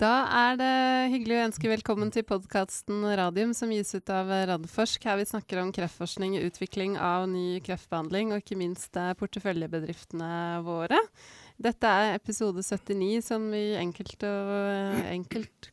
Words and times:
Da 0.00 0.22
er 0.32 0.54
det 0.56 0.74
hyggelig 1.12 1.34
å 1.36 1.42
ønske 1.50 1.68
velkommen 1.68 2.08
til 2.08 2.24
podkasten 2.24 3.02
Radium, 3.20 3.50
som 3.52 3.68
gis 3.68 3.90
ut 3.92 4.08
av 4.08 4.30
Radforsk. 4.48 5.02
Her 5.04 5.18
vi 5.20 5.26
snakker 5.28 5.60
om 5.60 5.72
kreftforskning, 5.76 6.38
utvikling 6.40 6.94
av 6.96 7.26
ny 7.28 7.58
kreftbehandling, 7.66 8.30
og 8.32 8.40
ikke 8.40 8.56
minst 8.56 8.96
eh, 8.96 9.10
porteføljebedriftene 9.20 10.30
våre. 10.64 11.02
Dette 11.60 11.92
er 11.92 12.14
episode 12.16 12.64
79, 12.64 13.20
som 13.26 13.44
vi 13.52 13.60
enkelt 13.76 14.24
og 14.24 14.54
eh, 14.70 15.04
enkelt 15.18 15.70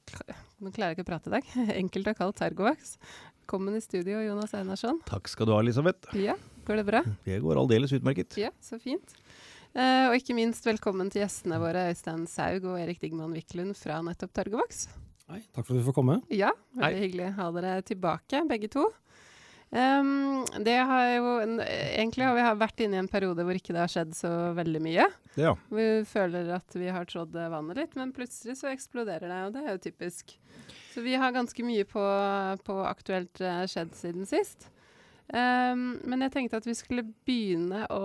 Nå 0.57 0.73
klarer 0.75 0.91
jeg 0.91 0.97
ikke 0.97 1.07
å 1.07 1.11
prate 1.13 1.31
i 1.31 1.35
dag. 1.37 1.49
Enkelt 1.85 2.11
har 2.11 2.19
kalt 2.19 2.39
Tergovax. 2.41 2.97
Velkommen 3.45 3.79
i 3.79 3.83
studio, 3.85 4.19
Jonas 4.25 4.57
Einarsson. 4.57 4.99
Takk 5.07 5.31
skal 5.31 5.47
du 5.47 5.55
ha, 5.55 5.63
Elisabeth. 5.63 6.11
Ja, 6.19 6.35
Går 6.67 6.81
det 6.81 6.83
bra? 6.83 6.99
Det 7.23 7.37
går 7.39 7.55
aldeles 7.61 7.93
utmerket. 7.95 8.35
Ja, 8.35 8.49
så 8.59 8.75
fint. 8.75 9.13
Uh, 9.75 10.09
og 10.09 10.15
ikke 10.17 10.35
minst 10.37 10.65
velkommen 10.65 11.09
til 11.13 11.23
gjestene 11.23 11.59
våre, 11.61 11.89
Øystein 11.91 12.23
Saug 12.29 12.69
og 12.69 12.79
Erik 12.79 13.01
Digman 13.03 13.33
Wiklund 13.35 13.75
fra 13.77 13.99
nettopp 14.05 14.31
Targovax. 14.37 14.87
Hei, 15.27 15.41
takk 15.51 15.65
for 15.67 15.75
at 15.75 15.81
du 15.81 15.87
får 15.89 15.97
komme. 15.97 16.21
Ja, 16.31 16.53
veldig 16.77 16.95
Hei. 16.95 17.03
hyggelig 17.03 17.27
å 17.27 17.35
ha 17.41 17.49
dere 17.57 17.73
tilbake, 17.85 18.45
begge 18.47 18.69
to. 18.71 18.85
Um, 19.67 20.45
det 20.63 20.77
har 20.87 21.09
jo 21.17 21.31
Egentlig 21.59 22.23
har 22.23 22.37
vi 22.37 22.43
vært 22.61 22.83
inne 22.85 22.95
i 22.95 23.01
en 23.01 23.09
periode 23.11 23.43
hvor 23.43 23.57
ikke 23.59 23.73
det 23.75 23.81
har 23.81 23.91
skjedd 23.91 24.13
så 24.15 24.31
veldig 24.55 24.79
mye. 24.85 25.09
Ja. 25.35 25.51
Vi 25.67 25.87
føler 26.07 26.53
at 26.55 26.77
vi 26.79 26.87
har 26.87 27.09
trådd 27.09 27.35
vannet 27.35 27.81
litt, 27.81 27.97
men 27.99 28.15
plutselig 28.15 28.61
så 28.61 28.71
eksploderer 28.71 29.27
det, 29.27 29.41
og 29.43 29.57
det 29.57 29.65
er 29.65 29.75
jo 29.75 29.83
typisk. 29.89 30.37
Så 30.93 31.03
vi 31.03 31.19
har 31.19 31.35
ganske 31.35 31.67
mye 31.67 31.83
på, 31.85 32.05
på 32.63 32.79
aktuelt 32.87 33.43
uh, 33.43 33.65
skjedd 33.67 33.91
siden 33.99 34.29
sist. 34.29 34.69
Um, 35.27 35.97
men 36.07 36.21
jeg 36.23 36.31
tenkte 36.31 36.59
at 36.61 36.67
vi 36.67 36.73
skulle 36.77 37.03
begynne 37.27 37.81
å 37.91 38.03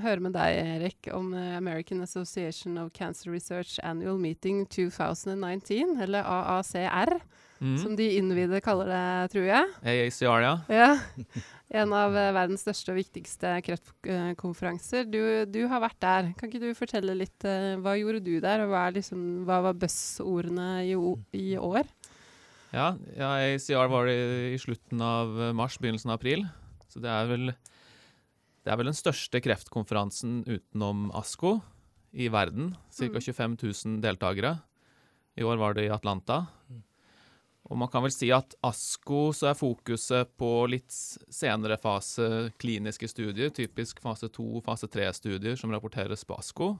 høre 0.00 0.22
med 0.24 0.32
deg, 0.32 0.56
Erik, 0.78 1.10
om 1.12 1.34
uh, 1.36 1.58
American 1.58 2.00
Association 2.00 2.78
of 2.80 2.88
Cancer 2.96 3.34
Research 3.34 3.76
Annual 3.84 4.16
Meeting 4.16 4.62
2019, 4.72 5.98
eller 6.00 6.24
AACR, 6.24 7.18
mm. 7.58 7.76
som 7.82 7.92
de 7.98 8.06
innvidde 8.16 8.62
kaller 8.64 8.88
det, 8.88 9.04
tror 9.36 9.44
jeg. 9.50 9.74
AACR, 9.84 10.46
ja. 10.46 10.54
ja. 10.72 11.44
En 11.82 11.92
av 11.92 12.16
uh, 12.16 12.30
verdens 12.32 12.64
største 12.64 12.94
og 12.94 13.00
viktigste 13.02 13.52
kreftkonferanser. 13.68 15.04
Du, 15.04 15.20
du, 15.44 15.66
har 15.68 15.84
vært 15.84 16.00
der. 16.00 16.32
Kan 16.40 16.48
ikke 16.48 16.64
du 16.64 16.70
fortelle 16.78 17.20
litt 17.20 17.44
uh, 17.44 17.76
Hva 17.84 17.98
gjorde 18.00 18.24
du 18.24 18.38
der, 18.40 18.64
og 18.64 18.72
hva, 18.72 18.88
liksom, 18.96 19.44
hva 19.44 19.60
var 19.68 19.76
buzzordene 19.84 20.80
i, 20.88 20.96
i 21.36 21.46
år? 21.60 21.84
Ja, 22.72 22.94
ja 23.20 23.36
ACR 23.52 23.92
var 23.92 24.08
det 24.08 24.20
i 24.56 24.60
slutten 24.64 25.04
av 25.04 25.36
mars, 25.52 25.76
begynnelsen 25.76 26.08
av 26.08 26.22
april. 26.22 26.48
Så 26.94 27.02
det 27.02 27.10
er 27.10 27.26
vel 27.26 27.50
det 28.64 28.72
er 28.72 28.78
vel 28.80 28.88
den 28.88 28.96
største 28.96 29.42
kreftkonferansen 29.44 30.38
utenom 30.46 31.10
ASKO 31.12 31.58
i 32.16 32.30
verden. 32.32 32.70
Ca. 32.88 33.10
25 33.20 33.58
000 33.60 33.98
deltakere. 34.00 34.54
I 35.36 35.44
år 35.44 35.58
var 35.60 35.76
det 35.76 35.84
i 35.84 35.92
Atlanta. 35.92 36.46
Og 37.68 37.76
man 37.80 37.90
kan 37.92 38.04
vel 38.04 38.12
si 38.14 38.30
at 38.32 38.56
ASKO 38.64 39.34
så 39.36 39.50
er 39.50 39.58
fokuset 39.58 40.32
på 40.40 40.48
litt 40.72 40.92
senere 40.92 41.76
fase 41.80 42.54
kliniske 42.60 43.08
studier, 43.10 43.52
typisk 43.52 44.00
fase 44.04 44.30
2, 44.32 44.62
fase 44.64 44.88
3-studier 44.88 45.60
som 45.60 45.72
rapporteres 45.72 46.24
på 46.24 46.38
ASKO. 46.40 46.70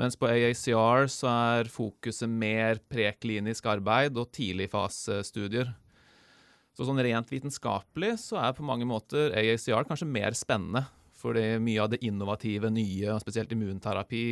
Mens 0.00 0.16
på 0.18 0.30
AACR 0.30 1.06
så 1.12 1.30
er 1.30 1.70
fokuset 1.70 2.30
mer 2.30 2.80
preklinisk 2.90 3.68
arbeid 3.70 4.18
og 4.18 4.32
tidligfasestudier. 4.34 5.74
Så 6.72 6.86
sånn 6.88 7.00
rent 7.04 7.28
vitenskapelig 7.28 8.14
så 8.22 8.38
er 8.40 8.54
på 8.56 8.64
mange 8.64 8.86
måter 8.88 9.34
AACR 9.36 9.84
kanskje 9.88 10.08
mer 10.08 10.36
spennende. 10.36 10.86
Fordi 11.22 11.58
mye 11.62 11.82
av 11.84 11.92
det 11.92 12.00
innovative, 12.02 12.70
nye, 12.72 13.18
spesielt 13.22 13.52
immunterapi, 13.54 14.24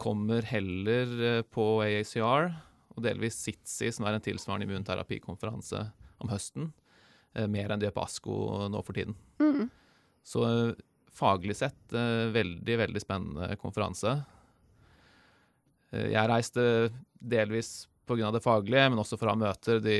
kommer 0.00 0.46
heller 0.48 1.10
eh, 1.28 1.42
på 1.42 1.66
AACR. 1.84 2.48
Og 2.94 3.02
delvis 3.04 3.40
SITSI, 3.42 3.90
som 3.92 4.06
er 4.06 4.16
en 4.16 4.24
tilsvarende 4.24 4.68
immunterapikonferanse 4.68 5.82
om 6.22 6.30
høsten. 6.30 6.70
Eh, 7.34 7.48
mer 7.50 7.74
enn 7.74 7.82
det 7.82 7.92
på 7.94 8.04
ASKO 8.06 8.68
nå 8.70 8.82
for 8.86 8.96
tiden. 8.96 9.18
Mm. 9.42 9.66
Så 10.24 10.44
eh, 10.46 10.84
faglig 11.14 11.58
sett 11.58 11.92
veldig, 11.94 12.78
veldig 12.80 13.02
spennende 13.02 13.54
konferanse. 13.60 14.16
Jeg 15.94 16.26
reiste 16.26 16.64
delvis 17.22 17.84
pga. 18.06 18.30
det 18.32 18.40
faglige, 18.44 18.90
men 18.90 18.98
også 19.00 19.16
for 19.18 19.26
å 19.28 19.30
ha 19.34 19.38
møter. 19.40 19.80
De, 19.84 19.96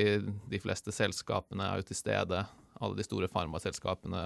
de, 0.50 0.58
fleste 0.62 0.90
selskapene 0.94 1.64
er 1.66 1.74
jo 1.80 1.86
til 1.90 1.98
stede. 1.98 2.38
Alle 2.80 2.96
de 2.98 3.04
store 3.06 3.28
farmaselskapene 3.30 4.22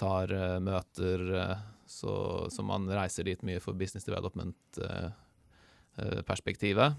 tar 0.00 0.26
uh, 0.32 0.60
møter, 0.64 1.20
uh, 1.34 1.56
så, 1.86 2.14
så, 2.52 2.60
man 2.66 2.90
reiser 2.90 3.24
dit 3.28 3.42
mye 3.46 3.60
for 3.62 3.72
business 3.78 4.04
development-perspektivet. 4.08 6.90
Uh, 6.92 6.98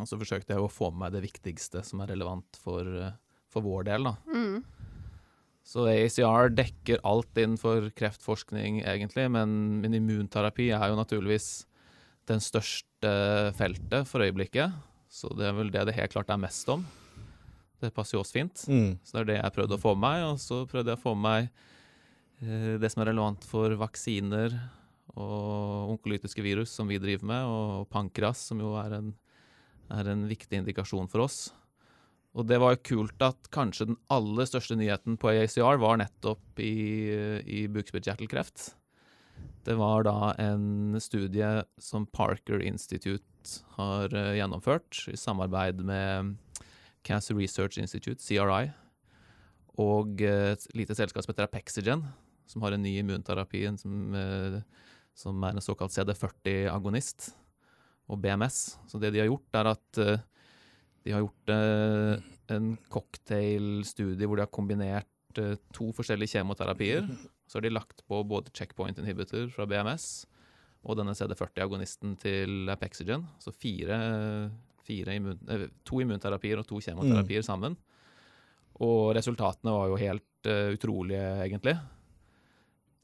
og 0.00 0.06
så 0.08 0.14
forsøkte 0.18 0.52
jeg 0.54 0.62
å 0.62 0.68
få 0.70 0.86
med 0.90 1.00
meg 1.04 1.12
det 1.16 1.26
viktigste 1.26 1.78
som 1.86 2.00
er 2.02 2.08
relevant 2.14 2.52
for, 2.62 2.84
for 3.50 3.60
vår 3.66 3.82
del. 3.90 4.00
da. 4.06 4.14
Mm. 4.30 4.58
Så 5.66 5.80
ACR 5.86 6.50
dekker 6.56 7.02
alt 7.06 7.36
innenfor 7.38 7.90
kreftforskning, 7.98 8.80
egentlig, 8.82 9.26
men, 9.30 9.48
men 9.82 9.94
immunterapi 9.98 10.66
er 10.74 10.86
jo 10.90 10.96
naturligvis 10.98 11.48
den 12.30 12.40
største 12.42 13.10
feltet 13.58 14.08
for 14.08 14.18
øyeblikket. 14.24 14.70
Så 15.10 15.32
det 15.34 15.48
er 15.48 15.56
vel 15.56 15.72
det 15.74 15.88
det 15.88 15.96
helt 15.96 16.14
klart 16.14 16.30
er 16.30 16.40
mest 16.40 16.68
om. 16.70 16.84
Det 17.80 17.90
passer 17.96 18.16
jo 18.16 18.22
oss 18.22 18.32
fint. 18.34 18.62
Mm. 18.70 18.98
Så 19.02 19.16
det 19.16 19.20
er 19.22 19.30
det 19.30 19.38
jeg 19.40 19.54
prøvde 19.56 19.76
å 19.76 19.82
få 19.82 19.94
med 19.96 20.04
meg. 20.04 20.26
Og 20.30 20.42
så 20.42 20.62
prøvde 20.70 20.92
jeg 20.92 21.00
å 21.00 21.02
få 21.02 21.16
med 21.16 21.24
meg 21.26 21.48
eh, 22.44 22.74
det 22.80 22.92
som 22.92 23.02
er 23.02 23.10
relevant 23.10 23.46
for 23.48 23.74
vaksiner 23.80 24.54
og 25.18 25.94
onkolytiske 25.96 26.44
virus, 26.44 26.70
som 26.70 26.90
vi 26.90 27.00
driver 27.02 27.26
med, 27.26 27.48
og 27.50 27.88
pankras, 27.90 28.44
som 28.50 28.60
jo 28.62 28.76
er 28.78 28.94
en, 29.00 29.08
er 29.90 30.12
en 30.12 30.28
viktig 30.30 30.60
indikasjon 30.60 31.10
for 31.10 31.26
oss. 31.26 31.48
Og 32.38 32.46
det 32.46 32.60
var 32.62 32.76
jo 32.76 32.84
kult 32.92 33.24
at 33.26 33.48
kanskje 33.50 33.88
den 33.90 33.98
aller 34.12 34.46
største 34.46 34.76
nyheten 34.78 35.16
på 35.18 35.32
AACR 35.32 35.80
var 35.82 35.98
nettopp 35.98 36.62
i, 36.62 36.76
i 37.42 37.64
bukspyttkjertelkreft. 37.74 38.68
Det 39.66 39.74
var 39.76 40.06
da 40.06 40.30
en 40.38 40.94
studie 41.02 41.64
som 41.82 42.06
Parker 42.06 42.62
Institute 42.62 43.26
har 43.76 44.12
uh, 44.14 44.34
gjennomført 44.36 45.02
i 45.10 45.16
samarbeid 45.18 45.82
med 45.86 46.34
Cancer 47.06 47.36
Research 47.38 47.80
Institute, 47.80 48.20
CRI, 48.22 48.70
og 49.80 50.22
uh, 50.22 50.52
et 50.52 50.66
lite 50.76 50.96
selskap 50.98 51.24
som 51.24 51.32
heter 51.32 51.48
Apexigen, 51.48 52.04
som 52.50 52.64
har 52.66 52.74
en 52.74 52.82
ny 52.84 52.96
immunterapi 53.00 53.62
som, 53.80 54.16
uh, 54.16 54.60
som 55.16 55.44
er 55.46 55.56
en 55.56 55.64
såkalt 55.64 55.94
CD40-agonist, 55.94 57.32
og 58.10 58.18
BMS. 58.18 58.58
Så 58.90 58.98
det 58.98 59.12
de 59.14 59.22
har 59.22 59.30
gjort, 59.30 59.54
er 59.54 59.68
at 59.70 59.98
de 61.06 61.12
har 61.14 61.22
gjort 61.22 61.52
en 62.50 62.72
cocktailstudie 62.90 64.26
hvor 64.26 64.34
de 64.34 64.42
har 64.42 64.50
kombinert 64.50 65.06
to 65.70 65.92
forskjellige 65.94 66.34
kjemoterapier 66.34 67.06
så 67.50 67.58
har 67.58 67.64
de 67.66 67.72
lagt 67.74 68.04
på 68.06 68.20
både 68.26 68.52
checkpoint 68.54 68.98
inhibitor 68.98 69.48
fra 69.50 69.66
BMS 69.66 70.24
og 70.80 70.96
denne 70.96 71.14
CD40-agonisten 71.16 72.16
til 72.20 72.70
Apexigen. 72.72 73.26
Så 73.42 73.52
fire, 73.52 73.98
fire 74.86 75.16
immun, 75.18 75.40
eh, 75.52 75.68
to 75.84 76.00
immunterapier 76.00 76.60
og 76.60 76.68
to 76.68 76.80
kjemoterapier 76.80 77.44
mm. 77.44 77.46
sammen. 77.46 77.76
Og 78.80 79.12
resultatene 79.16 79.74
var 79.76 79.90
jo 79.90 79.98
helt 80.00 80.48
uh, 80.48 80.72
utrolige, 80.72 81.24
egentlig. 81.44 81.74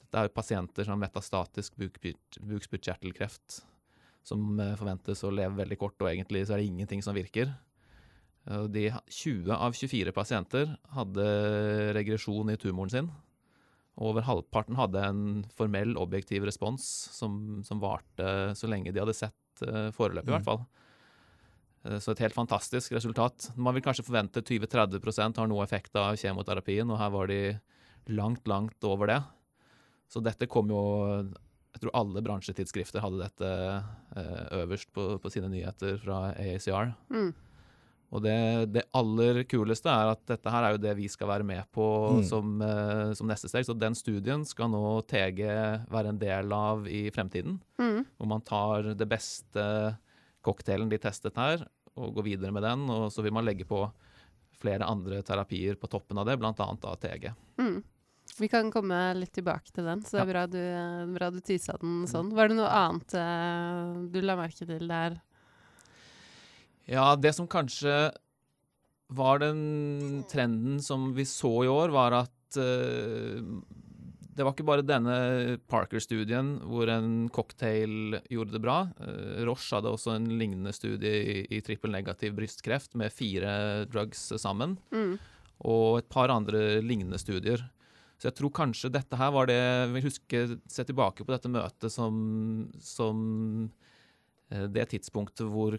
Dette 0.01 0.23
er 0.23 0.33
pasienter 0.33 0.87
som 0.87 0.95
har 0.95 1.03
metastatisk 1.03 1.77
bukspyttkjertelkreft, 1.77 3.59
som 4.25 4.57
uh, 4.57 4.73
forventes 4.79 5.21
å 5.21 5.29
leve 5.29 5.59
veldig 5.59 5.77
kort, 5.77 5.99
og 6.01 6.09
egentlig 6.09 6.47
så 6.47 6.55
er 6.55 6.63
det 6.63 6.71
ingenting 6.71 7.05
som 7.05 7.13
virker. 7.13 7.53
Uh, 8.49 8.65
de 8.73 8.87
20 8.89 9.53
av 9.53 9.77
24 9.77 10.15
pasienter 10.17 10.73
hadde 10.97 11.29
regresjon 11.99 12.49
i 12.49 12.57
tumoren 12.57 12.95
sin 12.95 13.13
over 13.97 14.25
halvparten 14.27 14.77
hadde 14.77 15.01
en 15.01 15.21
formell, 15.57 15.95
objektiv 15.97 16.45
respons 16.45 16.83
som, 17.13 17.61
som 17.65 17.81
varte 17.81 18.53
så 18.57 18.69
lenge 18.69 18.93
de 18.93 19.01
hadde 19.01 19.15
sett 19.17 19.63
uh, 19.65 19.89
foreløpig, 19.95 20.29
i 20.29 20.35
hvert 20.35 20.45
mm. 20.45 20.49
fall. 20.49 20.61
Uh, 21.87 21.97
så 22.03 22.13
et 22.13 22.21
helt 22.25 22.37
fantastisk 22.37 22.93
resultat. 22.93 23.49
Man 23.57 23.77
vil 23.77 23.85
kanskje 23.85 24.05
forvente 24.05 24.45
20-30% 24.45 25.41
har 25.41 25.49
noe 25.49 25.65
effekt 25.65 25.97
av 25.97 26.17
kjemoterapien, 26.19 26.89
og 26.93 27.01
her 27.01 27.11
var 27.15 27.31
de 27.31 27.41
langt, 28.13 28.45
langt 28.47 28.87
over 28.87 29.09
det. 29.09 29.19
Så 30.07 30.21
dette 30.23 30.47
kom 30.47 30.69
jo 30.71 30.81
Jeg 31.75 31.81
tror 31.83 31.97
alle 31.99 32.21
bransjetidsskrifter 32.23 33.03
hadde 33.03 33.25
dette 33.25 33.49
uh, 34.17 34.45
øverst 34.63 34.93
på, 34.93 35.17
på, 35.21 35.29
sine 35.29 35.49
nyheter 35.51 35.99
fra 36.01 36.31
AACR. 36.33 36.93
Mm. 37.13 37.33
Og 38.15 38.23
det, 38.23 38.37
det, 38.71 38.85
aller 38.95 39.41
kuleste 39.51 39.91
er 39.91 40.13
at 40.13 40.21
dette 40.29 40.51
her 40.51 40.63
er 40.63 40.75
jo 40.75 40.79
det 40.79 40.93
vi 40.95 41.09
skal 41.11 41.27
være 41.27 41.47
med 41.47 41.67
på 41.75 41.85
mm. 42.19 42.21
som, 42.29 42.53
uh, 42.63 43.11
som, 43.17 43.27
neste 43.27 43.51
steg. 43.51 43.67
Så 43.67 43.75
den 43.75 43.97
studien 43.99 44.45
skal 44.47 44.71
nå 44.71 45.01
TG 45.11 45.41
være 45.91 46.13
en 46.13 46.21
del 46.21 46.55
av 46.55 46.87
i 46.87 47.07
fremtiden. 47.13 47.59
Mm. 47.81 48.05
Hvor 48.15 48.31
man 48.31 48.45
tar 48.47 48.93
det 48.95 49.09
beste 49.11 49.65
cocktailen 50.47 50.91
de 50.91 51.01
testet 51.03 51.35
her, 51.35 51.65
og 51.97 52.15
går 52.15 52.29
videre 52.29 52.55
med 52.55 52.63
den. 52.63 52.87
Og 52.93 53.11
så 53.11 53.25
vil 53.25 53.35
man 53.35 53.47
legge 53.47 53.67
på 53.67 53.83
flere 54.57 54.87
andre 54.87 55.19
terapier 55.25 55.75
på 55.77 55.89
toppen 55.91 56.17
av 56.17 56.29
det, 56.29 56.39
bl.a. 56.39 56.55
av 56.55 56.97
TG. 57.03 57.29
Mm. 57.59 57.77
Vi 58.37 58.47
kan 58.51 58.71
komme 58.71 58.97
litt 59.17 59.33
tilbake 59.35 59.71
til 59.73 59.87
den, 59.87 60.01
så 60.05 60.17
det 60.17 60.23
er 60.23 60.31
bra 60.31 60.43
du, 60.51 60.61
bra 61.15 61.29
du 61.31 61.39
tisa 61.43 61.77
den 61.81 62.03
sånn. 62.09 62.33
Var 62.35 62.51
det 62.51 62.57
noe 62.59 62.71
annet 62.71 63.15
uh, 63.17 64.03
du 64.11 64.19
la 64.23 64.35
merke 64.39 64.67
til 64.67 64.87
der? 64.89 65.19
Ja, 66.87 67.11
det 67.19 67.33
som 67.35 67.49
kanskje 67.51 68.11
var 69.07 69.39
den 69.39 70.23
trenden 70.31 70.81
som 70.83 71.11
vi 71.15 71.25
så 71.27 71.51
i 71.63 71.71
år, 71.71 71.91
var 71.95 72.15
at 72.23 72.59
uh, 72.59 73.39
det 74.37 74.45
var 74.45 74.53
ikke 74.53 74.67
bare 74.67 74.85
denne 74.85 75.57
Parker-studien 75.71 76.57
hvor 76.69 76.91
en 76.91 77.27
cocktail 77.33 78.19
gjorde 78.31 78.55
det 78.55 78.63
bra. 78.63 78.77
Uh, 78.99 79.43
Roche 79.47 79.75
hadde 79.75 79.91
også 79.91 80.15
en 80.15 80.29
lignende 80.39 80.75
studie 80.75 81.23
i, 81.23 81.39
i 81.57 81.63
trippelnegativ 81.65 82.35
brystkreft 82.37 82.95
med 82.99 83.15
fire 83.15 83.87
drugs 83.91 84.29
sammen. 84.39 84.77
Mm. 84.93 85.17
Og 85.67 86.03
et 86.03 86.11
par 86.11 86.31
andre 86.31 86.79
lignende 86.85 87.19
studier. 87.19 87.63
Så 88.17 88.29
jeg 88.29 88.37
tror 88.39 88.53
kanskje 88.53 88.93
dette 88.93 89.17
her 89.17 89.29
var 89.33 89.49
det 89.49 89.57
Jeg 89.57 89.89
vil 89.93 90.07
huske, 90.07 90.39
se 90.69 90.85
tilbake 90.85 91.25
på 91.25 91.33
dette 91.33 91.51
møtet 91.53 91.93
som, 91.93 92.15
som 92.81 93.19
eh, 94.49 94.65
det 94.73 94.87
tidspunktet 94.93 95.45
hvor 95.53 95.77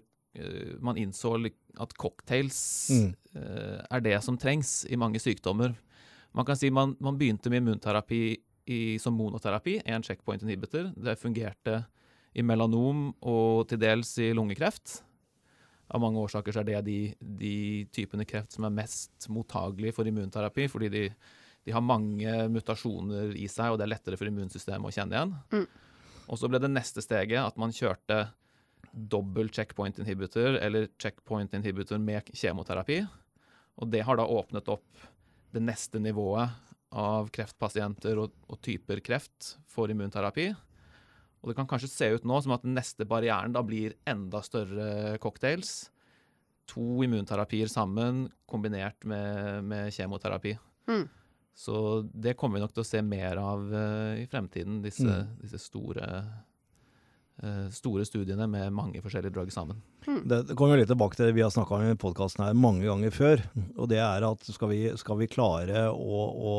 man 0.81 0.97
innså 1.01 1.35
at 1.79 1.95
cocktails 1.99 2.91
Mm. 2.91 3.15
eh, 3.35 3.81
er 3.91 4.01
det 4.01 4.23
som 4.25 4.39
trengs 4.39 4.85
i 4.91 4.97
mange 4.97 5.21
sykdommer. 5.21 5.75
Man 6.35 6.45
kan 6.45 6.57
si 6.57 6.71
man, 6.71 6.97
man 7.01 7.19
begynte 7.19 7.51
med 7.51 7.63
immunterapi 7.63 8.37
i, 8.69 8.99
som 8.99 9.15
monoterapi, 9.17 9.81
en 9.85 10.03
checkpoint 10.03 10.43
inhibitor. 10.43 10.93
Det 10.95 11.19
fungerte 11.19 11.87
i 12.35 12.43
melanom 12.43 13.15
og 13.23 13.69
til 13.69 13.79
dels 13.81 14.19
i 14.19 14.33
lungekreft. 14.37 15.03
Av 15.91 16.01
mange 16.01 16.21
årsaker 16.21 16.53
så 16.53 16.61
er 16.61 16.69
det 16.69 16.85
de, 16.85 16.99
de 17.21 17.55
typene 17.97 18.27
kreft 18.29 18.53
som 18.53 18.67
er 18.69 18.75
mest 18.77 19.29
mottagelige 19.33 19.95
for 19.97 20.05
immunterapi, 20.05 20.67
fordi 20.69 20.91
de, 20.93 21.05
de 21.65 21.73
har 21.73 21.81
mange 21.81 22.35
mutasjoner 22.53 23.33
i 23.41 23.49
seg, 23.49 23.73
og 23.73 23.79
det 23.81 23.87
er 23.87 23.95
lettere 23.95 24.19
for 24.21 24.29
immunsystemet 24.29 24.85
å 24.85 24.93
kjenne 24.93 25.17
igjen. 25.17 25.33
Mm. 25.55 25.65
Og 26.29 26.37
så 26.37 26.51
ble 26.53 26.61
det 26.61 26.69
neste 26.75 27.01
steget 27.01 27.41
at 27.41 27.57
man 27.57 27.73
kjørte 27.73 28.27
dobbel 28.99 29.51
checkpoint 29.55 29.99
inhibitor, 30.03 30.59
eller 30.59 30.89
checkpoint 30.99 31.55
inhibitor 31.55 32.01
med 32.03 32.31
kjemoterapi. 32.35 33.03
Og 33.79 33.93
det 33.93 34.03
har 34.07 34.19
da 34.19 34.27
åpnet 34.27 34.69
opp 34.73 35.05
det 35.55 35.63
neste 35.65 36.01
nivået 36.03 36.51
av 36.99 37.29
kreftpasienter 37.33 38.19
og, 38.21 38.33
og 38.49 38.61
typer 38.65 39.01
kreft 39.05 39.55
for 39.69 39.93
immunterapi. 39.93 40.49
Og 41.39 41.51
det 41.51 41.57
kan 41.59 41.69
kanskje 41.71 41.91
se 41.93 42.09
ut 42.17 42.27
nå 42.27 42.41
som 42.43 42.57
at 42.57 42.65
den 42.67 42.75
neste 42.77 43.07
barrieren 43.09 43.55
da 43.55 43.63
blir 43.63 43.95
enda 44.09 44.41
større 44.43 45.19
cocktails. 45.23 45.93
To 46.69 47.05
immunterapier 47.07 47.71
sammen 47.71 48.27
kombinert 48.51 49.07
med, 49.09 49.63
med 49.69 49.95
kjemoterapi. 49.95 50.57
Mm. 50.91 51.07
Så 51.59 52.03
det 52.15 52.37
kommer 52.39 52.59
vi 52.59 52.65
nok 52.65 52.75
til 52.75 52.85
å 52.85 52.87
se 52.87 53.01
mer 53.03 53.39
av 53.43 53.65
uh, 53.73 54.15
i 54.19 54.27
fremtiden, 54.31 54.83
disse, 54.85 55.07
Mm. 55.09 55.39
disse 55.43 55.59
store, 55.63 56.07
store 57.71 58.03
studiene 58.09 58.49
med 58.51 58.73
mange 58.75 59.03
forskjellige 59.05 59.35
drugs 59.37 59.55
sammen. 59.55 59.79
Det, 60.03 60.41
det 60.49 60.57
kommer 60.59 60.81
litt 60.81 60.91
tilbake 60.91 61.19
til 61.19 61.29
det 61.29 61.37
vi 61.37 61.45
har 61.45 61.53
snakka 61.55 61.77
om 61.77 61.85
i 61.87 61.99
podkasten 62.01 62.43
her 62.47 62.57
mange 62.59 62.87
ganger 62.89 63.15
før. 63.15 63.45
Og 63.77 63.91
det 63.93 64.01
er 64.03 64.27
at 64.27 64.49
skal 64.51 64.73
vi, 64.73 64.81
skal 64.99 65.21
vi 65.21 65.31
klare 65.31 65.85
å, 65.93 66.25
å 66.53 66.57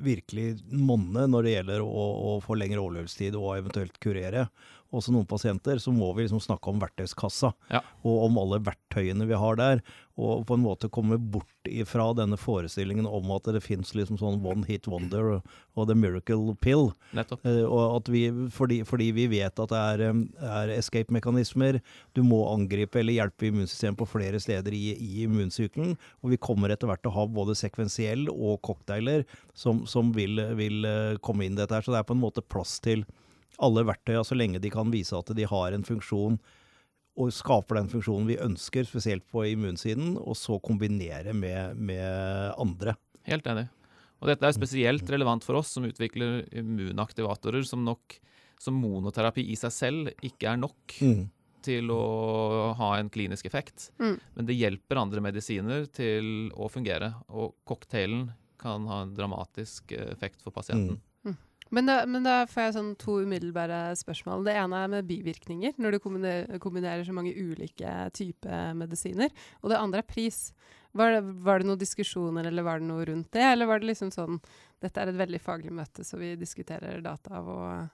virkelig 0.00 0.62
monne 0.72 1.26
når 1.28 1.46
det 1.46 1.54
gjelder 1.56 1.84
å, 1.84 2.06
å 2.30 2.32
få 2.44 2.56
lengre 2.56 2.82
overlevelsestid 2.82 3.36
og 3.38 3.56
eventuelt 3.58 4.00
kurere 4.02 4.46
også 4.94 5.12
noen 5.14 5.26
pasienter, 5.28 5.80
så 5.82 5.92
må 5.94 6.12
vi 6.14 6.24
liksom 6.24 6.42
snakke 6.42 6.70
om 6.70 6.80
verktøyskassa. 6.82 7.52
Ja. 7.72 7.82
Og 8.06 8.26
om 8.28 8.38
alle 8.42 8.60
verktøyene 8.64 9.26
vi 9.28 9.38
har 9.38 9.58
der. 9.58 9.82
Og 10.16 10.46
på 10.48 10.56
en 10.56 10.62
måte 10.64 10.88
komme 10.88 11.18
bort 11.20 11.68
ifra 11.68 12.06
denne 12.16 12.38
forestillingen 12.40 13.08
om 13.08 13.28
at 13.34 13.50
det 13.52 13.60
fins 13.64 13.90
liksom 13.98 14.16
sånn 14.20 14.38
one 14.46 14.64
hit 14.68 14.86
wonder 14.88 15.34
og, 15.34 15.50
og 15.76 15.90
the 15.90 15.96
miracle 15.98 16.54
pill. 16.62 16.88
Nettopp. 17.16 17.44
Eh, 17.44 17.64
og 17.64 17.98
at 17.98 18.08
vi, 18.12 18.22
fordi, 18.54 18.80
fordi 18.88 19.10
vi 19.16 19.26
vet 19.34 19.60
at 19.60 19.74
det 19.74 19.82
er, 19.82 20.22
er 20.62 20.72
escape-mekanismer. 20.78 21.82
Du 22.16 22.22
må 22.24 22.44
angripe 22.48 23.02
eller 23.02 23.18
hjelpe 23.18 23.50
immunsystemet 23.50 24.00
på 24.00 24.08
flere 24.08 24.40
steder 24.40 24.76
i, 24.76 24.84
i 24.94 25.26
immunsykelen. 25.26 25.96
Og 26.22 26.32
vi 26.32 26.40
kommer 26.40 26.72
etter 26.72 26.88
hvert 26.88 27.04
til 27.04 27.12
å 27.12 27.18
ha 27.18 27.28
både 27.28 27.58
sekvensiell 27.58 28.30
og 28.32 28.62
cocktailer 28.64 29.26
som, 29.52 29.84
som 29.90 30.14
vil, 30.16 30.40
vil 30.56 30.88
eh, 30.88 31.20
komme 31.20 31.44
inn 31.44 31.58
i 31.58 31.60
dette 31.60 31.76
her. 31.76 31.84
Så 31.84 31.92
det 31.92 32.00
er 32.00 32.08
på 32.08 32.16
en 32.16 32.24
måte 32.24 32.44
plass 32.46 32.78
til 32.80 33.04
alle 33.62 33.84
verktøya 33.88 34.22
så 34.26 34.36
lenge 34.36 34.60
de 34.62 34.70
kan 34.72 34.90
vise 34.92 35.16
at 35.16 35.32
de 35.36 35.48
har 35.48 35.74
en 35.74 35.86
funksjon 35.86 36.38
og 37.16 37.32
skaper 37.32 37.78
den 37.78 37.88
funksjonen 37.88 38.28
vi 38.28 38.36
ønsker, 38.44 38.84
spesielt 38.84 39.24
på 39.32 39.46
immunsiden, 39.48 40.18
og 40.20 40.36
så 40.36 40.58
kombinere 40.60 41.32
med, 41.32 41.78
med 41.80 42.52
andre. 42.60 42.92
Helt 43.24 43.46
enig. 43.48 43.64
Og 44.20 44.28
dette 44.28 44.48
er 44.48 44.56
spesielt 44.56 45.08
relevant 45.12 45.44
for 45.44 45.56
oss 45.56 45.72
som 45.76 45.86
utvikler 45.88 46.42
immunaktivatorer, 46.56 47.64
som 47.68 47.84
nok 47.84 48.18
som 48.60 48.76
monoterapi 48.80 49.44
i 49.52 49.56
seg 49.58 49.72
selv 49.72 50.12
ikke 50.24 50.52
er 50.52 50.60
nok 50.60 50.96
til 51.66 51.90
å 51.92 52.02
ha 52.78 52.92
en 53.00 53.10
klinisk 53.12 53.48
effekt. 53.48 53.90
Mm. 54.00 54.16
Men 54.36 54.48
det 54.48 54.56
hjelper 54.56 55.00
andre 55.00 55.24
medisiner 55.24 55.88
til 55.92 56.50
å 56.54 56.68
fungere, 56.72 57.12
og 57.28 57.56
cocktailen 57.68 58.28
kan 58.60 58.86
ha 58.88 59.02
en 59.04 59.16
dramatisk 59.16 59.92
effekt 59.98 60.44
for 60.44 60.54
pasienten. 60.54 61.00
Men 61.74 61.88
da, 61.88 61.96
men 62.06 62.22
da 62.26 62.36
får 62.46 62.62
jeg 62.62 62.74
sånn 62.76 62.92
to 63.00 63.18
umiddelbare 63.26 63.80
spørsmål. 63.98 64.44
Det 64.46 64.54
ene 64.54 64.82
er 64.84 64.92
med 64.92 65.08
bivirkninger, 65.08 65.74
når 65.82 65.96
du 65.96 66.00
kombinerer, 66.04 66.60
kombinerer 66.62 67.02
så 67.06 67.14
mange 67.16 67.34
ulike 67.34 67.94
typer 68.14 68.76
medisiner. 68.78 69.34
Og 69.64 69.72
det 69.72 69.80
andre 69.80 70.04
er 70.04 70.08
pris. 70.08 70.52
Var 70.96 71.16
det, 71.16 71.22
var 71.44 71.60
det 71.60 71.68
noen 71.68 71.80
diskusjoner 71.80 72.46
eller 72.48 72.64
var 72.64 72.80
det 72.80 72.88
noe 72.88 73.04
rundt 73.04 73.32
det, 73.34 73.42
eller 73.44 73.68
var 73.68 73.82
det 73.82 73.90
liksom 73.90 74.12
sånn 74.14 74.38
dette 74.80 75.02
er 75.02 75.10
et 75.10 75.18
veldig 75.18 75.40
faglig 75.42 75.74
møte, 75.74 76.04
så 76.06 76.16
vi 76.20 76.34
diskuterer 76.40 77.02
data 77.04 77.42
og 77.42 77.92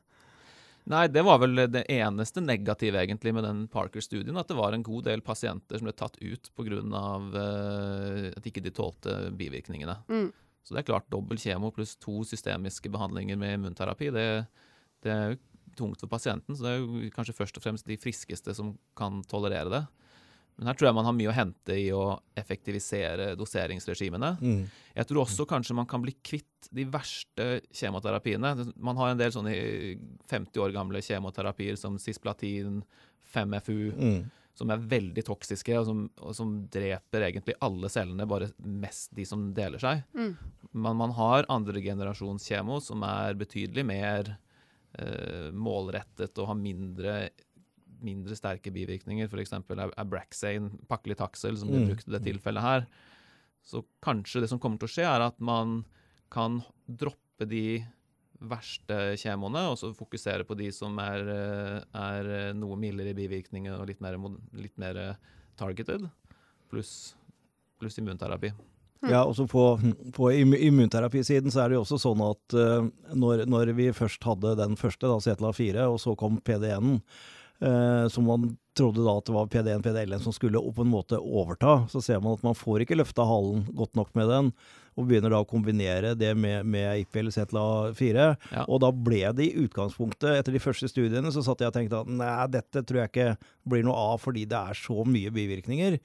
Nei, 0.90 1.04
det 1.14 1.22
var 1.22 1.38
vel 1.38 1.60
det 1.70 1.84
eneste 1.94 2.42
negative 2.42 2.98
egentlig 2.98 3.30
med 3.36 3.44
den 3.46 3.60
Parker-studien, 3.70 4.34
at 4.34 4.48
det 4.50 4.56
var 4.58 4.74
en 4.74 4.82
god 4.82 5.04
del 5.06 5.20
pasienter 5.22 5.78
som 5.78 5.86
ble 5.86 5.94
tatt 5.94 6.16
ut 6.18 6.50
pga. 6.58 6.80
Uh, 6.82 8.32
at 8.34 8.48
ikke 8.50 8.64
de 8.64 8.72
tålte 8.74 9.14
bivirkningene. 9.38 9.94
mm. 10.10 10.32
Så 10.62 10.74
det 10.74 10.82
er 10.82 10.90
klart 10.92 11.10
dobbel 11.10 11.40
kjemo 11.42 11.72
pluss 11.74 11.96
to 11.98 12.22
systemiske 12.28 12.90
behandlinger 12.92 13.38
med 13.40 13.56
immunterapi, 13.58 14.12
det, 14.14 14.26
det 15.02 15.10
er 15.14 15.32
jo 15.32 15.40
tungt 15.78 16.02
for 16.04 16.10
pasienten. 16.12 16.54
Så 16.54 16.64
det 16.64 16.74
er 16.74 16.82
jo 16.82 17.10
kanskje 17.14 17.34
først 17.36 17.58
og 17.58 17.64
fremst 17.64 17.88
de 17.88 17.98
friskeste 18.00 18.54
som 18.54 18.76
kan 18.98 19.22
tolerere 19.28 19.72
det. 19.72 19.82
Men 20.60 20.68
her 20.68 20.76
tror 20.76 20.90
jeg 20.90 20.96
man 20.98 21.06
har 21.08 21.14
mye 21.16 21.30
å 21.30 21.34
hente 21.34 21.76
i 21.80 21.86
å 21.96 22.02
effektivisere 22.38 23.30
doseringsregimene. 23.40 24.34
Mm. 24.38 24.58
Jeg 24.98 25.08
tror 25.08 25.22
også 25.24 25.46
kanskje 25.48 25.76
man 25.78 25.88
kan 25.88 26.02
bli 26.04 26.12
kvitt 26.20 26.68
de 26.76 26.84
verste 26.92 27.46
kjemoterapiene. 27.72 28.52
Man 28.76 29.00
har 29.00 29.14
en 29.14 29.22
del 29.22 29.32
sånne 29.34 29.54
50 30.30 30.62
år 30.62 30.74
gamle 30.76 31.00
kjemoterapier 31.02 31.80
som 31.80 31.96
cisplatin, 31.98 32.82
5FU, 33.32 33.80
Mm. 33.96 34.22
Som 34.54 34.68
er 34.70 34.82
veldig 34.84 35.22
toksiske, 35.24 35.74
og 35.80 35.86
som, 35.88 36.00
og 36.20 36.34
som 36.36 36.50
dreper 36.72 37.24
egentlig 37.28 37.54
alle 37.64 37.88
cellene, 37.92 38.26
bare 38.28 38.50
mest 38.60 39.14
de 39.16 39.24
som 39.24 39.46
deler 39.56 39.80
seg. 39.80 40.02
Mm. 40.12 40.34
Men 40.72 40.98
man 41.00 41.14
har 41.16 41.48
andre 41.52 41.80
generasjons 41.84 42.44
kjemo 42.50 42.76
som 42.84 43.02
er 43.08 43.38
betydelig 43.40 43.84
mer 43.88 44.34
eh, 44.98 45.48
målrettet 45.56 46.36
og 46.42 46.50
har 46.50 46.58
mindre, 46.60 47.14
mindre 48.04 48.36
sterke 48.36 48.72
bivirkninger. 48.74 49.30
F.eks. 49.32 49.54
Abraxane, 49.96 50.70
paklitaxel, 50.90 51.56
som 51.56 51.72
de 51.72 51.80
Mm. 51.80 51.88
brukte 51.88 52.12
i 52.12 52.18
det 52.18 52.22
tilfellet 52.28 52.62
her. 52.62 52.86
Så 53.64 53.84
kanskje 54.04 54.42
det 54.42 54.50
som 54.50 54.58
kommer 54.60 54.76
til 54.82 54.88
å 54.90 54.94
skje, 54.96 55.08
er 55.08 55.24
at 55.30 55.40
man 55.40 55.84
kan 56.30 56.60
droppe 56.88 57.48
de 57.48 57.86
verste 58.50 58.98
kjemoene, 59.20 59.64
og 59.70 59.78
så 59.80 59.92
fokusere 59.96 60.46
på 60.48 60.56
de 60.58 60.70
som 60.74 60.98
er, 61.02 61.28
eh, 61.32 61.78
er 62.02 62.30
eh, 62.36 62.52
noe 62.58 62.78
mildere 62.80 63.12
i 63.12 63.18
bivirkninger 63.18 63.76
og 63.78 63.88
litt 63.90 64.02
mer, 64.04 64.18
litt 64.58 64.76
mer 64.80 64.98
eh, 65.00 65.32
targeted, 65.60 66.08
pluss 66.72 67.14
plus 67.82 67.98
immunterapi. 67.98 68.52
Ja, 69.10 69.24
også 69.26 69.48
på, 69.50 69.62
på 70.14 70.30
immunterapisiden 70.30 71.50
så 71.50 71.64
er 71.64 71.72
det 71.72 71.78
jo 71.80 71.82
også 71.82 71.98
sånn 71.98 72.20
at 72.22 72.54
uh, 72.54 72.84
når, 73.18 73.42
når 73.50 73.72
vi 73.74 73.88
først 73.96 74.22
hadde 74.22 74.54
den 74.60 74.76
første, 74.78 75.08
da, 75.10 75.16
CTLA-4, 75.24 75.88
og 75.90 75.98
så 75.98 76.14
kom 76.18 76.36
PD1-en, 76.46 77.00
uh, 77.66 78.06
som 78.12 78.30
man 78.30 78.52
trodde 78.78 79.02
da 79.02 79.16
at 79.18 79.26
det 79.26 79.34
var 79.34 79.50
PD1, 79.50 79.82
PDL-en 79.82 80.22
som 80.22 80.36
skulle 80.36 80.62
på 80.62 80.86
en 80.86 80.92
måte 80.92 81.18
overta, 81.18 81.80
så 81.90 82.04
ser 82.04 82.22
man 82.22 82.38
at 82.38 82.46
man 82.46 82.56
får 82.56 82.86
ikke 82.86 83.00
løfta 83.00 83.26
halen 83.26 83.66
godt 83.74 83.98
nok 83.98 84.14
med 84.18 84.30
den, 84.30 84.52
og 84.96 85.06
begynner 85.08 85.32
da 85.32 85.40
å 85.42 85.48
kombinere 85.48 86.14
det 86.18 86.32
med, 86.36 86.66
med 86.68 87.04
IPL 87.04 87.30
Zetla 87.32 87.64
4. 87.96 88.26
Ja. 88.52 88.64
Og 88.66 88.82
da 88.84 88.90
ble 88.92 89.22
det 89.38 89.46
i 89.48 89.64
utgangspunktet, 89.64 90.40
etter 90.40 90.54
de 90.56 90.62
første 90.62 90.90
studiene, 90.90 91.32
så 91.32 91.44
satt 91.44 91.64
jeg 91.64 91.72
og 91.72 91.76
tenkte 91.78 92.02
at 92.02 92.10
nei, 92.12 92.32
dette 92.52 92.84
tror 92.84 93.02
jeg 93.02 93.12
ikke 93.12 93.30
blir 93.72 93.86
noe 93.86 94.08
av 94.12 94.20
fordi 94.22 94.44
det 94.50 94.58
er 94.58 94.78
så 94.78 95.06
mye 95.08 95.32
bivirkninger. 95.32 95.96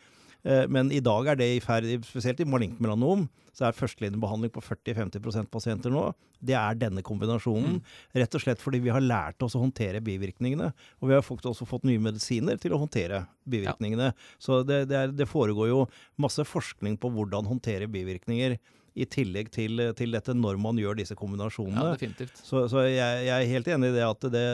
Eh, 0.47 0.63
Men 0.71 0.93
i 0.95 1.03
dag 1.03 1.33
er 1.33 1.39
det 1.39 1.49
i 1.57 1.59
ferd, 1.63 1.89
spesielt 2.07 2.39
i 2.43 2.47
malignt 2.47 2.79
melanom, 2.83 3.27
så 3.57 3.65
er 3.65 3.73
førstelinjebehandling 3.73 4.51
på 4.53 4.61
40-50% 4.61 5.49
pasienter 5.49 5.89
nå. 5.89 6.03
Det 6.45 6.53
er 6.53 6.77
denne 6.77 7.01
kombinasjonen. 7.01 7.79
Rett 8.13 8.35
og 8.37 8.43
slett 8.43 8.61
fordi 8.61 8.83
vi 8.83 8.91
har 8.93 9.01
lært 9.01 9.41
oss 9.41 9.55
å 9.57 9.63
håndtere 9.63 9.97
bivirkningene. 10.05 10.69
Og 11.01 11.09
vi 11.09 11.15
har 11.17 11.25
også 11.25 11.65
fått 11.65 11.87
nye 11.89 11.97
medisiner 11.97 12.59
til 12.61 12.75
å 12.75 12.81
håndtere 12.83 13.23
bivirkningene. 13.49 14.11
Så 14.37 14.61
det, 14.61 14.83
det, 14.91 14.99
er, 14.99 15.15
det 15.17 15.25
foregår 15.25 15.71
jo 15.71 15.79
masse 16.21 16.45
forskning 16.45 16.99
på 17.01 17.09
hvordan 17.15 17.49
håndtere 17.49 17.89
bivirkninger 17.89 18.59
i 18.97 19.05
tillegg 19.09 19.51
til, 19.53 19.81
til 19.97 20.15
dette 20.15 20.33
når 20.33 20.57
man 20.61 20.79
gjør 20.81 20.97
disse 20.97 21.15
kombinasjonene. 21.17 21.83
Ja, 21.83 21.95
definitivt. 21.95 22.39
Så, 22.41 22.63
så 22.71 22.83
jeg, 22.87 22.97
jeg, 23.27 23.33
er 23.35 23.51
helt 23.51 23.69
enig 23.75 23.91
i 23.91 23.95
det 23.97 24.05
at 24.07 24.27
det, 24.33 24.45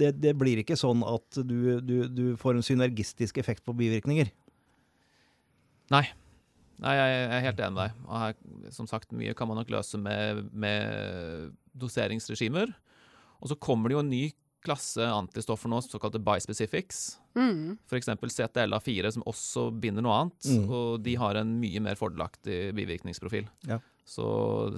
det, 0.00 0.12
det 0.22 0.34
blir 0.40 0.62
ikke 0.62 0.78
sånn 0.80 1.04
at 1.06 1.40
du, 1.44 1.80
du, 1.84 1.96
du, 2.08 2.24
får 2.40 2.58
en 2.58 2.66
synergistisk 2.66 3.40
effekt 3.42 3.64
på 3.66 3.76
bivirkninger. 3.76 4.32
Nei. 5.92 6.06
Nei, 6.82 6.94
jeg 6.98 7.26
er 7.28 7.44
helt 7.44 7.60
enig 7.60 7.76
med 7.76 7.82
deg. 7.82 8.00
Og 8.08 8.16
her, 8.22 8.38
som 8.74 8.88
sagt, 8.90 9.12
mye 9.14 9.36
kan 9.36 9.50
man 9.50 9.60
nok 9.60 9.74
løse 9.76 10.00
med, 10.00 10.46
med 10.50 11.52
doseringsregimer. 11.78 12.72
Og 13.44 13.52
så 13.52 13.58
kommer 13.60 13.90
det 13.90 13.98
jo 13.98 14.02
en 14.02 14.10
ny 14.10 14.24
klasse 14.64 15.06
antistoffer 15.06 15.70
nå, 15.70 15.80
såkalte 15.84 16.20
bispecifics. 16.24 17.18
Mm. 17.36 17.76
F.eks. 17.86 18.08
CTLA4, 18.08 19.10
som 19.10 19.26
også 19.28 19.68
binder 19.70 20.04
noe 20.04 20.20
annet. 20.22 20.48
Mm. 20.48 20.68
Og 20.68 21.00
de 21.04 21.16
har 21.20 21.40
en 21.40 21.56
mye 21.60 21.82
mer 21.84 21.98
fordelaktig 22.00 22.72
bivirkningsprofil. 22.76 23.48
Ja. 23.68 23.80
Så, 24.04 24.24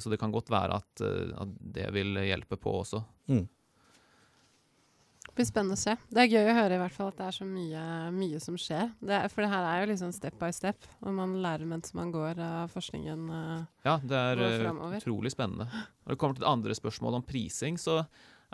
så, 0.00 0.11
det 0.11 0.21
kan 0.23 0.35
godt 0.35 0.50
være 0.50 0.81
at, 0.81 1.02
eh, 1.02 1.35
at 1.35 1.55
det 1.78 1.90
vil 1.95 2.19
hjelpe 2.26 2.59
på 2.62 2.81
også. 2.83 3.02
Mm. 3.31 3.47
Det 5.26 5.35
blir 5.43 5.49
spennende 5.49 5.76
å 5.76 5.81
se. 5.81 5.97
Det 6.09 6.23
er 6.23 6.31
gøy 6.31 6.47
å 6.49 6.55
høre 6.57 6.76
i 6.78 6.81
hvert 6.81 6.95
fall 6.95 7.11
at 7.11 7.19
det 7.19 7.26
er 7.26 7.35
så 7.37 7.47
mye, 7.49 7.81
mye 8.14 8.38
som 8.40 8.55
skjer. 8.57 8.95
Det 9.05 9.19
er, 9.19 9.26
for 9.28 9.45
det 9.45 9.50
her 9.52 9.66
er 9.69 9.83
jo 9.83 9.90
liksom 9.90 10.14
step 10.16 10.38
by 10.40 10.49
step, 10.55 10.87
og 11.02 11.12
man 11.19 11.35
lærer 11.45 11.69
mens 11.69 11.93
man 11.99 12.14
går 12.14 12.40
av 12.40 12.73
forskningen. 12.73 13.26
Uh, 13.28 13.66
ja, 13.85 13.99
det 14.00 14.23
er 14.31 14.40
uh, 14.71 14.87
utrolig 14.97 15.35
spennende. 15.35 15.66
Når 16.07 16.14
det 16.14 16.21
kommer 16.23 16.38
til 16.38 16.47
det 16.47 16.55
andre 16.55 16.78
spørsmålet 16.78 17.21
om 17.21 17.26
prising, 17.26 17.76
så 17.76 17.99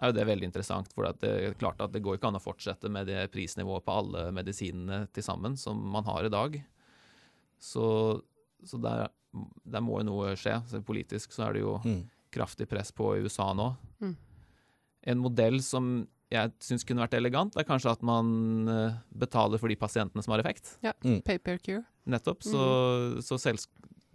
er 0.01 0.11
jo 0.11 0.17
det 0.17 0.27
veldig 0.29 0.49
interessant. 0.49 0.91
For 0.95 1.09
det 1.21 1.31
er 1.31 1.59
klart 1.61 1.81
at 1.85 1.93
det 1.95 2.03
går 2.05 2.19
ikke 2.19 2.31
an 2.31 2.39
å 2.39 2.43
fortsette 2.43 2.91
med 2.93 3.11
det 3.11 3.27
prisnivået 3.35 3.85
på 3.87 3.97
alle 4.03 4.29
medisinene 4.35 5.05
til 5.13 5.27
sammen 5.27 5.59
som 5.61 5.79
man 5.95 6.07
har 6.09 6.27
i 6.27 6.33
dag. 6.33 6.57
Så, 7.63 7.85
så 8.65 8.81
der, 8.83 9.07
der, 9.63 9.85
må 9.85 10.01
jo 10.01 10.09
noe 10.09 10.33
skje. 10.39 10.57
Så 10.71 10.83
politisk 10.87 11.37
så 11.37 11.47
er 11.49 11.59
det 11.59 11.65
jo 11.65 11.77
mm. 11.85 12.01
kraftig 12.35 12.69
press 12.71 12.93
på 12.97 13.15
USA 13.23 13.53
nå. 13.57 13.73
Mm. 14.03 14.17
En 15.13 15.23
modell 15.23 15.61
som 15.65 15.95
jeg 16.33 16.53
syns 16.65 16.87
kunne 16.89 17.03
vært 17.05 17.19
elegant, 17.19 17.57
er 17.61 17.67
kanskje 17.69 17.93
at 17.93 18.05
man 18.07 18.69
eh, 18.71 18.95
betaler 19.21 19.61
for 19.61 19.69
de 19.69 19.77
pasientene 19.77 20.25
som 20.25 20.33
har 20.33 20.41
effekt. 20.41 20.79
Ja, 20.85 20.95
mm. 21.05 21.21
pay 21.27 21.37
per 21.43 21.61
cure. 21.61 21.85
Nettopp. 22.09 22.41
Så, 22.47 22.63
mm. 22.63 23.19
så 23.27 23.39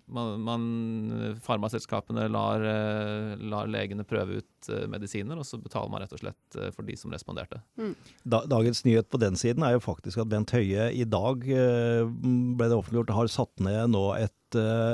man, 0.08 0.42
man, 0.42 1.38
farmaselskapene 1.44 2.28
lar, 2.32 2.64
eh, 2.64 3.34
lar, 3.52 3.68
legene 3.72 4.06
prøve 4.08 4.40
ut 4.40 4.70
eh, 4.72 4.86
medisiner, 4.90 5.40
og 5.40 5.48
så 5.48 5.60
betaler 5.60 5.92
man 5.92 6.04
rett 6.04 6.16
og 6.16 6.22
slett 6.22 6.58
eh, 6.60 6.72
for 6.76 6.88
de 6.88 6.96
som 7.00 7.12
responderte. 7.14 7.60
Mm. 7.80 7.94
dagens 8.24 8.84
nyhet 8.88 9.10
på 9.12 9.20
den 9.22 9.36
siden 9.40 9.66
er 9.68 9.76
jo 9.76 9.84
faktisk 9.84 10.24
at 10.24 10.32
Bent 10.32 10.54
Høie 10.56 10.90
i 10.96 11.06
dag 11.08 11.44
ble 11.44 12.68
det 12.68 12.78
offentliggjort 12.78 13.16
har 13.18 13.32
satt 13.32 13.64
ned 13.64 13.94
nå 13.94 14.04
et 14.20 14.34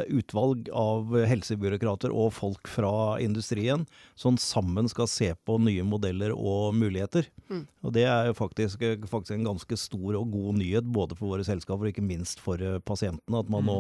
utvalg 0.10 0.66
av 0.74 1.12
helsebyråkrater 1.30 2.10
og 2.10 2.32
folk 2.34 2.66
fra 2.74 3.20
industrien 3.22 3.84
som 4.18 4.40
sammen 4.42 4.90
skal 4.90 5.06
se 5.12 5.30
på 5.46 5.60
nye 5.62 5.86
modeller 5.86 6.34
og 6.34 6.74
muligheter. 6.74 7.30
Mm. 7.52 7.62
Og 7.86 7.94
Det 7.94 8.08
er 8.10 8.32
jo 8.32 8.38
faktisk, 8.40 8.82
faktisk, 9.06 9.36
en 9.38 9.52
ganske 9.52 9.78
stor 9.78 10.18
og 10.18 10.34
god 10.34 10.58
nyhet 10.58 10.90
både 10.90 11.20
for 11.20 11.36
våre 11.36 11.46
selskaper 11.46 11.86
og 11.86 11.94
ikke 11.94 12.08
minst 12.08 12.42
for 12.42 12.58
pasientene. 12.82 13.44
At 13.44 13.54
man 13.54 13.68
mm. 13.68 13.70
nå 13.70 13.80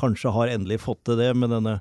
kanskje 0.00 0.32
har 0.34 0.54
endelig 0.56 0.80
fått 0.82 1.04
til 1.08 1.20
det 1.20 1.32
med 1.36 1.52
denne 1.52 1.80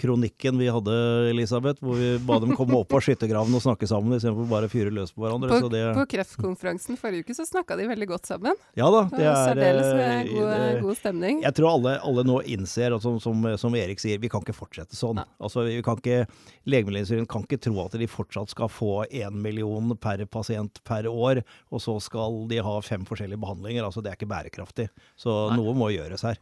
kronikken 0.00 0.58
vi 0.58 0.68
hadde, 0.72 0.92
Elisabeth, 1.30 1.84
hvor 1.84 1.98
vi 1.98 2.14
ba 2.24 2.38
dem 2.40 2.54
komme 2.56 2.78
opp 2.78 2.94
av 2.96 3.02
skyttergraven 3.04 3.52
og 3.56 3.62
snakke 3.64 3.88
sammen 3.88 4.16
istedenfor 4.16 4.48
bare 4.48 4.68
å 4.68 4.72
fyre 4.72 4.92
løs 4.94 5.12
på 5.12 5.24
hverandre. 5.24 5.58
På, 5.60 5.68
det, 5.72 5.82
på 5.96 6.06
kreftkonferansen 6.14 6.96
forrige 7.00 7.26
uke 7.26 7.36
så 7.36 7.44
snakka 7.48 7.76
de 7.76 7.88
veldig 7.90 8.08
godt 8.08 8.30
sammen. 8.30 8.56
Ja 8.78 8.88
da, 8.92 9.02
det 9.12 9.26
er 9.26 9.36
Særdeles 9.50 9.90
eh, 9.90 10.30
god, 10.30 10.54
god, 10.86 10.96
stemning. 11.02 11.42
Jeg 11.44 11.56
tror 11.58 11.74
alle, 11.74 11.96
alle 12.06 12.24
nå 12.26 12.38
innser, 12.54 12.96
altså, 12.96 13.12
som, 13.20 13.44
som, 13.44 13.58
som, 13.60 13.76
Erik 13.80 14.00
sier, 14.02 14.22
vi 14.22 14.30
kan 14.32 14.44
ikke 14.44 14.56
fortsette 14.56 14.96
sånn. 14.96 15.20
Altså, 15.38 15.66
vi 15.68 15.82
kan 15.84 16.00
ikke, 16.00 16.24
Legemiddelindustrien 16.70 17.28
kan 17.30 17.44
ikke 17.44 17.60
tro 17.68 17.76
at 17.84 17.98
de 18.00 18.08
fortsatt 18.10 18.54
skal 18.54 18.72
få 18.72 19.04
én 19.04 19.36
million 19.44 19.92
per 20.00 20.24
pasient 20.32 20.80
per 20.86 21.10
år, 21.10 21.42
og 21.68 21.84
så 21.84 21.98
skal 22.00 22.46
de 22.50 22.64
ha 22.64 22.78
fem 22.84 23.04
forskjellige 23.08 23.42
behandlinger. 23.44 23.84
Altså, 23.84 24.04
det 24.04 24.14
er 24.14 24.20
ikke 24.20 24.32
bærekraftig. 24.32 24.88
Så 25.20 25.36
Nei. 25.50 25.60
noe 25.60 25.76
må 25.76 25.92
gjøres 25.92 26.24
her. 26.24 26.40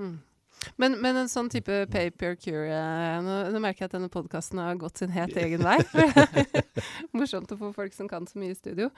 Mm. 0.00 0.18
Men, 0.76 0.96
men, 1.02 1.16
en 1.16 1.30
sånn 1.30 1.50
type 1.52 1.74
pay 1.92 2.10
per 2.14 2.36
cure 2.40 2.70
eh, 2.70 3.18
nå, 3.24 3.36
nå, 3.54 3.62
merker 3.62 3.84
jeg 3.84 3.90
at 3.90 3.96
denne 3.96 4.10
podkasten 4.12 4.60
har 4.62 4.78
gått 4.80 5.02
sin 5.02 5.12
helt 5.14 5.36
egen 5.38 5.64
vei. 5.66 5.78
Morsomt 7.16 7.52
å 7.54 7.58
få 7.60 7.72
folk 7.76 7.96
som 7.96 8.10
kan 8.10 8.26
så 8.28 8.40
mye 8.40 8.54
i 8.54 8.58
studio. 8.58 8.90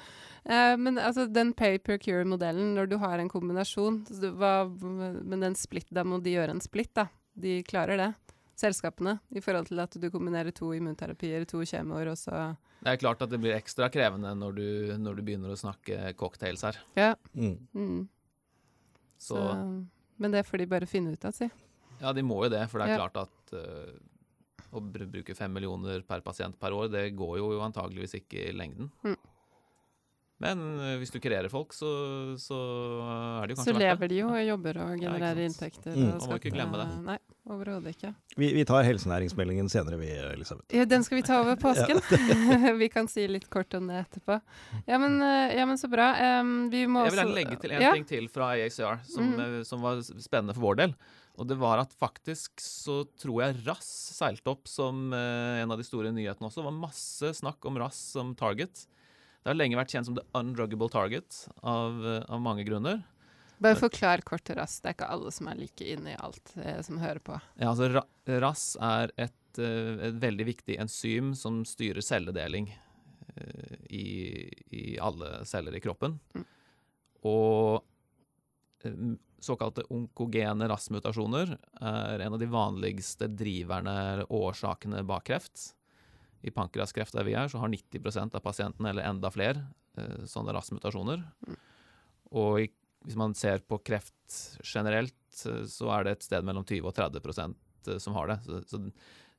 Uh, 0.45 0.75
men 0.81 1.01
altså, 1.01 1.27
den 1.31 1.55
pay 1.57 1.79
per 1.83 2.01
cure-modellen, 2.03 2.75
når 2.79 2.91
du 2.93 2.99
har 3.03 3.21
en 3.21 3.31
kombinasjon 3.33 4.03
du, 4.11 4.29
hva, 4.39 4.67
Men 4.69 5.43
den 5.43 5.57
split, 5.59 5.89
da 5.95 6.05
må 6.07 6.21
de 6.25 6.37
gjøre 6.37 6.57
en 6.57 6.65
split, 6.65 6.93
da. 6.97 7.09
De 7.35 7.59
klarer 7.67 8.01
det. 8.01 8.13
Selskapene. 8.61 9.17
I 9.35 9.43
forhold 9.43 9.67
til 9.71 9.81
at 9.83 9.97
du 9.99 10.07
kombinerer 10.15 10.55
to 10.55 10.71
immunterapier, 10.77 11.47
to 11.51 11.65
kjemoer, 11.67 12.13
og 12.13 12.21
så 12.21 12.55
Det 12.85 12.93
er 12.93 13.01
klart 13.01 13.25
at 13.25 13.33
det 13.33 13.41
blir 13.43 13.57
ekstra 13.57 13.89
krevende 13.91 14.31
når 14.39 14.59
du, 14.59 14.67
når 15.01 15.19
du 15.19 15.25
begynner 15.27 15.55
å 15.55 15.59
snakke 15.59 16.13
cocktails 16.21 16.63
her. 16.69 16.79
Ja. 16.99 17.15
Mm. 17.35 17.57
Mm. 17.75 18.03
Så, 19.19 19.41
så 19.41 19.49
men 20.17 20.35
det 20.35 20.45
får 20.47 20.63
de 20.63 20.71
bare 20.71 20.89
finne 20.91 21.15
ut 21.15 21.25
av, 21.27 21.35
si. 21.37 21.49
Ja, 22.01 22.13
de 22.13 22.25
må 22.27 22.43
jo 22.45 22.53
det. 22.53 22.65
For 22.71 22.81
det 22.81 22.89
er 22.89 22.99
ja. 22.99 23.05
klart 23.05 23.21
at 23.25 23.55
uh, 23.57 23.95
å 24.75 24.83
bruke 24.83 25.37
fem 25.39 25.53
millioner 25.55 26.03
per 26.07 26.25
pasient 26.27 26.59
per 26.61 26.75
år, 26.77 26.91
det 26.93 27.07
går 27.19 27.39
jo 27.41 27.63
antageligvis 27.65 28.19
ikke 28.21 28.49
i 28.49 28.57
lengden. 28.57 28.91
Mm. 29.07 29.19
Men 30.43 30.63
uh, 30.81 30.95
hvis 30.99 31.13
du 31.15 31.21
kreerer 31.23 31.47
folk, 31.53 31.73
så, 31.77 31.89
så, 32.43 32.57
er 33.39 33.47
det 33.47 33.55
jo 33.55 33.59
kanskje 33.61 33.71
Så 33.71 33.79
lever 33.79 34.11
de 34.11 34.19
jo 34.19 34.31
og 34.33 34.41
jobber 34.43 34.81
og 34.83 34.93
genererer 34.99 35.41
ja, 35.45 35.47
inntekter. 35.47 35.95
Mm. 35.95 36.09
Man 36.11 36.27
må 36.27 36.39
ikke 36.41 36.53
glemme 36.57 36.81
det. 36.81 36.87
Nei, 37.07 37.17
overhodet 37.55 37.95
ikke. 37.95 38.11
Vi, 38.35 38.51
vi, 38.57 38.65
tar 38.67 38.87
helsenæringsmeldingen 38.89 39.71
senere, 39.71 39.99
vi, 40.01 40.11
Elisabeth. 40.33 40.67
Ja, 40.75 40.89
den 40.91 41.07
skal 41.07 41.21
vi 41.21 41.25
ta 41.27 41.39
over 41.45 41.59
påsken. 41.61 42.03
vi 42.83 42.91
kan 42.93 43.09
si 43.11 43.29
litt 43.31 43.47
kort 43.53 43.79
om 43.79 43.93
det 43.93 44.03
etterpå. 44.09 44.41
Ja, 44.91 44.99
men, 44.99 45.21
uh, 45.23 45.55
ja, 45.55 45.69
men 45.71 45.79
så 45.81 45.91
bra. 45.93 46.11
Um, 46.41 46.55
vi 46.73 46.83
må 46.91 47.07
Jeg 47.07 47.15
vil 47.15 47.23
gjerne 47.23 47.39
legge 47.39 47.61
til 47.63 47.77
en 47.77 47.87
ja. 47.87 47.93
ting 47.95 48.09
til 48.11 48.27
fra 48.33 48.57
IACR, 48.59 49.05
som, 49.07 49.37
mm. 49.39 49.61
som 49.69 49.87
var 49.87 50.03
spennende 50.03 50.57
for 50.57 50.67
vår 50.67 50.83
del. 50.83 50.97
Og 51.39 51.47
det 51.51 51.57
var 51.59 51.81
at 51.83 51.95
faktisk 51.99 52.63
så 52.63 53.01
tror 53.19 53.41
jeg 53.43 53.63
RAS 53.65 53.87
seilte 54.15 54.51
opp 54.51 54.67
som 54.71 55.09
uh, 55.15 55.63
en 55.63 55.71
av 55.71 55.79
de 55.79 55.87
store 55.87 56.11
nyhetene 56.15 56.51
også. 56.51 56.61
Det 56.61 56.69
var 56.69 56.83
masse 56.83 57.33
snakk 57.39 57.71
om 57.71 57.79
RAS 57.83 58.03
som 58.15 58.35
target. 58.39 58.85
Det 59.45 59.53
har 59.53 59.59
lenge 59.59 59.77
vært 59.77 59.93
kjent 59.93 60.09
som 60.09 60.15
the 60.17 60.25
undruggable 60.33 60.89
target 60.89 61.43
av, 61.61 61.99
uh, 62.01 62.23
av 62.33 62.41
mange 62.41 62.65
grunner. 62.65 63.03
Bare 63.61 63.77
forklar 63.77 64.23
kort 64.25 64.49
RAS. 64.57 64.79
Det 64.81 64.89
er 64.89 64.97
ikke 64.97 65.09
alle 65.13 65.33
som 65.37 65.51
er 65.53 65.59
like 65.61 65.85
inne 65.85 66.15
i 66.15 66.17
alt 66.17 66.55
eh, 66.57 66.81
som 66.85 66.97
hører 66.99 67.21
på. 67.25 67.37
Ja, 67.61 67.75
altså 67.75 67.91
ra 67.93 68.03
RAS 68.41 68.65
er 68.81 69.13
et, 69.21 69.61
uh, 69.61 70.01
et, 70.09 70.17
veldig 70.25 70.49
viktig 70.49 70.79
enzym 70.81 71.35
som 71.37 71.61
styrer 71.69 72.01
celledeling 72.01 72.71
eh, 72.73 73.77
i, 73.93 74.09
i, 74.73 74.85
alle 74.97 75.45
celler 75.45 75.77
i 75.77 75.85
kroppen. 75.85 76.17
Mm. 76.33 76.49
Og 77.29 77.85
Såkalte 79.45 79.85
onkogene 79.93 80.67
RAS-mutasjoner 80.69 81.55
er 81.85 82.21
en 82.21 82.35
av 82.37 82.41
de 82.41 82.49
vanligste 82.53 83.31
driverne, 83.33 84.25
årsakene 84.29 85.01
bak 85.09 85.25
kreft. 85.29 85.71
I 86.45 86.53
pankreaskreft 86.53 87.17
der 87.17 87.27
vi 87.27 87.37
er, 87.39 87.49
så 87.49 87.61
har 87.63 87.73
90% 87.73 88.37
av 88.37 88.45
pasientene, 88.45 88.91
eller 88.91 89.09
enda 89.09 89.31
flere, 89.33 89.65
eh, 89.97 90.25
sånne 90.29 90.53
RAS-mutasjoner. 90.53 91.23
Mm. 91.49 91.59
Og 92.41 92.65
i, 92.65 92.71
hvis 93.07 93.19
man 93.21 93.37
ser 93.39 93.65
på 93.65 93.81
kreft 93.87 94.41
generelt, 94.61 95.17
eh, 95.49 95.63
så 95.71 95.93
er 95.97 96.05
det 96.05 96.17
et 96.17 96.27
sted 96.27 96.45
mellom 96.45 96.67
20 96.69 96.91
og 96.91 96.97
30 96.97 97.55
eh, 97.89 97.99
som 98.03 98.19
har 98.19 98.33
det. 98.33 98.41
Så, 98.45 98.61
så 98.69 98.83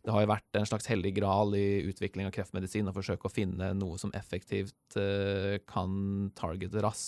det 0.06 0.14
har 0.14 0.26
jo 0.26 0.32
vært 0.34 0.58
en 0.58 0.68
slags 0.70 0.90
hellig 0.90 1.16
gral 1.18 1.54
i 1.58 1.86
utvikling 1.90 2.28
av 2.28 2.34
kreftmedisin 2.34 2.90
å 2.90 2.94
forsøke 2.94 3.26
å 3.26 3.34
finne 3.34 3.72
noe 3.74 3.98
som 3.98 4.12
effektivt 4.14 4.98
kan 5.66 5.96
targete 6.38 6.84
RAS. 6.86 7.08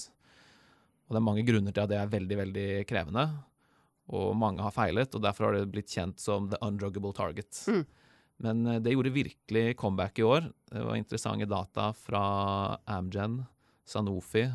Og 1.06 1.14
det 1.14 1.20
er 1.20 1.28
mange 1.28 1.46
grunner 1.46 1.76
til 1.76 1.84
at 1.84 1.92
det 1.92 2.00
er 2.02 2.10
veldig, 2.10 2.38
veldig 2.40 2.66
krevende. 2.90 3.28
Og 4.18 4.34
mange 4.40 4.66
har 4.66 4.74
feilet, 4.74 5.14
og 5.14 5.24
derfor 5.24 5.48
har 5.48 5.60
det 5.60 5.70
blitt 5.72 5.94
kjent 5.94 6.18
som 6.24 6.50
the 6.50 6.58
undruggable 6.66 7.14
target. 7.14 7.62
Mm. 7.70 7.86
Men 8.44 8.66
eh, 8.68 8.80
det 8.84 8.94
gjorde 8.94 9.16
virkelig 9.16 9.78
comeback 9.80 10.20
i 10.20 10.28
år. 10.28 10.50
Det 10.72 10.86
var 10.86 11.00
interessante 11.00 11.50
data 11.50 11.92
fra 11.98 12.24
Amgen, 12.86 13.42
Sanofi, 13.88 14.46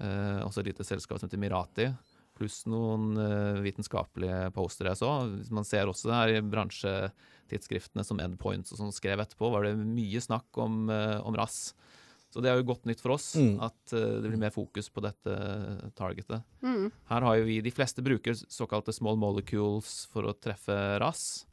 eh, 0.00 0.40
også 0.44 0.62
et 0.62 0.72
lite 0.72 0.86
selskap 0.86 1.18
som 1.20 1.28
heter 1.28 1.40
Mirati, 1.40 1.88
pluss 2.36 2.62
noen 2.70 3.16
eh, 3.20 3.62
vitenskapelige 3.64 4.50
postere 4.56 4.92
jeg 4.92 5.02
så. 5.02 5.12
Man 5.54 5.66
ser 5.68 5.90
også 5.90 6.12
her 6.14 6.36
i 6.36 6.42
bransjetidsskriftene 6.44 8.04
som 8.06 8.20
Endpoints 8.22 8.74
og 8.74 8.82
sånn 8.82 8.94
skrev 8.94 9.22
etterpå, 9.24 9.50
var 9.52 9.66
det 9.66 9.76
mye 9.78 10.22
snakk 10.22 10.62
om, 10.62 10.84
eh, 10.92 11.18
om 11.22 11.36
RAS. 11.38 11.72
Så 12.32 12.40
det 12.40 12.48
er 12.48 12.56
jo 12.56 12.70
godt 12.70 12.86
nytt 12.88 13.02
for 13.04 13.12
oss 13.12 13.34
mm. 13.36 13.56
at 13.60 13.92
uh, 13.92 14.22
det 14.24 14.30
blir 14.30 14.40
mer 14.40 14.52
fokus 14.54 14.86
på 14.88 15.02
dette 15.04 15.34
targetet. 15.98 16.40
Mm. 16.64 16.86
Her 17.10 17.26
har 17.28 17.34
jo 17.36 17.44
vi 17.44 17.58
De 17.60 17.72
fleste 17.76 18.00
bruker 18.00 18.32
såkalte 18.32 18.94
small 18.96 19.18
molecules 19.20 20.06
for 20.08 20.24
å 20.24 20.32
treffe 20.32 20.72
RAS. 21.02 21.44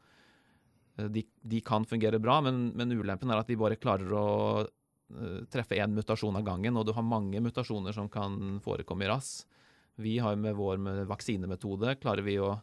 Uh, 1.00 1.08
de, 1.10 1.24
de, 1.42 1.62
kan 1.62 1.86
fungere 1.86 2.20
bra, 2.20 2.42
men, 2.42 2.70
men, 2.76 2.92
ulempen 2.92 3.32
er 3.32 3.42
at 3.42 3.48
de 3.48 3.58
bare 3.60 3.80
klarer 3.80 4.12
å 4.16 4.26
uh, 4.66 5.40
treffe 5.52 5.80
én 5.80 5.96
mutasjon 5.96 6.36
av 6.36 6.46
gangen, 6.48 6.78
og 6.78 6.88
du 6.88 6.94
har 6.96 7.06
mange 7.06 7.42
mutasjoner 7.44 7.96
som 7.96 8.10
kan 8.12 8.60
forekomme 8.66 9.08
i 9.08 9.12
RAS. 9.12 9.32
Vi 10.00 10.18
har 10.24 10.36
med 10.40 10.56
vår 10.56 10.78
med 10.80 11.06
vaksinemetode 11.10 11.98
klarer 12.00 12.24
vi 12.24 12.38
å 12.40 12.54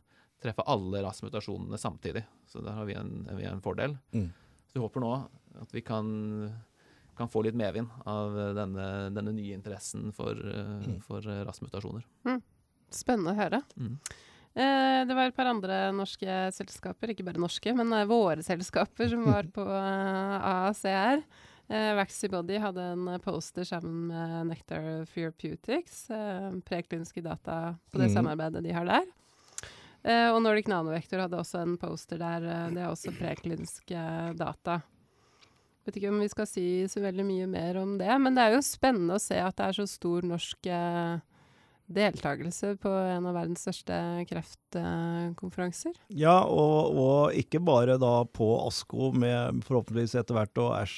treffe 0.43 0.65
alle 0.69 1.03
RAS-mutasjonene 1.05 1.79
samtidig. 1.81 2.23
Så 2.49 2.63
der 2.65 2.77
har 2.77 2.87
vi 2.89 2.95
en, 2.97 3.27
vi 3.37 3.45
en 3.49 3.61
fordel. 3.65 3.97
Mm. 4.13 4.31
Så 4.69 4.79
vi 4.79 4.83
håper 4.85 5.05
nå 5.05 5.11
at 5.61 5.73
vi 5.73 5.83
kan, 5.85 6.07
kan 7.17 7.29
få 7.33 7.43
litt 7.45 7.57
medvind 7.57 7.93
av 8.09 8.37
denne, 8.57 8.87
denne 9.17 9.33
nye 9.37 9.57
interessen 9.57 10.13
for, 10.17 10.37
uh, 10.37 10.77
Mm. 10.87 11.01
for 11.05 11.25
RAS-mutasjoner. 11.25 12.05
Spennende 12.93 13.33
å 13.33 13.39
høre. 13.41 13.63
Mm. 13.81 13.97
Eh, 14.57 15.01
det 15.05 15.13
var 15.15 15.29
et 15.29 15.37
par 15.37 15.51
andre 15.51 15.91
norske 15.93 16.37
selskaper, 16.57 17.11
ikke 17.13 17.27
bare 17.27 17.41
norske, 17.43 17.75
men 17.77 17.93
eh, 17.93 18.07
våre 18.09 18.41
selskaper 18.47 19.11
som 19.13 19.27
var 19.29 19.45
på 19.57 19.67
eh, 19.67 20.47
AACR. 20.53 21.23
Eh, 21.69 21.91
Vaxibody 21.99 22.57
hadde 22.63 22.87
en 22.95 23.11
poster 23.21 23.67
sammen 23.69 24.07
med 24.09 24.47
Nectar 24.53 25.05
Therapeutics, 25.13 26.07
prekliniske 26.65 27.21
data 27.27 27.75
på 27.91 27.99
det 28.01 28.09
Mhm. 28.09 28.15
samarbeidet 28.17 28.63
de 28.65 28.73
har 28.73 28.87
der. 28.87 29.07
Og 30.07 30.37
Nordic 30.41 30.69
Nanovektor 30.71 31.19
hadde 31.25 31.35
også 31.41 31.59
en 31.65 31.73
poster 31.83 32.17
der. 32.21 32.45
det 32.71 32.79
er 32.79 32.93
også 32.93 33.11
prekliniske 33.19 34.37
data. 34.39 34.77
Vet 35.85 35.97
ikke 35.99 36.13
om 36.13 36.21
vi 36.23 36.29
skal 36.31 36.47
si 36.47 36.67
så 36.87 37.01
veldig 37.03 37.25
mye 37.27 37.47
mer 37.51 37.77
om 37.83 37.97
det, 37.99 38.15
men 38.23 38.33
det 38.37 38.45
er 38.45 38.55
jo 38.55 38.61
spennende 38.63 39.17
å 39.19 39.21
se 39.21 39.35
at 39.43 39.57
det 39.59 39.67
er 39.67 39.73
så 39.81 39.87
stor 39.91 40.23
norsk 40.23 40.67
eh, 40.71 41.19
deltakelse 41.87 42.75
på 42.83 42.91
en 42.91 43.27
av 43.31 43.35
verdens 43.37 43.63
største 43.63 43.95
kreftkonferanser. 44.31 45.95
Ja, 46.19 46.41
og, 46.45 46.97
og 46.99 47.37
ikke 47.39 47.61
bare 47.65 47.97
da 48.01 48.25
på 48.27 48.49
ASKO, 48.67 49.13
med 49.17 49.63
forhåpentligvis 49.67 50.17
etter 50.21 50.37
hvert 50.39 50.61
og 50.63 50.73
Æsj 50.81 50.97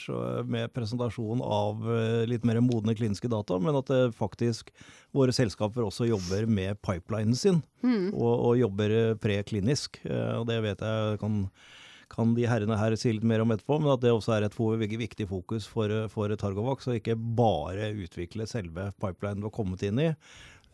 med 0.48 0.72
presentasjon 0.76 1.42
av 1.44 1.84
eh, 1.92 2.22
litt 2.30 2.46
mer 2.48 2.60
modne 2.64 2.96
kliniske 2.98 3.30
data, 3.32 3.58
men 3.62 3.76
at 3.78 3.90
det 3.92 4.02
faktisk 4.18 4.72
våre 5.16 5.32
selskaper 5.34 5.84
også 5.86 6.08
jobber 6.10 6.48
med 6.48 6.80
pipelinen 6.84 7.36
sin, 7.38 7.62
Mm. 7.78 8.08
og, 8.10 8.32
og 8.42 8.56
jobber 8.58 8.90
eh, 8.90 9.12
preklinisk. 9.22 10.00
Eh, 10.02 10.32
Og 10.40 10.48
det 10.48 10.56
vet 10.64 10.80
jeg 10.82 11.18
kan, 11.22 11.36
kan 12.10 12.32
de 12.34 12.46
herrene 12.50 12.74
her 12.80 12.96
si 12.98 13.12
litt 13.14 13.22
mer 13.22 13.44
om 13.44 13.52
etterpå, 13.54 13.76
men 13.78 13.92
at 13.92 14.02
det 14.02 14.10
også 14.10 14.34
er 14.34 14.46
et 14.48 14.56
viktig 14.58 15.28
fokus 15.30 15.68
for, 15.70 15.86
for 16.10 16.34
Targovax, 16.34 16.88
og 16.88 16.98
ikke 16.98 17.14
bare 17.14 17.92
utvikle 17.94 18.48
selve 18.50 18.90
pipelinen 18.98 19.44
du 19.44 19.46
har 19.46 19.54
kommet 19.54 19.82
inn 19.86 20.00
i. 20.02 20.08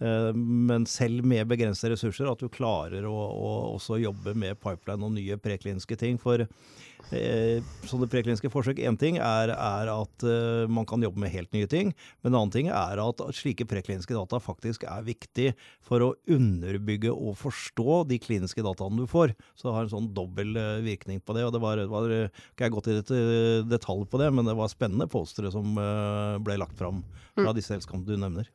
Eh, 0.02 0.30
Men 0.34 0.86
selv 0.90 1.24
med 1.26 1.46
begrensede 1.50 1.94
ressurser, 1.94 2.30
at 2.30 2.40
du 2.40 2.48
klarer 2.52 3.06
å, 3.06 3.14
å 3.14 3.50
også 3.74 4.00
jobbe 4.02 4.34
med 4.38 4.58
pipeline 4.62 5.04
og 5.06 5.14
nye 5.14 5.38
prekliniske 5.40 5.98
ting. 6.00 6.18
For 6.20 6.42
eh, 6.44 7.62
sånne 7.88 8.08
prekliniske 8.10 8.50
forsøk, 8.52 8.80
én 8.82 8.98
ting 9.00 9.18
er, 9.22 9.52
er 9.54 9.90
at 9.92 10.26
eh, 10.26 10.64
man 10.70 10.88
kan 10.88 11.02
jobbe 11.04 11.22
med 11.22 11.32
helt 11.34 11.52
nye 11.54 11.68
ting. 11.70 11.92
Men 12.22 12.32
en 12.32 12.40
annen 12.40 12.54
ting 12.54 12.70
er 12.72 13.02
at 13.02 13.22
slike 13.36 13.66
prekliniske 13.70 14.16
data 14.16 14.40
faktisk 14.42 14.86
er 14.88 15.06
viktig 15.06 15.52
for 15.84 16.02
å 16.04 16.12
underbygge 16.30 17.12
og 17.14 17.38
forstå 17.40 18.02
de 18.10 18.18
kliniske 18.22 18.64
dataene 18.66 19.04
du 19.04 19.10
får. 19.10 19.36
Så 19.54 19.68
det 19.68 19.76
har 19.76 19.86
en 19.86 19.94
sånn 19.94 20.10
dobbel 20.16 20.56
eh, 20.60 20.82
virkning 20.84 21.22
på 21.22 21.36
det. 21.36 21.46
og 21.46 21.54
det 21.54 21.62
var, 21.62 21.84
var 21.90 22.10
Ikke 22.18 22.66
jeg 22.66 22.74
gått 22.74 22.90
i 22.90 22.98
det, 22.98 23.22
detalj 23.70 24.08
på 24.10 24.20
det, 24.20 24.32
men 24.34 24.48
det 24.48 24.58
var 24.58 24.72
spennende 24.72 25.08
postere 25.10 25.52
som 25.54 25.78
eh, 25.78 26.42
ble 26.44 26.58
lagt 26.60 26.76
fram 26.80 27.04
fra 27.34 27.54
disse 27.54 27.72
selskapene 27.74 28.06
du 28.06 28.18
nevner. 28.18 28.50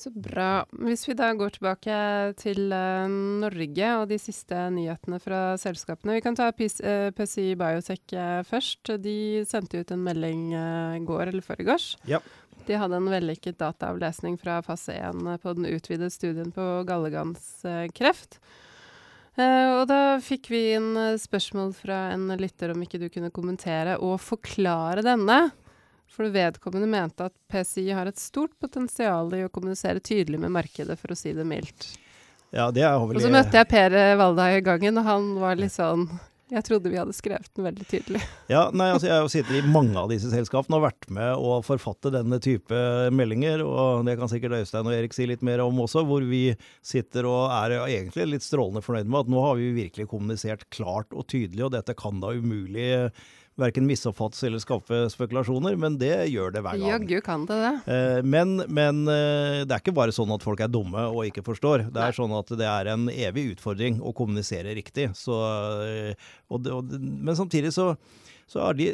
Så 0.00 0.08
bra. 0.14 0.62
Hvis 0.80 1.02
vi 1.04 1.12
da 1.12 1.26
går 1.36 1.52
tilbake 1.58 1.94
til 2.40 2.70
uh, 2.72 3.04
Norge 3.42 3.88
og 3.98 4.06
de 4.08 4.16
siste 4.20 4.56
nyhetene 4.72 5.18
fra 5.20 5.40
selskapene. 5.60 6.14
Vi 6.16 6.22
kan 6.24 6.38
ta 6.38 6.46
PIS, 6.56 6.78
eh, 6.80 7.10
PCI 7.12 7.52
Biotech 7.60 8.14
uh, 8.16 8.40
først. 8.48 8.94
De 9.04 9.44
sendte 9.48 9.82
ut 9.82 9.92
en 9.92 10.06
melding 10.06 10.46
i 10.54 11.02
går 11.04 11.34
eller 11.34 11.44
foregårs. 11.44 11.92
Ja. 12.08 12.22
De 12.64 12.80
hadde 12.80 12.96
en 12.96 13.12
vellykket 13.12 13.60
dataavlesning 13.60 14.40
fra 14.40 14.62
fase 14.64 14.96
1 14.96 15.36
på 15.42 15.54
den 15.58 15.68
utvidede 15.68 16.10
studien 16.12 16.48
på 16.54 16.66
galleganskreft. 16.88 18.40
Og 19.40 19.84
da 19.88 20.18
fikk 20.20 20.50
vi 20.52 20.60
inn 20.76 20.90
spørsmål 21.20 21.70
fra 21.72 22.10
en 22.12 22.26
lytter 22.36 22.74
om 22.74 22.82
ikke 22.84 23.00
du 23.00 23.06
kunne 23.08 23.32
kommentere 23.32 23.94
og 24.04 24.18
forklare 24.20 25.04
denne. 25.06 25.38
For 26.10 26.26
vedkommende 26.34 26.88
mente 26.90 27.28
at 27.30 27.34
PCI 27.52 27.90
har 27.94 28.10
et 28.10 28.18
stort 28.18 28.56
potensial 28.60 29.30
i 29.36 29.44
å 29.46 29.52
kommunisere 29.52 30.02
tydelig 30.02 30.40
med 30.42 30.50
markedet, 30.52 30.98
for 30.98 31.14
å 31.14 31.18
si 31.18 31.32
det 31.36 31.46
mildt. 31.46 31.92
Ja, 32.50 32.70
det 32.74 32.82
er 32.82 32.98
vel 32.98 33.14
Og 33.14 33.22
så 33.22 33.30
møtte 33.30 33.60
jeg 33.60 33.70
Per 33.70 33.94
eh, 33.94 34.56
i 34.56 34.66
gangen, 34.66 34.98
og 34.98 35.06
han 35.06 35.30
var 35.38 35.60
litt 35.60 35.70
sånn 35.70 36.08
Jeg 36.50 36.64
trodde 36.66 36.90
vi 36.90 36.98
hadde 36.98 37.14
skrevet 37.14 37.46
den 37.54 37.68
veldig 37.68 37.86
tydelig. 37.86 38.24
Ja, 38.50 38.64
nei, 38.74 38.88
altså 38.90 39.06
Jeg 39.06 39.22
har 39.22 39.30
sittet 39.30 39.60
i 39.60 39.70
mange 39.70 39.94
av 39.94 40.10
disse 40.10 40.32
selskapene 40.32 40.80
og 40.80 40.88
vært 40.88 41.06
med 41.14 41.30
å 41.38 41.60
forfatte 41.62 42.10
denne 42.10 42.40
type 42.42 42.80
meldinger. 43.14 43.62
og 43.62 44.02
Det 44.08 44.16
kan 44.18 44.32
sikkert 44.32 44.58
Øystein 44.58 44.90
og 44.90 44.96
Erik 44.96 45.14
si 45.14 45.28
litt 45.30 45.46
mer 45.46 45.62
om 45.62 45.78
også, 45.86 46.02
hvor 46.08 46.26
vi 46.26 46.48
sitter 46.82 47.30
og 47.30 47.54
er 47.54 47.78
egentlig 47.84 48.32
litt 48.32 48.46
strålende 48.46 48.82
fornøyd 48.82 49.06
med 49.06 49.22
at 49.22 49.30
nå 49.30 49.46
har 49.46 49.60
vi 49.62 49.70
virkelig 49.78 50.10
kommunisert 50.10 50.66
klart 50.74 51.14
og 51.14 51.28
tydelig, 51.30 51.68
og 51.68 51.76
dette 51.78 51.94
kan 51.94 52.18
da 52.18 52.34
umulig 52.34 52.90
verken 53.60 53.86
misoppfattes 53.88 54.42
eller 54.48 54.62
skape 54.62 55.02
spekulasjoner, 55.12 55.76
men 55.80 55.98
det 56.00 56.14
gjør 56.32 56.54
det 56.56 56.62
hver 56.64 56.78
gang. 56.80 56.88
Jaggu 56.94 57.20
kan 57.26 57.44
det 57.48 57.58
det. 57.60 57.72
Eh, 57.92 58.22
Men, 58.26 58.56
men 58.68 59.02
eh, 59.08 59.60
det 59.66 59.76
er 59.76 59.82
ikke 59.84 59.94
bare 59.96 60.14
sånn 60.16 60.32
at 60.34 60.44
folk 60.46 60.60
er 60.64 60.72
dumme 60.72 61.06
og 61.12 61.22
ikke 61.28 61.44
forstår. 61.46 61.86
Det 61.90 62.00
Nei. 62.00 62.08
er 62.10 62.16
sånn 62.18 62.34
at 62.38 62.50
det 62.60 62.68
er 62.68 62.92
en 62.94 63.06
evig 63.12 63.50
utfordring 63.54 64.00
å 64.02 64.14
kommunisere 64.16 64.74
riktig. 64.78 65.10
Så, 65.18 65.36
eh, 65.86 66.32
og 66.50 66.66
og 66.70 66.90
men 67.00 67.36
samtidig 67.38 67.72
så, 67.76 67.92
så 68.50 68.64
er 68.66 68.78
de, 68.78 68.86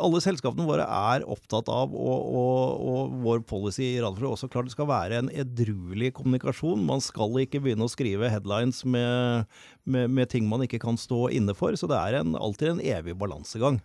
alle 0.00 0.20
selskapene 0.24 0.64
våre 0.64 0.86
er 0.88 1.24
opptatt 1.28 1.68
av, 1.68 1.92
og, 1.92 2.28
og, 2.40 2.84
og 2.88 3.16
vår 3.26 3.42
policy 3.48 3.90
i 3.90 4.00
Radfrø 4.00 4.30
også 4.30 4.48
klart 4.52 4.70
det 4.70 4.72
skal 4.72 4.88
være 4.88 5.18
en 5.20 5.28
edruelig 5.36 6.14
kommunikasjon. 6.16 6.86
Man 6.88 7.04
skal 7.04 7.36
ikke 7.42 7.60
begynne 7.66 7.84
å 7.84 7.92
skrive 7.92 8.30
headlines 8.32 8.86
med, 8.88 9.50
med, 9.84 10.08
med 10.16 10.32
ting 10.32 10.48
man 10.48 10.64
ikke 10.64 10.80
kan 10.80 10.96
stå 11.00 11.26
inne 11.36 11.52
for. 11.58 11.76
Så 11.76 11.90
det 11.92 11.98
er 11.98 12.22
en, 12.22 12.38
alltid 12.40 12.72
en 12.72 12.86
evig 12.96 13.18
balansegang. 13.20 13.82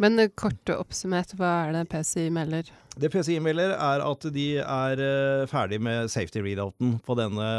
Men 0.00 0.22
eh, 0.22 0.30
kort 0.38 0.70
oppsummert, 0.72 1.34
hva 1.36 1.50
er 1.66 1.74
det 1.74 1.88
PCI 1.90 2.30
melder? 2.32 2.70
Det 3.00 3.10
PCI 3.12 3.40
melder, 3.42 3.74
er 3.74 4.06
at 4.06 4.24
de 4.32 4.46
er 4.62 5.02
eh, 5.04 5.48
ferdig 5.50 5.80
med 5.82 6.14
safety 6.14 6.40
readouten 6.46 6.96
på 7.04 7.18
denne 7.18 7.50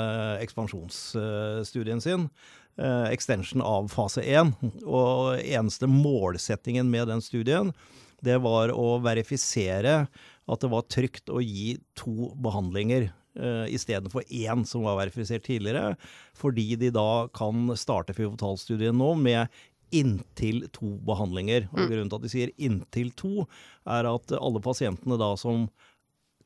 ekspansjonsstudien 0.42 2.02
sin. 2.04 2.30
Eh, 2.78 3.08
extension 3.12 3.64
av 3.66 3.90
fase 3.94 4.24
1. 4.24 4.54
Og 4.86 5.42
eneste 5.42 5.90
målsettingen 5.90 6.90
med 6.92 7.10
den 7.12 7.24
studien, 7.24 7.74
det 8.22 8.38
var 8.44 8.74
å 8.76 9.00
verifisere 9.02 10.06
at 10.52 10.62
det 10.62 10.70
var 10.72 10.88
trygt 10.92 11.32
å 11.32 11.42
gi 11.42 11.80
to 11.98 12.32
behandlinger 12.44 13.10
uh, 13.40 13.66
istedenfor 13.72 14.26
én 14.28 14.66
som 14.68 14.86
var 14.86 15.00
verifisert 15.00 15.46
tidligere, 15.48 15.96
fordi 16.38 16.76
de 16.78 16.92
da 16.94 17.28
kan 17.34 17.72
starte 17.80 18.16
pivotalstudien 18.18 18.98
nå 18.98 19.14
med 19.22 19.62
inntil 19.92 20.66
to 20.76 20.96
behandlinger. 21.08 21.68
Og 21.74 21.90
Grunnen 21.92 22.12
til 22.12 22.20
at 22.20 22.26
de 22.26 22.32
sier 22.32 22.54
inntil 22.58 23.12
to, 23.20 23.48
er 23.90 24.08
at 24.08 24.36
alle 24.40 24.62
pasientene 24.64 25.20
da 25.20 25.34
som 25.40 25.68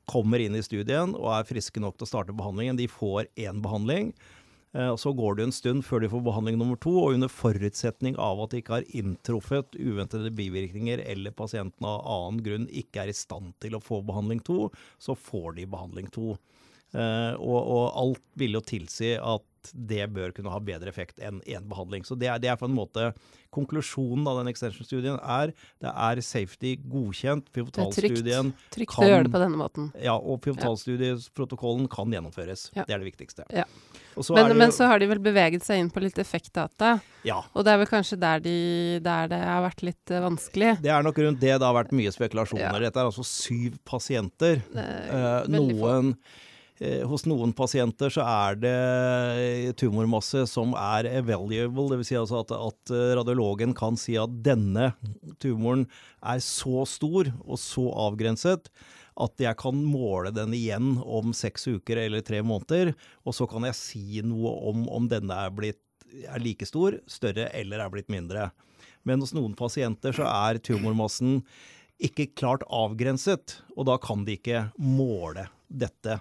kommer 0.10 0.42
inn 0.42 0.58
i 0.58 0.64
studien 0.66 1.16
og 1.18 1.32
er 1.34 1.48
friske 1.50 1.82
nok 1.82 1.98
til 1.98 2.06
å 2.06 2.10
starte 2.10 2.36
behandlingen, 2.38 2.78
de 2.78 2.90
får 2.90 3.30
én 3.42 3.62
behandling. 3.64 4.12
Eh, 4.76 4.90
og 4.92 5.00
Så 5.00 5.14
går 5.16 5.38
det 5.38 5.46
en 5.48 5.56
stund 5.56 5.86
før 5.88 6.04
de 6.04 6.10
får 6.12 6.24
behandling 6.26 6.58
nummer 6.60 6.80
to, 6.84 6.92
og 7.00 7.16
under 7.16 7.32
forutsetning 7.32 8.18
av 8.20 8.42
at 8.44 8.52
det 8.52 8.64
ikke 8.64 8.78
har 8.82 8.90
inntruffet 8.98 9.78
uventede 9.80 10.34
bivirkninger 10.36 11.04
eller 11.06 11.32
pasienten 11.32 11.88
av 11.88 12.04
annen 12.04 12.44
grunn 12.44 12.68
ikke 12.68 13.06
er 13.06 13.14
i 13.14 13.16
stand 13.16 13.54
til 13.64 13.78
å 13.78 13.84
få 13.84 14.02
behandling 14.06 14.44
to, 14.44 14.70
så 15.00 15.16
får 15.16 15.56
de 15.62 15.66
behandling 15.72 16.12
to. 16.12 16.36
Eh, 16.96 17.34
og, 17.40 17.60
og 17.60 17.86
alt 18.00 18.24
vil 18.40 18.56
jo 18.60 18.64
tilsi 18.64 19.16
at 19.20 19.44
det 19.74 20.06
bør 20.14 20.30
kunne 20.36 20.52
ha 20.54 20.60
bedre 20.62 20.92
effekt 20.92 21.18
enn 21.26 21.40
én 21.50 21.66
behandling. 21.68 22.04
Så 22.06 22.14
det 22.20 22.28
er, 22.30 22.38
det 22.40 22.52
er 22.52 22.60
på 22.60 22.68
en 22.70 22.76
måte 22.78 23.08
konklusjonen 23.56 24.28
av 24.30 24.38
den 24.42 24.52
extension-studien 24.52 25.18
er 25.24 25.56
det 25.82 25.90
er 25.90 26.22
safety 26.22 26.76
godkjent. 26.92 27.48
Det 27.56 27.64
er 27.64 27.96
trygt. 27.96 28.22
Trygt 28.76 28.92
kan- 28.94 29.08
å 29.08 29.10
gjøre 29.10 29.24
det 29.26 29.34
på 29.34 29.42
denne 29.42 29.58
måten. 29.58 29.90
ja, 30.04 30.14
og 30.16 30.44
pivotalstudieprotokollen 30.46 31.90
kan 31.90 32.12
gjennomføres. 32.14 32.70
Ja. 32.76 32.86
Det 32.86 32.94
er 32.94 33.00
det 33.02 33.10
viktigste. 33.10 33.48
Ja. 33.50 33.66
Så 34.24 34.34
Men, 34.38 34.48
det 34.48 34.56
men 34.56 34.72
så 34.72 34.88
har 34.88 35.00
de 35.02 35.08
vel 35.12 35.20
beveget 35.20 35.66
seg 35.66 35.82
inn 35.82 35.90
på 35.92 36.00
litt 36.04 36.18
effektdata, 36.22 36.94
Ja. 37.28 37.42
og 37.54 37.66
det 37.66 37.74
er 37.74 37.78
vel 37.82 37.90
kanskje 37.90 38.18
der, 38.22 38.40
de, 38.40 38.56
der 39.04 39.28
det 39.28 39.40
har 39.44 39.62
vært 39.66 39.84
litt 39.84 40.12
eh, 40.14 40.24
vanskelig. 40.24 40.78
Det 40.82 40.92
er 40.94 41.04
nok 41.04 41.20
rundt 41.20 41.42
det 41.44 41.52
det 41.60 41.66
har 41.68 41.76
vært 41.76 41.92
mye 41.92 42.14
spekulasjoner. 42.16 42.78
Ja. 42.80 42.84
Dette 42.88 43.02
er 43.04 43.10
altså 43.10 43.26
syv 43.28 43.76
pasienter. 43.84 44.62
Få. 44.72 45.52
noen, 45.52 46.14
eh, 46.80 47.04
hos 47.08 47.26
noen 47.28 47.52
pasienter 47.56 48.10
så 48.14 48.24
er 48.24 48.56
det 48.64 49.76
tumormasse 49.82 50.46
som 50.48 50.74
er 50.80 51.10
evaluable, 51.20 51.90
dvs. 51.92 52.08
Si 52.14 52.16
altså 52.20 52.42
at, 52.46 52.52
at 52.56 52.96
radiologen 53.20 53.76
kan 53.78 53.98
si 54.00 54.16
at 54.22 54.32
denne 54.46 54.94
tumoren 55.44 55.88
er 56.24 56.40
så 56.44 56.86
stor 56.90 57.32
og 57.46 57.60
så 57.60 57.90
avgrenset 58.08 58.72
at 59.22 59.40
jeg 59.40 59.56
kan 59.60 59.78
måle 59.88 60.34
den 60.36 60.54
igjen 60.56 60.96
om 61.00 61.32
seks 61.36 61.70
uker 61.72 62.02
eller 62.02 62.24
tre 62.26 62.42
måneder, 62.44 62.94
og 63.24 63.36
så 63.38 63.48
kan 63.48 63.68
jeg 63.70 63.80
si 63.80 64.06
noe 64.26 64.52
om 64.70 64.86
om 64.92 65.08
denne 65.12 65.38
er 65.46 65.54
blitt 65.56 65.82
er 66.24 66.40
like 66.40 66.68
stor, 66.68 67.00
større 67.10 67.50
eller 67.58 67.82
er 67.82 67.92
blitt 67.92 68.12
mindre. 68.14 68.50
Men 69.04 69.22
hos 69.24 69.34
noen 69.36 69.56
pasienter 69.58 70.16
så 70.16 70.28
er 70.30 70.62
tumormassen 70.64 71.42
ikke 72.04 72.30
klart 72.36 72.66
avgrenset, 72.74 73.60
og 73.76 73.88
da 73.90 73.98
kan 74.02 74.26
de 74.28 74.36
ikke 74.38 74.66
måle 74.82 75.48
dette. 75.68 76.20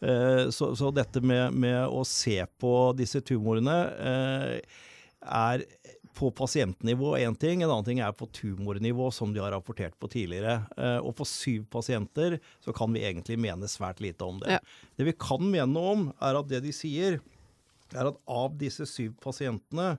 Eh, 0.00 0.48
så, 0.54 0.72
så, 0.76 0.90
dette 0.96 1.20
med, 1.20 1.52
med, 1.52 1.82
å 1.88 2.04
se 2.08 2.38
på 2.60 2.74
disse 2.96 3.20
tumorene 3.26 3.78
eh, 4.00 4.78
er 5.20 5.66
på 6.14 6.30
pasientnivå 6.34 7.14
én 7.18 7.36
ting, 7.38 7.62
en 7.62 7.70
annen 7.70 7.86
ting 7.86 8.00
er 8.04 8.12
på 8.16 8.28
tumornivå, 8.34 9.10
som 9.14 9.32
de 9.34 9.42
har 9.42 9.52
rapportert 9.54 9.96
på 10.00 10.10
tidligere. 10.10 10.60
Eh, 10.76 10.98
og 10.98 11.14
på 11.20 11.26
syv 11.28 11.66
pasienter 11.72 12.38
så 12.64 12.74
kan 12.76 12.92
vi 12.94 13.04
egentlig 13.06 13.38
mene 13.40 13.68
svært 13.70 14.02
lite 14.02 14.26
om 14.26 14.40
det. 14.42 14.58
Ja. 14.58 14.60
Det 14.98 15.06
vi 15.08 15.16
kan 15.16 15.44
mene 15.52 15.84
om, 15.92 16.08
er 16.20 16.40
at 16.40 16.50
det 16.50 16.62
de 16.66 16.74
sier, 16.76 17.20
er 17.94 18.10
at 18.10 18.20
av 18.30 18.58
disse 18.58 18.86
syv 18.86 19.16
pasientene 19.22 19.94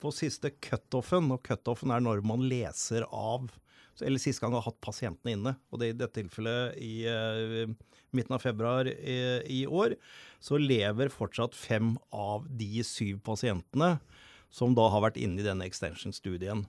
på 0.00 0.12
siste 0.14 0.52
cutoffen, 0.64 1.32
og 1.32 1.44
cutoffen 1.46 1.92
er 1.94 2.04
når 2.04 2.24
man 2.26 2.44
leser 2.48 3.06
av 3.10 3.50
eller 4.02 4.18
sist 4.18 4.40
gang 4.42 4.54
har 4.56 4.64
hatt 4.66 4.80
pasientene 4.82 5.36
inne. 5.36 5.52
Og 5.70 5.78
det 5.78 5.92
i 5.92 5.94
dette 5.94 6.18
tilfellet 6.18 6.78
i 6.82 7.04
uh, 7.06 7.70
midten 8.14 8.34
av 8.34 8.42
februar 8.42 8.88
i, 8.90 9.18
i, 9.46 9.60
år, 9.70 9.94
så 10.42 10.58
lever 10.58 11.12
fortsatt 11.14 11.54
fem 11.54 11.94
av 12.10 12.48
de 12.50 12.82
syv 12.86 13.20
pasientene 13.26 13.92
som 14.54 14.74
da 14.76 14.86
har 14.92 15.02
vært 15.02 15.18
inne 15.18 15.42
i 15.42 15.46
denne 15.46 15.66
extension-studien. 15.66 16.64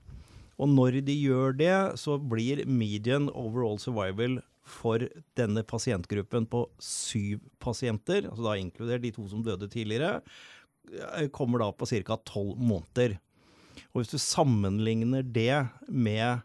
Og 0.56 0.72
når 0.72 1.02
de 1.06 1.14
gjør 1.14 1.56
det, 1.60 1.76
så 2.00 2.18
blir 2.18 2.64
median 2.66 3.28
overall 3.34 3.78
survival 3.82 4.40
for 4.66 5.04
denne 5.38 5.62
pasientgruppen 5.68 6.48
på 6.50 6.64
syv 6.82 7.44
pasienter, 7.62 8.26
altså 8.30 8.48
da 8.48 8.56
inkludert 8.58 9.04
de 9.04 9.12
to 9.14 9.28
som 9.30 9.44
døde 9.46 9.70
tidligere, 9.70 10.24
eh, 10.90 11.28
kommer 11.30 11.62
da 11.62 11.70
på 11.72 11.86
ca. 11.86 12.18
tolv 12.18 12.58
måneder. 12.58 13.20
Og 13.94 14.02
hvis 14.02 14.16
du 14.16 14.18
sammenligner 14.18 15.22
det 15.22 15.68
med 15.88 16.42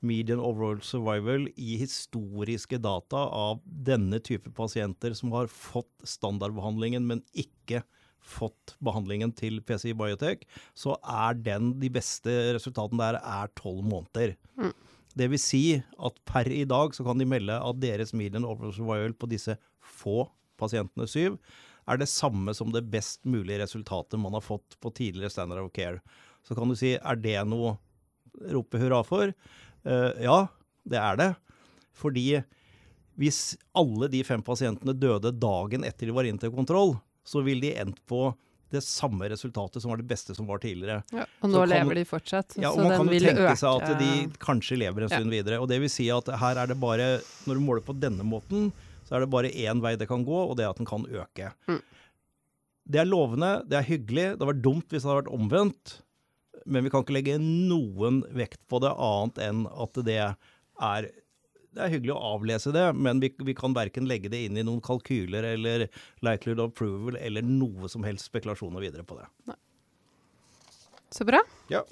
median 0.00 0.40
overall 0.40 0.80
survival 0.80 1.46
i 1.56 1.76
historiske 1.76 2.80
data 2.80 3.16
av 3.16 3.60
denne 3.64 4.18
type 4.18 4.50
pasienter 4.56 5.14
som 5.14 5.30
har 5.36 5.46
fått 5.46 5.92
standardbehandlingen, 6.02 7.06
men 7.06 7.22
ikke 7.34 7.84
fått 8.20 8.74
behandlingen 8.84 9.32
til 9.36 9.58
PCI 9.64 9.94
Biotech, 9.98 10.44
så 10.76 10.96
er 11.00 11.38
den 11.40 11.74
de 11.80 11.90
beste 11.92 12.34
resultatene 12.54 13.00
der 13.00 13.20
er 13.20 13.52
tolv 13.58 13.82
måneder. 13.86 14.36
Mm. 14.60 14.74
Det 15.18 15.26
vil 15.32 15.42
si 15.42 15.64
at 15.80 16.20
per 16.28 16.50
i 16.54 16.62
dag 16.68 16.94
så 16.94 17.04
kan 17.06 17.18
de 17.18 17.26
melde 17.28 17.56
at 17.56 17.82
deres 17.82 18.14
median 18.14 18.46
overall 18.46 18.74
survival 18.76 19.16
på 19.18 19.30
disse 19.32 19.56
få 19.80 20.28
pasientene, 20.60 21.08
syv, 21.08 21.40
er 21.88 21.98
det 21.98 22.10
samme 22.12 22.52
som 22.54 22.70
det 22.70 22.84
best 22.92 23.24
mulige 23.26 23.62
resultatet 23.62 24.20
man 24.20 24.36
har 24.36 24.44
fått 24.44 24.76
på 24.82 24.92
tidligere 24.94 25.32
standard 25.32 25.64
of 25.64 25.72
care. 25.74 25.98
Så 26.46 26.54
kan 26.54 26.70
du 26.70 26.76
si 26.78 26.94
er 26.94 27.18
det 27.18 27.38
noe 27.48 27.74
rope 28.52 28.78
hurra 28.78 29.00
for? 29.06 29.32
Uh, 29.82 30.12
ja, 30.22 30.44
det 30.86 31.00
er 31.00 31.18
det. 31.18 31.30
Fordi 31.96 32.42
hvis 33.20 33.56
alle 33.76 34.08
de 34.12 34.22
fem 34.24 34.42
pasientene 34.44 34.94
døde 34.96 35.32
dagen 35.36 35.84
etter 35.84 36.08
de 36.08 36.14
var 36.16 36.28
inne 36.28 36.40
til 36.40 36.54
kontroll, 36.54 36.94
så 37.30 37.42
vil 37.46 37.62
de 37.62 37.74
endt 37.78 38.00
på 38.10 38.30
det 38.70 38.82
samme 38.86 39.26
resultatet 39.30 39.82
som 39.82 39.90
var 39.90 39.98
det 39.98 40.06
beste 40.10 40.34
som 40.34 40.46
var 40.46 40.60
tidligere. 40.62 41.00
Ja, 41.14 41.24
og 41.42 41.50
nå 41.50 41.62
kan, 41.62 41.72
lever 41.72 41.98
de 41.98 42.04
fortsatt. 42.06 42.54
Ja, 42.60 42.70
og 42.70 42.84
man 42.84 42.94
kan 42.94 43.10
jo 43.10 43.22
tenke 43.24 43.54
seg 43.58 43.82
at 43.82 43.98
de 43.98 44.10
kanskje 44.42 44.78
lever 44.78 45.06
en 45.06 45.10
stund 45.10 45.26
ja. 45.26 45.40
videre. 45.40 45.58
Og 45.62 45.66
det 45.70 45.80
vil 45.82 45.90
si 45.90 46.06
at 46.14 46.30
her 46.42 46.60
er 46.62 46.70
det 46.70 46.78
bare, 46.82 47.08
når 47.50 47.58
du 47.58 47.64
måler 47.64 47.82
på 47.86 47.96
denne 47.98 48.26
måten, 48.26 48.70
så 49.08 49.16
er 49.18 49.24
det 49.24 49.32
bare 49.32 49.50
én 49.50 49.82
vei 49.82 49.96
det 49.98 50.06
kan 50.10 50.22
gå, 50.26 50.42
og 50.44 50.54
det 50.58 50.66
er 50.66 50.70
at 50.70 50.78
den 50.78 50.86
kan 50.86 51.06
øke. 51.08 51.50
Mm. 51.66 51.80
Det 52.90 53.02
er 53.02 53.10
lovende, 53.10 53.50
det 53.66 53.80
er 53.80 53.88
hyggelig. 53.88 54.28
Det 54.28 54.38
hadde 54.38 54.52
vært 54.52 54.64
dumt 54.66 54.86
hvis 54.86 55.02
det 55.02 55.10
hadde 55.10 55.22
vært 55.24 55.34
omvendt. 55.34 55.96
Men 56.70 56.86
vi 56.86 56.92
kan 56.92 57.02
ikke 57.02 57.16
legge 57.16 57.40
noen 57.42 58.22
vekt 58.36 58.62
på 58.70 58.78
det 58.84 58.92
annet 58.94 59.42
enn 59.48 59.66
at 59.70 60.00
det 60.06 60.20
er 60.20 61.10
det 61.76 61.84
er 61.84 61.92
hyggelig 61.92 62.14
å 62.16 62.34
avlese 62.34 62.72
det, 62.74 62.84
men 62.98 63.20
vi, 63.22 63.30
vi 63.46 63.54
kan 63.54 63.74
verken 63.76 64.08
legge 64.10 64.30
det 64.32 64.42
inn 64.46 64.58
i 64.58 64.66
noen 64.66 64.82
kalkyler 64.82 65.46
eller 65.52 65.86
likelihood 66.26 66.64
of 66.64 66.72
approval 66.72 67.18
eller 67.20 67.46
noe 67.46 67.90
som 67.92 68.06
helst 68.06 68.30
spekulasjoner 68.30 68.82
videre 68.82 69.06
på 69.06 69.18
det. 69.20 69.28
Nei. 69.50 69.58
Så 71.10 71.26
bra. 71.26 71.42
Ja. 71.70 71.84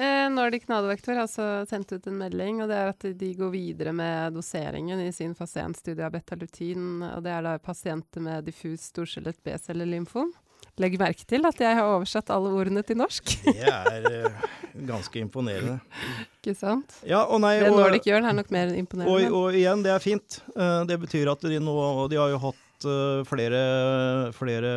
Eh, 0.00 0.30
Nordic 0.32 0.68
Nadovektor 0.68 1.14
har 1.14 1.26
altså 1.26 1.66
sendt 1.68 1.92
ut 1.92 2.06
en 2.08 2.16
melding, 2.18 2.62
og 2.62 2.70
det 2.70 2.76
er 2.78 2.92
at 2.92 3.04
de 3.20 3.32
går 3.36 3.50
videre 3.52 3.92
med 3.92 4.32
doseringen 4.38 5.02
i 5.02 5.10
sin 5.12 5.34
pasientstudie 5.36 6.06
av 6.06 6.14
betalutin. 6.14 7.02
og 7.04 7.26
Det 7.26 7.34
er 7.34 7.44
da 7.44 7.58
pasienter 7.60 8.24
med 8.24 8.46
diffus 8.48 8.88
storskjellet 8.94 9.42
B-cellelymfom. 9.44 10.32
Legg 10.80 10.96
merke 11.00 11.26
til 11.28 11.44
at 11.48 11.60
jeg 11.60 11.76
har 11.76 11.88
oversatt 11.96 12.30
alle 12.32 12.52
ordene 12.56 12.82
til 12.86 12.96
norsk. 13.00 13.34
det 13.44 13.68
er 13.68 14.06
uh, 14.06 14.44
ganske 14.88 15.20
imponerende. 15.20 15.78
Ikke 16.40 16.56
sant? 16.56 16.96
Ja, 17.04 17.26
og 17.26 17.42
nei, 17.44 17.58
det 17.60 17.72
Nordic 17.74 18.08
gjør, 18.08 18.24
er 18.24 18.36
nok 18.38 18.52
mer 18.54 18.72
imponerende. 18.72 19.28
Og, 19.28 19.38
og, 19.42 19.58
igjen, 19.58 19.84
det 19.84 19.92
er 19.92 20.04
fint. 20.04 20.40
Uh, 20.56 20.82
det 20.88 21.00
betyr 21.02 21.32
at 21.32 21.44
de 21.44 21.60
nå 21.60 21.74
De 22.10 22.20
har 22.20 22.32
jo 22.32 22.44
hatt 22.48 22.66
flere, 23.28 23.58
flere, 24.32 24.70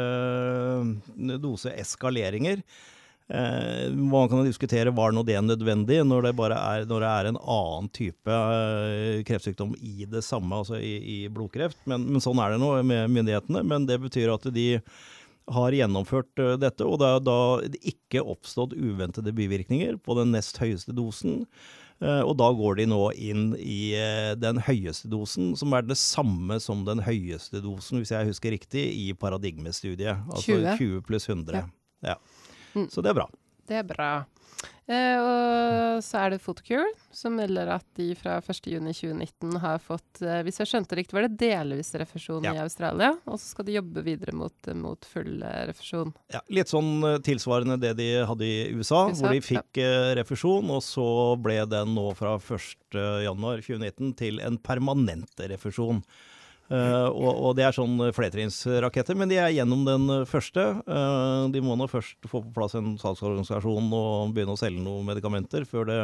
dose 1.15 1.39
doseeskaleringer. 1.46 2.60
Eh, 3.28 3.91
man 3.91 4.30
kan 4.30 4.43
diskutere 4.46 4.91
var 4.91 5.12
nå 5.12 5.24
det 5.24 5.39
nødvendig, 5.41 6.02
når 6.06 6.28
det 6.28 6.34
bare 6.36 6.58
er, 6.60 6.86
når 6.86 7.02
det 7.02 7.12
er 7.12 7.30
en 7.30 7.39
annen 7.39 7.88
type 7.96 8.30
eh, 8.30 9.24
kreftsykdom 9.26 9.78
i 9.80 10.06
det 10.10 10.22
samme, 10.26 10.60
altså 10.60 10.78
i, 10.78 10.98
i 11.00 11.17
blodkreft. 11.32 11.80
Men, 11.89 12.04
men, 12.10 12.22
sånn 12.24 12.41
er 12.43 12.54
det 12.54 12.62
nå 12.62 12.76
med 12.84 13.13
myndighetene. 13.15 13.63
Men 13.65 13.88
det 13.89 14.02
betyr 14.04 14.36
at 14.36 14.46
de 14.54 14.67
har 15.51 15.75
gjennomført 15.75 16.41
uh, 16.41 16.56
dette, 16.60 16.86
og 16.88 16.99
det 17.01 17.10
har 17.15 17.23
da 17.23 17.39
ikke 17.82 18.23
oppstått 18.23 18.75
uventede 18.77 19.34
bivirkninger 19.36 19.97
på 20.03 20.17
den 20.19 20.34
nest 20.36 20.60
høyeste 20.62 20.95
dosen. 20.95 21.43
Uh, 22.03 22.21
og 22.25 22.36
da 22.39 22.49
går 22.56 22.79
de 22.82 22.88
nå 22.91 23.01
inn 23.15 23.45
i 23.60 23.93
uh, 23.95 24.34
den 24.39 24.62
høyeste 24.65 25.12
dosen, 25.12 25.53
som 25.60 25.75
er 25.75 25.86
det 25.88 25.99
samme 25.99 26.60
som 26.63 26.86
den 26.88 27.03
høyeste 27.06 27.63
dosen, 27.63 28.01
hvis 28.01 28.13
jeg 28.15 28.32
husker 28.32 28.56
riktig, 28.56 28.88
i 28.91 29.12
paradigmestudiet. 29.17 30.25
Altså 30.29 30.60
20, 30.60 30.75
20 30.82 31.06
pluss 31.08 31.29
100. 31.29 31.63
Ja. 31.63 32.13
ja. 32.13 32.19
Mm. 32.73 32.89
Så 32.91 33.03
det 33.06 33.13
er 33.13 33.21
bra. 33.21 33.29
Det 33.67 33.80
er 33.80 33.88
bra. 33.88 34.13
Eh, 34.84 35.15
og 35.15 36.02
så 36.04 36.26
er 36.26 36.34
det 36.34 36.41
Photocure, 36.43 36.89
som 37.15 37.38
melder 37.39 37.69
at 37.78 37.86
de 37.95 38.10
fra 38.19 38.36
1.6.2019 38.41 39.56
har 39.63 39.78
fått 39.80 40.19
eh, 40.19 40.41
Hvis 40.43 40.60
jeg 40.60 40.71
skjønte 40.73 40.97
riktig, 40.99 41.15
var 41.15 41.28
det 41.30 41.38
delvis 41.39 41.93
refusjon 42.02 42.43
ja. 42.43 42.52
i 42.58 42.63
Australia, 42.65 43.13
og 43.23 43.39
så 43.39 43.54
skal 43.54 43.69
de 43.69 43.78
jobbe 43.78 44.04
videre 44.04 44.36
mot, 44.36 44.71
mot 44.76 45.08
full 45.08 45.39
eh, 45.39 45.62
refusjon. 45.69 46.12
Ja, 46.36 46.43
Litt 46.52 46.73
sånn 46.73 46.97
eh, 47.08 47.21
tilsvarende 47.23 47.80
det 47.80 47.93
de 48.02 48.10
hadde 48.28 48.49
i 48.49 48.58
USA, 48.76 49.06
USA 49.08 49.21
hvor 49.21 49.38
de 49.38 49.45
fikk 49.45 49.80
ja. 49.80 49.88
Eh, 49.88 50.12
refusjon, 50.19 50.76
og 50.76 50.84
så 50.84 51.08
ble 51.39 51.62
den 51.71 51.95
nå 51.95 52.10
fra 52.19 52.36
1.1.2019 52.41 54.13
til 54.19 54.43
en 54.43 54.60
permanent 54.60 55.47
refusjon. 55.54 56.04
Uh, 56.73 57.05
og, 57.12 57.29
og, 57.31 57.49
det 57.57 57.67
er 57.67 57.75
sånn 57.75 57.99
flertrinnsraketter, 58.15 59.17
men 59.19 59.29
de 59.29 59.38
er 59.38 59.51
gjennom 59.53 59.83
den 59.86 60.07
første. 60.29 60.63
Uh, 60.88 61.45
de 61.53 61.62
må 61.62 61.75
nå 61.77 61.86
først 61.91 62.17
få 62.25 62.41
på 62.47 62.53
plass 62.55 62.73
en 62.79 62.95
salgsorganisasjon 63.01 63.91
og 63.93 64.33
begynne 64.33 64.55
å 64.55 64.59
selge 64.59 64.81
noen 64.81 65.05
medikamenter 65.12 65.67
før 65.69 65.89
det 65.91 65.99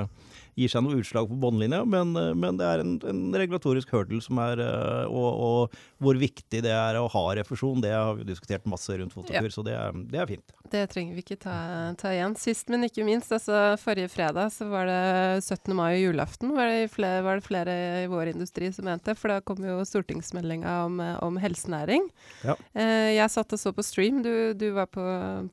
gir 0.58 0.72
seg 0.72 0.84
noe 0.86 1.00
utslag 1.00 1.30
på 1.30 1.38
båndlinja, 1.40 1.84
men, 1.90 2.16
eh, 2.18 2.34
men, 2.38 2.58
det 2.60 2.68
er 2.68 2.84
en, 2.84 2.96
en 3.10 3.22
regulatorisk 3.38 3.92
hurdle 3.96 4.22
som 4.24 4.40
er 4.44 4.62
eh, 4.64 5.06
og, 5.10 5.30
og, 5.30 5.80
hvor 6.00 6.20
viktig 6.20 6.62
det 6.64 6.74
er 6.74 7.00
å 7.00 7.08
ha 7.12 7.24
refusjon, 7.40 7.82
det 7.84 7.92
har 7.94 8.16
vi 8.20 8.28
diskutert 8.28 8.68
masse 8.70 8.96
rundt 9.00 9.16
fotokur, 9.16 9.50
ja. 9.50 9.54
så 9.54 9.66
det 9.66 9.76
er, 9.76 10.00
det 10.12 10.22
er, 10.22 10.30
fint. 10.30 10.56
Det 10.70 10.84
trenger 10.92 11.18
vi 11.18 11.24
ikke 11.26 11.40
ta, 11.42 11.58
ta, 12.00 12.14
igjen. 12.14 12.36
Sist, 12.40 12.70
men 12.72 12.88
ikke 12.88 13.06
minst, 13.08 13.34
altså 13.36 13.76
forrige 13.82 14.12
fredag 14.14 14.54
så 14.56 14.70
var 14.72 14.90
det 14.90 15.02
17. 15.44 15.74
mai 15.76 15.92
og 15.92 16.04
julaften, 16.08 16.54
var 16.56 16.72
det, 16.72 16.90
flere, 16.94 17.24
var 17.26 17.40
det 17.40 17.48
flere 17.48 17.78
i 18.04 18.08
vår 18.12 18.34
industri 18.34 18.72
som 18.76 18.88
mente, 18.90 19.16
for 19.18 19.34
da 19.34 19.42
kom 19.44 19.62
jo 19.66 19.80
stortingsmeldinga 19.88 20.80
om, 20.88 21.00
om 21.26 21.40
helsenæring. 21.42 22.08
Ja. 22.46 22.56
Eh, 22.74 23.16
jeg 23.18 23.34
satt 23.34 23.56
og 23.56 23.62
så 23.62 23.76
på 23.76 23.86
stream, 23.86 24.24
du, 24.26 24.34
du 24.58 24.70
var 24.78 24.90
på, 24.92 25.04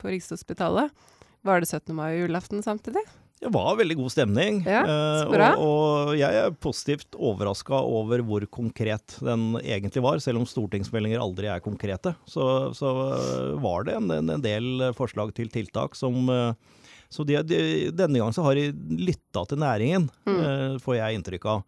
på 0.00 0.14
Rikshospitalet. 0.14 0.92
Var 1.46 1.62
det 1.62 1.70
17. 1.70 1.94
mai 1.94 2.10
og 2.16 2.26
julaften 2.26 2.62
samtidig? 2.64 3.04
Det 3.40 3.50
var 3.52 3.76
veldig 3.76 3.98
god 3.98 4.12
stemning. 4.14 4.62
Ja. 4.64 4.80
Uh, 4.88 5.28
og, 5.28 5.42
og, 5.60 6.12
jeg 6.16 6.38
er 6.40 6.54
positivt 6.62 7.18
overraska 7.20 7.76
over 7.84 8.22
hvor 8.24 8.46
konkret 8.48 9.18
den 9.20 9.58
egentlig 9.60 10.02
var. 10.04 10.22
Selv 10.24 10.40
om 10.40 10.48
stortingsmeldinger 10.48 11.20
aldri 11.20 11.50
er 11.52 11.64
konkrete, 11.64 12.14
så, 12.24 12.72
så 12.76 12.94
uh, 13.12 13.52
var 13.60 13.84
det 13.88 13.98
en, 13.98 14.08
en, 14.16 14.32
del 14.42 14.88
forslag 14.96 15.34
til 15.36 15.52
tiltak 15.52 15.98
som 15.98 16.30
uh, 16.32 16.56
Så 17.12 17.26
de, 17.28 17.36
de, 17.44 17.60
denne 17.92 18.18
gangen 18.18 18.34
så 18.34 18.42
har 18.46 18.56
de 18.56 18.70
lytta 19.04 19.44
til 19.46 19.60
næringen, 19.62 20.08
mm. 20.26 20.80
får 20.82 20.96
jeg 20.96 21.18
inntrykk 21.20 21.44
av. 21.52 21.60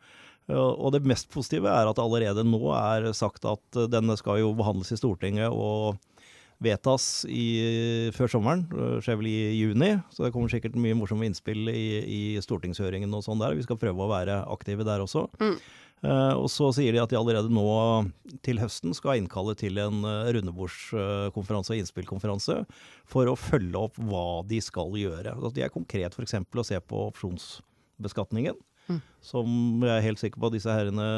Og 0.50 0.90
det 0.90 1.04
mest 1.07 1.28
positive 1.31 1.68
er 1.70 1.87
at 1.87 2.00
allerede 2.02 2.42
nå 2.42 2.72
er 2.74 3.12
sagt 3.14 3.44
at 3.46 3.78
denne 3.92 4.16
skal 4.18 4.40
jo 4.40 4.50
behandles 4.59 4.90
i 4.96 4.98
Stortinget. 4.98 5.52
og 5.52 6.00
vedtas 6.62 7.25
i, 7.31 8.11
før 8.16 8.31
sommeren. 8.33 8.64
Det 8.71 9.03
skjer 9.07 9.18
vel 9.21 9.31
i 9.31 9.37
juni, 9.55 9.90
så 10.14 10.25
det 10.25 10.33
kommer 10.35 10.51
sikkert 10.53 10.79
mye 10.81 10.97
morsomme 10.99 11.29
innspill 11.29 11.71
i, 11.71 11.85
i 12.03 12.23
stortingshøringen 12.42 13.12
og 13.14 13.25
sånn 13.27 13.42
der. 13.42 13.55
Vi 13.59 13.66
skal 13.66 13.79
prøve 13.81 14.05
å 14.05 14.11
være 14.11 14.40
aktive 14.51 14.87
der 14.87 15.05
også. 15.05 15.29
Mm. 15.42 15.59
Uh, 15.99 16.35
og 16.38 16.47
så 16.47 16.68
sier 16.77 16.94
de 16.94 17.01
at 17.03 17.11
de 17.11 17.18
allerede 17.18 17.51
nå 17.51 17.64
til 18.47 18.61
høsten 18.62 18.94
skal 18.94 19.18
innkalle 19.18 19.57
til 19.59 19.81
en 19.83 20.05
uh, 20.07 20.29
rundebordskonferanse 20.37 21.75
og 21.75 21.81
innspillkonferanse 21.81 22.61
for 23.11 23.27
å 23.27 23.35
følge 23.38 23.81
opp 23.81 23.99
hva 24.07 24.44
de 24.47 24.61
skal 24.62 24.94
gjøre. 24.99 25.35
Altså, 25.35 25.57
de 25.57 25.66
er 25.66 25.75
konkret 25.75 26.14
f.eks. 26.14 26.38
å 26.38 26.66
se 26.66 26.79
på 26.87 27.03
opsjonsbeskatningen. 27.09 28.59
Mm. 28.88 29.03
Som 29.27 29.51
jeg 29.85 29.92
er 29.97 30.07
helt 30.07 30.23
sikker 30.23 30.40
på 30.40 30.49
at 30.49 30.55
disse 30.55 30.73
herrene 30.73 31.09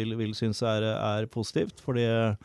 vil, 0.00 0.18
vil 0.18 0.34
synes 0.36 0.60
er, 0.66 0.90
er 0.92 1.30
positivt. 1.30 1.78
fordi 1.84 2.04
Det 2.04 2.36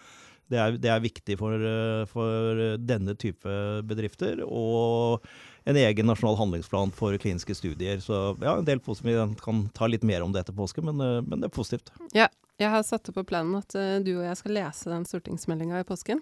er, 0.57 0.77
det 0.81 0.89
er 0.89 1.03
viktig 1.03 1.37
for, 1.37 1.53
eh, 1.53 2.05
for 2.09 2.63
denne 2.81 3.13
type 3.19 3.53
bedrifter. 3.85 4.41
Og 4.47 5.21
en 5.69 5.77
egen 5.77 6.09
nasjonal 6.09 6.39
handlingsplan 6.39 6.93
for 6.95 7.13
kliniske 7.21 7.53
studier. 7.59 8.01
Så 8.01 8.33
ja, 8.41 8.55
en 8.57 8.65
del 8.65 8.81
positivt. 8.81 9.13
Vi 9.13 9.43
kan 9.43 9.67
ta 9.77 9.87
litt 9.87 10.03
mer 10.07 10.25
om 10.25 10.33
det 10.33 10.45
etter 10.45 10.57
påske, 10.57 10.81
men, 10.85 11.01
eh, 11.03 11.21
men 11.21 11.43
det 11.43 11.51
er 11.51 11.55
positivt. 11.55 11.93
Ja. 12.17 12.29
Jeg 12.59 12.73
har 12.73 12.81
satt 12.83 13.07
opp 13.07 13.15
på 13.15 13.23
planen 13.23 13.53
at 13.55 13.71
du 14.03 14.09
og 14.17 14.25
jeg 14.25 14.35
skal 14.35 14.51
lese 14.51 14.89
den 14.91 15.05
stortingsmeldinga 15.07 15.79
i 15.79 15.85
påsken. 15.87 16.19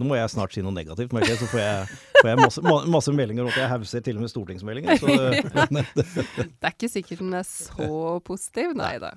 Nå 0.00 0.06
må 0.08 0.16
jeg 0.16 0.30
snart 0.32 0.54
si 0.54 0.62
noe 0.64 0.72
negativt, 0.72 1.12
merker 1.12 1.34
jeg, 1.34 1.38
så 1.42 1.48
får 1.52 1.60
jeg, 1.60 1.98
får 2.22 2.28
jeg 2.30 2.38
masse, 2.40 2.62
masse 2.88 3.12
meldinger 3.12 3.44
om 3.44 3.50
at 3.52 3.58
jeg 3.60 3.68
hauser 3.68 4.00
til 4.06 4.16
og 4.16 4.24
med 4.24 4.32
stortingsmeldinger. 4.32 4.96
Så, 4.96 5.06
Det 5.10 6.64
er 6.70 6.72
ikke 6.72 6.88
sikkert 6.88 7.20
den 7.20 7.34
er 7.36 7.44
så 7.48 7.90
positiv, 8.24 8.72
nei 8.78 8.94
da. 9.02 9.12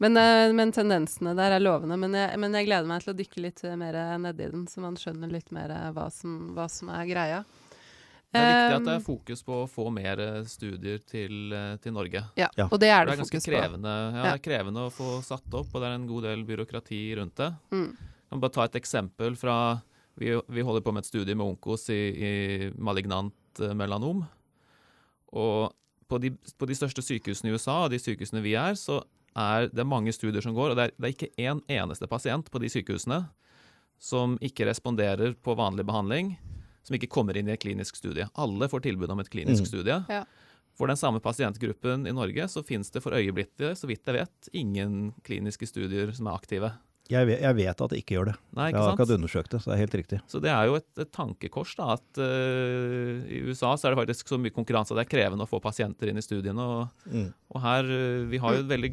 Men, 0.00 0.16
eh, 0.16 0.52
men 0.56 0.72
tendensene 0.72 1.34
der 1.36 1.58
er 1.58 1.64
lovende. 1.64 1.98
Men 2.00 2.16
jeg, 2.16 2.38
men 2.40 2.56
jeg 2.56 2.70
gleder 2.70 2.88
meg 2.88 3.04
til 3.04 3.12
å 3.12 3.18
dykke 3.18 3.44
litt 3.44 3.62
mer 3.80 3.98
nedi 4.22 4.48
den, 4.54 4.64
så 4.72 4.80
man 4.84 4.96
skjønner 5.00 5.28
litt 5.32 5.52
mer 5.52 5.74
hva 5.92 6.08
som, 6.14 6.54
hva 6.56 6.68
som 6.72 6.88
er 6.96 7.04
greia. 7.10 7.42
Det 8.32 8.40
er 8.40 8.46
viktig 8.48 8.76
at 8.78 8.84
det 8.86 8.92
er 8.96 9.02
fokus 9.04 9.42
på 9.44 9.56
å 9.60 9.64
få 9.68 9.90
mer 9.92 10.20
eh, 10.24 10.38
studier 10.48 11.02
til, 11.04 11.52
eh, 11.52 11.74
til 11.84 11.92
Norge. 11.92 12.22
Ja, 12.40 12.46
Ja. 12.56 12.64
og 12.72 12.78
det 12.80 12.88
er 12.88 13.04
det, 13.04 13.12
det 13.12 13.18
er 13.18 13.20
ganske 13.26 13.42
krevende, 13.44 13.92
ja, 13.92 14.14
det 14.14 14.24
Ja. 14.24 14.32
er 14.38 14.40
krevende 14.46 14.86
å 14.88 14.92
få 14.94 15.10
satt 15.26 15.52
opp, 15.52 15.68
og 15.74 15.82
det 15.82 15.90
er 15.90 15.98
en 15.98 16.06
god 16.08 16.22
del 16.24 16.44
byråkrati 16.48 17.02
rundt 17.20 17.36
det. 17.36 17.50
Mm. 17.76 17.90
Jeg 18.32 18.38
kan 18.38 18.40
bare 18.46 18.54
ta 18.56 18.64
et 18.64 18.78
eksempel 18.80 19.34
fra 19.36 19.54
Vi, 20.16 20.30
vi 20.48 20.62
holder 20.64 20.80
på 20.84 20.92
med 20.92 21.04
et 21.04 21.08
studie 21.08 21.34
med 21.36 21.44
Onkos 21.46 21.86
i, 21.92 22.00
i 22.16 22.70
malignant 22.76 23.60
eh, 23.60 23.72
melanom. 23.76 24.22
Og 25.32 25.72
på 26.08 26.18
de, 26.20 26.30
på 26.60 26.68
de 26.68 26.76
største 26.76 27.00
sykehusene 27.04 27.48
i 27.48 27.54
USA, 27.56 27.78
og 27.86 27.90
de 27.94 28.00
sykehusene 28.00 28.42
vi 28.44 28.52
er, 28.60 28.76
så 28.76 28.98
er 29.32 29.70
det 29.72 29.86
mange 29.88 30.12
studier 30.12 30.44
som 30.44 30.52
går, 30.52 30.72
og 30.74 30.76
det 30.76 30.84
er, 30.84 30.92
det 31.00 31.08
er 31.08 31.14
ikke 31.14 31.30
én 31.40 31.62
eneste 31.72 32.08
pasient 32.12 32.50
på 32.52 32.60
de 32.60 32.68
sykehusene 32.68 33.22
som 34.02 34.36
ikke 34.44 34.66
responderer 34.68 35.32
på 35.40 35.54
vanlig 35.56 35.86
behandling, 35.88 36.34
som 36.84 36.98
ikke 36.98 37.08
kommer 37.08 37.38
inn 37.40 37.48
i 37.48 37.54
en 37.56 37.62
klinisk 37.64 37.96
studie. 37.96 38.28
Alle 38.36 38.68
får 38.68 38.84
tilbud 38.84 39.08
om 39.16 39.20
et 39.24 39.30
klinisk 39.32 39.64
Mm. 39.64 39.70
studie. 39.72 39.98
Ja. 40.12 40.24
For 40.76 40.88
den 40.92 40.96
samme 41.00 41.20
pasientgruppen 41.24 42.04
i 42.08 42.12
Norge 42.12 42.48
så 42.52 42.60
finnes 42.64 42.90
det 42.92 43.00
for 43.04 43.16
øyeblikket, 43.16 43.78
så 43.80 43.88
vidt 43.88 44.04
jeg 44.04 44.20
vet, 44.20 44.48
ingen 44.52 45.14
kliniske 45.24 45.64
studier 45.72 46.12
som 46.12 46.26
er 46.28 46.36
aktive. 46.36 46.72
Jeg, 47.10 47.26
vet, 47.26 47.40
jeg 47.42 47.56
vet 47.58 47.80
at 47.82 47.90
det 47.90 47.98
ikke 47.98 48.14
gjør 48.16 48.28
det. 48.30 48.34
Nei, 48.56 48.66
Jeg 48.70 48.76
har 48.78 48.84
sant? 48.86 48.94
akkurat 49.00 49.14
undersøkt 49.18 49.50
det, 49.50 49.58
så 49.60 49.70
det 49.70 49.74
er 49.74 49.80
helt 49.82 49.96
riktig. 49.98 50.18
Så 50.30 50.40
det 50.40 50.50
er 50.54 50.66
jo 50.70 50.76
et, 50.78 50.86
et 51.02 51.10
tankekors 51.12 51.74
da, 51.76 51.88
at 51.98 52.20
uh, 52.22 53.26
i 53.26 53.40
USA 53.48 53.72
så 53.76 53.88
er 53.88 53.94
det 53.96 54.00
faktisk 54.04 54.28
så 54.32 54.38
mye 54.40 54.54
konkurranse 54.54 54.94
at 54.94 55.00
det 55.00 55.04
er 55.06 55.10
krevende 55.16 55.44
å 55.44 55.50
få 55.50 55.60
pasienter 55.60 56.08
inn 56.12 56.20
i 56.20 56.24
studiene. 56.24 56.62
Og, 56.62 56.88
Mm. 57.12 57.32
og 57.52 57.60
her, 57.60 57.84
eh, 57.84 58.24
Vi 58.30 58.38
har 58.38 58.54
jo 58.54 58.60
et 58.62 58.68
veldig 58.70 58.92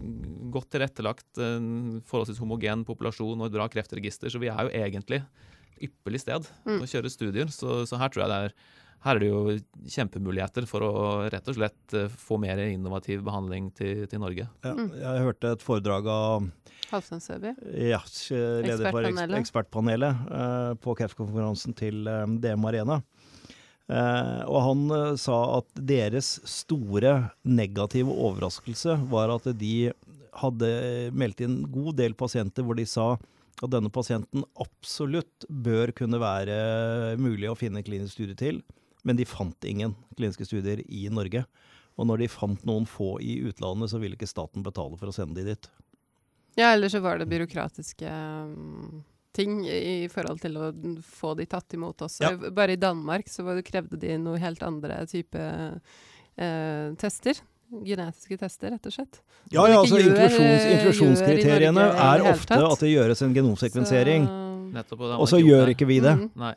godt 0.52 0.70
tilrettelagt, 0.74 1.30
en 1.38 2.02
forholdsvis 2.10 2.40
homogen 2.42 2.84
populasjon 2.86 3.40
og 3.40 3.46
et 3.48 3.54
bra 3.56 3.68
kreftregister, 3.70 4.28
så 4.34 4.40
vi 4.42 4.50
er 4.50 4.66
jo 4.68 4.74
egentlig 4.74 5.22
et 5.24 5.88
ypperlig 5.90 6.20
sted 6.26 6.48
Mm. 6.66 6.82
å 6.82 6.90
kjøre 6.90 7.10
studier. 7.14 7.48
Så, 7.48 7.86
så 7.88 7.98
her 7.98 8.10
tror 8.10 8.26
jeg 8.26 8.30
det 8.34 8.42
er 8.50 8.54
her 9.06 9.16
er 9.16 9.20
det 9.24 9.30
jo 9.30 9.42
kjempemuligheter 9.88 10.66
for 10.68 10.84
å 10.84 10.94
rett 11.32 11.48
og 11.48 11.56
slett 11.56 11.94
eh, 11.96 12.10
få 12.12 12.38
mer 12.42 12.60
innovativ 12.66 13.22
behandling 13.24 13.70
til, 13.78 14.06
til 14.12 14.20
Norge. 14.24 14.48
Ja, 14.66 14.74
Mm. 14.76 14.90
jeg 15.00 15.24
hørte 15.28 15.52
et 15.56 15.64
foredrag 15.64 16.08
av 16.12 16.50
Halvdan 16.90 17.22
Søby. 17.22 17.54
ja, 17.90 18.00
leder 18.02 18.92
for 18.92 19.04
Ekspertpanelet. 19.06 19.40
ekspertpanelet 19.40 20.24
eh, 20.42 20.74
på 20.84 20.96
kreftkonferansen 21.00 21.76
til 21.80 22.08
eh, 22.08 22.26
DM 22.44 22.66
Arena. 22.66 23.00
Eh, 23.90 24.44
og 24.46 24.60
han 24.68 24.84
eh, 24.94 25.16
sa 25.18 25.38
at 25.58 25.70
deres 25.80 26.36
store 26.46 27.16
negative 27.48 28.12
overraskelse 28.14 29.00
var 29.10 29.32
at 29.34 29.48
de 29.58 29.92
hadde 30.40 30.70
meldt 31.18 31.42
inn 31.42 31.64
god 31.74 31.96
del 31.98 32.14
pasienter 32.20 32.64
hvor 32.68 32.78
de 32.78 32.86
sa 32.86 33.14
at 33.60 33.72
denne 33.74 33.90
pasienten 33.92 34.44
absolutt 34.62 35.48
bør 35.50 35.92
kunne 35.98 36.20
være 36.22 37.18
mulig 37.20 37.50
å 37.50 37.58
finne 37.60 37.82
klinisk 37.84 38.14
studie 38.16 38.38
til, 38.40 38.62
men 39.04 39.16
de 39.20 39.26
fant 39.26 39.64
ingen 39.66 39.96
kliniske 40.18 40.46
studier 40.48 40.82
i 40.88 41.06
Norge. 41.14 41.46
Og 42.00 42.08
når 42.08 42.22
de 42.24 42.28
fant 42.32 42.62
noen 42.68 42.86
få 42.88 43.18
i 43.22 43.38
utlandet, 43.50 43.92
så 43.92 44.00
ville 44.00 44.16
ikke 44.16 44.28
staten 44.30 44.64
betale 44.64 44.96
for 45.00 45.12
å 45.12 45.16
sende 45.16 45.36
de 45.42 45.52
dit. 45.54 45.70
Ja, 46.60 46.74
eller 46.74 46.90
så 46.92 47.00
var 47.04 47.20
det 47.20 47.28
byråkratiske 47.32 48.10
um, 48.10 49.04
ting 49.36 49.62
i 49.68 50.08
forhold 50.12 50.42
til 50.44 50.58
å 50.60 50.70
få 51.06 51.34
de 51.40 51.46
tatt 51.48 51.76
imot 51.78 52.02
også. 52.08 52.24
Ja. 52.26 52.52
Bare 52.56 52.74
i 52.76 52.80
Danmark 52.82 53.28
så 53.32 53.44
krevde 53.64 54.00
de 54.00 54.16
noe 54.20 54.40
helt 54.42 54.64
andre 54.66 55.02
type 55.12 55.40
eh, 55.40 56.94
tester. 57.00 57.40
Genetiske 57.70 58.38
tester, 58.42 58.72
rett 58.74 58.88
og 58.90 58.96
slett. 58.96 59.20
Ja, 59.54 59.68
ja, 59.70 59.78
altså 59.78 60.00
gjør- 60.00 60.16
inklusjons, 60.16 60.64
inklusjonskriteriene 60.74 61.84
er 61.94 62.24
ofte 62.32 62.58
at 62.58 62.80
det 62.82 62.90
gjøres 62.96 63.22
en 63.22 63.36
genomsekvensering, 63.36 64.26
Så- 64.90 64.98
og 65.20 65.28
så 65.30 65.38
gjør 65.38 65.70
ikke 65.76 65.86
vi 65.88 66.00
det. 66.00 66.16
Mm. 66.18 66.32
Nei. 66.36 66.56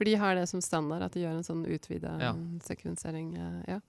For 0.00 0.08
de 0.08 0.14
har 0.16 0.32
det 0.38 0.46
som 0.48 0.62
standard, 0.64 1.02
at 1.04 1.12
de 1.12 1.26
gjør 1.26 1.34
en 1.36 1.44
sånn 1.44 1.66
utvida 1.68 2.14
Ja. 2.22 2.32
sekvensering. 2.64 3.34
eh, 3.36 3.74
Ja. 3.74 3.80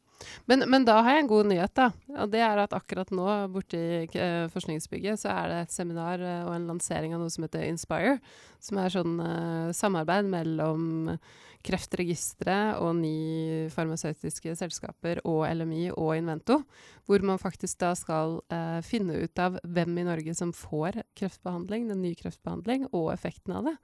Men, 0.45 0.69
men 0.69 0.83
da 0.85 1.01
har 1.01 1.15
jeg 1.15 1.23
en 1.23 1.27
god 1.31 1.47
nyhet, 1.49 1.73
da. 1.73 1.87
Og 2.19 2.29
det 2.29 2.41
er 2.45 2.59
at 2.61 2.75
akkurat 2.77 3.09
nå 3.09 3.25
borte 3.49 3.73
i 3.79 4.03
eh, 4.19 4.47
forskningsbygget 4.53 5.17
så 5.17 5.31
er 5.31 5.47
det 5.49 5.61
et 5.63 5.71
seminar 5.73 6.19
eh, 6.21 6.43
og 6.45 6.53
en 6.53 6.67
lansering 6.67 7.15
av 7.15 7.21
noe 7.23 7.31
som 7.31 7.47
heter 7.47 7.63
Inspire. 7.65 8.19
Som 8.61 8.77
er 8.77 8.93
sånn 8.93 9.15
uh, 9.17 9.71
samarbeid 9.73 10.27
mellom 10.29 11.17
Kreftregisteret 11.65 12.77
og 12.81 12.95
ni 12.99 13.67
farmasøytiske 13.73 14.53
selskaper 14.59 15.23
og 15.25 15.47
LMI 15.49 15.91
og 15.95 16.13
Invento. 16.19 16.59
Hvor 17.07 17.23
man 17.25 17.41
faktisk 17.41 17.79
da 17.81 17.95
skal 17.97 18.39
finne 18.85 19.17
ut 19.23 19.39
av 19.41 19.57
hvem 19.65 19.97
i 19.97 20.05
Norge 20.05 20.35
som 20.37 20.53
får 20.53 21.01
kreftbehandling, 21.17 21.87
den 21.89 22.01
nye 22.05 22.17
kreftbehandling, 22.19 22.85
og 22.93 23.11
effekten 23.13 23.55
av 23.57 23.71
det. 23.71 23.75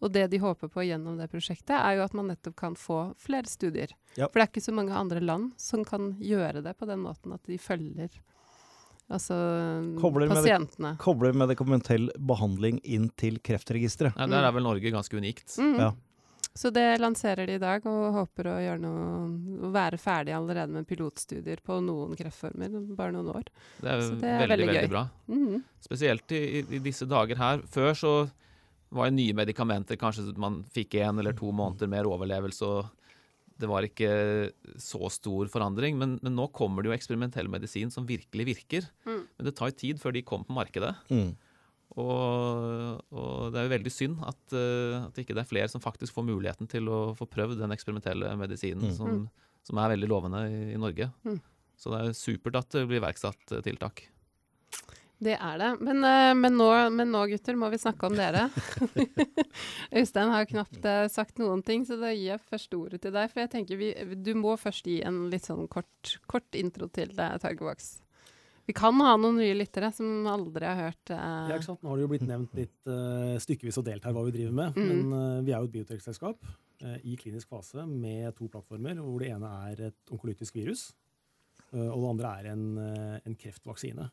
Og 0.00 0.12
det 0.12 0.30
de 0.32 0.38
håper 0.40 0.68
på 0.72 0.80
gjennom 0.86 1.18
det 1.20 1.26
prosjektet, 1.30 1.74
er 1.76 1.98
jo 1.98 2.04
at 2.06 2.14
man 2.16 2.30
nettopp 2.32 2.56
kan 2.56 2.74
få 2.74 3.14
flere 3.20 3.44
studier. 3.50 3.90
Ja. 4.16 4.28
For 4.28 4.40
det 4.40 4.46
er 4.46 4.52
ikke 4.54 4.64
så 4.64 4.72
mange 4.72 4.96
andre 4.96 5.20
land 5.20 5.52
som 5.60 5.84
kan 5.84 6.14
gjøre 6.24 6.62
det 6.64 6.72
på 6.80 6.88
den 6.88 7.02
måten 7.04 7.34
at 7.36 7.42
de 7.44 7.58
følger 7.60 8.08
altså 9.10 9.34
Kobler 10.00 10.28
med 10.28 10.36
det- 10.36 10.44
pasientene. 10.44 11.34
Medikamentell 11.34 12.10
behandling 12.16 12.80
inn 12.84 13.08
til 13.16 13.38
Kreftregisteret. 13.40 14.14
Ja, 14.16 14.26
der 14.26 14.44
er 14.46 14.52
vel 14.52 14.62
Norge 14.62 14.90
ganske 14.90 15.16
unikt. 15.16 15.56
Mm. 15.58 15.76
Ja. 15.78 15.92
Så 16.54 16.72
det 16.72 16.98
lanserer 17.00 17.46
de 17.46 17.54
i 17.54 17.58
dag, 17.58 17.84
og 17.86 18.12
håper 18.14 18.44
å 18.50 18.56
gjøre 18.58 18.80
noe, 18.80 19.68
å 19.68 19.70
være 19.70 19.98
ferdig 19.98 20.32
allerede 20.34 20.68
med 20.72 20.86
pilotstudier 20.86 21.60
på 21.62 21.76
noen 21.84 22.16
kreftformer, 22.16 22.68
bare 22.96 23.12
noen 23.12 23.28
år. 23.36 23.44
Det 23.80 23.88
er, 23.88 24.00
Så 24.00 24.16
det 24.20 24.24
er 24.28 24.38
veldig, 24.40 24.48
veldig 24.48 24.66
veldig, 24.66 24.82
gøy. 24.82 24.88
bra. 24.90 25.04
Mhm. 25.28 25.62
Spesielt 25.80 26.32
i, 26.32 26.40
i, 26.60 26.64
i 26.76 26.78
disse 26.78 27.06
dager 27.06 27.36
her. 27.36 27.58
Før 27.70 27.92
så 27.94 28.30
var 28.90 29.08
jo 29.08 29.16
nye 29.16 29.36
medikamenter 29.38 29.98
kanskje 30.00 30.32
man 30.40 30.62
fikk 30.74 30.96
en 31.00 31.22
eller 31.22 31.36
to 31.38 31.52
måneder 31.54 31.90
mer 31.90 32.08
overlevelse, 32.10 32.66
og 32.66 32.88
det 33.60 33.68
var 33.68 33.84
ikke 33.84 34.10
så 34.80 35.10
stor 35.12 35.50
forandring. 35.52 35.98
Men, 36.00 36.16
men 36.24 36.34
nå 36.36 36.46
kommer 36.56 36.82
det 36.82 36.90
jo 36.90 36.96
eksperimentell 36.96 37.50
medisin 37.52 37.92
som 37.92 38.08
virkelig 38.08 38.46
virker. 38.54 38.88
Mm. 39.04 39.22
Men 39.36 39.46
det 39.46 39.54
tar 39.58 39.70
jo 39.70 39.78
tid 39.82 40.00
før 40.00 40.16
de 40.16 40.24
kommer 40.26 40.48
på 40.48 40.56
markedet. 40.56 40.94
Mm. 41.12 41.34
Og, 42.00 43.00
og 43.10 43.50
det 43.50 43.60
er 43.60 43.66
jo 43.66 43.74
veldig 43.74 43.92
synd 43.92 44.20
at, 44.22 44.40
eh, 44.54 44.96
at 45.02 45.20
ikke 45.20 45.34
det 45.36 45.42
er 45.42 45.50
flere 45.50 45.70
som 45.72 45.82
faktisk 45.82 46.14
får 46.16 46.28
muligheten 46.28 46.70
til 46.70 46.88
å 46.88 47.00
få 47.18 47.26
prøvd 47.28 47.58
den 47.60 47.74
eksperimentelle 47.74 48.32
medisinen 48.38 48.90
Mm. 48.90 48.96
som, 48.96 49.24
som 49.66 49.80
er 49.82 49.92
veldig 49.96 50.08
lovende 50.08 50.44
i, 50.48 50.60
i 50.74 50.80
Norge. 50.80 51.10
Mm. 51.26 51.40
Så 51.80 51.92
det 51.92 52.00
er 52.00 52.16
supert 52.16 52.58
at 52.60 52.72
det 52.76 52.86
blir 52.88 53.02
iverksatt 53.02 53.56
eh, 53.56 53.64
tiltak. 53.66 54.06
Det 55.20 55.34
er 55.36 55.58
det. 55.60 55.70
Men, 55.84 56.04
eh, 56.04 56.32
men, 56.34 56.56
nå, 56.56 56.66
men 56.96 57.10
nå, 57.12 57.26
gutter, 57.28 57.56
må 57.60 57.68
vi 57.72 57.78
snakke 57.80 58.08
om 58.08 58.16
dere. 58.16 58.46
Øystein 60.00 60.30
har 60.32 60.46
knapt 60.48 60.84
eh, 60.88 61.06
sagt 61.12 61.40
noen 61.42 61.60
ting, 61.64 61.84
så 61.84 61.98
da 62.00 62.12
gir 62.14 62.30
jeg 62.32 62.44
først 62.48 62.76
ordet 62.78 63.02
til 63.04 63.12
deg. 63.12 63.28
For 63.32 63.42
jeg 63.42 63.50
tenker 63.52 63.80
vi, 63.80 63.90
du 64.16 64.32
må 64.40 64.54
først 64.60 64.88
gi 64.88 65.02
en 65.04 65.26
litt 65.32 65.44
sånn 65.44 65.66
kort, 65.68 66.14
kort 66.30 66.56
intro 66.56 66.88
til 66.88 67.12
uh. 67.12 67.90
Vi 68.64 68.76
kan 68.76 68.96
ha 69.04 69.12
noen 69.20 69.42
nye 69.42 69.58
lyttere 69.58 69.90
som 69.92 70.24
aldri 70.30 70.64
har 70.64 70.80
hørt 70.86 71.12
uh... 71.12 71.50
Ja, 71.50 71.58
ikke 71.58 71.68
sant? 71.68 71.82
Nå 71.84 71.92
har 71.92 72.00
det 72.00 72.06
jo 72.06 72.12
blitt 72.14 72.24
nevnt 72.24 72.56
litt 72.56 72.88
uh, 72.88 73.36
stykkevis 73.44 73.80
og 73.82 73.86
delt 73.90 74.06
her 74.06 74.16
hva 74.16 74.24
vi 74.24 74.32
driver 74.38 74.56
med. 74.56 74.78
Mm. 74.78 74.88
Men 74.88 75.44
vi 75.44 75.52
er 75.52 75.58
jo 75.58 75.68
et 75.68 75.74
biotekselskap 75.74 76.48
i 77.04 77.12
klinisk 77.20 77.50
fase 77.52 77.84
med 77.84 78.32
to 78.38 78.48
plattformer, 78.48 78.96
hvor 79.04 79.20
det 79.20 79.34
ene 79.34 79.52
er 79.68 79.84
et 79.90 80.14
onkolytisk 80.14 80.54
virus, 80.56 80.86
og 81.74 81.98
det 82.00 82.08
andre 82.08 82.30
er 82.38 82.46
en, 82.54 82.62
en 83.20 83.36
kreftvaksine. 83.36 84.06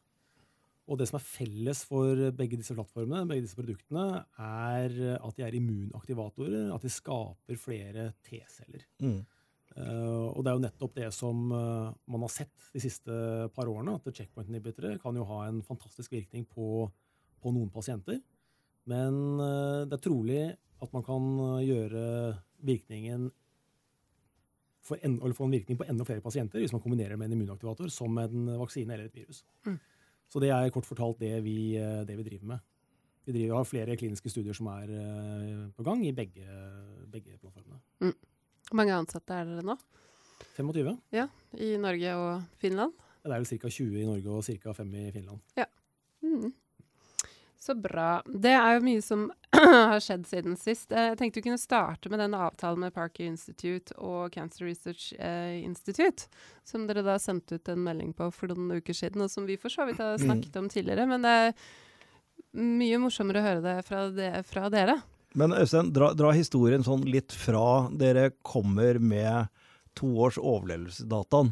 Og 0.87 0.99
det 0.99 1.09
som 1.09 1.17
er 1.19 1.25
felles 1.27 1.81
for 1.87 2.21
begge 2.35 2.59
disse 2.59 2.75
plattformene, 2.75 3.27
begge 3.27 3.43
disse 3.43 3.57
produktene, 3.59 4.21
er 4.39 4.93
at 5.17 5.35
de 5.35 5.43
er 5.43 5.57
immunaktivatorer, 5.57 6.69
at 6.71 6.85
de 6.85 6.91
skaper 6.91 7.59
flere 7.59 8.11
T-celler. 8.23 8.85
Mm. 9.03 9.19
Uh, 9.77 10.33
og 10.33 10.41
det 10.41 10.49
er 10.49 10.55
jo 10.55 10.63
nettopp 10.63 10.93
det 10.97 11.07
som 11.13 11.51
uh, 11.51 11.91
man 12.09 12.23
har 12.25 12.31
sett 12.33 12.69
de 12.73 12.81
siste 12.81 13.13
par 13.53 13.69
årene, 13.69 13.97
at 13.99 14.07
checkpoint 14.09 14.49
inhibitere 14.49 14.95
kan 15.01 15.17
jo 15.19 15.25
ha 15.29 15.43
en 15.45 15.59
fantastisk 15.65 16.15
virkning 16.15 16.47
på, 16.49 16.87
på 17.43 17.53
noen 17.53 17.69
pasienter. 17.73 18.17
Men 18.89 19.19
uh, 19.37 19.83
det 19.85 19.99
er 19.99 20.01
trolig 20.01 20.39
at 20.81 20.93
man 20.93 21.05
kan 21.05 21.27
gjøre 21.65 22.01
virkningen 22.65 23.27
for 24.87 25.01
en, 25.03 25.17
eller 25.19 25.35
få 25.35 25.45
en 25.45 25.53
virkning 25.57 25.77
på 25.77 25.85
enda 25.89 26.05
flere 26.07 26.23
pasienter 26.23 26.61
hvis 26.61 26.73
man 26.73 26.81
kombinerer 26.83 27.15
det 27.15 27.19
med 27.19 27.31
en 27.31 27.37
immunaktivator 27.37 27.89
som 27.91 28.17
en 28.21 28.51
vaksine 28.61 28.93
eller 28.93 29.09
et 29.09 29.17
virus. 29.17 29.41
Mm. 29.65 29.79
Så 30.27 30.41
det 30.43 30.51
er 30.51 30.71
kort 30.75 30.87
fortalt 30.87 31.19
det 31.21 31.35
vi, 31.45 31.75
eh, 31.79 32.03
det 32.07 32.17
vi 32.19 32.25
driver 32.27 32.53
med. 32.53 32.65
Vi 33.27 33.35
driver, 33.35 33.57
har 33.59 33.67
flere 33.67 33.97
kliniske 33.99 34.31
studier 34.31 34.55
som 34.55 34.69
er 34.71 34.91
på 35.75 35.83
gang 35.83 35.99
i 36.07 36.13
begge, 36.15 36.45
begge 37.11 37.35
plattformene. 37.41 37.81
Mm. 37.99 38.13
Hvor 38.69 38.79
mange 38.79 38.95
ansatte 38.95 39.35
er 39.35 39.49
dere 39.49 39.65
nå? 39.67 39.75
25. 40.55 40.93
Ja, 41.11 41.27
I 41.59 41.73
Norge 41.81 42.13
og 42.15 42.45
Finland? 42.61 42.95
Ja, 43.23 43.29
det 43.29 43.35
er 43.35 43.43
vel 43.43 43.59
ca. 43.59 43.69
20 43.69 43.99
i 43.99 44.05
Norge 44.07 44.31
og 44.31 44.45
ca. 44.47 44.73
5 44.79 44.95
i 44.95 45.11
Finland. 45.11 45.43
Ja. 45.59 45.65
Mm. 46.23 46.53
Så 47.59 47.75
bra. 47.75 48.21
Det 48.27 48.53
er 48.55 48.77
jo 48.77 48.85
mye 48.85 49.03
som 49.03 49.27
har 49.91 50.01
skjedd 50.03 50.27
siden 50.29 50.57
sist. 50.59 50.91
Eh, 50.91 51.09
jeg 51.11 51.17
tenkte 51.19 51.41
vi 51.41 51.47
kunne 51.49 51.61
starte 51.61 52.11
med 52.11 52.21
den 52.21 52.35
avtalen 52.37 52.85
med 52.85 52.93
Parker 52.95 53.25
Institute 53.27 53.95
og 53.97 54.33
Cancer 54.33 54.67
Research 54.67 55.11
eh, 55.19 55.57
Institute, 55.63 56.29
som 56.67 56.87
dere 56.89 57.03
da 57.05 57.17
sendte 57.21 57.57
ut 57.57 57.71
en 57.71 57.83
melding 57.85 58.13
på 58.17 58.29
for 58.35 58.53
noen 58.53 58.79
uker 58.79 58.97
siden, 58.97 59.25
og 59.25 59.31
som 59.33 59.47
vi 59.49 59.59
for 59.59 59.73
så 59.73 59.87
vidt 59.89 60.01
har 60.03 60.17
mm. 60.17 60.25
snakket 60.25 60.59
om 60.61 60.69
tidligere. 60.71 61.07
Men 61.09 61.25
det 61.25 61.35
er 61.41 61.53
mye 62.57 63.01
morsommere 63.01 63.41
å 63.41 63.47
høre 63.47 63.65
det 63.65 63.77
fra, 63.87 64.05
det, 64.13 64.31
fra 64.49 64.67
dere. 64.73 64.99
Men 65.37 65.53
Øystein, 65.53 65.91
dra, 65.93 66.13
dra, 66.17 66.31
historien 66.33 66.85
sånn 66.85 67.05
litt 67.09 67.35
fra 67.35 67.87
dere 67.93 68.31
kommer 68.47 69.01
med 69.01 69.51
to 69.97 70.09
års 70.23 70.37
overlevelsesdataen 70.39 71.51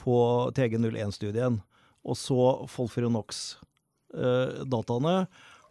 på 0.00 0.18
TG01-studien, 0.56 1.60
og 2.06 2.18
så 2.18 2.42
Folfirinox 2.70 3.56
Eh. 4.14 5.24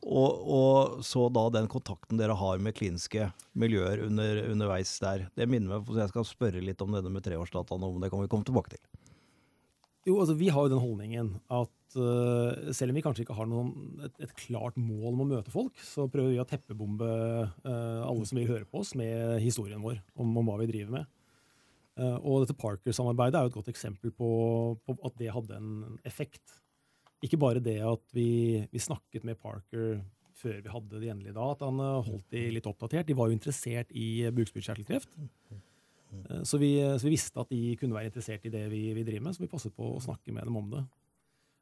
Og, 0.06 0.42
og, 0.56 1.00
så 1.06 1.28
da 1.34 1.48
den 1.54 1.70
kontakten 1.72 2.20
dere 2.20 2.36
har 2.38 2.60
med 2.62 2.76
kliniske 2.78 3.30
miljøer 3.58 4.04
under, 4.06 4.44
underveis 4.52 4.92
der. 5.02 5.26
Det 5.38 5.48
minner 5.50 5.80
meg, 5.80 5.88
så 5.90 6.04
Jeg 6.04 6.14
skal 6.14 6.28
spørre 6.30 6.62
litt 6.62 6.84
om 6.84 6.94
denne 6.94 7.14
med 7.14 7.26
treårsdataen, 7.26 7.88
om 7.88 7.98
det 8.04 8.12
kan 8.14 8.22
vi 8.22 8.30
komme 8.30 8.46
tilbake 8.46 8.76
til. 8.76 8.84
Jo, 10.06 10.20
altså 10.22 10.36
Vi 10.38 10.52
har 10.54 10.68
jo 10.68 10.74
den 10.76 10.84
holdningen 10.84 11.32
at 11.50 11.98
uh, 11.98 12.72
selv 12.76 12.94
om 12.94 13.00
vi 13.00 13.02
kanskje 13.02 13.26
ikke 13.26 13.38
har 13.38 13.50
noen, 13.50 13.72
et, 14.06 14.20
et, 14.28 14.36
klart 14.38 14.78
mål 14.78 15.16
om 15.16 15.24
å 15.24 15.30
møte 15.32 15.54
folk, 15.54 15.80
så 15.82 16.06
prøver 16.12 16.36
vi 16.36 16.42
å 16.44 16.46
teppebombe 16.50 17.10
uh, 17.66 18.02
alle 18.06 18.28
som 18.30 18.38
vil 18.38 18.52
høre 18.52 18.70
på 18.70 18.84
oss, 18.84 18.94
med 19.00 19.40
historien 19.42 19.82
vår 19.82 19.98
om, 20.22 20.30
om 20.38 20.52
hva 20.52 20.60
vi 20.62 20.70
driver 20.70 21.00
med. 21.00 21.10
Uh, 21.98 22.20
og 22.20 22.44
dette 22.44 22.58
Parker-samarbeidet 22.60 23.40
er 23.40 23.48
jo 23.48 23.54
et 23.54 23.58
godt 23.58 23.74
eksempel 23.74 24.14
på, 24.14 24.30
på, 24.86 24.98
at 25.08 25.18
det 25.18 25.34
hadde 25.34 25.58
en 25.58 25.98
effekt. 26.06 26.60
Ikke 27.26 27.40
bare 27.42 27.64
det 27.64 27.80
at 27.86 28.04
vi, 28.16 28.66
vi, 28.72 28.82
snakket 28.82 29.26
med 29.26 29.40
Parker 29.42 30.02
før 30.36 30.60
vi 30.60 30.72
hadde 30.72 31.00
det 31.00 31.12
endelige 31.12 31.36
da, 31.36 31.48
at 31.54 31.64
han 31.64 31.80
eh, 31.82 32.10
holdt 32.10 32.28
de 32.36 32.44
litt 32.58 32.68
oppdatert. 32.70 33.08
De 33.08 33.16
var 33.18 33.30
jo 33.30 33.38
interessert 33.38 33.94
i 33.96 34.28
bukspyttkjertelkreft. 34.36 35.16
Eh, 35.16 36.44
så 36.44 36.60
vi, 36.62 36.76
så 36.84 37.08
vi, 37.08 37.16
visste 37.16 37.42
at 37.42 37.54
de 37.54 37.78
kunne 37.80 37.96
være 37.96 38.12
interessert 38.12 38.46
i 38.46 38.52
det 38.54 38.66
vi, 38.74 38.84
vi, 38.98 39.08
driver 39.08 39.30
med, 39.30 39.38
så 39.38 39.46
vi 39.46 39.52
passet 39.52 39.76
på 39.76 39.96
å 39.96 40.04
snakke 40.04 40.36
med 40.36 40.46
dem 40.50 40.60
om 40.60 40.70
det. 40.76 40.84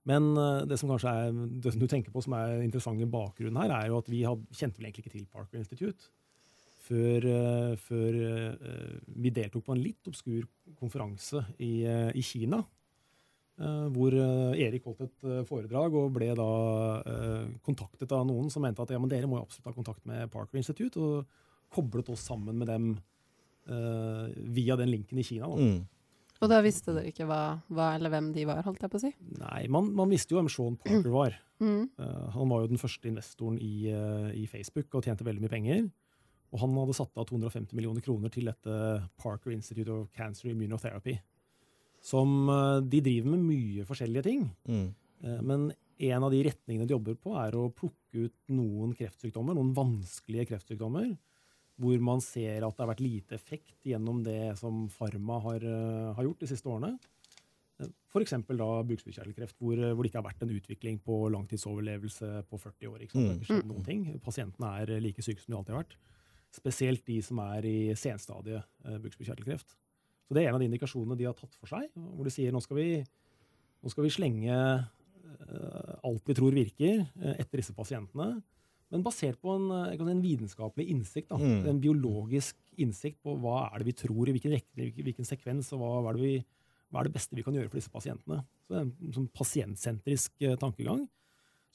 Men 0.10 0.34
eh, 0.34 0.66
det 0.68 0.80
som 0.82 0.92
kanskje 0.92 1.14
er, 1.22 1.40
det 1.64 1.76
som 1.76 1.86
du 1.86 1.88
tenker 1.92 2.12
på 2.12 2.26
som 2.26 2.36
er 2.40 2.58
interessant 2.66 3.00
i 3.00 3.10
bakgrunnen 3.14 3.62
her, 3.62 3.78
er 3.78 3.94
jo 3.94 4.02
at 4.02 4.12
vi 4.12 4.26
had, 4.28 4.44
kjente 4.52 4.82
vel 4.82 4.90
egentlig 4.90 5.06
ikke 5.06 5.18
til 5.20 5.32
Parker 5.32 5.62
Institute 5.62 6.12
før, 6.84 7.24
før 7.80 8.16
vi 9.24 9.30
deltok 9.32 9.64
på 9.64 9.72
en 9.72 9.80
litt 9.80 10.10
obskur 10.10 10.42
konferanse 10.76 11.40
i, 11.64 11.78
i 11.88 12.24
Kina 12.28 12.60
Eh, 12.60 12.83
hvor 13.94 14.16
eh, 14.18 14.66
Erik 14.66 14.86
holdt 14.88 15.06
et 15.06 15.26
eh, 15.28 15.42
foredrag 15.48 15.96
og 16.00 16.12
ble 16.16 16.32
da 16.38 16.50
kontaktet 17.66 18.12
av 18.16 18.26
noen 18.28 18.52
som 18.54 18.64
mente 18.66 18.84
at 18.84 18.94
ja, 18.94 19.00
men 19.02 19.12
dere 19.12 19.30
må 19.30 19.40
jo 19.40 19.48
absolutt 19.48 19.72
ha 19.72 19.76
kontakt 19.76 20.06
med 20.10 20.32
Parker 20.34 20.60
Institute, 20.60 21.00
og 21.00 21.74
koblet 21.74 22.12
oss 22.14 22.28
sammen 22.30 22.60
med 22.60 22.70
dem 22.70 22.94
via 23.64 24.76
den 24.76 24.90
linken 24.92 25.22
i 25.22 25.24
Kina. 25.24 25.48
Da. 25.48 25.56
Mm. 25.56 25.86
Og 26.44 26.50
da 26.52 26.60
visste 26.60 26.92
dere 26.92 27.08
ikke 27.14 27.24
hva, 27.30 27.56
hva, 27.72 27.94
eller 27.96 28.12
hvem 28.12 28.34
de 28.36 28.44
var, 28.50 28.60
holdt 28.66 28.82
jeg 28.84 28.92
på 28.92 29.00
å 29.00 29.04
si? 29.06 29.12
Nei, 29.40 29.62
man, 29.72 29.88
man 29.96 30.12
visste 30.12 30.36
jo 30.36 30.42
hvem 30.42 30.52
Sean 30.52 30.76
Parker 30.76 31.14
var. 31.22 31.38
Mm. 31.64 31.86
Uh, 31.96 32.26
han 32.36 32.52
var 32.52 32.64
jo 32.64 32.72
den 32.74 32.82
første 32.82 33.08
investoren 33.08 33.60
i, 33.64 33.76
uh, 33.96 34.28
i, 34.36 34.44
Facebook 34.52 34.92
og 34.98 35.08
tjente 35.08 35.24
veldig 35.24 35.46
mye 35.46 35.54
penger. 35.54 35.86
Og 36.54 36.60
han 36.62 36.76
hadde 36.82 36.98
satt 36.98 37.16
av 37.18 37.30
250 37.30 37.78
millioner 37.78 38.04
kroner 38.04 38.34
til 38.34 38.52
dette 38.52 38.80
Parker 39.24 39.56
Institute 39.56 39.90
of 39.94 40.12
Cancer 40.14 40.52
Immunotherapy 40.52 41.16
som 42.04 42.50
eh, 42.52 42.82
De 42.84 43.02
driver 43.04 43.34
med 43.34 43.48
mye 43.48 43.88
forskjellige 43.88 44.28
ting. 44.28 44.48
Mm. 44.68 44.88
Eh, 45.24 45.42
men 45.42 45.70
en 46.04 46.26
av 46.26 46.34
de 46.34 46.42
retningene 46.44 46.88
de 46.88 46.96
jobber 46.96 47.16
på, 47.20 47.36
er 47.40 47.56
å 47.56 47.70
plukke 47.72 48.28
ut 48.28 48.36
noen 48.52 48.92
kreftsykdommer, 48.98 49.56
noen 49.56 49.72
vanskelige 49.78 50.50
kreftsykdommer, 50.52 51.14
hvor 51.80 52.04
man 52.06 52.22
ser 52.22 52.66
at 52.66 52.76
det 52.76 52.84
har 52.84 52.92
vært 52.92 53.04
lite 53.04 53.38
effekt 53.38 53.88
gjennom 53.88 54.22
det 54.26 54.54
som 54.60 54.86
Pharma 54.94 55.40
har, 55.48 55.64
eh, 55.64 56.14
har 56.18 56.28
gjort 56.28 56.44
de 56.44 56.52
siste 56.52 56.70
årene. 56.70 56.98
F.eks. 57.84 58.36
bukspyttkjertelkreft, 58.46 59.58
hvor, 59.58 59.76
hvor, 59.76 60.04
det 60.04 60.12
ikke 60.12 60.20
har 60.22 60.28
vært 60.28 60.44
en 60.46 60.54
utvikling 60.54 61.00
på 61.04 61.16
langtidsoverlevelse 61.34 62.44
på 62.50 62.60
40 62.62 62.92
år. 62.92 63.00
Ikke 63.02 63.16
sant? 63.16 63.24
Det 63.24 63.32
har 63.32 63.40
ikke 63.40 63.50
skjedd 63.50 63.66
mm. 63.66 63.72
noen 63.72 63.88
ting. 63.88 64.04
Pasientene 64.24 64.74
er 64.84 64.92
like 65.04 65.26
syke 65.26 65.42
som 65.42 65.56
de 65.56 65.58
alltid 65.58 65.74
har 65.74 65.82
vært. 65.82 65.96
Spesielt 66.54 67.02
de 67.10 67.18
som 67.26 67.42
er 67.42 67.66
i 67.66 67.78
senstadiet 67.98 68.70
uh, 68.86 69.00
bukspyttkjertelkreft. 69.02 69.74
Så 70.34 70.40
det 70.40 70.48
er 70.48 70.50
en 70.50 70.56
av 70.58 70.64
de 70.64 70.66
indikasjonene 70.66 71.14
de 71.20 71.28
har 71.30 71.36
tatt 71.38 71.54
for 71.62 71.70
seg, 71.70 71.92
hvor 71.94 72.26
de 72.26 72.32
sier 72.34 72.50
nå 72.50 72.58
skal 72.64 72.80
vi, 72.80 72.88
nå 73.86 73.92
skal 73.94 74.08
vi 74.08 74.10
slenge 74.16 74.56
uh, 74.58 75.92
alt 76.10 76.26
vi 76.26 76.36
tror 76.40 76.56
virker, 76.58 77.04
uh, 77.22 77.36
etter 77.36 77.62
disse 77.62 77.76
pasientene. 77.78 78.40
Men 78.90 79.04
basert 79.06 79.38
på 79.38 79.54
en, 79.54 79.68
si, 79.94 80.00
en 80.02 80.24
vitenskapelig 80.24 80.88
innsikt. 80.90 81.30
Da, 81.30 81.38
mm. 81.38 81.68
En 81.70 81.82
biologisk 81.84 82.58
innsikt 82.82 83.20
på 83.22 83.36
hva 83.44 83.68
er 83.68 83.84
det 83.84 83.92
vi 83.92 83.96
tror, 84.00 84.26
i 84.26 84.34
hvilken, 84.34 84.56
rekke, 84.58 85.04
hvilken 85.06 85.28
sekvens, 85.30 85.70
og 85.78 85.84
hva, 85.84 85.92
hva, 86.00 86.14
er 86.16 86.22
vi, 86.24 86.32
hva, 86.90 87.04
er 87.04 87.12
det 87.12 87.14
beste 87.20 87.38
vi 87.38 87.46
kan 87.46 87.54
gjøre 87.54 87.70
for 87.70 87.78
disse 87.78 87.94
pasientene. 87.94 88.40
Så 88.66 88.74
det 88.74 88.80
er 88.80 88.88
en 88.90 89.18
sånn 89.20 89.30
pasientsentrisk 89.38 90.48
tankegang 90.62 91.06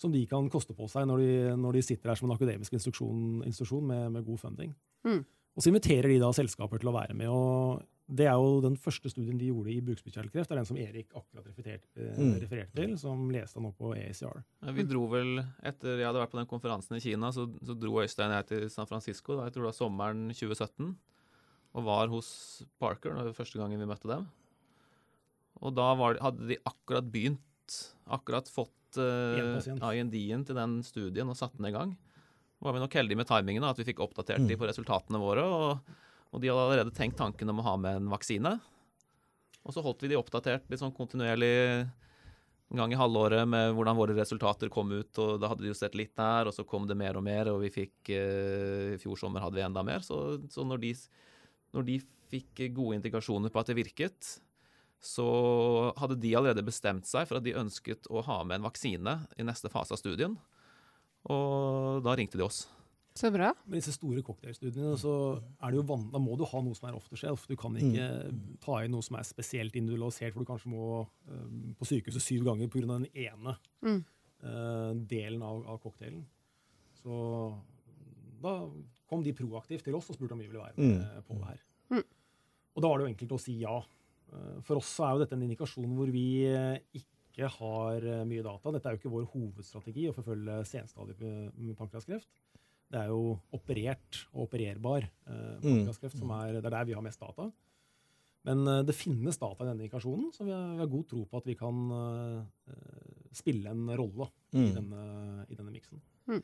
som 0.03 0.11
de 0.15 0.25
kan 0.31 0.51
koste 0.51 0.75
på 0.79 0.87
seg 0.91 1.07
når 1.11 1.23
de, 1.23 1.31
når 1.63 1.79
de 1.79 1.85
sitter 1.87 2.11
her 2.11 2.19
som 2.19 2.27
en 2.27 2.35
akademisk 2.35 2.75
institusjon 2.75 3.87
med, 3.87 4.03
med, 4.15 4.27
god 4.27 4.43
funding. 4.43 4.75
Mm. 5.07 5.23
Og 5.55 5.63
så 5.63 5.71
inviterer 5.71 6.11
de 6.11 6.19
da 6.23 6.33
selskaper 6.35 6.83
til 6.83 6.91
å 6.91 6.99
være 6.99 7.15
med. 7.19 7.31
og 7.31 7.87
det 8.09 8.25
er 8.25 8.39
jo 8.41 8.61
Den 8.65 8.77
første 8.81 9.11
studien 9.13 9.37
de 9.37 9.51
gjorde 9.51 9.73
i 9.73 9.83
bukspyttkjertelkreft, 9.85 10.53
er 10.53 10.61
den 10.63 10.69
som 10.69 10.79
Erik 10.81 11.11
akkurat 11.13 11.45
refererte, 11.45 11.91
eh, 12.01 12.17
mm. 12.17 12.31
refererte 12.41 12.77
til, 12.79 12.95
som 13.01 13.27
leste 13.33 13.61
han 13.61 13.67
nå 13.69 13.73
på 13.77 13.93
ACR. 13.99 14.41
Ja, 14.65 14.73
vi 14.73 14.87
dro 14.89 15.03
vel, 15.13 15.43
Etter 15.61 16.01
jeg 16.01 16.09
hadde 16.09 16.23
vært 16.23 16.33
på 16.33 16.41
den 16.41 16.49
konferansen 16.49 16.97
i 16.97 17.03
Kina, 17.05 17.29
så, 17.37 17.45
så 17.61 17.77
dro 17.77 18.01
Øystein 18.01 18.33
og 18.33 18.39
jeg 18.39 18.49
til 18.49 18.65
San 18.73 18.89
Francisco 18.89 19.37
da, 19.37 19.45
jeg 19.49 19.57
tror 19.57 19.67
det 19.67 19.73
var 19.75 19.77
sommeren 19.77 20.25
2017, 20.33 20.95
og 21.77 21.85
var 21.85 22.09
hos 22.09 22.31
Parker. 22.81 23.13
Var 23.13 23.37
første 23.37 23.61
gangen 23.61 23.81
vi 23.81 23.91
møtte 23.91 24.09
dem. 24.09 24.25
Og 25.61 25.77
da 25.77 25.93
var, 25.99 26.17
hadde 26.25 26.49
de 26.49 26.57
akkurat 26.65 27.13
begynt, 27.13 27.79
akkurat 28.09 28.49
fått 28.49 28.97
uh, 28.97 29.93
IND-en 29.93 30.49
til 30.49 30.57
den 30.57 30.81
studien 30.87 31.29
og 31.29 31.37
satt 31.37 31.59
den 31.59 31.69
i 31.69 31.75
gang. 31.75 31.93
var 32.65 32.73
vi 32.73 32.81
nok 32.81 32.97
heldige 32.97 33.21
med 33.21 33.29
timingen, 33.29 33.67
da, 33.67 33.77
at 33.77 33.81
vi 33.83 33.91
fikk 33.91 34.01
oppdatert 34.01 34.47
mm. 34.47 34.49
de 34.49 34.57
på 34.57 34.71
resultatene 34.71 35.21
våre. 35.21 35.45
og 35.45 36.07
og 36.33 36.43
de 36.43 36.51
hadde 36.51 36.65
allerede 36.67 36.95
tenkt 36.97 37.19
tanken 37.21 37.49
om 37.51 37.63
å 37.63 37.67
ha 37.71 37.77
med 37.81 38.03
en 38.03 38.11
vaksine. 38.13 38.59
Og 39.65 39.75
så 39.75 39.85
holdt 39.85 40.05
vi 40.05 40.13
de 40.13 40.19
oppdatert 40.19 40.69
litt 40.69 40.81
sånn 40.81 40.95
kontinuerlig 40.97 41.55
en 42.69 42.83
gang 42.83 42.93
i 42.93 42.99
halvåret 43.01 43.49
med 43.49 43.73
hvordan 43.77 43.97
våre 43.97 44.17
resultater 44.17 44.69
kom 44.73 44.91
ut. 44.93 45.19
og 45.21 45.39
Da 45.41 45.49
hadde 45.49 45.65
de 45.65 45.71
jo 45.71 45.79
sett 45.79 45.97
litt 45.97 46.13
der, 46.19 46.49
og 46.49 46.57
så 46.57 46.67
kom 46.69 46.85
det 46.89 46.99
mer 47.01 47.17
og 47.17 47.25
mer, 47.25 47.49
og 47.53 47.63
vi 47.65 47.73
fikk 47.73 48.13
eh, 48.13 48.95
I 48.97 49.01
fjor 49.01 49.17
sommer 49.21 49.45
hadde 49.45 49.57
vi 49.57 49.65
enda 49.65 49.85
mer. 49.87 50.05
Så, 50.05 50.37
så 50.53 50.67
når, 50.69 50.83
de, 50.85 50.93
når, 51.77 51.89
de, 51.89 51.99
fikk 52.29 52.61
gode 52.77 52.99
indikasjoner 52.99 53.49
på 53.49 53.61
at 53.63 53.71
det 53.71 53.79
virket, 53.79 54.35
så 55.01 55.29
hadde 55.97 56.19
de 56.21 56.35
allerede 56.37 56.67
bestemt 56.67 57.09
seg 57.09 57.25
for 57.31 57.39
at 57.39 57.47
de 57.47 57.57
ønsket 57.57 58.11
å 58.13 58.21
ha 58.27 58.43
med 58.45 58.59
en 58.59 58.67
vaksine 58.67 59.15
i 59.39 59.47
neste 59.49 59.71
fase 59.73 59.97
av 59.97 60.03
studien. 60.03 60.35
Og 61.33 62.05
da 62.05 62.13
ringte 62.19 62.37
de 62.37 62.45
oss. 62.45 62.67
Så 63.19 63.31
bra. 63.35 63.49
Med 63.67 63.81
disse 63.81 63.93
store 63.97 64.23
cocktailstudiene 64.23 64.93
så 65.01 65.13
er 65.59 65.73
det 65.73 65.81
jo 65.81 65.87
van 65.89 66.05
da 66.13 66.21
må 66.23 66.37
du 66.39 66.45
ha 66.47 66.61
noe 66.63 66.77
som 66.79 66.87
er 66.87 66.99
off 66.99 67.09
the 67.11 67.19
shelf. 67.19 67.49
Du 67.51 67.57
kan 67.59 67.75
ikke 67.79 68.05
mm. 68.31 68.45
ta 68.63 68.79
inn 68.85 68.95
noe 68.95 69.03
som 69.05 69.19
er 69.19 69.27
spesielt 69.27 69.75
individualisert, 69.79 70.37
for 70.37 70.45
du 70.45 70.51
kanskje 70.51 70.71
må 70.71 70.85
um, 71.03 71.73
på 71.79 71.89
sykehuset 71.89 72.23
syv 72.23 72.47
ganger 72.47 72.71
pga. 72.71 72.87
den 72.93 73.09
ene 73.11 73.57
mm. 73.83 73.99
uh, 74.45 74.93
delen 75.11 75.43
av, 75.43 75.65
av, 75.67 75.83
cocktailen. 75.83 76.23
Så 77.01 77.19
da 78.45 78.55
kom 79.11 79.27
de 79.27 79.35
proaktivt 79.35 79.89
til 79.89 79.99
oss 79.99 80.13
og 80.13 80.19
spurte 80.19 80.37
om 80.37 80.43
vi 80.45 80.47
ville 80.47 80.63
være 80.63 80.79
med 80.79 81.03
mm. 81.03 81.27
på 81.27 81.41
det 81.41 81.51
her. 81.51 81.63
Mm. 81.97 82.09
Og 82.77 82.83
da 82.85 82.91
var 82.91 82.99
det 82.99 83.09
jo 83.09 83.15
enkelt 83.17 83.35
å 83.35 83.43
si 83.49 83.59
ja. 83.65 83.77
Uh, 84.31 84.59
for 84.63 84.79
oss 84.79 84.95
er 85.03 85.17
jo 85.17 85.25
dette 85.25 85.35
en 85.35 85.47
indikasjon 85.49 85.91
hvor 85.99 86.15
vi 86.15 86.29
ikke 87.03 87.51
har 87.59 88.05
mye 88.27 88.47
data. 88.47 88.71
Dette 88.75 88.91
er 88.91 88.95
jo 88.95 89.03
ikke 89.03 89.17
vår 89.17 89.27
hovedstrategi 89.35 90.07
å 90.11 90.15
forfølge 90.15 90.63
senstadiet 90.67 91.19
pankreaskreft 91.79 92.31
det 92.89 93.01
er 93.03 93.11
jo 93.13 93.37
operert 93.57 94.23
og 94.33 94.47
opererbar 94.47 95.05
eh, 95.05 95.65
mm. 95.65 95.89
som 95.93 96.31
er, 96.39 96.57
det 96.57 96.65
er 96.65 96.73
der 96.73 96.87
vi 96.89 96.97
har 96.97 97.05
mest 97.05 97.21
data. 97.21 97.51
Men 98.49 98.65
eh, 98.65 98.85
det 98.89 98.97
finnes 98.97 99.37
data 99.41 99.65
i 99.65 99.69
denne 99.69 99.83
indikasjonen, 99.83 100.31
så 100.33 100.47
vi 100.47 100.55
har, 100.55 100.71
vi 100.73 100.83
har, 100.83 100.93
god 100.93 101.09
tro 101.11 101.25
på 101.29 101.43
at 101.43 101.51
vi 101.51 101.57
kan 101.59 101.83
eh, 101.99 102.79
spille 103.37 103.75
en 103.75 103.93
rolle 103.93 104.31
mm. 104.55 104.63
i 104.63 104.71
denne, 104.79 105.03
i 105.49 105.59
denne 105.59 105.75
miksen. 105.75 106.01
Mm. 106.33 106.43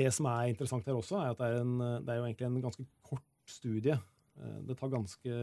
Det 0.00 0.08
som 0.14 0.26
er 0.30 0.50
interessant 0.50 0.86
her 0.86 0.98
også, 0.98 1.20
er 1.20 1.32
at 1.34 1.38
det 1.38 1.52
er, 1.52 1.62
en, 1.62 1.78
det 2.02 2.12
er 2.12 2.20
jo 2.20 2.26
egentlig 2.26 2.50
en 2.50 2.60
ganske 2.66 2.86
kort 3.06 3.26
studie. 3.50 3.96
Uh, 4.38 4.60
det 4.62 4.76
tar 4.78 4.92
ganske 4.92 5.38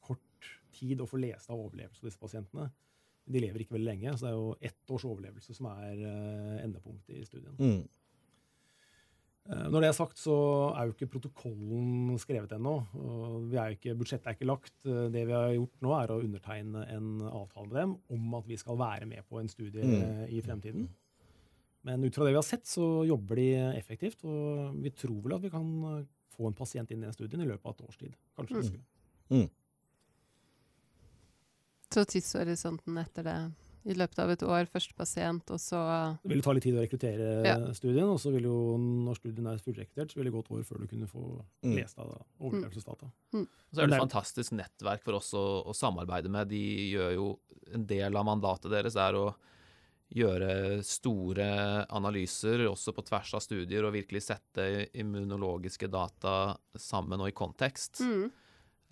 kort 0.00 0.48
tid 0.72 1.02
å 1.04 1.08
få 1.08 1.20
lest 1.20 1.52
av 1.52 1.60
overlevelse 1.60 2.00
av 2.00 2.08
disse 2.08 2.20
pasientene. 2.20 2.70
De 3.28 3.40
lever 3.40 3.62
ikke 3.62 3.76
veldig 3.76 3.90
lenge, 3.90 4.14
så 4.16 4.26
det 4.26 4.30
er 4.30 4.38
jo 4.38 4.48
ett 4.70 4.94
års 4.96 5.04
overlevelse 5.08 5.56
som 5.56 5.68
er 5.74 6.00
endepunktet 6.64 7.20
i 7.20 7.26
studien. 7.28 7.52
Mm. 7.60 7.84
Eh, 9.44 9.64
når 9.68 9.84
det 9.84 9.88
er 9.90 9.96
sagt, 9.96 10.16
så 10.20 10.34
er 10.72 10.88
jo 10.88 10.94
ikke 10.94 11.10
protokollen 11.18 12.14
skrevet 12.20 12.54
ennå. 12.56 12.78
Budsjettet 12.96 14.30
er 14.30 14.36
ikke 14.36 14.48
lagt. 14.48 14.74
Eh, 14.88 15.08
det 15.12 15.26
vi 15.28 15.36
har 15.36 15.52
gjort 15.52 15.84
nå, 15.84 15.94
er 15.98 16.12
å 16.14 16.20
undertegne 16.22 16.84
en 16.94 17.10
avtale 17.28 17.68
med 17.68 17.80
dem 17.80 17.96
om 18.16 18.38
at 18.40 18.48
vi 18.48 18.58
skal 18.60 18.80
være 18.80 19.08
med 19.10 19.26
på 19.28 19.42
en 19.42 19.50
studie 19.52 19.84
mm. 19.84 20.30
i 20.32 20.40
fremtiden. 20.44 20.88
Men 21.84 22.06
ut 22.06 22.16
fra 22.16 22.24
det 22.24 22.32
vi 22.32 22.40
har 22.40 22.46
sett, 22.46 22.64
så 22.64 23.04
jobber 23.04 23.36
de 23.36 23.48
effektivt. 23.74 24.24
Og 24.24 24.78
vi 24.80 24.94
tror 24.96 25.20
vel 25.26 25.36
at 25.36 25.44
vi 25.44 25.52
kan 25.52 25.68
få 26.34 26.48
en 26.48 26.56
pasient 26.56 26.90
inn 26.90 27.02
i 27.02 27.06
den 27.06 27.16
studien 27.16 27.44
i 27.44 27.50
løpet 27.50 27.68
av 27.68 27.76
et 27.76 27.84
års 27.84 28.00
tid. 28.00 28.16
Kanskje 28.38 28.64
mm. 28.64 28.80
Mm. 29.34 29.50
Så 31.94 32.02
tidshorisonten 32.10 32.96
etter 32.98 33.28
det 33.28 33.36
i 33.84 33.94
løpet 33.96 34.20
av 34.22 34.30
et 34.32 34.42
år, 34.46 34.68
første 34.72 34.94
pasient, 34.96 35.50
og 35.52 35.60
så 35.60 35.80
Det 36.22 36.32
vil 36.32 36.42
ta 36.44 36.54
litt 36.56 36.64
tid 36.64 36.76
å 36.78 36.82
rekruttere 36.84 37.30
ja. 37.44 37.56
studien, 37.76 38.08
og 38.08 38.20
så 38.20 38.32
vil 38.32 38.46
jo, 38.48 38.56
når 38.80 39.18
studien 39.20 39.48
er 39.50 39.60
fullrekruttert, 39.60 40.12
så 40.12 40.20
vil 40.20 40.30
det 40.30 40.34
gå 40.34 40.44
et 40.44 40.52
år 40.56 40.62
før 40.64 40.84
du 40.84 40.86
kunne 40.88 41.08
få 41.10 41.24
mm. 41.66 41.74
lest 41.76 42.00
av 42.00 42.14
overlevelsesdata. 42.40 43.10
Mm. 43.34 43.42
mm. 43.42 43.48
Så 43.68 43.82
er 43.82 43.90
det 43.90 43.98
et 43.98 44.04
fantastisk 44.06 44.54
nettverk 44.56 45.04
for 45.04 45.18
oss 45.20 45.32
å, 45.36 45.44
å, 45.68 45.74
samarbeide 45.76 46.32
med. 46.32 46.48
De 46.52 46.62
gjør 46.94 47.18
jo 47.18 47.32
En 47.74 47.86
del 47.88 48.12
av 48.12 48.26
mandatet 48.28 48.68
deres 48.68 48.96
er 49.00 49.16
å 49.16 49.30
gjøre 50.14 50.82
store 50.84 51.46
analyser, 51.96 52.66
også 52.68 52.92
på 52.92 53.04
tvers 53.08 53.32
av 53.34 53.40
studier, 53.40 53.86
og 53.86 53.94
virkelig 53.96 54.20
sette 54.26 54.66
immunologiske 54.92 55.88
data 55.88 56.54
sammen 56.76 57.24
og 57.24 57.32
i 57.32 57.36
kontekst. 57.36 58.02
Mm. 58.04 58.28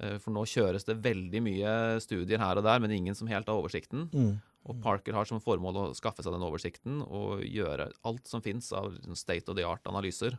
Eh, 0.02 0.16
for 0.22 0.34
nå 0.34 0.46
kjøres 0.48 0.88
det 0.88 0.98
veldig 1.04 1.42
mye 1.44 1.74
studier 2.02 2.40
her 2.42 2.58
og 2.58 2.66
der, 2.66 2.80
men 2.82 2.96
ingen 2.96 3.18
som 3.18 3.30
helt 3.30 3.48
har 3.48 3.60
oversikten. 3.60 4.08
Mm. 4.12 4.32
Og 4.70 4.78
Parker 4.82 5.16
har 5.16 5.26
som 5.26 5.42
formål 5.42 5.78
å 5.78 5.86
skaffe 5.98 6.22
seg 6.22 6.34
den 6.34 6.44
oversikten 6.46 7.00
og 7.02 7.42
gjøre 7.42 7.88
alt 8.06 8.28
som 8.30 8.44
fins 8.44 8.70
av 8.76 8.94
state 9.18 9.50
of 9.50 9.58
the 9.58 9.66
art-analyser. 9.66 10.36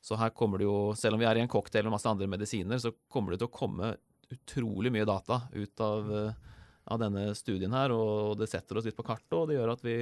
Så 0.00 0.18
her 0.18 0.30
kommer 0.30 0.60
det 0.60 0.68
jo, 0.68 0.94
selv 0.94 1.16
om 1.16 1.22
vi 1.22 1.26
er 1.26 1.40
i 1.40 1.42
en 1.42 1.50
cocktail 1.50 1.88
og 1.88 1.96
masse 1.96 2.06
andre 2.06 2.28
medisiner, 2.30 2.78
så 2.78 2.94
kommer 3.10 3.34
det 3.34 3.40
til 3.42 3.50
å 3.50 3.56
komme 3.56 3.96
utrolig 4.30 4.92
mye 4.94 5.08
data 5.08 5.40
ut 5.56 5.82
av, 5.82 6.12
eh, 6.14 6.54
av 6.92 7.00
denne 7.02 7.32
studien 7.34 7.74
her. 7.74 7.90
Og 7.90 8.38
det 8.38 8.50
setter 8.50 8.78
oss 8.78 8.86
litt 8.86 8.98
på 8.98 9.06
kartet, 9.06 9.34
og 9.34 9.48
det 9.48 9.58
gjør 9.58 9.74
at 9.74 9.82
vi 9.82 9.98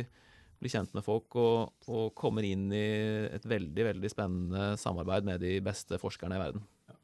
blir 0.60 0.72
kjent 0.72 0.92
med 0.96 1.04
folk 1.04 1.36
og, 1.40 1.72
og 1.92 2.14
kommer 2.16 2.44
inn 2.44 2.68
i 2.72 2.86
et 3.28 3.44
veldig, 3.44 3.88
veldig 3.92 4.10
spennende 4.12 4.68
samarbeid 4.80 5.26
med 5.28 5.40
de 5.44 5.58
beste 5.64 6.00
forskerne 6.00 6.36
i 6.36 6.42
verden. 6.42 6.64
Ja. 6.88 6.96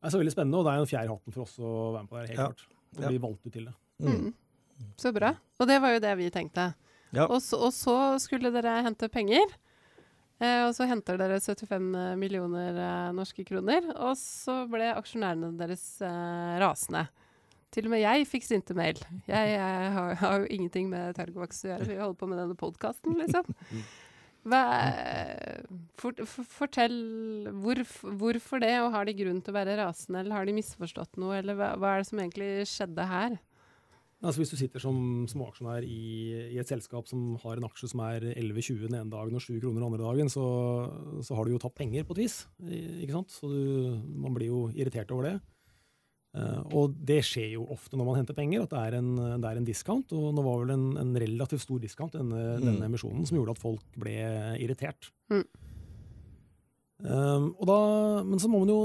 Det 0.00 0.10
er 0.10 0.14
så 0.14 0.22
veldig 0.22 0.34
spennende, 0.34 0.58
og 0.58 0.66
det 0.66 0.74
er 0.74 0.82
en 0.82 0.90
fjær 0.90 1.06
i 1.06 1.12
hatten 1.14 1.34
for 1.34 1.46
oss 1.46 1.56
å 1.58 1.72
være 1.94 2.04
med 2.06 2.10
på 2.10 2.18
det. 2.18 2.26
helt 2.30 2.38
ja. 2.38 2.50
klart. 2.50 2.66
Og 2.90 3.06
bli 3.06 3.22
valgt 3.22 3.46
ut 3.46 3.54
til 3.54 3.70
det. 3.70 3.76
Mm. 4.00 4.30
mm. 4.30 4.92
Så 5.00 5.12
bra. 5.16 5.34
Og 5.60 5.68
det 5.68 5.78
var 5.82 5.94
jo 5.94 6.02
det 6.02 6.12
vi 6.20 6.30
tenkte. 6.32 6.72
Ja. 7.10 7.26
Og, 7.26 7.40
så, 7.42 7.58
og, 7.58 7.72
så, 7.74 7.96
skulle 8.22 8.52
dere 8.54 8.80
hente 8.86 9.10
penger. 9.12 9.54
Eh, 10.40 10.62
og 10.64 10.74
så 10.76 10.86
henter 10.88 11.18
dere 11.20 11.40
75 11.42 11.88
millioner 12.20 12.76
eh, 12.76 13.14
norske 13.16 13.44
kroner. 13.48 13.90
Og 13.96 14.14
så 14.20 14.62
ble 14.70 14.92
aksjonærene 14.94 15.52
deres 15.60 15.84
eh, 16.04 16.54
rasende. 16.62 17.06
Til 17.70 17.86
og 17.86 17.92
med 17.92 18.02
jeg 18.02 18.26
fikk 18.26 18.46
sinte 18.46 18.74
mail. 18.74 18.98
Jeg, 19.28 19.50
jeg 19.54 19.90
har, 19.94 20.14
har, 20.18 20.40
jo 20.42 20.48
ingenting 20.50 20.88
med 20.90 21.14
Targovax 21.14 21.64
å 21.64 21.68
gjøre, 21.70 21.84
for 21.86 22.04
holder 22.04 22.22
på 22.22 22.30
med 22.30 22.40
denne 22.42 22.56
podkasten, 22.58 23.18
liksom. 23.20 23.52
Hva, 24.50 24.62
for, 26.00 26.16
for, 26.24 26.48
fortell 26.48 26.96
hvor, 27.60 27.82
hvorfor 28.00 28.62
det, 28.64 28.72
og 28.80 28.90
har 28.94 29.06
de 29.06 29.14
grunn 29.18 29.38
til 29.44 29.52
å 29.52 29.58
være 29.58 29.76
rasende, 29.78 30.22
eller 30.22 30.34
har 30.34 30.48
de 30.48 30.56
misforstått 30.56 31.20
noe, 31.20 31.36
eller 31.38 31.58
hva, 31.58 31.74
hva 31.78 31.92
er 31.92 32.02
det 32.02 32.08
som 32.08 32.22
egentlig 32.24 32.50
skjedde 32.72 33.06
her? 33.12 33.36
Altså 34.20 34.42
Hvis 34.42 34.50
du 34.52 34.58
sitter 34.60 34.82
som 34.82 34.96
småaksjonær 35.32 35.84
i, 35.86 36.00
i, 36.52 36.58
et 36.60 36.68
selskap 36.68 37.06
som 37.08 37.38
har 37.40 37.56
en 37.56 37.64
aksje 37.64 37.88
som 37.88 38.02
er 38.04 38.26
11,20 38.34 38.82
den 38.82 38.98
ene 38.98 39.12
dagen 39.12 39.38
og 39.38 39.40
7 39.40 39.54
kroner 39.62 39.80
den 39.80 39.86
andre 39.86 40.02
dagen, 40.02 40.28
så, 40.28 40.44
så, 41.24 41.38
har 41.38 41.48
du 41.48 41.54
jo 41.54 41.60
tatt 41.62 41.78
penger 41.78 42.04
på 42.04 42.18
et 42.18 42.26
vis. 42.26 42.42
ikke 42.68 43.14
sant? 43.16 43.32
Så 43.32 43.48
du, 43.48 43.96
man 44.20 44.36
blir 44.36 44.52
jo 44.52 44.66
irritert 44.74 45.14
over 45.16 45.30
det. 45.30 45.34
Uh, 46.30 46.60
og 46.78 46.92
det 47.08 47.24
skjer 47.26 47.56
jo 47.56 47.64
ofte 47.74 47.96
når 47.98 48.06
man 48.06 48.20
henter 48.20 48.36
penger, 48.36 48.62
at 48.62 48.70
det 48.70 48.82
er 48.86 48.98
en, 49.00 49.08
det 49.40 49.48
er 49.48 49.62
en 49.62 49.66
discount. 49.66 50.12
Og 50.12 50.36
nå 50.36 50.44
var 50.44 50.60
vel 50.66 50.74
en, 50.76 50.86
en 51.00 51.16
relativt 51.24 51.64
stor 51.64 51.80
discount, 51.82 52.12
denne, 52.20 52.42
mm. 52.60 52.66
denne, 52.68 52.90
emisjonen, 52.92 53.24
som 53.24 53.40
gjorde 53.40 53.56
at 53.56 53.62
folk 53.64 53.98
ble 54.04 54.18
irritert. 54.60 55.08
Mm. 55.32 55.46
Um, 57.00 57.48
da, 57.64 57.80
men 58.28 58.36
så 58.36 58.52
må 58.52 58.60
man 58.60 58.74
jo 58.74 58.80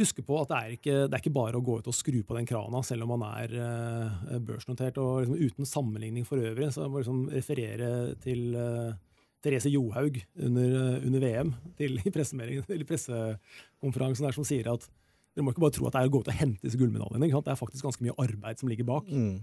huske 0.00 0.24
på 0.26 0.36
at 0.40 0.50
det 0.50 0.58
er, 0.58 0.74
ikke, 0.76 0.96
det 1.06 1.16
er 1.16 1.22
ikke 1.22 1.34
bare 1.34 1.58
å 1.58 1.64
gå 1.64 1.78
ut 1.78 1.88
og 1.90 1.96
skru 1.96 2.18
på 2.26 2.36
den 2.38 2.48
krana, 2.48 2.82
selv 2.86 3.06
om 3.06 3.14
man 3.14 3.24
er 3.28 3.54
uh, 3.54 4.34
børsnotert. 4.42 4.98
og 4.98 5.22
liksom, 5.22 5.38
Uten 5.38 5.70
sammenligning 5.70 6.26
for 6.26 6.42
øvrig, 6.42 6.72
så 6.74 6.84
jeg 6.84 6.92
må 6.92 7.02
liksom 7.02 7.22
referere 7.32 7.88
til 8.24 8.58
uh, 8.58 8.96
Therese 9.44 9.70
Johaug 9.70 10.18
under, 10.34 10.74
uh, 10.74 11.06
under 11.06 11.22
VM 11.22 11.54
til, 11.78 11.96
i 12.02 12.14
pressekonferansen 12.14 14.26
der, 14.26 14.36
som 14.36 14.46
sier 14.46 14.72
at 14.74 14.86
dere 15.34 15.46
må 15.46 15.54
ikke 15.54 15.64
bare 15.64 15.74
tro 15.74 15.88
at 15.88 15.96
det 15.96 16.02
er 16.02 16.10
å 16.10 16.14
gå 16.14 16.22
ut 16.22 16.30
og 16.30 16.38
hente 16.38 16.62
disse 16.62 16.78
gullmedaljene. 16.78 17.42
Det 17.42 17.50
er 17.50 17.58
faktisk 17.58 17.88
ganske 17.88 18.04
mye 18.06 18.14
arbeid 18.22 18.60
som 18.60 18.68
ligger 18.70 18.86
bak. 18.86 19.08
Mm. 19.10 19.40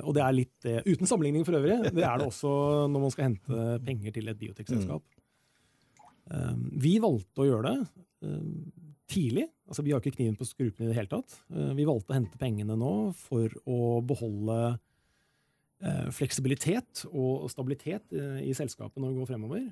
Og 0.00 0.14
det 0.16 0.22
er 0.24 0.36
litt, 0.36 0.54
det, 0.64 0.78
Uten 0.88 1.08
sammenligning 1.08 1.44
for 1.44 1.58
øvrig. 1.58 1.76
Det 1.84 2.00
er 2.00 2.20
det 2.20 2.28
også 2.30 2.52
når 2.88 3.02
man 3.02 3.12
skal 3.12 3.28
hente 3.28 3.66
penger 3.84 4.14
til 4.16 4.32
et 4.32 4.40
biotekselskap. 4.40 5.04
Mm. 6.32 6.62
Vi 6.80 6.94
valgte 7.04 7.44
å 7.44 7.48
gjøre 7.50 7.74
det 7.74 8.30
tidlig. 9.12 9.44
Altså, 9.64 9.84
vi 9.84 9.94
har 9.94 10.02
ikke 10.02 10.18
kniven 10.18 10.36
på 10.36 10.46
strupen 10.46 10.84
i 10.84 10.90
det 10.90 10.98
hele 10.98 11.10
tatt. 11.10 11.38
Eh, 11.54 11.72
vi 11.78 11.86
valgte 11.88 12.12
å 12.12 12.18
hente 12.18 12.40
pengene 12.40 12.76
nå 12.76 12.92
for 13.16 13.52
å 13.64 13.78
beholde 14.04 14.58
eh, 15.80 16.10
fleksibilitet 16.12 17.06
og 17.10 17.48
stabilitet 17.52 18.12
eh, 18.12 18.42
i 18.44 18.52
selskapet 18.56 19.00
når 19.00 19.14
vi 19.14 19.22
går 19.22 19.30
fremover. 19.32 19.64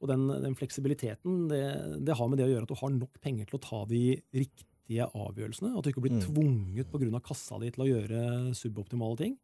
Og 0.00 0.08
den, 0.08 0.24
den 0.40 0.56
fleksibiliteten 0.56 1.44
det, 1.50 1.64
det, 2.06 2.16
har 2.16 2.30
med 2.32 2.40
det 2.40 2.48
å 2.48 2.52
gjøre 2.54 2.64
at 2.64 2.72
du 2.72 2.80
har 2.80 2.92
nok 2.94 3.20
penger 3.20 3.50
til 3.50 3.58
å 3.58 3.64
ta 3.66 3.82
de 3.90 4.04
riktige 4.32 5.10
avgjørelsene. 5.12 5.74
At 5.76 5.84
du 5.84 5.92
ikke 5.92 6.06
blir 6.06 6.16
mm. 6.16 6.24
tvunget 6.24 6.88
pga. 6.94 7.20
kassa 7.26 7.60
di 7.60 7.68
til 7.74 7.84
å 7.84 7.90
gjøre 7.90 8.22
suboptimale 8.56 9.20
ting. 9.20 9.36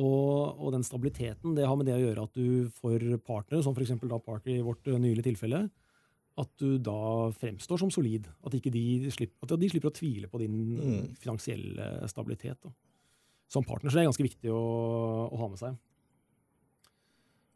Og, 0.00 0.56
og, 0.56 0.68
den 0.74 0.86
stabiliteten 0.86 1.54
det 1.54 1.66
har 1.66 1.78
med 1.78 1.86
det 1.86 1.96
å 1.96 2.02
gjøre 2.02 2.26
at 2.26 2.34
du 2.34 2.70
får 2.80 3.06
partnere, 3.26 3.62
som 3.62 3.74
f.eks. 3.74 3.94
Parker 4.26 4.52
i 4.54 4.64
vårt 4.64 4.86
nylige 4.86 5.28
tilfelle, 5.30 5.64
at 6.40 6.50
du 6.60 6.78
da 6.82 7.30
fremstår 7.36 7.80
som 7.82 7.92
solid. 7.92 8.28
At, 8.46 8.54
de 8.54 9.10
slipper, 9.12 9.36
at 9.44 9.60
de 9.60 9.68
slipper 9.70 9.90
å 9.90 9.94
tvile 9.96 10.30
på 10.30 10.40
din 10.42 10.56
mm. 10.78 11.04
finansielle 11.20 12.08
stabilitet. 12.10 12.58
Da. 12.64 12.72
Som 13.50 13.66
partner 13.66 13.90
så 13.90 13.98
er 13.98 14.04
det 14.04 14.10
ganske 14.12 14.26
viktig 14.28 14.52
å, 14.54 14.64
å, 15.26 15.38
ha 15.40 15.48
med 15.50 15.60
seg. 15.60 15.78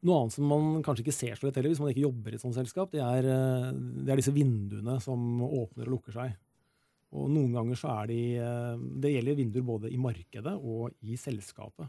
Noe 0.04 0.20
annet 0.20 0.36
som 0.36 0.48
man 0.50 0.82
kanskje 0.84 1.06
ikke 1.06 1.16
ser 1.16 1.38
så 1.38 1.46
lett 1.46 1.56
heller 1.56 1.72
hvis 1.72 1.80
man 1.80 1.92
ikke 1.92 2.04
jobber 2.04 2.34
i 2.34 2.36
et 2.36 2.42
sånt 2.42 2.56
selskap, 2.56 2.90
det 2.92 3.00
er, 3.00 3.28
eh, 3.30 3.68
det 4.04 4.12
er 4.12 4.20
disse 4.20 4.34
vinduene 4.34 4.98
som 5.00 5.44
åpner 5.46 5.88
og 5.88 5.96
lukker 5.96 6.18
seg. 6.18 6.34
Og 7.14 7.30
noen 7.30 7.54
ganger 7.54 7.78
så 7.78 7.92
er 8.02 8.10
de 8.10 8.20
eh, 8.42 8.80
Det 9.04 9.12
gjelder 9.12 9.38
vinduer 9.38 9.66
både 9.66 9.92
i 9.94 10.00
markedet 10.02 10.56
og 10.58 10.90
i 11.06 11.16
selskapet. 11.20 11.88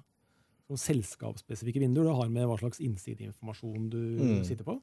Så 0.65 0.77
selskapsspesifikke 0.81 1.81
vinduer 1.81 2.07
det 2.07 2.15
har 2.17 2.29
med 2.33 2.47
hva 2.49 2.57
slags 2.61 2.79
innsideinformasjon 2.81 3.89
du 3.93 4.01
mm. 4.21 4.43
sitter 4.47 4.65
på. 4.65 4.79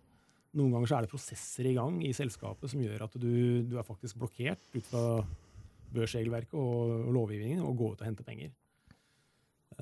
Noen 0.58 0.74
ganger 0.74 0.90
så 0.90 0.98
er 0.98 1.06
det 1.06 1.12
prosesser 1.12 1.68
i 1.70 1.76
gang 1.76 2.00
i 2.04 2.12
selskapet 2.16 2.72
som 2.72 2.82
gjør 2.82 3.06
at 3.06 3.14
du, 3.16 3.62
du 3.64 3.78
er 3.80 3.86
faktisk 3.86 4.18
blokkert 4.20 4.66
ut 4.74 4.88
fra 4.90 5.04
børsregelverket 5.92 6.56
og 6.58 7.08
lovgivningen 7.12 7.62
og 7.64 7.78
gå 7.78 7.92
ut 7.92 8.02
og 8.02 8.08
hente 8.08 8.26
penger. 8.26 8.52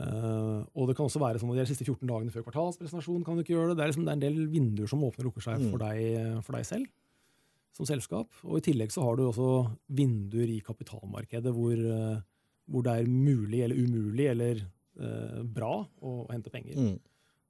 Uh, 0.00 0.62
og 0.78 0.88
det 0.88 0.94
kan 0.96 1.08
også 1.08 1.20
være 1.20 1.40
sånn 1.42 1.50
at 1.52 1.60
de 1.60 1.68
siste 1.72 1.84
14 1.84 2.06
dagene 2.08 2.32
før 2.32 2.44
kvartalspresentasjon 2.46 3.24
kan 3.26 3.36
du 3.36 3.42
ikke 3.42 3.56
gjøre 3.56 3.72
det. 3.72 3.78
Det 3.80 3.84
er, 3.84 3.92
liksom, 3.92 4.06
det 4.06 4.12
er 4.12 4.18
en 4.18 4.24
del 4.24 4.38
vinduer 4.52 4.90
som 4.90 5.02
åpner 5.04 5.26
og 5.26 5.30
lukker 5.30 5.44
seg 5.44 5.60
mm. 5.60 5.70
for, 5.72 5.82
deg, 5.82 6.38
for, 6.46 6.56
deg, 6.56 6.68
selv 6.68 7.76
som 7.76 7.88
selskap. 7.88 8.30
Og 8.46 8.60
i 8.60 8.64
tillegg 8.70 8.94
så 8.94 9.04
har 9.04 9.18
du 9.18 9.26
også 9.26 9.50
vinduer 9.98 10.54
i 10.54 10.60
kapitalmarkedet 10.64 11.52
hvor, 11.56 11.74
uh, 11.74 12.22
hvor 12.70 12.86
det 12.86 12.96
er 12.96 13.10
mulig 13.10 13.64
eller 13.66 13.82
umulig 13.82 14.30
eller 14.30 14.62
uh, 14.62 15.42
bra 15.42 15.74
å, 15.82 16.14
å, 16.22 16.30
hente 16.30 16.54
penger. 16.54 16.78
Mm. 16.78 16.96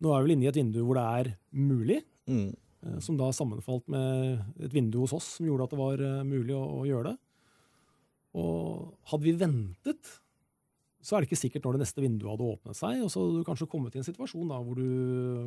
Nå 0.01 0.13
er 0.15 0.23
vi 0.23 0.29
vel 0.29 0.37
inne 0.39 0.49
i 0.49 0.51
et 0.51 0.61
vindu 0.63 0.81
hvor 0.81 0.99
det 0.99 1.07
er 1.21 1.33
mulig. 1.61 2.01
Mm. 2.31 2.51
Eh, 2.87 2.99
som 3.05 3.19
da 3.19 3.29
sammenfalt 3.35 3.89
med 3.93 4.41
et 4.63 4.73
vindu 4.73 5.01
hos 5.03 5.15
oss 5.17 5.35
som 5.37 5.49
gjorde 5.49 5.69
at 5.69 5.75
det 5.75 5.81
var 5.81 6.05
eh, 6.05 6.23
mulig 6.27 6.57
å, 6.57 6.63
å 6.81 6.87
gjøre 6.89 7.13
det. 7.13 7.19
Og 8.41 8.95
hadde 9.11 9.27
vi 9.27 9.37
ventet, 9.37 10.15
så 11.03 11.17
er 11.17 11.23
det 11.23 11.31
ikke 11.31 11.41
sikkert 11.43 11.67
når 11.67 11.77
det 11.77 11.85
neste 11.85 12.05
vinduet 12.05 12.31
hadde 12.31 12.49
åpnet 12.55 12.79
seg, 12.79 13.03
og 13.03 13.11
så 13.11 13.25
hadde 13.25 13.43
du 13.43 13.49
kanskje 13.49 13.69
kommet 13.73 13.97
i 13.97 14.01
en 14.01 14.07
situasjon 14.07 14.53
da 14.53 14.61
hvor 14.63 14.79
du, 14.79 14.89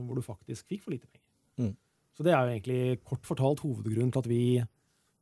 hvor 0.04 0.20
du 0.20 0.26
faktisk 0.26 0.70
fikk 0.70 0.86
for 0.86 0.96
lite 0.96 1.08
penger. 1.08 1.28
Mm. 1.62 1.74
Så 2.14 2.26
det 2.26 2.34
er 2.34 2.46
jo 2.46 2.54
egentlig 2.54 3.04
kort 3.08 3.26
fortalt 3.26 3.64
hovedgrunnen 3.64 4.14
til 4.14 4.22
at 4.22 4.30
vi 4.30 4.44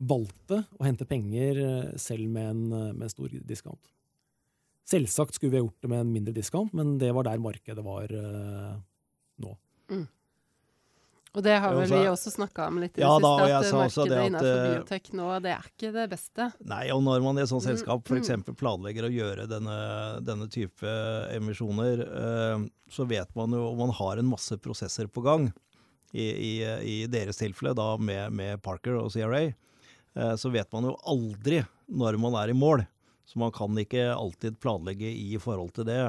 valgte 0.02 0.64
å 0.80 0.86
hente 0.88 1.08
penger 1.08 1.60
eh, 1.64 1.90
selv 2.02 2.32
med 2.34 2.54
en, 2.56 2.64
med 2.98 3.06
en 3.08 3.14
stor 3.14 3.36
discount. 3.48 3.92
Selvsagt 4.92 5.38
skulle 5.38 5.54
vi 5.54 5.62
ha 5.62 5.64
gjort 5.64 5.86
det 5.86 5.92
med 5.92 6.02
en 6.04 6.12
mindre 6.12 6.34
discount, 6.36 6.74
men 6.76 6.98
det 7.00 7.14
var 7.16 7.24
der 7.24 7.40
markedet 7.40 7.84
var 7.86 8.12
uh, 8.12 8.74
nå. 9.40 9.52
Mm. 9.94 10.08
Og 11.32 11.44
det 11.46 11.54
har 11.64 11.72
vel 11.72 11.88
vi 11.88 12.02
også 12.12 12.32
snakka 12.34 12.66
om 12.68 12.82
litt 12.84 12.98
i 13.00 13.04
ja, 13.06 13.14
det 13.16 13.24
siste, 13.24 13.46
da, 13.48 13.60
at 13.62 13.76
markedet 13.78 14.18
at, 14.18 14.26
innenfor 14.28 14.50
eh, 14.52 14.66
biotek 14.68 15.06
nå, 15.16 15.28
det 15.40 15.54
er 15.54 15.70
ikke 15.70 15.92
det 15.96 16.06
beste. 16.12 16.48
Nei, 16.68 16.82
og 16.92 17.04
når 17.06 17.24
man 17.24 17.40
i 17.40 17.44
et 17.46 17.52
sånt 17.52 17.64
mm, 17.64 17.70
selskap 17.70 18.12
f.eks. 18.12 18.34
Mm. 18.42 18.44
planlegger 18.60 19.08
å 19.08 19.12
gjøre 19.16 19.48
denne, 19.48 19.78
denne 20.28 20.50
type 20.52 20.96
emisjoner, 21.32 22.04
uh, 22.04 22.66
så 22.92 23.08
vet 23.08 23.32
man 23.40 23.56
jo, 23.56 23.70
man 23.80 23.96
har 23.96 24.20
en 24.20 24.28
masse 24.28 24.60
prosesser 24.60 25.08
på 25.08 25.24
gang. 25.24 25.48
i, 26.12 26.28
i, 26.28 26.54
i 26.84 26.96
deres 27.08 27.40
tilfelle, 27.40 27.72
da 27.78 27.96
med, 27.98 28.34
med 28.36 28.62
Parker 28.64 28.98
og 29.00 29.14
CRA, 29.14 29.46
eh, 29.48 30.34
så 30.36 30.52
vet 30.52 30.68
man 30.76 30.90
jo 30.90 30.98
aldri 31.08 31.62
når 31.88 32.20
man 32.20 32.36
er 32.42 32.52
i 32.52 32.58
mål. 32.58 32.84
Så 33.26 33.40
man 33.40 33.54
kan 33.56 33.78
ikke 33.80 34.10
alltid 34.12 34.60
planlegge 34.60 35.08
i 35.08 35.38
forhold 35.40 35.72
til 35.78 35.88
det. 35.88 36.02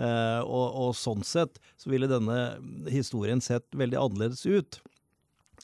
Eh, 0.00 0.40
og, 0.40 0.66
og, 0.72 0.94
sånn 0.96 1.20
sett 1.26 1.58
så 1.76 1.90
ville 1.92 2.08
denne 2.08 2.56
historien 2.88 3.42
sett 3.44 3.66
veldig 3.76 3.98
annerledes 4.00 4.46
ut 4.48 4.78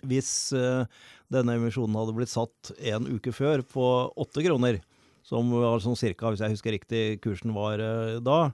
hvis 0.06 0.52
eh, 0.52 0.84
denne 1.32 1.56
emisjonen 1.58 1.96
hadde 1.98 2.14
blitt 2.16 2.32
satt 2.32 2.72
en 2.92 3.08
uke 3.08 3.32
før 3.34 3.64
på 3.66 3.86
åtte 4.20 4.44
kroner. 4.44 4.82
Som 5.26 5.50
var 5.52 5.82
sånn 5.84 5.98
cirka, 5.98 6.30
hvis 6.32 6.40
jeg 6.40 6.54
husker 6.54 6.72
riktig, 6.72 7.00
kursen 7.24 7.52
var 7.56 7.82
eh, 7.84 8.18
da. 8.24 8.52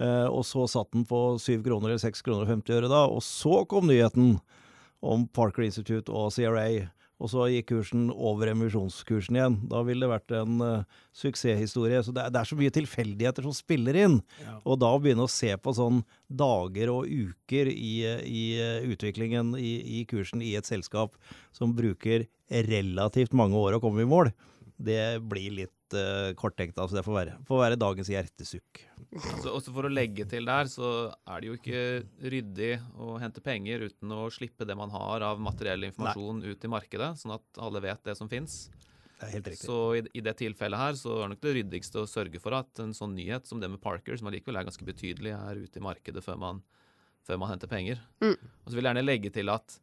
Eh, 0.00 0.28
og 0.30 0.46
så 0.48 0.64
satt 0.70 0.92
den 0.94 1.04
på 1.08 1.36
syv 1.42 1.64
kroner 1.66 1.92
eller 1.92 2.00
seks 2.00 2.24
kroner 2.24 2.46
og 2.46 2.52
50 2.54 2.78
øre 2.78 2.92
da. 2.92 3.02
Og 3.10 3.24
så 3.24 3.64
kom 3.68 3.88
nyheten 3.90 4.38
om 5.04 5.26
Parker 5.36 5.66
Institute 5.66 6.12
og 6.12 6.32
CRA 6.32 6.86
og 7.16 7.30
så 7.32 7.46
gikk 7.48 7.70
kursen 7.70 8.10
over 8.12 8.50
emisjonskursen 8.50 9.38
igjen. 9.38 9.54
Da 9.70 9.80
ville 9.86 10.04
det 10.04 10.10
vært 10.12 10.34
en 10.36 10.58
uh, 10.60 11.04
suksesshistorie. 11.16 12.02
Så 12.04 12.12
det 12.12 12.26
er, 12.26 12.34
det 12.34 12.42
er, 12.42 12.48
så 12.50 12.58
mye 12.58 12.74
tilfeldigheter 12.74 13.46
som 13.46 13.54
spiller 13.56 13.96
inn. 14.02 14.18
Ja. 14.42 14.58
Og 14.68 14.80
da 14.82 14.90
å 14.92 15.00
begynne 15.00 15.24
å 15.24 15.32
se 15.32 15.54
på 15.56 15.72
sånn 15.76 16.02
dager 16.28 16.92
og 16.92 17.08
uker 17.08 17.70
i, 17.72 17.94
i 18.20 18.44
uh, 18.60 18.84
utviklingen 18.92 19.54
i, 19.56 19.72
i, 20.00 20.04
kursen 20.08 20.44
i 20.44 20.52
et 20.60 20.68
selskap 20.68 21.16
som 21.56 21.72
bruker 21.76 22.28
relativt 22.68 23.32
mange 23.36 23.56
år 23.58 23.78
å 23.78 23.82
komme 23.82 24.04
i 24.04 24.10
mål, 24.10 24.30
det 24.76 25.16
blir 25.24 25.56
litt 25.62 25.96
uh, 25.96 26.36
korttenkt. 26.36 26.76
Altså 26.76 27.00
det 27.00 27.06
får 27.06 27.20
være, 27.22 27.40
får 27.48 27.64
være 27.64 27.80
dagens 27.80 28.12
hjertesukk. 28.12 28.84
Altså, 29.14 29.52
også 29.54 29.72
for 29.74 29.86
å 29.86 29.92
legge 29.92 30.26
til 30.28 30.48
der, 30.48 30.68
så 30.70 30.88
er 31.28 31.42
det 31.42 31.48
jo 31.48 31.56
ikke 31.56 31.82
ryddig 32.32 32.72
å 33.00 33.16
hente 33.22 33.42
penger 33.44 33.86
uten 33.86 34.12
å 34.12 34.26
slippe 34.34 34.66
det 34.68 34.76
man 34.78 34.92
har 34.92 35.24
av 35.28 35.40
materiell 35.42 35.86
informasjon 35.88 36.42
Nei. 36.42 36.52
ut 36.52 36.66
i 36.66 36.70
markedet, 36.72 37.12
sånn 37.20 37.36
at 37.36 37.62
alle 37.62 37.82
vet 37.84 38.02
det 38.08 38.16
som 38.18 38.30
fins. 38.30 38.66
Det 39.16 39.30
helt 39.32 39.48
riktig. 39.48 39.64
Så 39.64 39.78
i, 39.96 40.02
i, 40.12 40.22
det 40.24 40.34
tilfellet 40.42 40.80
her 40.80 40.98
så 40.98 41.20
er 41.24 41.32
nok 41.32 41.40
det 41.44 41.54
ryddigste 41.56 42.02
å 42.02 42.10
sørge 42.10 42.40
for 42.42 42.56
at 42.58 42.82
en 42.84 42.92
sånn 42.96 43.14
nyhet 43.16 43.48
som 43.48 43.62
det 43.62 43.70
med 43.72 43.80
Parker, 43.82 44.18
som 44.18 44.28
allikevel 44.28 44.60
er 44.60 44.68
ganske 44.68 44.88
betydelig, 44.88 45.32
er 45.32 45.62
ute 45.62 45.80
i 45.80 45.84
markedet 45.84 46.24
før 46.24 46.40
man, 46.42 46.60
før 47.24 47.40
man 47.40 47.54
henter 47.54 47.70
penger. 47.70 48.02
Mm. 48.20 48.36
Og 48.36 48.68
så 48.68 48.76
vil 48.76 48.84
jeg 48.84 48.90
gjerne 48.90 49.06
legge 49.06 49.32
til 49.32 49.54
at 49.54 49.78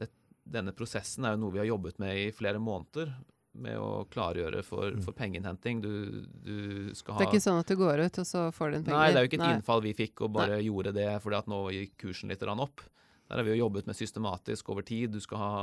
det, 0.00 0.08
denne 0.56 0.72
prosessen 0.76 1.28
er 1.28 1.36
jo 1.36 1.44
noe 1.44 1.56
vi 1.58 1.60
har 1.64 1.68
jobbet 1.68 2.00
med 2.02 2.22
i 2.22 2.30
flere 2.36 2.62
måneder 2.62 3.12
med 3.52 3.76
å 3.78 4.04
klargjøre 4.12 4.62
for, 4.64 4.94
mm. 4.96 5.02
for 5.04 5.16
pengeinnhenting. 5.16 5.82
Du, 5.84 6.24
du, 6.44 6.56
skal 6.96 7.16
ha 7.16 7.20
Det 7.20 7.26
er 7.26 7.34
ikke 7.34 7.44
sånn 7.44 7.60
at 7.60 7.68
du 7.68 7.76
går 7.80 8.04
ut, 8.06 8.22
og 8.22 8.28
så 8.28 8.46
får 8.54 8.72
du 8.72 8.78
en 8.78 8.86
penger? 8.86 8.98
Nei, 8.98 9.10
det 9.12 9.20
er 9.20 9.26
jo 9.26 9.30
ikke 9.30 9.40
et 9.40 9.44
Nei. 9.44 9.52
innfall 9.58 9.84
vi 9.84 9.92
fikk 9.98 10.24
og 10.24 10.32
bare 10.38 10.56
Nei. 10.56 10.64
gjorde 10.68 10.94
det 10.96 11.10
fordi 11.24 11.38
at 11.42 11.52
nå 11.52 11.60
gikk 11.76 11.94
kursen 12.06 12.32
litt 12.32 12.46
opp. 12.52 12.84
Der 13.28 13.40
har 13.40 13.46
vi 13.46 13.54
jo 13.54 13.62
jobbet 13.64 13.88
med 13.88 13.96
systematisk 13.96 14.72
over 14.72 14.84
tid. 14.86 15.12
Du 15.14 15.20
skal 15.24 15.40
ha 15.40 15.54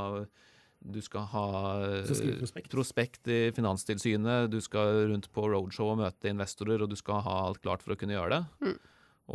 du 0.80 1.02
skal 1.04 1.26
ha 1.28 1.48
prospekt. 2.08 2.70
prospekt. 2.72 3.28
i 3.28 3.50
Finanstilsynet, 3.52 4.48
du 4.50 4.60
skal 4.64 5.10
rundt 5.10 5.28
på 5.32 5.44
roadshow 5.44 5.92
og 5.92 5.98
møte 6.00 6.30
investorer, 6.30 6.80
og 6.80 6.88
du 6.88 6.96
skal 6.96 7.20
ha 7.26 7.34
alt 7.50 7.60
klart 7.60 7.84
for 7.84 7.92
å 7.92 7.98
kunne 8.00 8.16
gjøre 8.16 8.38
det. 8.38 8.70
Mm. 8.70 8.78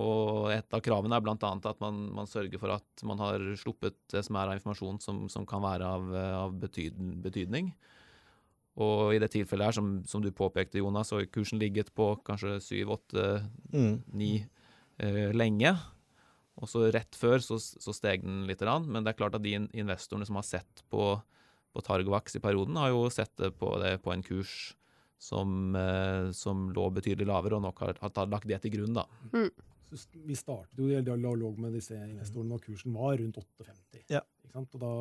Og 0.01 0.49
et 0.51 0.73
av 0.75 0.81
kravene 0.83 1.15
er 1.15 1.23
bl.a. 1.23 1.35
at 1.37 1.83
man, 1.83 1.99
man, 2.17 2.27
sørger 2.27 2.59
for 2.59 2.73
at 2.73 3.05
man 3.07 3.21
har 3.21 3.45
sluppet 3.61 3.95
det 4.11 4.25
som 4.25 4.35
er 4.41 4.49
av 4.49 4.57
informasjon 4.57 4.97
som, 5.03 5.21
som 5.31 5.45
kan 5.47 5.63
være 5.63 5.87
av, 5.87 6.09
av 6.41 6.57
betydning. 6.59 7.69
Og 8.75 9.15
i 9.15 9.19
det 9.23 9.31
tilfellet 9.31 9.69
her, 9.69 9.75
som, 9.77 9.91
som 10.07 10.23
du 10.23 10.31
påpekte, 10.35 10.81
Jonas, 10.81 11.09
så 11.09 11.21
har 11.21 11.29
kursen 11.31 11.61
ligget 11.61 11.93
på 11.95 12.09
kanskje 12.27 12.57
7-8-9 12.59 13.45
mm. 13.71 14.23
eh, 14.99 15.29
lenge. 15.35 15.71
Og 16.59 16.71
så 16.71 16.85
rett 16.91 17.15
før 17.19 17.39
så, 17.43 17.59
så 17.59 17.95
steg 17.95 18.23
den 18.23 18.43
litt. 18.49 18.63
Men 18.63 19.03
det 19.03 19.13
er 19.13 19.19
klart 19.19 19.37
at 19.37 19.45
de 19.45 19.55
investorene 19.63 20.27
som 20.27 20.39
har 20.39 20.47
sett 20.47 20.83
på, 20.91 21.13
på 21.71 21.85
Targovax 21.87 22.35
i 22.35 22.43
perioden, 22.43 22.79
har 22.79 22.91
jo 22.91 23.07
sett 23.11 23.31
det 23.39 23.53
på, 23.59 23.71
det 23.79 23.97
på 24.03 24.11
en 24.11 24.23
kurs 24.25 24.73
som, 25.21 25.75
eh, 25.75 26.31
som, 26.35 26.67
lå 26.75 26.89
betydelig 26.95 27.27
lavere, 27.31 27.57
og 27.57 27.65
nok 27.65 27.81
har, 27.83 27.99
har 28.03 28.29
lagt 28.31 28.51
det 28.51 28.59
til 28.63 28.75
grunn. 28.75 28.99
da. 28.99 29.07
Mm. 29.31 29.49
Vi 30.27 30.35
startet 30.35 30.79
jo 30.81 30.89
i 30.91 30.99
dialog 31.05 31.59
med 31.61 31.75
disse 31.77 31.95
investorene 31.95 32.55
når 32.55 32.63
kursen 32.65 32.95
var 32.97 33.15
rundt 33.21 33.39
8,50. 33.39 34.07
Ja. 34.11 34.25
Og 34.55 34.79
da 34.79 34.95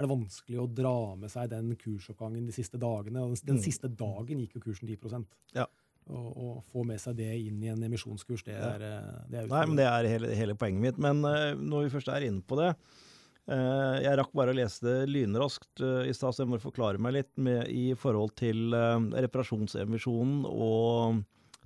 er 0.00 0.06
det 0.06 0.14
vanskelig 0.14 0.62
å 0.62 0.70
dra 0.72 0.96
med 1.20 1.28
seg 1.32 1.50
den 1.52 1.74
kursoppgangen 1.76 2.48
de 2.48 2.54
siste 2.56 2.80
dagene. 2.80 3.26
Den 3.44 3.58
mm. 3.58 3.64
siste 3.64 3.90
dagen 3.92 4.40
gikk 4.40 4.56
jo 4.56 4.64
kursen 4.70 4.88
10 4.88 5.26
ja. 5.58 5.66
Å 6.10 6.56
få 6.72 6.82
med 6.88 6.98
seg 6.98 7.18
det 7.20 7.28
inn 7.38 7.60
i 7.62 7.68
en 7.70 7.84
emisjonskurs, 7.86 8.42
det 8.46 8.56
er, 8.56 8.82
eh, 8.82 9.20
det 9.30 9.42
er 9.42 9.50
Nei, 9.50 9.60
men 9.68 9.76
det 9.78 9.86
er 9.86 10.08
hele, 10.10 10.32
hele 10.34 10.56
poenget 10.58 10.82
mitt. 10.82 10.98
Men 11.04 11.20
uh, 11.22 11.52
når 11.54 11.86
vi 11.86 11.92
først 11.92 12.10
er 12.10 12.24
inne 12.26 12.42
på 12.42 12.56
det 12.58 12.70
uh, 12.72 13.96
Jeg 14.00 14.16
rakk 14.18 14.32
bare 14.34 14.54
å 14.54 14.56
lese 14.56 14.82
det 14.88 14.96
lynraskt 15.12 15.84
uh, 15.84 16.02
i 16.08 16.16
stad, 16.16 16.34
så 16.34 16.42
jeg 16.42 16.50
må 16.50 16.58
forklare 16.62 16.98
meg 16.98 17.18
litt 17.20 17.30
med, 17.36 17.68
i 17.68 17.92
forhold 17.94 18.34
til 18.40 18.72
reparasjonsemisjonen 18.72 20.48
og 20.48 21.20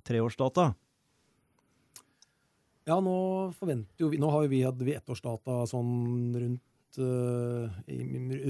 treårsdata. 0.05 0.73
Ja, 2.85 2.99
nå 3.01 3.17
forventer 3.57 4.03
jo 4.03 4.11
vi 4.11 4.21
Nå 4.21 4.29
har 4.29 4.45
jo 4.45 4.51
vi 4.51 4.61
hatt 4.67 4.81
ettårsdata 4.99 5.63
sånn 5.71 6.35
rundt 6.37 6.61
uh, 7.01 7.67
i, 7.87 7.99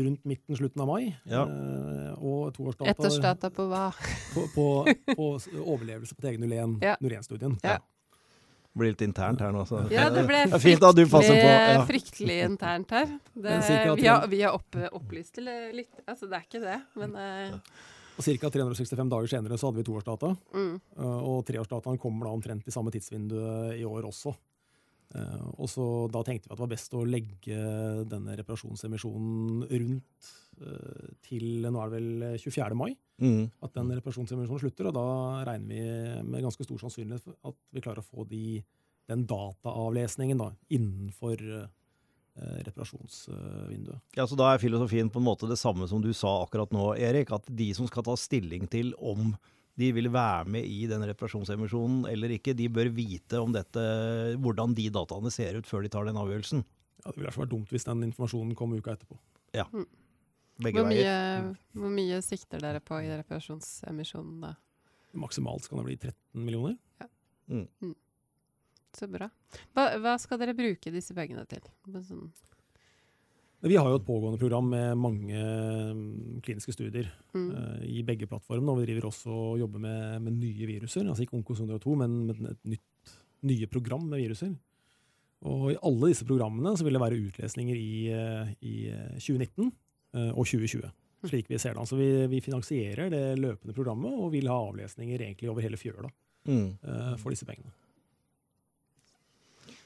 rundt 0.06 0.24
midten, 0.28 0.58
slutten 0.58 0.84
av 0.84 0.90
mai. 0.90 1.16
Ja. 1.30 1.46
Uh, 1.48 2.14
og 2.20 2.54
toårsdata 2.56 2.94
Ettersdata 2.94 3.52
på 3.54 3.68
hva? 3.72 3.90
på, 4.34 4.46
på, 4.54 4.68
på, 5.12 5.28
overlevelse 5.64 6.18
på 6.18 6.26
TG01, 6.28 6.80
ja. 6.84 6.96
studien 7.26 7.58
Ja. 7.64 7.80
Det 7.80 8.80
blir 8.82 8.92
litt 8.92 9.04
internt 9.06 9.40
her 9.40 9.54
nå. 9.56 9.62
Så. 9.64 9.86
Ja, 9.94 10.10
det 10.12 10.26
ble 10.28 10.42
det 10.52 10.60
fint 10.60 10.84
at 10.84 10.98
du 10.98 11.06
passer 11.08 11.38
på. 11.38 11.52
Ja. 11.52 11.84
fryktelig 11.88 12.40
internt 12.44 12.92
her. 12.92 13.14
Det, 13.32 13.60
vi 13.96 14.08
har, 14.08 14.26
vi 14.28 14.42
har 14.44 14.58
opp, 14.58 14.76
opplyst 14.92 15.38
til 15.38 15.48
litt 15.48 16.02
Altså, 16.04 16.28
det 16.28 16.42
er 16.42 16.50
ikke 16.50 16.64
det, 16.64 16.80
men 17.00 17.16
uh, 17.16 17.56
og 18.16 18.24
Ca. 18.24 18.50
365 18.52 19.10
dager 19.12 19.32
senere 19.32 19.58
så 19.60 19.70
hadde 19.70 19.82
vi 19.82 19.88
toårsdata. 19.88 20.34
Mm. 20.56 20.76
Uh, 21.00 21.22
og 21.32 21.40
treårsdataen 21.48 22.00
kommer 22.00 22.30
da 22.30 22.36
omtrent 22.36 22.68
i 22.68 22.74
samme 22.74 22.94
tidsvindu 22.96 23.40
i 23.76 23.84
år 23.88 24.08
også. 24.08 24.36
Uh, 25.16 25.52
og 25.62 25.70
så 25.72 25.86
Da 26.12 26.24
tenkte 26.26 26.50
vi 26.50 26.54
at 26.54 26.58
det 26.58 26.64
var 26.64 26.72
best 26.72 26.96
å 26.98 27.06
legge 27.08 27.60
denne 28.10 28.36
reparasjonsemisjonen 28.40 29.62
rundt 29.70 30.32
uh, 30.64 31.06
til 31.26 31.68
nå 31.68 31.80
er 31.84 31.94
det 31.94 32.00
vel 32.00 32.42
24. 32.42 32.80
mai. 32.80 32.92
Mm. 33.22 33.46
At 33.64 33.78
den 33.78 33.94
reparasjonsemisjonen 34.00 34.64
slutter. 34.66 34.90
Og 34.92 34.98
da 34.98 35.08
regner 35.52 35.72
vi 35.72 36.28
med 36.28 36.46
ganske 36.48 36.68
stor 36.68 36.82
sannsynlighet 36.84 37.32
at 37.48 37.58
vi 37.72 37.86
klarer 37.86 38.04
å 38.04 38.08
få 38.10 38.28
de, 38.30 38.60
den 39.12 39.26
dataavlesningen 39.30 40.42
da, 40.42 40.52
innenfor 40.76 41.42
reparasjonsvinduet. 42.36 44.02
Ja, 44.18 44.26
så 44.28 44.36
Da 44.36 44.50
er 44.52 44.60
filosofien 44.60 45.08
på 45.08 45.22
en 45.22 45.28
måte 45.30 45.48
det 45.48 45.56
samme 45.56 45.88
som 45.88 46.02
du 46.04 46.10
sa 46.12 46.42
akkurat 46.42 46.74
nå, 46.76 46.90
Erik. 47.00 47.32
At 47.32 47.48
de 47.48 47.70
som 47.78 47.88
skal 47.88 48.04
ta 48.04 48.18
stilling 48.20 48.68
til 48.68 48.92
om 49.00 49.30
de 49.76 49.92
vil 49.96 50.08
være 50.12 50.48
med 50.56 50.68
i 50.68 50.86
den 50.88 51.04
reparasjonsemisjonen 51.10 52.06
eller 52.08 52.32
ikke. 52.38 52.56
De 52.56 52.70
bør 52.72 52.90
vite 52.96 53.42
om 53.44 53.52
dette, 53.56 53.82
hvordan 54.40 54.76
de 54.78 54.88
dataene 54.94 55.32
ser 55.34 55.60
ut 55.60 55.68
før 55.68 55.84
de 55.84 55.92
tar 55.92 56.08
den 56.08 56.20
avgjørelsen. 56.20 56.64
Ja, 57.04 57.12
Det 57.12 57.20
ville 57.20 57.34
vært 57.36 57.52
dumt 57.52 57.74
hvis 57.74 57.88
den 57.88 58.06
informasjonen 58.08 58.56
kom 58.58 58.74
uka 58.78 58.96
etterpå. 58.96 59.20
Ja. 59.56 59.68
Mm. 59.74 59.88
Begge 60.64 60.80
hvor 60.80 60.88
mye, 60.88 61.02
veier. 61.04 61.50
Hvor 61.76 61.92
mye 61.92 62.22
sikter 62.24 62.64
dere 62.64 62.80
på 62.80 63.02
i 63.04 63.12
reparasjonsemisjonen 63.12 64.40
da? 64.46 64.54
Maksimalt 65.20 65.68
skal 65.68 65.82
det 65.82 65.88
bli 65.90 65.98
13 66.00 66.16
millioner. 66.48 66.78
Ja. 67.02 67.10
Mm. 67.52 67.68
Mm. 67.84 67.96
Så 68.96 69.08
bra. 69.12 69.28
Hva, 69.76 69.90
hva, 70.00 70.16
skal 70.24 70.40
dere 70.40 70.56
bruke 70.56 70.92
disse 70.94 71.16
pengene 71.16 71.44
til? 71.52 71.64
Sånn 72.08 72.30
vi 73.64 73.78
har 73.80 73.88
jo 73.90 73.98
et 73.98 74.06
pågående 74.06 74.40
program 74.40 74.68
med 74.70 74.98
mange 75.00 75.40
mm, 75.96 76.42
kliniske 76.46 76.76
studier 76.76 77.08
mm. 77.34 77.46
uh, 77.50 77.86
i 77.88 78.04
begge 78.06 78.28
plattformene. 78.30 78.72
Og 78.72 78.82
vi 78.82 78.90
driver 78.90 79.08
også 79.10 79.32
og 79.32 79.60
jobber 79.64 79.82
med, 79.82 80.20
med 80.28 80.38
nye 80.42 80.68
viruser. 80.70 81.08
Altså 81.08 81.26
ikke 81.26 81.38
Onkos 81.40 81.64
102, 81.64 81.96
men 82.04 82.18
med 82.28 82.52
et 82.52 82.76
nytt, 82.76 83.16
nye 83.48 83.70
program 83.72 84.06
med 84.12 84.22
viruser. 84.22 84.54
Og 85.46 85.72
i 85.74 85.80
alle 85.86 86.12
disse 86.12 86.28
programmene 86.28 86.76
så 86.78 86.86
vil 86.86 86.98
det 86.98 87.02
være 87.02 87.22
utlesninger 87.30 87.80
i, 87.80 87.96
uh, 88.12 88.54
i 88.62 88.76
2019 89.18 89.72
uh, 89.72 90.32
og 90.36 90.46
2020. 90.46 90.86
Mm. 91.26 91.30
Slik 91.32 91.50
vi 91.50 91.58
ser 91.62 91.74
det. 91.74 91.82
Altså 91.82 91.98
vi, 91.98 92.10
vi, 92.30 92.44
finansierer 92.46 93.10
det 93.14 93.24
løpende 93.40 93.74
programmet 93.74 94.14
og 94.14 94.30
vil 94.36 94.50
ha 94.52 94.60
avlesninger 94.68 95.26
egentlig 95.26 95.50
over 95.50 95.66
hele 95.66 95.80
fjøla 95.80 96.12
mm. 96.46 96.70
uh, 96.86 97.16
for 97.22 97.34
disse 97.34 97.48
pengene. 97.50 97.74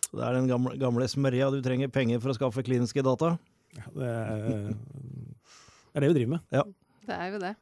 Så 0.09 0.17
det 0.17 0.25
er 0.25 0.35
den 0.35 0.49
gamle, 0.49 0.73
gamle 0.81 1.07
smørja. 1.07 1.51
Du 1.53 1.61
trenger 1.63 1.91
penger 1.93 2.19
for 2.19 2.33
å 2.33 2.37
skaffe 2.37 2.65
kliniske 2.65 3.03
data? 3.05 3.35
Ja, 3.77 3.89
det, 3.95 4.09
er, 4.09 4.69
det 4.69 5.95
er 5.95 6.05
det 6.05 6.11
vi 6.11 6.19
driver 6.21 6.37
med. 6.37 6.53
Ja. 6.53 6.63
Det 7.09 7.15
er 7.15 7.31
jo 7.33 7.39
det. 7.41 7.53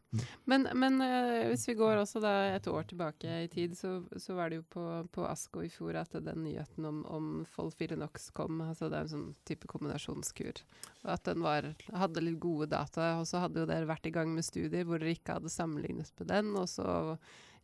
Men, 0.49 0.65
men 0.75 0.99
uh, 0.99 1.47
hvis 1.47 1.67
vi 1.69 1.77
går 1.79 2.01
også 2.01 2.19
da 2.23 2.33
et 2.51 2.67
år 2.67 2.87
tilbake 2.89 3.37
i 3.45 3.47
tid, 3.51 3.77
så, 3.79 4.01
så 4.19 4.35
var 4.35 4.51
det 4.51 4.59
jo 4.59 4.65
på, 4.73 4.83
på 5.13 5.23
ASKO 5.27 5.63
i 5.63 5.71
fjor 5.71 5.99
at 6.01 6.15
den 6.25 6.43
nyheten 6.43 6.87
om, 6.89 7.03
om 7.05 7.29
Folfirinox 7.53 8.31
kom. 8.35 8.59
altså 8.65 8.89
Det 8.91 8.99
er 8.99 9.07
en 9.07 9.13
sånn 9.13 9.29
type 9.47 9.69
kombinasjonskur. 9.71 10.63
Og 11.05 11.11
at 11.15 11.23
den 11.29 11.45
var, 11.45 11.69
hadde 11.95 12.25
litt 12.25 12.41
gode 12.43 12.67
data. 12.73 13.13
Og 13.21 13.27
så 13.29 13.45
hadde 13.45 13.63
jo 13.63 13.69
dere 13.69 13.87
vært 13.89 14.09
i 14.09 14.15
gang 14.15 14.33
med 14.35 14.47
studier 14.47 14.87
hvor 14.87 14.99
dere 14.99 15.15
ikke 15.15 15.39
hadde 15.39 15.53
sammenlignet 15.53 16.11
med 16.19 16.31
den. 16.33 16.51
Og 16.59 16.67
så 16.71 17.15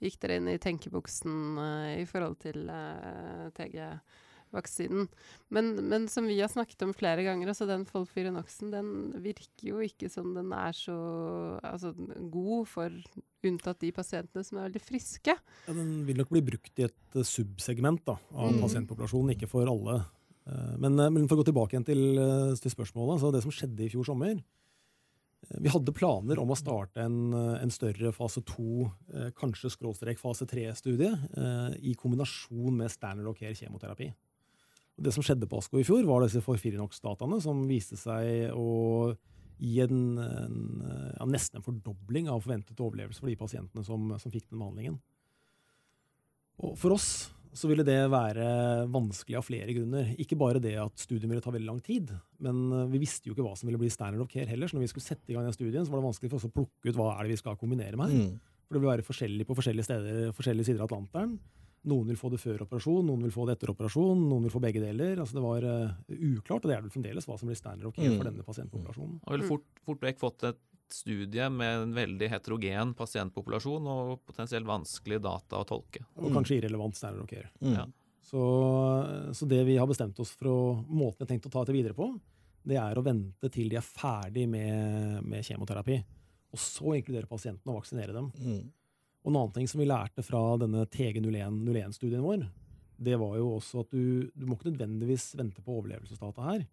gikk 0.03 0.21
dere 0.23 0.39
inn 0.39 0.51
i 0.53 0.59
tenkebuksen 0.61 1.57
uh, 1.59 1.89
i 1.99 2.07
forhold 2.07 2.39
til 2.45 2.69
uh, 2.71 3.49
TG 3.57 3.81
vaksinen. 4.53 5.09
Men, 5.53 5.73
men, 5.89 6.07
som 6.11 6.27
vi 6.29 6.39
har 6.39 6.51
snakket 6.51 6.85
om 6.85 6.93
flere 6.95 7.25
ganger, 7.25 7.51
altså 7.51 7.67
den 7.69 7.85
Folfirinoxen 7.89 8.73
den 8.73 8.89
virker 9.23 9.69
jo 9.69 9.83
ikke 9.83 10.09
som 10.11 10.33
den 10.37 10.53
er 10.55 10.75
så 10.77 10.95
altså, 11.59 11.93
god 12.33 12.69
for 12.69 12.97
unntatt 13.43 13.81
de 13.83 13.91
pasientene 13.95 14.45
som 14.45 14.59
er 14.59 14.69
veldig 14.69 14.83
friske. 14.83 15.35
Ja, 15.35 15.75
den 15.75 16.03
vil 16.07 16.19
nok 16.21 16.31
bli 16.33 16.43
brukt 16.53 16.79
i 16.79 16.87
et 16.87 17.17
uh, 17.17 17.25
subsegment 17.27 18.05
da, 18.07 18.17
av 18.31 18.53
mm. 18.55 18.61
pasientpopulasjonen, 18.63 19.35
ikke 19.35 19.51
for 19.51 19.69
alle. 19.69 19.99
Uh, 20.47 20.75
men, 20.79 20.97
uh, 20.99 21.09
men, 21.09 21.27
for 21.27 21.35
å 21.35 21.43
gå 21.43 21.49
tilbake 21.51 21.75
igjen 21.75 21.87
til, 21.87 22.03
til 22.61 22.75
spørsmålet. 22.75 23.21
så 23.21 23.33
Det 23.35 23.43
som 23.45 23.55
skjedde 23.55 23.87
i 23.87 23.91
fjor 23.91 24.07
sommer, 24.07 24.39
vi 25.49 25.71
hadde 25.71 25.93
planer 25.95 26.39
om 26.41 26.51
å 26.53 26.57
starte 26.57 27.03
en, 27.03 27.33
en 27.33 27.73
større 27.73 28.13
fase 28.15 28.43
to, 28.47 28.87
eh, 29.13 29.31
kanskje 29.35 29.71
skråstrek 29.73 30.21
fase 30.21 30.47
tre-studie, 30.49 31.11
eh, 31.11 31.75
i 31.91 31.95
kombinasjon 31.99 32.77
med 32.77 32.91
standard 32.91 33.27
of 33.27 33.37
care 33.37 33.55
kjemoterapi. 33.57 34.11
Det 34.93 35.13
som 35.15 35.25
skjedde 35.25 35.49
på 35.49 35.57
ASKO 35.57 35.79
i 35.81 35.85
fjor, 35.87 36.03
var 36.05 36.21
disse 36.21 36.41
Forfirinox-dataene 36.45 37.39
som 37.41 37.63
viste 37.69 37.97
seg 37.97 38.53
å 38.53 39.13
gi 39.63 39.79
en, 39.83 40.01
en, 40.19 40.57
ja, 41.17 41.25
nesten 41.29 41.59
en 41.59 41.65
fordobling 41.65 42.29
av 42.29 42.43
forventet 42.43 42.79
overlevelse 42.79 43.23
for 43.23 43.31
de 43.31 43.39
pasientene 43.39 43.85
som, 43.87 44.11
som 44.21 44.33
fikk 44.33 44.49
den 44.49 44.61
behandlingen. 44.61 44.99
Og 46.61 46.75
for 46.79 46.95
oss 46.97 47.09
så 47.53 47.69
ville 47.69 47.85
det 47.85 47.99
være 48.09 48.45
vanskelig 48.91 49.37
av 49.37 49.45
flere 49.45 49.73
grunner. 49.75 50.13
Ikke 50.21 50.37
bare 50.39 50.61
det 50.61 50.73
at 50.81 51.01
studiet 51.01 51.29
ville 51.29 51.43
ta 51.43 51.53
veldig 51.53 51.69
lang 51.69 51.81
tid, 51.85 52.09
men 52.43 52.63
eh, 52.73 52.87
vi 52.93 53.01
visste 53.03 53.29
jo 53.29 53.35
ikke 53.35 53.45
hva 53.45 53.53
som 53.57 53.69
ville 53.69 53.81
bli 53.81 53.91
standard 53.93 54.25
of 54.25 54.31
care 54.31 54.49
heller. 54.49 54.69
Så 54.69 54.77
når 54.77 54.87
vi 54.87 54.93
skulle 54.93 55.05
sette 55.05 55.29
i 55.29 55.37
gang 55.37 55.45
den 55.45 55.55
studien, 55.55 55.85
så 55.85 55.93
var 55.93 56.01
det 56.01 56.09
vanskelig 56.09 56.31
for 56.31 56.41
oss 56.41 56.49
å 56.49 56.53
plukke 56.53 56.89
ut 56.89 56.97
hva 56.97 57.11
er 57.13 57.27
det 57.27 57.35
vi 57.35 57.41
skal 57.43 57.59
kombinere 57.61 57.99
med. 57.99 58.13
Mm. 58.13 58.31
For 58.65 58.75
det 58.75 58.81
vil 58.81 58.89
være 58.89 59.05
forskjellig 59.05 59.45
på 59.45 59.57
forskjellige 59.59 59.85
steder, 59.85 60.33
forskjellige 60.33 60.71
sider 60.71 60.81
av 60.81 60.89
Atlanteren. 60.89 61.37
Noen 61.91 62.07
vil 62.13 62.19
få 62.19 62.29
det 62.31 62.39
før 62.39 62.61
operasjon, 62.63 63.03
noen 63.09 63.25
vil 63.25 63.33
få 63.33 63.43
det 63.47 63.57
etter 63.57 63.73
operasjon, 63.73 64.21
noen 64.29 64.45
vil 64.47 64.53
få 64.53 64.61
begge 64.63 64.79
deler. 64.79 65.17
Altså 65.19 65.35
Det 65.35 65.43
var 65.43 65.65
uh, 65.67 65.95
uklart, 66.13 66.63
og 66.63 66.69
det 66.69 66.77
er 66.77 66.85
vel 66.85 66.93
fremdeles 66.93 67.27
hva 67.27 67.35
som 67.39 67.49
blir 67.49 67.59
standard 67.59 67.89
ok 67.89 67.97
care 67.97 68.13
mm. 68.13 68.19
for 68.21 68.29
denne 68.29 68.45
pasientpopulasjonen. 68.47 69.17
Og 69.19 69.35
ville 69.35 69.49
fort, 69.49 69.65
fort 69.83 70.05
vekk 70.07 70.21
fått 70.21 70.47
et 70.51 70.61
studie 70.93 71.49
med 71.49 71.81
en 71.81 71.95
veldig 71.95 72.29
heterogen 72.29 72.93
pasientpopulasjon 72.97 73.87
og 73.89 74.21
potensielt 74.27 74.67
vanskelig 74.67 75.19
data 75.23 75.59
å 75.59 75.67
tolke. 75.67 76.03
Og 76.21 76.31
kanskje 76.35 76.59
irrelevant 76.59 76.97
standard 76.97 77.25
ok. 77.25 77.35
Mm. 77.63 77.75
Ja. 77.75 77.87
Så, 78.23 78.43
så, 79.35 79.47
det 79.49 79.63
vi 79.67 79.75
har 79.77 79.89
bestemt 79.89 80.19
oss 80.23 80.31
for 80.37 80.51
og 80.51 80.85
måten 80.87 81.19
vi 81.19 81.25
har 81.25 81.31
tenkt 81.33 81.49
å 81.49 81.51
ta 81.53 81.65
dette 81.65 81.75
videre 81.75 81.97
på, 81.97 82.07
det 82.63 82.77
er 82.79 82.97
å 82.97 83.03
vente 83.03 83.49
til 83.51 83.67
de 83.71 83.79
er 83.79 83.85
ferdig 83.85 84.45
med, 84.49 85.19
med 85.27 85.43
kjemoterapi. 85.43 85.99
Og 86.53 86.61
så 86.61 86.95
inkludere 86.95 87.27
pasientene 87.29 87.73
og 87.73 87.81
vaksinere 87.81 88.15
dem. 88.15 88.29
Mm. 88.39 88.63
Og 89.23 89.31
en 89.31 89.39
annen 89.39 89.55
ting 89.55 89.69
som 89.71 89.79
vi 89.79 89.87
lærte 89.87 90.23
fra 90.25 90.41
denne 90.59 90.83
TG01-studien 90.91 92.23
vår, 92.23 92.45
det 93.03 93.17
var 93.19 93.37
jo 93.39 93.53
også 93.57 93.83
at 93.83 93.91
du, 93.95 94.29
du 94.35 94.47
må 94.47 94.57
ikke 94.57 94.71
nødvendigvis 94.71 95.31
vente 95.39 95.63
på 95.63 95.79
overlevelsesdata 95.79 96.43
her. 96.45 96.65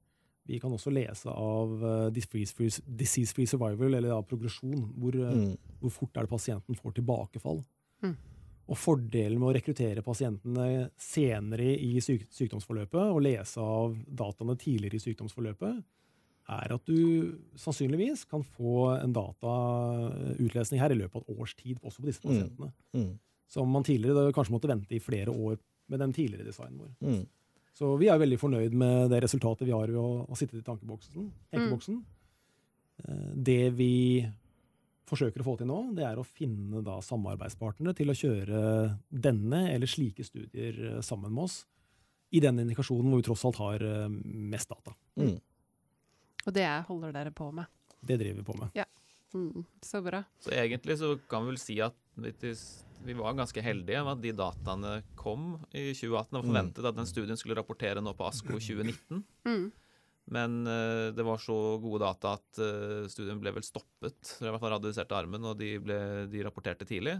Vi 0.50 0.58
kan 0.58 0.72
også 0.74 0.90
lese 0.90 1.30
av 1.30 1.72
uh, 1.84 2.08
disease-free 2.10 3.46
survival, 3.46 3.94
eller 3.94 4.16
av 4.16 4.24
progresjon. 4.26 4.82
Hvor, 4.98 5.14
uh, 5.14 5.36
mm. 5.36 5.76
hvor, 5.82 5.94
fort 5.94 6.16
er 6.16 6.26
det 6.26 6.32
pasienten 6.32 6.78
får 6.78 6.96
tilbakefall. 6.98 7.62
Mm. 8.02 8.16
Og 8.70 8.78
Fordelen 8.78 9.38
med 9.38 9.50
å 9.50 9.54
rekruttere 9.54 10.04
pasientene 10.06 10.88
senere 11.00 11.72
i 11.74 11.92
syk 12.02 12.28
sykdomsforløpet 12.34 13.14
og 13.14 13.22
lese 13.26 13.62
av 13.62 13.96
dataene 14.06 14.54
tidligere 14.58 14.98
i 14.98 15.04
sykdomsforløpet, 15.04 15.80
er 16.50 16.74
at 16.74 16.86
du 16.88 17.32
sannsynligvis 17.58 18.26
kan 18.30 18.44
få 18.44 18.90
en 18.96 19.14
datautlesning 19.16 20.82
her 20.82 20.94
i 20.94 20.98
løpet 20.98 21.20
av 21.20 21.24
et 21.24 21.42
års 21.42 21.54
tid, 21.58 21.78
også 21.82 22.02
på 22.02 22.10
disse 22.10 22.22
mm. 22.22 22.30
pasientene. 22.30 22.70
Mm. 22.94 23.04
Mm. 23.04 23.12
Som 23.50 23.70
man 23.74 23.86
tidligere 23.86 24.34
kanskje 24.34 24.54
måtte 24.54 24.70
vente 24.70 24.96
i 24.96 25.02
flere 25.02 25.34
år 25.34 25.58
med 25.90 26.02
den 26.02 26.14
tidligere 26.14 26.46
designen 26.46 26.84
vår. 26.84 26.92
Mm. 27.02 27.22
Så 27.74 27.94
vi 28.00 28.10
er 28.10 28.18
veldig 28.20 28.38
fornøyd 28.40 28.74
med 28.76 29.10
det 29.12 29.22
resultatet 29.24 29.68
vi 29.68 29.74
har 29.74 29.90
ved 29.90 29.98
å, 30.00 30.24
å 30.26 30.38
sitte 30.38 30.58
i 30.58 30.66
tankeboksen. 30.66 31.30
tankeboksen. 31.54 32.00
Mm. 33.06 33.26
Det 33.46 33.62
vi 33.78 33.94
forsøker 35.10 35.42
å 35.42 35.46
få 35.46 35.56
til 35.58 35.70
nå, 35.70 35.80
det 35.96 36.06
er 36.06 36.20
å 36.20 36.26
finne 36.26 36.82
da 36.86 36.98
samarbeidspartnere 37.02 37.96
til 37.98 38.12
å 38.12 38.16
kjøre 38.16 38.62
denne 39.10 39.64
eller 39.72 39.90
slike 39.90 40.26
studier 40.26 40.80
eh, 40.86 41.00
sammen 41.06 41.32
med 41.34 41.48
oss 41.48 41.62
i 42.30 42.42
den 42.42 42.60
indikasjonen 42.62 43.10
hvor 43.10 43.22
vi 43.22 43.26
tross 43.26 43.46
alt 43.48 43.58
har 43.62 43.84
eh, 43.86 44.12
mest 44.52 44.70
data. 44.70 44.94
Mm. 45.18 45.38
Og 46.46 46.54
det 46.56 46.66
holder 46.88 47.14
dere 47.14 47.34
på 47.36 47.50
med? 47.54 47.68
Det 48.00 48.16
driver 48.20 48.40
vi 48.40 48.46
på 48.46 48.56
med. 48.60 48.72
Ja. 48.78 48.86
Mm, 49.34 49.64
så 49.82 50.00
bra. 50.02 50.22
Så 50.42 50.50
egentlig 50.50 50.96
så 50.98 51.14
kan 51.30 51.44
vi 51.44 51.52
vel 51.52 51.60
si 51.60 51.76
at 51.84 51.96
vi 53.04 53.14
var 53.16 53.36
ganske 53.38 53.62
heldige 53.62 54.02
med 54.04 54.16
at 54.16 54.22
de 54.24 54.32
dataene 54.36 54.94
kom 55.18 55.52
i 55.70 55.90
2018. 55.94 56.00
Og 56.00 56.16
forventet 56.16 56.32
mm. 56.32 56.48
forventet 56.48 56.88
at 56.90 56.98
den 56.98 57.08
studien 57.08 57.38
skulle 57.38 57.58
rapportere 57.58 58.02
nå 58.04 58.14
på 58.16 58.26
ASKO 58.26 58.58
2019. 58.58 59.22
Mm. 59.46 59.68
Men 60.30 60.60
uh, 60.66 61.10
det 61.14 61.26
var 61.26 61.40
så 61.42 61.56
gode 61.82 62.04
data 62.04 62.36
at 62.38 62.60
uh, 62.62 63.08
studien 63.10 63.40
ble 63.42 63.54
vel 63.56 63.66
stoppet. 63.66 64.36
I 64.40 64.48
hvert 64.48 64.62
fall 64.62 64.74
radioiserte 64.76 65.16
armen, 65.16 65.46
og 65.46 65.56
de, 65.58 65.74
ble, 65.82 66.00
de, 66.30 66.42
rapporterte 66.46 66.86
tidlig. 66.88 67.16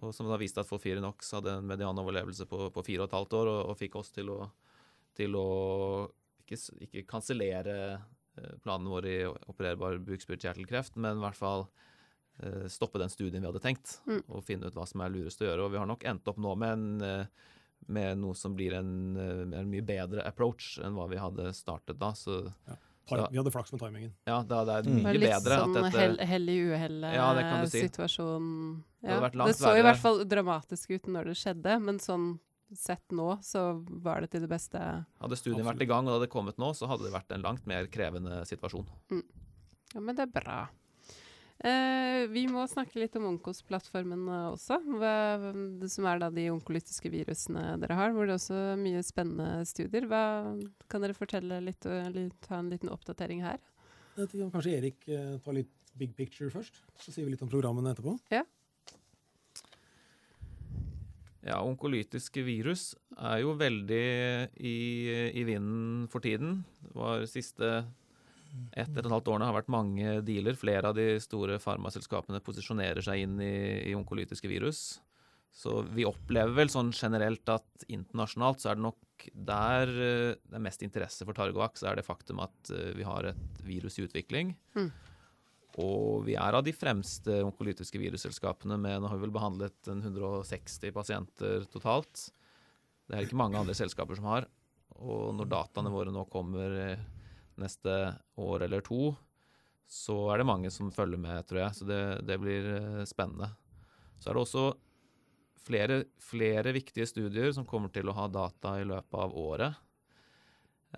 Og 0.00 0.14
som 0.16 0.30
da 0.30 0.38
viste 0.40 0.62
at 0.62 0.68
Folfirinox 0.68 1.34
hadde 1.36 1.58
en 1.58 1.68
medianoverlevelse 1.68 2.46
på, 2.50 2.70
på 2.72 2.86
fire 2.86 3.04
og 3.04 3.10
et 3.10 3.18
halvt 3.18 3.36
år, 3.42 3.52
og, 3.52 3.60
og 3.72 3.78
fikk 3.78 4.00
oss 4.00 4.14
til 4.14 4.32
å, 4.32 4.40
til 5.18 5.36
å 5.38 5.48
ikke, 6.50 6.84
ikke 6.86 7.06
kansellere 7.08 7.76
uh, 8.00 8.56
planene 8.64 8.92
våre 8.92 9.14
i 9.14 9.22
opererbar 9.26 10.00
bukspyttkjertelkreft, 10.04 10.98
men 11.00 11.20
i 11.20 11.24
hvert 11.24 11.38
fall 11.38 11.68
Eh, 12.42 12.66
stoppe 12.66 12.98
den 12.98 13.10
studien 13.10 13.42
vi 13.42 13.48
hadde 13.48 13.60
tenkt, 13.60 13.98
mm. 14.06 14.22
og 14.28 14.44
finne 14.44 14.70
ut 14.70 14.76
hva 14.76 14.86
som 14.88 15.02
er 15.04 15.12
lurest 15.12 15.42
å 15.42 15.48
gjøre. 15.48 15.66
Og 15.66 15.74
vi 15.74 15.80
har 15.80 15.88
nok 15.88 16.04
endt 16.08 16.28
opp 16.30 16.38
nå 16.40 16.54
med, 16.56 16.70
en, 16.72 17.02
eh, 17.04 17.48
med 17.92 18.20
noe 18.22 18.38
som 18.38 18.54
blir 18.56 18.76
en, 18.78 18.92
eh, 19.16 19.42
en, 19.60 19.68
mye 19.68 19.84
bedre 19.84 20.24
approach 20.24 20.78
enn 20.80 20.96
hva 20.96 21.08
vi 21.10 21.20
hadde 21.20 21.50
startet 21.56 21.98
da. 22.00 22.14
Så, 22.16 22.40
ja. 22.70 22.78
vi 23.26 23.40
hadde 23.42 23.52
flaks 23.52 23.74
med 23.74 23.82
timingen. 23.82 24.14
Ja, 24.30 24.40
det, 24.40 24.60
det 24.70 24.78
er 24.78 24.88
mm. 24.88 25.00
mye 25.02 25.16
bedre. 25.18 25.26
Litt 25.26 25.64
sånn 25.66 25.76
dette, 25.76 25.92
hell, 25.98 26.16
hell 26.32 26.48
i 26.48 26.58
uhell-situasjon. 26.70 28.46
Ja, 29.04 29.20
det, 29.26 29.32
det, 29.36 29.56
så 29.60 29.74
i 29.76 29.84
hvert 29.84 30.00
fall 30.00 30.24
dramatisk 30.28 30.96
ut 30.96 31.12
når 31.12 31.32
det 31.32 31.40
skjedde, 31.42 31.76
men 31.84 32.00
sånn 32.00 32.30
sett 32.78 33.14
nå, 33.14 33.32
så 33.42 33.64
var 34.04 34.22
det 34.24 34.32
til 34.34 34.44
det 34.44 34.50
beste. 34.50 34.80
Hadde 34.80 35.38
studien 35.38 35.60
Absolutt. 35.60 35.74
vært 35.74 35.86
i 35.86 35.90
gang 35.90 36.06
og 36.06 36.12
det 36.12 36.18
hadde 36.20 36.32
kommet 36.32 36.60
nå, 36.60 36.72
så 36.76 36.90
hadde 36.90 37.06
det 37.06 37.14
vært 37.14 37.32
en 37.34 37.46
langt 37.46 37.66
mer 37.70 37.88
krevende 37.92 38.42
situasjon. 38.48 38.86
Mm. 39.12 39.24
Ja, 39.94 40.02
men 40.02 40.18
det 40.18 40.28
er 40.28 40.34
bra. 40.34 40.60
Eh, 41.60 42.22
vi 42.32 42.46
må 42.48 42.62
snakke 42.70 43.02
litt 43.02 43.16
om 43.18 43.26
Onkos-plattformen 43.34 44.22
også, 44.54 44.78
hva, 44.96 45.50
som 45.92 46.06
er 46.08 46.22
da 46.22 46.30
de 46.32 46.46
onkolytiske 46.54 47.10
virusene 47.12 47.74
dere 47.82 47.98
har, 47.98 48.14
hvor 48.16 48.24
det 48.24 48.32
er 48.32 48.38
også 48.38 48.60
mye 48.80 49.02
spennende 49.04 49.66
studier. 49.68 50.06
Hva, 50.08 50.22
kan 50.88 51.04
dere 51.04 51.16
fortelle 51.16 51.60
litt, 51.66 51.84
eller 51.84 52.30
ta 52.46 52.62
en 52.62 52.72
liten 52.72 52.92
oppdatering 52.92 53.44
her? 53.44 53.60
Jeg 54.16 54.32
tenker 54.32 54.54
Kanskje 54.54 54.72
Erik 54.78 55.04
uh, 55.12 55.36
tar 55.44 55.58
litt 55.58 55.92
big 56.00 56.16
picture 56.16 56.48
først, 56.52 56.80
så 57.00 57.12
sier 57.12 57.28
vi 57.28 57.34
litt 57.34 57.44
om 57.44 57.50
programmene 57.52 57.92
etterpå. 57.92 58.16
Ja. 58.32 58.46
Ja, 61.46 61.60
onkolytiske 61.64 62.42
virus 62.44 62.90
er 63.16 63.40
jo 63.40 63.54
veldig 63.56 64.04
i, 64.60 64.76
i 65.40 65.44
vinden 65.48 66.04
for 66.12 66.20
tiden. 66.24 66.60
Det 66.84 66.92
var 66.98 67.24
siste 67.30 67.70
ett 68.74 68.90
og 68.90 68.98
et 69.04 69.12
halvt 69.12 69.30
årene 69.30 69.46
har 69.48 69.56
vært 69.56 69.70
mange 69.72 70.16
dealer. 70.26 70.58
Flere 70.58 70.90
av 70.90 70.96
de 70.98 71.14
store 71.22 71.60
farmaselskapene 71.62 72.42
posisjonerer 72.44 73.04
seg 73.04 73.24
inn 73.24 73.38
i, 73.40 73.54
i 73.90 73.94
onkolytiske 73.96 74.50
virus. 74.50 74.98
Så 75.50 75.80
vi 75.94 76.06
opplever 76.06 76.54
vel 76.54 76.70
sånn 76.70 76.92
generelt 76.94 77.48
at 77.50 77.86
internasjonalt 77.90 78.62
så 78.62 78.70
er 78.70 78.78
det 78.78 78.86
nok 78.86 79.26
der 79.34 79.90
eh, 79.90 80.36
det 80.38 80.56
er 80.56 80.62
mest 80.64 80.84
interesse 80.86 81.26
for 81.26 81.36
Targovax, 81.36 81.82
er 81.84 81.98
det 81.98 82.06
faktum 82.06 82.40
at 82.44 82.70
eh, 82.72 82.92
vi 82.96 83.04
har 83.04 83.32
et 83.32 83.64
virus 83.66 83.98
i 83.98 84.06
utvikling. 84.06 84.54
Mm. 84.78 84.90
Og 85.80 86.26
vi 86.26 86.36
er 86.36 86.56
av 86.56 86.64
de 86.66 86.74
fremste 86.76 87.40
onkolytiske 87.46 88.00
virusselskapene 88.00 88.76
med 88.80 89.00
Nå 89.00 89.10
har 89.10 89.18
vi 89.18 89.26
vel 89.26 89.34
behandlet 89.34 89.90
160 89.90 90.92
pasienter 90.94 91.66
totalt. 91.72 92.28
Det 93.08 93.16
er 93.16 93.26
ikke 93.26 93.40
mange 93.40 93.58
andre 93.58 93.76
selskaper 93.76 94.18
som 94.18 94.28
har. 94.30 94.46
Og 95.00 95.32
når 95.36 95.48
dataene 95.50 95.92
våre 95.92 96.12
nå 96.12 96.26
kommer 96.30 96.76
eh, 96.76 97.02
neste 97.60 97.96
år 98.40 98.66
eller 98.66 98.84
to, 98.84 99.14
så 99.90 100.16
er 100.30 100.40
det 100.40 100.50
mange 100.50 100.70
som 100.70 100.92
følger 100.94 101.18
med, 101.18 101.42
tror 101.48 101.64
jeg. 101.64 101.78
Så 101.80 101.88
det, 101.88 102.00
det 102.28 102.38
blir 102.42 102.68
eh, 102.76 103.02
spennende. 103.08 103.50
Så 104.20 104.30
er 104.30 104.36
det 104.36 104.44
også 104.44 104.64
flere, 105.64 106.02
flere, 106.22 106.74
viktige 106.76 107.08
studier 107.08 107.50
som 107.56 107.66
kommer 107.68 107.92
til 107.94 108.10
å 108.10 108.16
ha 108.16 108.28
data 108.30 108.76
i 108.80 108.86
løpet 108.86 109.18
av 109.18 109.34
året. 109.36 109.80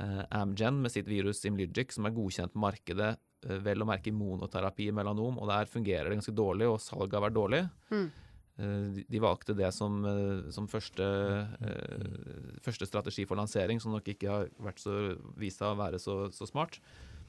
Eh, 0.00 0.24
Amgen 0.30 0.80
med 0.82 0.92
sitt 0.92 1.08
virus 1.08 1.44
Imlygic, 1.44 1.92
som 1.92 2.08
er 2.08 2.16
godkjent 2.16 2.54
på 2.54 2.62
markedet, 2.62 3.12
eh, 3.44 3.58
vel 3.60 3.84
å 3.84 3.88
merke 3.88 4.08
immunoterapi 4.08 4.88
i 4.88 4.94
melanom, 4.94 5.38
og 5.38 5.48
der 5.48 5.68
fungerer 5.68 6.08
det 6.08 6.18
ganske 6.20 6.34
dårlig, 6.34 6.68
og 6.70 6.80
salget 6.80 7.18
har 7.18 7.26
vært 7.28 7.36
dårlig. 7.36 7.62
Mm. 7.90 8.10
Eh, 8.58 9.04
de 9.08 9.20
valgte 9.20 9.56
det 9.56 9.72
som, 9.72 10.02
som 10.52 10.68
første, 10.68 11.04
første, 12.62 12.86
strategi 12.86 13.26
for 13.26 13.36
lansering, 13.36 13.80
som 13.80 13.92
nok 13.92 14.08
ikke 14.08 14.28
har 14.28 14.48
vært 14.58 14.80
så, 14.80 15.18
vist 15.36 15.58
seg 15.60 15.72
å 15.72 15.80
være 15.80 16.00
så, 16.00 16.32
så, 16.32 16.48
smart. 16.48 16.80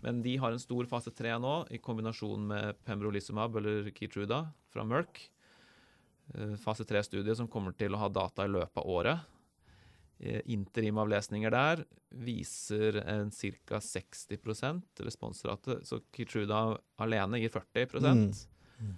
Men 0.04 0.22
de 0.22 0.38
har 0.38 0.52
en 0.52 0.60
stor 0.60 0.86
fase 0.86 1.12
tre 1.16 1.32
nå, 1.40 1.68
i 1.72 1.80
kombinasjon 1.80 2.48
med 2.48 2.80
Pembrolizumab 2.84 3.56
eller 3.56 3.92
Keytruda 3.92 4.46
fra 4.72 4.84
Merck. 4.84 5.30
Fase 6.60 6.84
tre-studie 6.88 7.36
som 7.36 7.48
kommer 7.48 7.76
til 7.76 7.96
å 7.96 8.00
ha 8.00 8.10
data 8.12 8.44
i 8.44 8.52
løpet 8.52 8.80
av 8.80 8.88
året. 8.88 9.24
Eh, 10.24 10.42
interimavlesninger 10.56 11.54
der 11.54 11.84
viser 12.24 13.02
en 13.04 13.32
ca. 13.32 13.80
60% 13.84 15.04
responsrate. 15.06 15.80
Så 15.84 16.02
Keytruda 16.14 16.78
alene 17.04 17.42
gir 17.42 17.54
40 17.54 18.00
Mm. 18.04 18.32
Mm. 18.80 18.96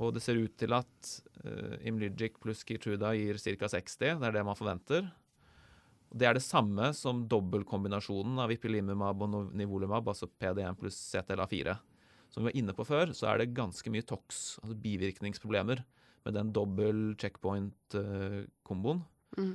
Og 0.00 0.14
det 0.14 0.22
ser 0.24 0.38
ut 0.40 0.54
til 0.56 0.72
at 0.72 1.08
uh, 1.44 1.76
Imlygic 1.84 2.38
pluss 2.40 2.64
Keytruda 2.64 3.12
gir 3.14 3.36
ca. 3.36 3.68
60. 3.68 3.96
Det 3.98 4.28
er 4.28 4.32
det 4.32 4.44
man 4.46 4.56
forventer. 4.56 5.10
Det 6.10 6.26
er 6.26 6.34
det 6.34 6.42
samme 6.42 6.90
som 6.96 7.22
dobbeltkombinasjonen 7.30 8.40
av 8.42 8.50
ipilimumab 8.50 9.22
og 9.22 9.54
nivolumab, 9.54 10.08
altså 10.10 10.26
PD1 10.26 10.78
pluss 10.80 10.98
CTLA4. 11.12 11.76
Som 12.30 12.42
vi 12.42 12.50
var 12.50 12.58
inne 12.58 12.74
på 12.74 12.86
før, 12.86 13.12
så 13.14 13.28
er 13.30 13.42
det 13.42 13.54
ganske 13.54 13.92
mye 13.92 14.06
tox, 14.06 14.58
altså 14.62 14.76
bivirkningsproblemer, 14.82 15.84
med 16.26 16.36
den 16.36 16.50
dobbel 16.54 17.14
checkpoint-komboen. 17.20 19.04
Mm. 19.38 19.54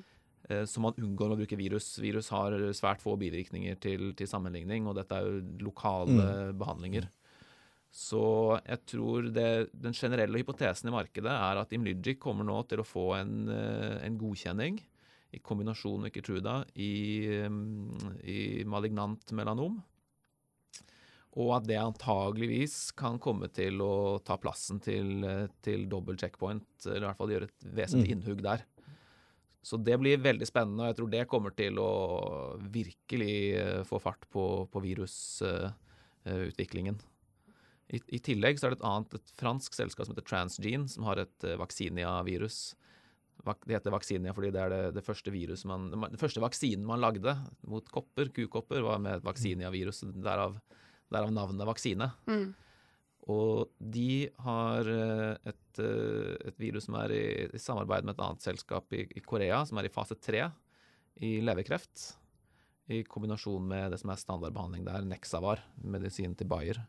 Eh, 0.49 0.65
så 0.69 0.81
man 0.83 0.97
unngår 1.01 1.33
å 1.33 1.37
bruke 1.39 1.57
virus. 1.59 1.95
Virus 2.01 2.29
har 2.33 2.55
svært 2.77 3.03
få 3.03 3.15
bivirkninger 3.21 3.79
til, 3.81 4.11
til 4.17 4.29
sammenligning, 4.29 4.87
og 4.87 4.97
dette 4.99 5.17
er 5.17 5.27
jo 5.29 5.43
lokale 5.65 6.51
behandlinger. 6.57 7.09
Så 7.95 8.59
jeg 8.59 8.81
tror 8.91 9.29
det, 9.31 9.49
den 9.71 9.95
generelle 9.95 10.41
hypotesen 10.41 10.89
i 10.91 10.93
markedet 10.93 11.31
er 11.31 11.61
at 11.61 11.71
Imlygic 11.71 12.19
kommer 12.19 12.43
nå 12.43 12.57
til 12.67 12.81
å 12.83 12.87
få 12.87 13.05
en, 13.21 13.47
eh, 13.47 14.03
en 14.03 14.17
godkjenning 14.19 14.81
i 15.35 15.39
kombinasjon 15.39 16.03
med 16.03 16.11
Keytruda 16.15 16.57
i, 16.75 17.23
mm, 17.47 18.19
i 18.27 18.39
malignant 18.67 19.31
melanom. 19.31 19.79
Og 21.35 21.49
at 21.57 21.65
det 21.67 21.79
antageligvis 21.79 22.93
kan 22.95 23.17
komme 23.19 23.49
til 23.51 23.81
å 23.83 24.21
ta 24.23 24.37
plassen 24.39 24.79
til, 24.83 25.23
eh, 25.23 25.47
til 25.63 25.87
dobbel 25.91 26.19
checkpoint, 26.19 26.67
eller 26.85 27.03
i 27.03 27.09
hvert 27.09 27.17
fall 27.17 27.33
gjøre 27.33 27.49
et 27.49 27.65
vesentlig 27.79 28.11
Mm. 28.11 28.21
innhugg 28.21 28.41
der. 28.43 28.63
Så 29.65 29.81
det 29.81 29.97
blir 29.97 30.21
veldig 30.21 30.45
spennende, 30.45 30.83
og 30.83 30.91
jeg 30.91 30.97
tror 30.99 31.09
det 31.09 31.31
kommer 31.31 31.49
til 31.57 31.79
å 31.81 31.89
virkelig 32.69 33.57
eh, 33.57 33.81
få 33.87 33.97
fart 34.03 34.27
på, 34.29 34.67
på 34.69 34.79
virusutviklingen. 34.83 36.99
I, 37.89 37.99
I 38.17 38.19
tillegg 38.21 38.59
så 38.59 38.67
er 38.67 38.71
det 38.73 38.79
et 38.79 38.89
annet 38.89 39.13
et 39.17 39.29
fransk 39.41 39.73
selskap 39.77 40.05
som 40.05 40.13
heter 40.13 40.29
Transgene, 40.29 40.87
som 40.89 41.03
har 41.09 41.17
et 41.21 41.39
uh, 41.45 41.59
Vaxinia-virus. 41.61 42.57
Det 43.45 43.75
heter 43.75 43.93
vaksinia 43.93 44.33
fordi 44.33 44.49
det 44.55 44.61
er 44.63 44.69
det, 44.71 44.93
det 44.95 45.03
første 45.05 45.31
man 45.67 45.81
Den 45.91 46.17
første 46.17 46.41
vaksinen 46.41 46.85
man 46.87 47.03
lagde 47.03 47.35
mot 47.67 47.85
kopper, 47.93 48.31
kukopper, 48.33 48.81
var 48.81 48.97
med 49.03 49.13
et 49.19 49.25
vaksinia-virus, 49.25 49.99
Derav, 50.23 50.55
derav 51.13 51.33
navnet 51.35 51.67
vaksine. 51.67 52.07
Mm. 52.25 52.55
Og 53.31 53.71
de 53.79 54.27
har 54.45 54.89
eh, 54.91 55.49
et, 55.49 55.79
eh, 55.81 56.35
et 56.51 56.59
virus 56.61 56.85
som 56.85 56.97
er 56.99 57.13
i, 57.15 57.23
i 57.49 57.61
samarbeid 57.61 58.05
med 58.05 58.13
et 58.13 58.21
annet 58.25 58.45
selskap 58.45 58.93
i, 58.93 59.01
i 59.17 59.23
Korea, 59.25 59.63
som 59.65 59.81
er 59.81 59.89
i 59.89 59.93
fase 59.93 60.17
tre 60.21 60.43
i 61.25 61.39
leverkreft. 61.41 62.11
I 62.93 63.01
kombinasjon 63.09 63.65
med 63.65 63.89
det 63.95 63.97
som 64.01 64.11
er 64.13 64.21
standardbehandling 64.21 64.85
der, 64.85 65.07
Nexavar, 65.09 65.63
medisin 65.81 66.35
til 66.37 66.49
Bayer. 66.51 66.83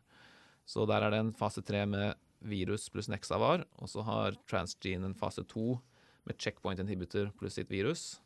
Så 0.67 0.85
der 0.85 1.01
er 1.01 1.15
det 1.15 1.23
en 1.23 1.33
fase 1.33 1.63
tre 1.65 1.85
med 1.89 2.13
virus 2.45 2.85
pluss 2.93 3.09
Nexavar, 3.09 3.65
og 3.81 3.89
så 3.89 4.03
har 4.05 4.37
Transgene 4.49 5.09
en 5.09 5.17
fase 5.17 5.41
to 5.49 5.79
med 6.27 6.37
checkpoint 6.37 6.83
inhibitor 6.83 7.31
pluss 7.39 7.57
sitt 7.57 7.71
virus. 7.73 8.19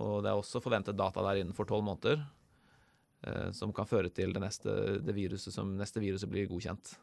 Og 0.00 0.22
det 0.24 0.30
er 0.30 0.38
også 0.38 0.62
forventet 0.64 0.96
data 0.96 1.24
der 1.26 1.42
innenfor 1.42 1.68
tolv 1.68 1.84
måneder, 1.84 2.22
eh, 3.26 3.50
som 3.52 3.74
kan 3.76 3.88
føre 3.88 4.08
til 4.08 4.32
det 4.32 4.40
neste, 4.40 4.72
det 5.04 5.16
viruset 5.16 5.52
som, 5.52 5.74
neste 5.76 6.00
viruset 6.00 6.32
blir 6.32 6.48
godkjent. 6.48 6.96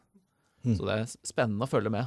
Mm. 0.64 0.76
Så 0.78 0.86
det 0.88 0.98
er 0.98 1.14
spennende 1.28 1.66
å 1.66 1.70
følge 1.70 1.90
med. 1.92 2.06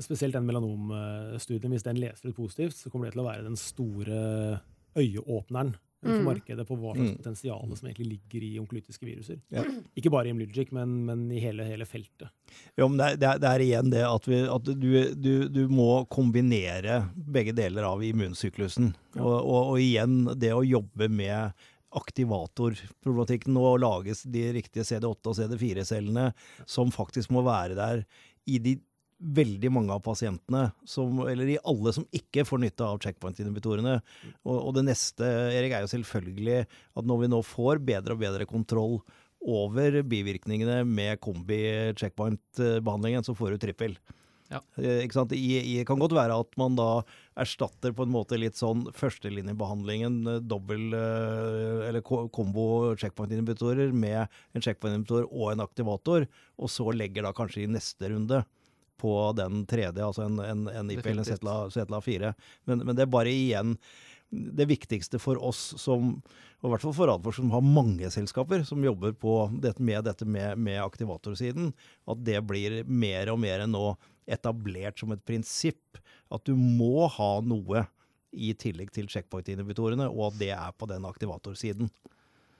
Spesielt 0.00 0.32
den 0.32 0.46
melanomstudien, 0.48 1.72
hvis 1.74 1.84
den 1.84 1.98
leser 2.00 2.30
ut 2.32 2.36
positivt, 2.38 2.76
så 2.78 2.88
kommer 2.90 3.06
det 3.10 3.12
til 3.16 3.20
å 3.24 3.28
være 3.28 3.44
den 3.44 3.58
store 3.60 4.60
øyeåpneren 4.96 5.74
for 6.02 6.08
Mm. 6.18 6.24
markedet 6.26 6.66
på 6.66 6.74
hva 6.80 6.94
slags 6.96 7.10
Mm. 7.12 7.16
potensial 7.16 7.76
som 7.76 7.88
egentlig 7.88 8.08
ligger 8.18 8.42
i 8.42 8.58
onkolytiske 8.58 9.06
viruser. 9.06 9.38
Ja. 9.52 9.62
Ikke 9.96 10.10
bare 10.10 10.26
i 10.26 10.30
Imlugic, 10.30 10.72
men, 10.72 11.04
men 11.06 11.30
i 11.30 11.38
hele, 11.38 11.62
hele 11.64 11.84
feltet. 11.84 12.28
Jo, 12.76 12.88
men 12.88 12.98
det 12.98 13.06
er, 13.12 13.16
det 13.16 13.28
er, 13.28 13.38
det 13.38 13.48
er 13.52 13.60
igjen 13.60 13.90
det 13.92 14.02
at, 14.02 14.26
vi, 14.26 14.40
at 14.42 14.64
du, 14.64 15.14
du, 15.14 15.48
du 15.48 15.68
må 15.68 16.04
kombinere 16.10 17.08
begge 17.14 17.52
deler 17.54 17.84
av 17.86 18.02
immunsyklusen. 18.02 18.94
Ja. 19.14 19.22
Og, 19.22 19.46
og, 19.46 19.70
og 19.74 19.78
igjen 19.78 20.24
det 20.40 20.50
å 20.52 20.64
jobbe 20.66 21.08
med 21.08 21.52
aktivatorproblematikken 21.98 23.58
og 23.60 23.82
lages 23.82 24.24
de 24.32 24.46
riktige 24.56 24.86
CD8 24.88 25.32
og 25.32 25.38
CD4-cellene 25.38 26.30
som 26.68 26.92
faktisk 26.94 27.32
må 27.34 27.44
være 27.46 27.76
der 27.78 28.04
i 28.48 28.58
de 28.62 28.78
veldig 29.22 29.70
mange 29.70 29.94
av 29.94 30.00
pasientene, 30.02 30.64
som, 30.88 31.20
eller 31.30 31.52
i 31.52 31.58
alle 31.68 31.92
som 31.94 32.06
ikke 32.14 32.44
får 32.46 32.62
nytte 32.64 32.86
av 32.86 32.98
checkpoint-inhibitorene. 33.04 34.00
Og, 34.42 34.56
og 34.56 34.72
det 34.76 34.84
neste, 34.88 35.28
Erik, 35.54 35.76
er 35.76 35.84
jo 35.84 35.92
selvfølgelig 35.92 36.64
at 36.66 37.06
når 37.06 37.22
vi 37.22 37.30
nå 37.30 37.38
får 37.46 37.82
bedre 37.86 38.16
og 38.16 38.22
bedre 38.24 38.48
kontroll 38.50 38.96
over 39.42 40.02
bivirkningene 40.06 40.82
med 40.86 41.20
kombi-checkpoint-behandlingen, 41.22 43.24
så 43.26 43.34
får 43.38 43.54
du 43.54 43.58
trippel. 43.62 43.96
Ja. 44.52 44.60
Eh, 44.76 45.08
det 45.30 45.84
kan 45.88 46.00
godt 46.00 46.14
være 46.16 46.36
at 46.44 46.56
man 46.60 46.76
da 46.76 47.02
erstatter 47.40 47.94
på 47.96 48.04
en 48.04 48.12
måte 48.12 48.36
litt 48.36 48.58
sånn 48.60 48.84
førstelinjebehandlingen, 48.96 50.18
eh, 50.28 50.40
dobbel 50.44 50.92
eh, 50.98 51.88
eller 51.88 52.04
kombo 52.04 52.66
checkpoint-inhibitorer 53.00 53.94
med 53.96 54.26
en 54.52 54.64
checkpoint-inhibitor 54.64 55.28
og 55.30 55.54
en 55.54 55.64
aktivator, 55.64 56.28
og 56.60 56.72
så 56.72 56.92
legger 56.92 57.24
da 57.24 57.32
kanskje 57.36 57.64
i 57.64 57.70
neste 57.70 58.12
runde 58.12 58.44
på 59.02 59.16
den 59.34 59.64
tredje, 59.66 60.04
altså 60.04 60.28
en, 60.28 60.38
en, 60.38 60.66
en 60.68 60.90
IPL, 60.92 61.16
en 61.16 61.24
Definitivt. 61.24 61.72
Zetla 61.74 62.00
4. 62.04 62.34
Men, 62.70 62.84
men 62.86 62.94
det 62.94 63.06
er 63.06 63.14
bare 63.16 63.32
igjen 63.32 63.74
det 64.32 64.64
viktigste 64.70 65.18
for 65.20 65.40
oss 65.44 65.74
som, 65.80 66.14
og 66.62 66.68
i 66.68 66.72
hvert 66.72 66.84
fall 66.86 66.94
for 66.96 67.10
Radforsk, 67.10 67.42
som 67.42 67.52
har 67.52 67.64
mange 67.66 68.08
selskaper 68.14 68.64
som 68.64 68.84
jobber 68.84 69.12
på 69.12 69.34
dette 69.60 69.84
med 69.84 70.06
dette 70.06 70.24
med, 70.24 70.56
med 70.56 70.80
aktivatorsiden, 70.80 71.72
at 72.08 72.24
det 72.24 72.38
blir 72.48 72.80
mer 72.88 73.32
og 73.32 73.42
mer 73.42 73.66
nå 73.68 73.84
etablert 74.26 75.00
som 75.00 75.12
et 75.14 75.24
prinsipp 75.26 76.00
at 76.32 76.44
du 76.48 76.54
må 76.56 77.08
ha 77.12 77.32
noe 77.44 77.86
i 78.32 78.52
tillegg 78.56 78.92
til 78.94 79.08
checkpoint-inhibitorene, 79.12 80.06
og 80.08 80.30
at 80.30 80.38
det 80.40 80.52
er 80.56 80.76
på 80.78 80.88
den 80.88 81.04
aktivatorsiden. 81.04 81.90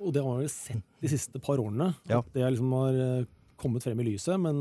Og 0.02 0.10
det 0.12 0.24
har 0.24 0.40
vi 0.40 0.48
sett 0.52 0.82
de 1.00 1.10
siste 1.10 1.40
par 1.42 1.62
årene. 1.62 1.92
Ja. 2.10 2.20
At 2.20 2.32
det 2.34 2.44
liksom 2.44 2.74
har 2.76 2.98
eh, 2.98 3.28
kommet 3.60 3.84
frem 3.84 4.00
i 4.02 4.08
lyset. 4.10 4.34
Men 4.42 4.58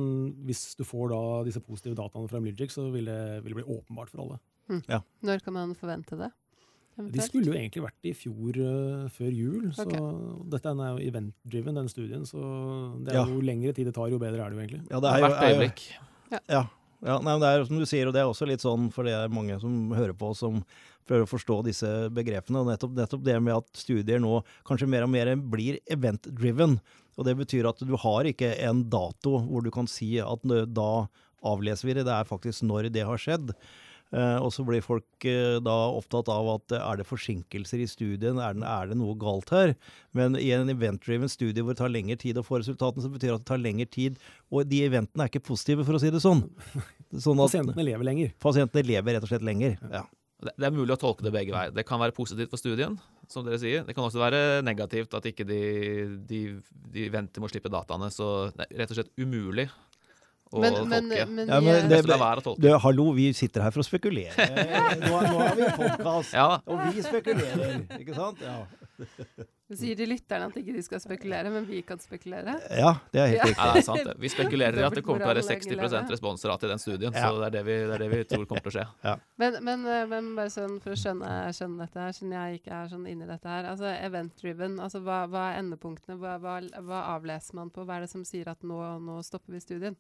hvis 0.47 0.76
du 0.78 0.86
får 0.88 1.12
da 1.12 1.22
disse 1.47 1.64
positive 1.66 1.97
dataene 1.97 2.30
fra 2.32 2.39
Mlygic, 2.43 2.72
så 2.74 2.88
vil 2.93 3.10
det, 3.10 3.22
vil 3.41 3.56
det 3.56 3.60
bli 3.62 3.80
åpenbart 3.80 4.14
for 4.14 4.24
alle. 4.24 4.39
Når 5.26 5.43
kan 5.43 5.58
man 5.58 5.76
forvente 5.76 6.16
det? 6.20 6.30
De 7.02 7.24
skulle 7.24 7.49
jo 7.49 7.56
egentlig 7.56 7.82
vært 7.82 8.06
i 8.06 8.12
fjor 8.14 8.58
uh, 8.62 9.06
før 9.16 9.32
jul, 9.34 9.70
så 9.74 9.88
okay. 9.88 10.02
dette 10.52 10.74
er 10.76 10.89
jo 10.91 11.08
event-driven, 11.08 11.80
den 11.80 11.89
studien. 11.89 12.28
Så 12.30 12.38
det 13.02 13.16
er 13.16 13.22
Ja. 13.22 13.24
jo 13.26 13.41
lengre 13.41 13.74
tid 13.74 13.89
det 13.89 13.95
tar, 13.95 14.12
jo 14.12 14.20
bedre 14.22 14.43
er 14.43 14.52
det 14.52 14.60
jo 14.60 14.62
egentlig. 14.62 14.84
Ja, 14.91 14.99
Det 14.99 15.14
har 15.16 15.24
vært 15.26 15.41
øyeblikk. 15.47 15.82
Ja. 16.32 16.39
ja 16.52 16.62
nei, 17.02 17.34
men 17.34 17.41
det 17.41 17.49
er 17.49 17.66
som 17.68 17.82
du 17.82 17.88
sier, 17.89 18.08
og 18.08 18.16
det 18.16 18.22
er 18.22 18.30
også 18.30 18.47
litt 18.49 18.64
sånn, 18.64 18.89
for 18.93 19.08
det 19.08 19.16
er 19.18 19.34
mange 19.34 19.58
som 19.62 19.93
hører 19.97 20.14
på 20.18 20.32
som 20.38 20.62
prøver 21.10 21.26
å 21.26 21.30
forstå 21.32 21.58
disse 21.66 21.89
begrepene. 22.14 22.62
og 22.62 22.70
nettopp, 22.70 22.93
nettopp 22.97 23.24
det 23.26 23.38
med 23.41 23.58
at 23.58 23.82
studier 23.82 24.22
nå 24.22 24.41
kanskje 24.68 24.89
mer 24.89 25.08
og 25.08 25.14
mer 25.14 25.34
blir 25.36 25.80
event-driven. 25.91 26.78
Og 27.18 27.28
det 27.28 27.36
betyr 27.41 27.68
at 27.70 27.82
du 27.84 27.95
har 27.99 28.30
ikke 28.30 28.54
en 28.68 28.86
dato 28.89 29.39
hvor 29.47 29.66
du 29.66 29.72
kan 29.74 29.89
si 29.89 30.14
at 30.22 30.45
da 30.72 30.91
avleser 31.41 31.89
vi 31.89 31.97
det. 31.97 32.06
Det 32.08 32.16
er 32.16 32.30
faktisk 32.30 32.64
når 32.70 32.91
det 32.93 33.06
har 33.08 33.22
skjedd. 33.22 33.56
Eh, 34.12 34.38
og 34.43 34.51
så 34.51 34.66
blir 34.68 34.84
folk 34.84 35.26
eh, 35.28 35.57
da 35.64 35.76
opptatt 35.95 36.28
av 36.32 36.49
at 36.57 36.74
eh, 36.76 36.84
er 36.84 36.99
det 36.99 37.07
forsinkelser 37.07 37.80
i 37.80 37.88
studien, 37.88 38.41
er, 38.43 38.57
det, 38.57 38.68
er 38.68 38.89
det 38.91 38.97
noe 38.99 39.16
galt 39.20 39.53
her? 39.55 39.72
Men 40.18 40.36
i 40.36 40.49
en 40.55 40.72
event-driven 40.74 41.32
studie 41.32 41.64
hvor 41.64 41.78
det 41.78 41.80
tar 41.80 41.93
lengre 41.93 42.18
tid 42.20 42.39
å 42.39 42.43
få 42.43 42.59
resultatene, 42.59 43.05
så 43.05 43.12
betyr 43.14 43.32
det 43.32 43.38
at 43.38 43.45
det 43.45 43.51
tar 43.53 43.62
lengre 43.62 43.88
tid. 43.88 44.18
Og 44.51 44.68
de 44.68 44.82
eventene 44.84 45.24
er 45.24 45.32
ikke 45.32 45.45
positive, 45.47 45.86
for 45.88 45.95
å 45.95 46.01
si 46.03 46.12
det 46.12 46.24
sånn. 46.24 46.43
sånn 47.26 47.39
at 47.39 47.53
Pasientene 47.53 47.88
lever 47.88 48.09
lenger. 48.09 48.34
pasientene 48.43 48.84
lever 48.89 49.16
rett 49.16 49.28
og 49.30 49.32
slett 49.32 49.47
lenger. 49.47 49.78
Ja. 49.88 50.03
Det, 50.41 50.55
det 50.57 50.68
er 50.68 50.74
mulig 50.76 50.95
å 50.95 50.99
tolke 50.99 51.24
det 51.24 51.32
begge 51.32 51.55
veier. 51.55 51.72
Det 51.72 51.86
kan 51.88 52.01
være 52.01 52.16
positivt 52.18 52.51
for 52.51 52.59
studien, 52.59 52.97
som 53.32 53.45
dere 53.47 53.62
sier. 53.62 53.86
Det 53.88 53.95
kan 53.95 54.09
også 54.09 54.20
være 54.20 54.59
negativt 54.66 55.14
at 55.16 55.28
ikke 55.30 55.45
de, 55.47 55.62
de, 56.28 56.41
de 56.91 57.07
venter 57.14 57.39
med 57.39 57.47
å 57.47 57.53
slippe 57.53 57.72
dataene. 57.72 58.09
Så 58.12 58.49
det 58.57 58.68
er 58.68 58.82
rett 58.82 58.91
og 58.91 58.99
slett 58.99 59.16
umulig 59.22 59.70
å 60.52 60.62
Men, 60.64 60.74
men, 60.89 61.08
tolke. 61.10 61.26
men, 61.30 61.47
Ja, 61.47 61.60
men 61.64 61.89
det, 61.89 62.02
det- 62.06 62.43
tolke. 62.43 62.62
Det, 62.62 62.76
hallo, 62.84 63.12
vi 63.16 63.32
sitter 63.34 63.62
her 63.62 63.72
for 63.72 63.84
å 63.84 63.88
spekulere. 63.88 64.36
Nå, 65.06 65.16
nå 65.24 65.39
har 65.39 65.56
vi 65.56 65.70
podkast, 65.78 66.34
Ja 66.36 66.49
og 66.66 66.86
vi 66.91 67.02
spekulerer. 67.06 67.86
Ikke 67.99 68.16
sant? 68.18 68.43
Ja, 68.43 68.66
vi 69.72 69.78
sier 69.80 69.95
til 69.95 70.10
lytterne 70.12 70.49
at 70.49 70.56
ikke 70.60 70.74
de 70.76 70.82
skal 70.84 70.99
spekulere, 70.99 71.47
men 71.54 71.64
vi 71.64 71.80
kan 71.88 71.99
spekulere. 72.04 72.58
ja 72.76 72.89
det 73.14 73.22
er 73.22 73.30
helt 73.32 73.45
riktig. 73.47 73.56
Ja, 73.56 73.70
det 73.72 73.80
er 73.80 73.86
sant. 73.88 74.10
Vi 74.20 74.32
spekulerer 74.34 74.82
i 74.82 74.84
at 74.84 74.97
det 74.97 75.04
kommer 75.06 75.24
til 75.24 75.30
å 75.30 75.32
være 75.32 75.43
60 75.47 75.78
lenge 75.80 76.02
responsrate 76.12 76.68
i 76.68 76.72
den 76.74 76.82
studien. 76.84 77.16
Ja. 77.16 77.30
Så 77.32 77.39
det 77.39 77.47
er 77.47 77.56
det, 77.56 77.62
vi, 77.70 77.78
det 77.88 77.95
er 77.95 78.04
det 78.04 78.10
vi 78.12 78.20
tror 78.34 78.43
kommer 78.49 78.66
til 78.66 78.74
å 78.74 78.76
skje. 78.76 78.86
Men, 79.41 79.56
men, 79.66 79.86
eh, 79.89 80.04
men 80.12 80.28
bare 80.38 80.52
sånn 80.54 80.76
for 80.84 80.93
å 80.93 80.99
skjønne, 80.99 81.30
skjønne 81.56 81.86
dette 81.86 82.04
her, 82.04 82.12
siden 82.14 82.36
jeg 82.36 82.60
ikke 82.60 82.82
er 82.82 82.91
sånn 82.91 83.08
inni 83.10 83.26
dette 83.30 83.47
her. 83.49 83.70
Altså 83.72 83.88
event-driven, 83.95 84.76
altså 84.84 85.02
hva, 85.06 85.24
hva 85.32 85.47
er 85.54 85.62
endepunktene? 85.64 86.20
Hva, 86.20 86.36
hva, 86.43 86.60
hva 86.86 86.99
avleser 87.16 87.58
man 87.58 87.72
på? 87.74 87.88
Hva 87.88 87.97
er 87.97 88.06
det 88.06 88.12
som 88.12 88.28
sier 88.28 88.52
at 88.52 88.62
nå, 88.68 88.78
nå 89.08 89.22
stopper 89.26 89.56
vi 89.56 89.64
studien? 89.64 89.95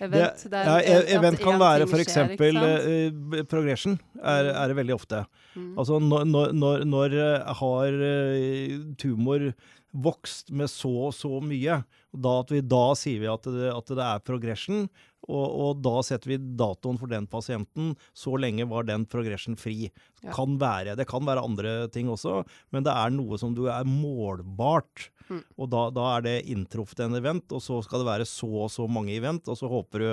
Event, 0.00 0.44
Det, 0.50 0.64
ja, 0.66 0.76
e- 0.80 1.14
event 1.16 1.40
kan 1.40 1.60
være 1.60 1.86
f.eks. 1.88 2.16
Uh, 2.40 3.42
progression, 3.50 3.96
er, 4.20 4.50
er 4.52 4.70
det 4.70 4.78
veldig 4.80 4.96
ofte. 4.96 5.24
Mm. 5.54 5.72
Altså 5.78 6.00
når, 6.02 6.26
når, 6.56 6.84
når, 6.88 7.16
eh, 7.24 7.54
har 7.60 7.98
eh, 8.10 8.76
tumor 9.00 9.52
vokst 9.94 10.50
med 10.50 10.70
så 10.72 10.90
og 11.08 11.14
så 11.14 11.38
mye, 11.44 11.82
da, 12.10 12.34
vi, 12.50 12.62
da 12.66 12.84
sier 12.98 13.22
vi 13.22 13.30
at 13.30 13.46
det, 13.46 13.70
at 13.70 13.92
det 13.94 14.06
er 14.06 14.24
progression, 14.26 14.88
og, 15.24 15.44
og 15.64 15.80
da 15.84 16.02
setter 16.04 16.34
vi 16.34 16.38
datoen 16.58 16.98
for 17.00 17.10
den 17.10 17.26
pasienten. 17.30 17.94
Så 18.16 18.34
lenge 18.40 18.66
var 18.70 18.86
den 18.88 19.06
progression 19.10 19.56
fri. 19.60 19.88
Ja. 20.22 20.32
Kan 20.34 20.58
være, 20.60 20.96
det 20.98 21.08
kan 21.10 21.24
være 21.26 21.44
andre 21.44 21.74
ting 21.92 22.10
også, 22.12 22.42
men 22.74 22.86
det 22.86 22.92
er 22.92 23.14
noe 23.14 23.38
som 23.40 23.56
du 23.56 23.66
er 23.72 23.88
målbart. 23.88 25.08
Mm. 25.30 25.40
Og 25.56 25.70
da, 25.72 25.86
da 25.94 26.10
er 26.16 26.26
det 26.26 26.36
inntruffet 26.52 27.06
en 27.06 27.16
event, 27.16 27.48
og 27.56 27.62
så 27.64 27.80
skal 27.84 28.02
det 28.02 28.10
være 28.10 28.28
så 28.28 28.50
og 28.66 28.70
så 28.72 28.88
mange 28.90 29.16
event, 29.16 29.48
og 29.48 29.58
så 29.58 29.70
håper 29.70 30.04
du 30.04 30.08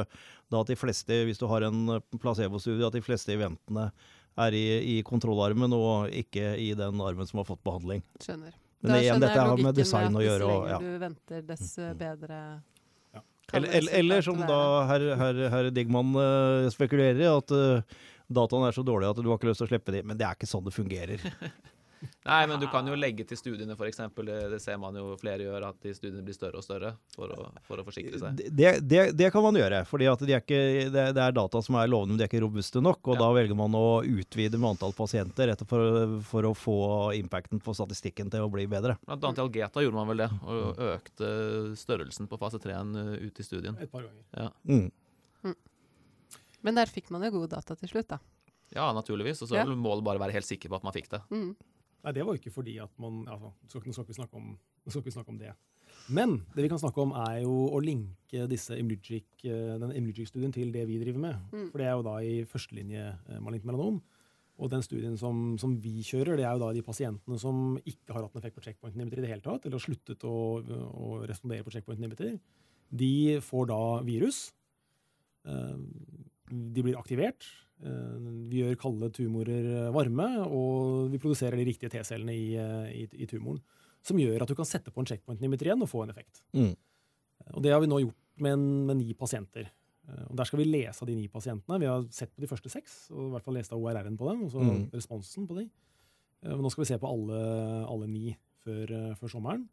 da 0.52 0.64
at 0.64 0.72
de 0.72 0.80
fleste, 0.80 1.22
hvis 1.28 1.40
du 1.40 1.48
har 1.52 1.68
en 1.68 2.00
placebo-studie, 2.20 2.88
at 2.88 2.96
de 2.96 3.04
fleste 3.04 3.36
eventene 3.36 3.90
er 4.40 4.56
i, 4.56 4.66
i 4.96 4.98
kontrollarmen 5.04 5.74
og 5.76 6.12
ikke 6.16 6.54
i 6.60 6.72
den 6.78 7.04
armen 7.04 7.28
som 7.28 7.42
har 7.42 7.50
fått 7.50 7.64
behandling. 7.68 8.04
Skjønner. 8.24 8.56
Men 8.82 8.96
Da 8.96 9.02
igjen, 9.04 9.22
dette 9.22 9.46
har 9.46 9.60
med 9.62 9.78
design 9.78 10.16
å 10.16 10.22
at 10.22 10.26
gjøre. 10.26 10.46
Dess 10.48 10.56
Og, 10.56 10.70
ja. 10.72 10.78
lenger 10.80 10.96
du 10.96 11.04
venter, 11.04 11.42
dess 11.46 11.74
eh, 11.78 11.92
bedre 11.98 12.38
eller, 13.52 13.68
eller, 13.80 13.98
eller 14.00 14.26
som 14.26 14.40
da 14.48 14.62
herr 14.90 15.06
her, 15.20 15.42
her 15.54 15.70
Digman 15.76 16.16
eh, 16.16 16.70
spekulerer 16.74 17.20
i, 17.22 17.28
at 17.30 17.54
uh, 17.56 18.00
dataene 18.32 18.70
er 18.70 18.78
så 18.78 18.86
dårlige 18.86 19.12
at 19.14 19.22
du 19.22 19.30
har 19.30 19.40
ikke 19.40 19.52
lyst 19.52 19.64
til 19.64 19.70
å 19.70 19.72
slippe 19.74 19.96
dem. 19.96 20.08
Men 20.10 20.20
det 20.20 20.28
er 20.28 20.38
ikke 20.38 20.50
sånn 20.50 20.66
det 20.68 20.76
fungerer. 20.76 21.26
Nei, 22.26 22.48
men 22.50 22.60
du 22.60 22.66
kan 22.72 22.88
jo 22.90 22.96
legge 22.98 23.24
til 23.30 23.38
studiene, 23.38 23.76
f.eks. 23.78 23.98
Det, 24.16 24.38
det 24.54 24.60
ser 24.62 24.78
man 24.82 24.96
jo 24.98 25.16
flere 25.22 25.44
gjør, 25.46 25.66
at 25.70 25.78
de 25.86 25.92
studiene 25.94 26.24
blir 26.26 26.34
større 26.34 26.58
og 26.58 26.64
større 26.66 26.96
for 27.14 27.30
å, 27.36 27.48
for 27.68 27.78
å 27.82 27.86
forsikre 27.86 28.18
seg. 28.22 28.40
Det, 28.50 28.72
det, 28.90 29.02
det 29.20 29.30
kan 29.34 29.44
man 29.46 29.54
gjøre, 29.60 29.84
fordi 29.86 30.08
de 30.26 30.34
er 30.34 30.42
ikke, 30.42 30.62
det, 30.94 31.04
det 31.18 31.22
er 31.28 31.36
data 31.38 31.62
som 31.62 31.76
er 31.78 31.92
lovende, 31.92 32.16
men 32.16 32.22
de 32.22 32.26
er 32.26 32.32
ikke 32.32 32.42
robuste 32.46 32.82
nok. 32.82 33.02
Og 33.06 33.16
Ja. 33.16 33.20
da 33.22 33.30
velger 33.38 33.58
man 33.60 33.78
å 33.78 33.84
utvide 34.02 34.58
med 34.58 34.72
antall 34.74 34.94
pasienter 34.98 35.54
etter 35.54 35.70
for, 35.70 36.18
for 36.26 36.50
å 36.50 36.54
få 36.58 36.78
impacten 37.20 37.62
på 37.62 37.76
statistikken 37.78 38.32
til 38.34 38.48
å 38.48 38.50
bli 38.54 38.66
bedre. 38.72 38.98
Blant 39.06 39.24
annet 39.30 39.44
i 39.44 39.46
Algeta 39.46 39.86
gjorde 39.86 40.00
man 40.02 40.10
vel 40.14 40.24
det, 40.26 40.30
og 40.42 40.82
økte 40.96 41.32
størrelsen 41.78 42.30
på 42.32 42.40
fase 42.42 42.58
3-en 42.64 42.96
ut 43.22 43.40
i 43.40 43.46
studien. 43.46 43.78
Et 43.82 43.92
par 43.92 44.08
ganger. 44.08 44.26
Ja, 44.38 44.50
Mm. 44.66 44.90
Men 46.62 46.78
der 46.78 46.86
fikk 46.94 47.08
man 47.10 47.24
jo 47.26 47.32
gode 47.40 47.56
data 47.56 47.74
til 47.74 47.90
slutt, 47.90 48.12
da. 48.12 48.20
ja 48.76 48.92
naturligvis. 48.94 49.42
Og 49.42 49.50
så 49.50 49.56
Ja. 49.58 49.64
vel 49.66 49.76
målet 49.76 50.04
bare 50.06 50.20
være 50.22 50.32
helt 50.38 50.46
sikker 50.46 50.70
på 50.70 50.76
at 50.78 50.84
man 50.86 50.94
fikk 50.94 51.10
det. 51.10 51.22
Mm. 51.32 51.56
Nei, 52.02 52.14
det 52.18 52.24
var 52.26 52.34
jo 52.34 52.42
ikke 52.42 52.54
fordi 52.54 52.78
at 52.82 52.94
man 53.02 53.26
altså, 53.30 53.52
skal, 53.70 53.84
Nå 53.86 53.94
skal 53.94 54.06
ikke 54.06 54.14
vi 54.16 54.20
snakke 54.22 54.40
om, 54.40 54.56
skal 54.88 55.04
ikke 55.04 55.14
snakke 55.14 55.34
om 55.34 55.42
det. 55.42 55.52
Men 56.10 56.38
det 56.56 56.64
vi 56.66 56.70
kan 56.72 56.80
snakke 56.82 57.04
om, 57.04 57.12
er 57.14 57.42
jo 57.44 57.54
å 57.70 57.82
linke 57.84 58.48
disse 58.50 58.78
Imlugic, 58.80 59.28
eh, 59.46 59.76
den 59.82 59.94
Imlugic-studien 60.00 60.54
til 60.56 60.72
det 60.74 60.88
vi 60.90 60.98
driver 61.02 61.22
med. 61.28 61.44
Mm. 61.52 61.68
For 61.70 61.82
det 61.82 61.88
er 61.88 61.94
jo 61.94 62.08
da 62.08 62.16
i 62.26 62.34
førstelinje 62.50 63.04
eh, 63.12 63.42
malignt 63.44 63.68
melanom. 63.70 64.00
Og 64.62 64.70
den 64.70 64.84
studien 64.86 65.16
som, 65.18 65.56
som 65.62 65.74
vi 65.82 66.02
kjører, 66.06 66.38
det 66.38 66.46
er 66.46 66.54
jo 66.58 66.62
da 66.62 66.72
de 66.76 66.84
pasientene 66.86 67.38
som 67.42 67.78
ikke 67.82 68.14
har 68.14 68.26
hatt 68.26 68.36
en 68.36 68.42
effekt 68.42 68.58
på 68.58 68.66
checkpoint 68.66 68.98
inhibitor 68.98 69.22
i 69.22 69.26
det 69.26 69.32
hele 69.32 69.46
tatt, 69.46 69.66
eller 69.66 69.80
har 69.80 69.86
sluttet 69.86 70.26
å, 70.28 70.36
å 70.62 71.22
respondere 71.30 71.66
på 71.66 71.74
checkpoint 71.74 72.02
inhibitor. 72.02 72.36
De 72.92 73.40
får 73.46 73.70
da 73.72 73.82
virus. 74.06 74.44
Eh, 75.48 75.78
De 76.52 76.84
blir 76.84 76.98
aktivert. 77.00 77.48
Eh, 77.84 78.18
Vi 78.52 78.62
gjør 78.62 78.76
kalde 78.78 79.10
tumorer 79.16 79.92
varme, 79.96 80.28
og 80.46 81.10
vi 81.12 81.18
produserer 81.18 81.56
de 81.58 81.66
riktige 81.66 81.90
T-cellene 81.90 82.34
i, 82.36 82.56
eh, 82.56 82.90
i, 83.04 83.08
i 83.24 83.26
tumoren. 83.28 83.62
Som 84.04 84.18
gjør 84.18 84.42
at 84.44 84.48
du 84.50 84.56
kan 84.56 84.66
sette 84.66 84.92
på 84.92 85.00
en 85.00 85.06
checkpoint 85.06 85.40
inhibitor 85.42 85.68
igjen 85.70 85.82
og 85.86 85.90
få 85.90 86.04
en 86.04 86.10
effekt. 86.14 86.42
Mm. 86.54 86.76
Og 87.56 87.62
det 87.64 87.72
har 87.72 87.80
vi 87.82 87.88
nå 87.88 88.00
gjort 88.04 88.18
med, 88.42 88.52
en, 88.54 88.66
med 88.88 88.98
ni 88.98 89.14
pasienter. 89.14 89.70
Eh, 90.10 90.26
Og 90.30 90.36
Der 90.38 90.46
skal 90.46 90.60
vi 90.60 90.66
lese 90.66 91.02
av 91.02 91.08
de 91.08 91.16
ni 91.16 91.28
pasientene. 91.28 91.80
Vi 91.80 91.86
har 91.90 92.04
sett 92.12 92.34
på 92.36 92.42
de 92.42 92.48
første 92.48 92.70
seks, 92.70 93.10
og 93.12 93.28
i 93.28 93.32
hvert 93.36 93.44
fall 93.46 93.54
lest 93.60 93.72
av 93.74 93.80
ORR-en 93.82 94.18
på 94.18 94.28
dem. 94.30 94.44
og 94.46 94.52
så 94.52 94.60
Mm. 94.62 94.90
responsen 94.92 95.48
på 95.48 95.56
de. 95.58 95.70
Eh, 96.44 96.50
Men 96.50 96.62
nå 96.62 96.72
skal 96.72 96.84
vi 96.84 96.88
se 96.94 96.98
på 96.98 97.08
alle, 97.10 97.86
alle 97.88 98.08
ni 98.08 98.36
før, 98.66 98.92
eh, 98.92 99.16
før 99.16 99.30
sommeren. 99.30 99.68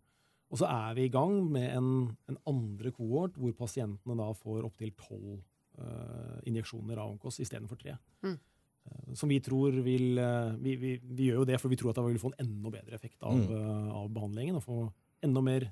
Og 0.51 0.59
så 0.59 0.65
er 0.65 0.95
vi 0.95 1.05
i 1.05 1.09
gang 1.13 1.51
med 1.53 1.77
en, 1.77 2.17
en 2.29 2.39
andre 2.47 2.91
kohort 2.91 3.35
hvor 3.37 3.53
pasientene 3.53 4.17
da 4.17 4.33
får 4.33 4.65
opptil 4.65 4.93
tolv 4.97 5.43
injeksjoner 6.49 6.99
av 6.99 7.11
Onkos 7.15 7.41
istedenfor 7.41 7.79
tre. 7.81 7.97
Mm. 8.25 8.39
Eh, 8.89 9.15
som 9.15 9.29
vi 9.29 9.41
tror 9.45 9.73
vil 9.85 10.19
eh, 10.19 10.55
vi, 10.63 10.77
vi, 10.81 10.95
vi 11.03 11.29
gjør 11.31 11.43
jo 11.43 11.49
det 11.51 11.61
for 11.61 11.69
vi 11.73 11.77
tror 11.81 11.91
at 11.93 12.01
det 12.01 12.07
vil 12.13 12.23
få 12.23 12.33
en 12.35 12.47
enda 12.47 12.71
bedre 12.79 12.95
effekt 12.99 13.23
av, 13.23 13.37
Mm. 13.37 13.53
eh, 13.53 13.93
av 14.01 14.09
behandlingen. 14.11 14.57
Og 14.57 14.65
få 14.65 14.79
enda 15.23 15.41
mer 15.45 15.69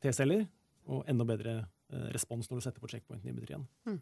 T-celler 0.00 0.46
og 0.90 1.04
enda 1.10 1.24
bedre 1.28 1.58
eh, 1.92 2.08
respons 2.14 2.48
når 2.50 2.60
du 2.60 2.64
setter 2.68 2.80
på 2.80 2.88
checkpointen 2.88 3.28
i 3.36 3.44
igjen. 3.44 3.66
Mm. 3.86 4.00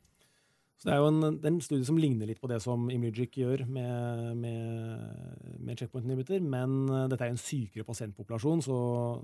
Så 0.78 0.86
det 0.86 0.92
er 0.94 1.00
jo 1.02 1.08
en, 1.10 1.20
det 1.40 1.44
er 1.48 1.50
en 1.50 1.60
studie 1.60 1.84
som 1.88 1.96
ligner 1.98 2.28
litt 2.30 2.38
på 2.38 2.46
det 2.46 2.60
som 2.62 2.84
Immugic 2.94 3.34
gjør 3.40 3.64
med, 3.66 4.36
med, 4.38 5.56
med 5.58 5.80
checkpoint 5.80 6.06
inhibitor, 6.06 6.38
men 6.40 6.76
eh, 6.86 7.08
dette 7.10 7.26
er 7.26 7.32
en 7.34 7.40
sykere 7.40 7.82
pasientpopulasjon, 7.88 8.62
så, 8.62 8.76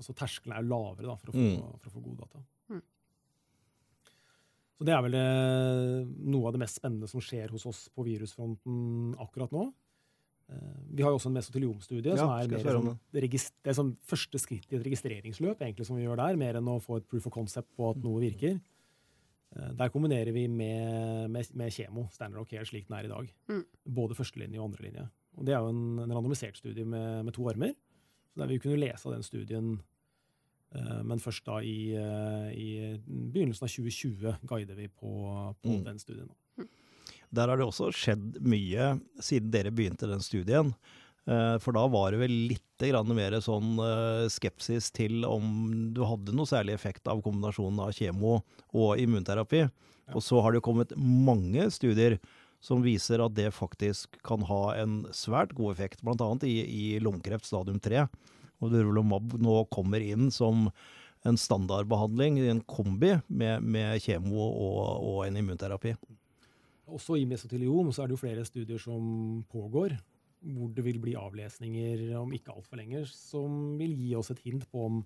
så 0.03 0.17
terskelen 0.19 0.57
er 0.59 0.67
lavere 0.67 1.07
da, 1.07 1.15
for, 1.21 1.31
å 1.31 1.37
få, 1.37 1.45
Mm. 1.45 1.79
for 1.79 1.91
å 1.91 1.95
få 1.95 2.03
gode 2.09 2.25
data. 2.25 2.43
Mm. 2.75 2.83
Så 4.75 4.87
det 4.89 4.95
er 4.97 5.03
vel 5.07 5.15
det, 5.15 5.25
noe 6.35 6.49
av 6.49 6.57
det 6.57 6.61
mest 6.65 6.81
spennende 6.81 7.07
som 7.11 7.23
skjer 7.23 7.53
hos 7.55 7.67
oss 7.71 7.85
på 7.95 8.05
virusfronten 8.07 9.15
akkurat 9.23 9.53
nå. 9.55 9.69
Eh, 10.51 10.75
Vi 10.99 11.03
har 11.03 11.13
jo 11.15 11.19
også 11.21 11.31
en 11.31 11.39
mesoteliomstudie, 11.39 12.11
Ja, 12.11 12.17
som 12.19 12.33
er 12.35 12.49
mer 12.51 12.65
sånn, 12.75 12.99
det 13.15 13.71
er 13.71 13.79
sånn 13.79 13.97
første 14.03 14.41
skritt 14.43 14.73
i 14.73 14.77
et 14.77 14.85
registreringsløp, 14.85 15.63
egentlig, 15.63 15.87
som 15.87 15.97
vi 15.97 16.05
gjør 16.05 16.19
der, 16.21 16.37
mer 16.37 16.59
enn 16.59 16.69
å 16.69 16.81
få 16.83 16.99
et 16.99 17.09
proof 17.09 17.27
of 17.31 17.33
concept 17.33 17.71
på 17.79 17.91
at 17.93 18.03
noe 18.03 18.21
virker. 18.21 18.61
Eh, 19.57 19.73
Der 19.79 19.89
kombinerer 19.95 20.33
vi 20.35 20.49
med, 20.49 21.31
med, 21.31 21.55
med 21.55 21.71
kjemo, 21.73 22.09
standard 22.11 22.43
of 22.43 22.49
care, 22.51 22.67
slik 22.67 22.89
den 22.89 22.99
er 22.99 23.05
i 23.05 23.15
dag. 23.15 23.33
Mm. 23.49 23.65
Både 23.87 24.15
førstelinje 24.19 24.59
og 24.59 24.73
andrelinje. 24.73 25.09
Og 25.39 25.47
det 25.47 25.55
er 25.55 25.63
jo 25.63 25.71
en, 25.71 25.99
en 26.05 26.13
randomisert 26.15 26.57
studie 26.59 26.85
med, 26.85 27.25
med 27.25 27.35
to 27.35 27.47
armer. 27.49 27.75
Så 28.35 28.43
der 28.43 28.51
vi 28.51 28.59
kunne 28.59 28.79
lese 28.79 29.07
av 29.07 29.15
den 29.15 29.23
studien, 29.27 29.77
men 31.05 31.21
først 31.23 31.45
da 31.47 31.61
i, 31.63 31.95
eh, 31.95 32.49
i 32.55 32.69
begynnelsen 33.07 33.65
av 33.67 33.71
2020 33.71 34.37
guider 34.51 34.75
vi 34.79 34.89
på, 34.89 35.55
på 35.63 35.71
Mm. 35.71 35.85
den 35.85 35.99
studien. 35.99 36.31
Der 37.35 37.49
har 37.49 37.57
det 37.59 37.67
også 37.67 37.91
skjedd 37.93 38.41
mye 38.43 39.01
siden 39.21 39.51
dere 39.51 39.71
begynte 39.75 40.07
den 40.07 40.21
studien. 40.23 40.75
Eh, 41.27 41.59
For 41.59 41.73
da 41.73 41.87
var 41.89 42.11
det 42.13 42.21
vel 42.21 42.35
litt 42.51 42.61
mer 42.85 43.33
sånn 43.41 43.79
eh, 43.81 44.29
skepsis 44.29 44.91
til 44.93 45.25
om 45.25 45.93
du 45.95 46.03
hadde 46.05 46.35
noe 46.35 46.45
særlig 46.45 46.75
effekt 46.75 47.07
av 47.09 47.23
kombinasjonen 47.23 47.81
av 47.81 47.93
kjemo 47.93 48.43
og 48.75 48.99
immunterapi. 48.99 49.71
Og 50.15 50.21
så 50.21 50.43
har 50.43 50.53
det 50.53 50.61
kommet 50.63 50.93
mange 50.99 51.71
studier 51.73 52.19
som 52.61 52.83
viser 52.83 53.25
at 53.25 53.33
det 53.35 53.53
faktisk 53.55 54.21
kan 54.23 54.41
ha 54.43 54.75
en 54.75 55.05
svært 55.13 55.55
god 55.55 55.73
effekt, 55.75 56.03
bl.a. 56.03 56.37
i, 56.45 56.95
i 56.95 56.99
lungekreft 57.01 57.45
stadium 57.47 57.81
3. 57.81 58.07
Og 58.63 58.73
durvalumab 58.73 59.37
nå 59.43 59.57
kommer 59.75 60.05
inn 60.05 60.31
som 60.35 60.69
en 61.25 61.39
standardbehandling 61.41 62.39
i 62.43 62.51
en 62.53 62.61
kombi 62.69 63.15
med, 63.29 63.65
med 63.65 64.03
kjemo 64.05 64.37
og, 64.45 64.81
og 65.09 65.21
en 65.27 65.39
immunterapi. 65.41 65.95
Også 66.95 67.17
i 67.17 67.25
mesoteliom 67.29 67.91
så 67.95 68.05
er 68.05 68.11
det 68.11 68.17
jo 68.19 68.21
flere 68.21 68.45
studier 68.45 68.81
som 68.81 69.45
pågår, 69.51 69.97
hvor 70.45 70.73
det 70.77 70.85
vil 70.85 71.01
bli 71.01 71.15
avlesninger 71.17 72.11
om 72.21 72.35
ikke 72.37 72.53
altfor 72.53 72.81
lenge, 72.81 73.07
som 73.09 73.79
vil 73.81 73.95
gi 73.97 74.13
oss 74.19 74.35
et 74.35 74.43
hint 74.45 74.67
på 74.69 74.85
om 74.91 75.01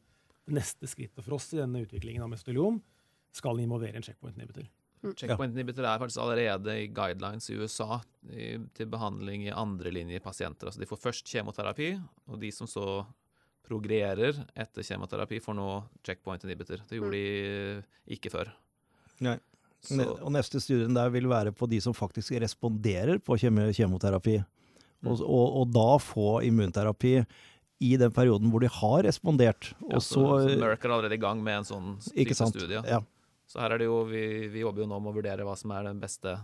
det 0.48 0.56
neste 0.58 0.88
skrittet 0.90 1.22
for 1.22 1.36
oss 1.36 1.52
i 1.54 1.60
denne 1.60 1.84
utviklingen 1.84 2.24
av 2.24 2.32
mesoteliom 2.32 2.80
skal 3.36 3.60
involvere 3.62 4.00
en 4.00 4.04
checkpoint 4.06 4.34
inhibitor. 4.34 4.66
Checkpoint 5.14 5.54
inhibitor 5.54 5.86
er 5.86 6.00
faktisk 6.00 6.22
allerede 6.24 6.74
i 6.80 6.88
guidelines 6.90 7.46
i 7.52 7.58
USA 7.60 8.00
i, 8.26 8.56
til 8.74 8.90
behandling 8.90 9.46
i 9.46 9.54
andrelinjepasienter. 9.54 10.70
Altså 10.70 10.82
de 10.82 10.88
får 10.90 11.02
først 11.04 11.30
kjemoterapi, 11.30 11.92
og 12.26 12.40
de 12.42 12.50
som 12.54 12.66
så 12.70 13.04
progrerer 13.68 14.40
etter 14.56 14.86
kjemoterapi, 14.86 15.42
får 15.44 15.56
nå 15.58 15.68
checkpoint 16.06 16.46
inhibitor. 16.46 16.82
Det 16.88 16.98
gjorde 16.98 17.20
de 17.20 18.16
ikke 18.18 18.32
før. 18.32 18.50
Nei. 19.24 19.38
Så, 19.78 19.94
Og 19.94 20.32
neste 20.34 20.58
studien 20.58 20.94
der 20.96 21.12
vil 21.14 21.28
være 21.30 21.52
på 21.54 21.68
de 21.70 21.78
som 21.82 21.94
faktisk 21.94 22.34
responderer 22.42 23.20
på 23.22 23.36
kjemoterapi. 23.38 24.40
Mm. 24.98 25.12
Og, 25.12 25.20
og, 25.22 25.44
og 25.60 25.70
da 25.70 25.90
få 26.02 26.40
immunterapi 26.48 27.14
i 27.78 27.92
den 28.00 28.10
perioden 28.14 28.50
hvor 28.50 28.64
de 28.64 28.70
har 28.74 29.04
respondert. 29.06 29.70
ja, 29.78 29.94
Og 29.94 30.02
så, 30.02 30.18
så, 30.18 30.48
så 30.50 30.58
Merck 30.58 30.84
er 30.84 30.94
allerede 30.96 31.14
i 31.14 31.22
gang 31.22 31.42
med 31.44 31.60
en 31.60 31.68
sånn 31.68 31.92
type 32.08 32.34
studie. 32.40 32.82
Ja. 32.82 33.02
Så 33.48 33.62
her 33.62 33.76
er 33.76 33.80
det 33.80 33.88
jo, 33.88 34.02
vi, 34.10 34.22
vi 34.52 34.64
jobber 34.64 34.82
jo 34.82 34.88
nå 34.90 34.98
med 35.00 35.12
å 35.12 35.18
vurdere 35.20 35.46
hva 35.46 35.54
som 35.56 35.72
er 35.72 35.86
den 35.86 36.00
beste, 36.02 36.34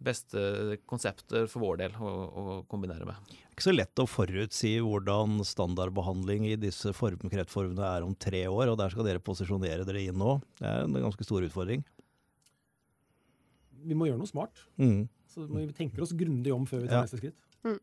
beste 0.00 0.78
konsepter 0.88 1.50
for 1.50 1.66
vår 1.66 1.82
del 1.82 1.98
å, 1.98 2.12
å 2.12 2.60
kombinere 2.70 3.08
med. 3.08 3.34
Ikke 3.52 3.66
så 3.66 3.74
lett 3.74 4.00
å 4.00 4.08
forutsi 4.08 4.70
hvordan 4.80 5.42
standardbehandling 5.44 6.46
i 6.48 6.54
disse 6.56 6.94
form, 6.96 7.20
kreftformene 7.28 7.84
er 7.84 8.06
om 8.06 8.14
tre 8.16 8.46
år, 8.48 8.70
og 8.72 8.78
der 8.80 8.92
skal 8.94 9.04
dere 9.04 9.20
posisjonere 9.20 9.84
dere 9.84 10.06
inn 10.06 10.16
nå. 10.16 10.38
Det 10.56 10.68
er 10.68 10.86
en 10.86 10.96
ganske 11.04 11.26
stor 11.26 11.44
utfordring. 11.44 11.84
Vi 13.82 13.98
må 13.98 14.08
gjøre 14.08 14.22
noe 14.22 14.30
smart. 14.30 14.62
Mm. 14.80 15.04
Så 15.28 15.44
vi 15.50 15.66
tenker 15.76 16.04
oss 16.04 16.14
grundig 16.16 16.52
om 16.54 16.64
før 16.68 16.84
vi 16.84 16.88
tar 16.88 17.02
Ja. 17.02 17.06
neste 17.06 17.20
skritt. 17.20 17.36
Mm. 17.66 17.80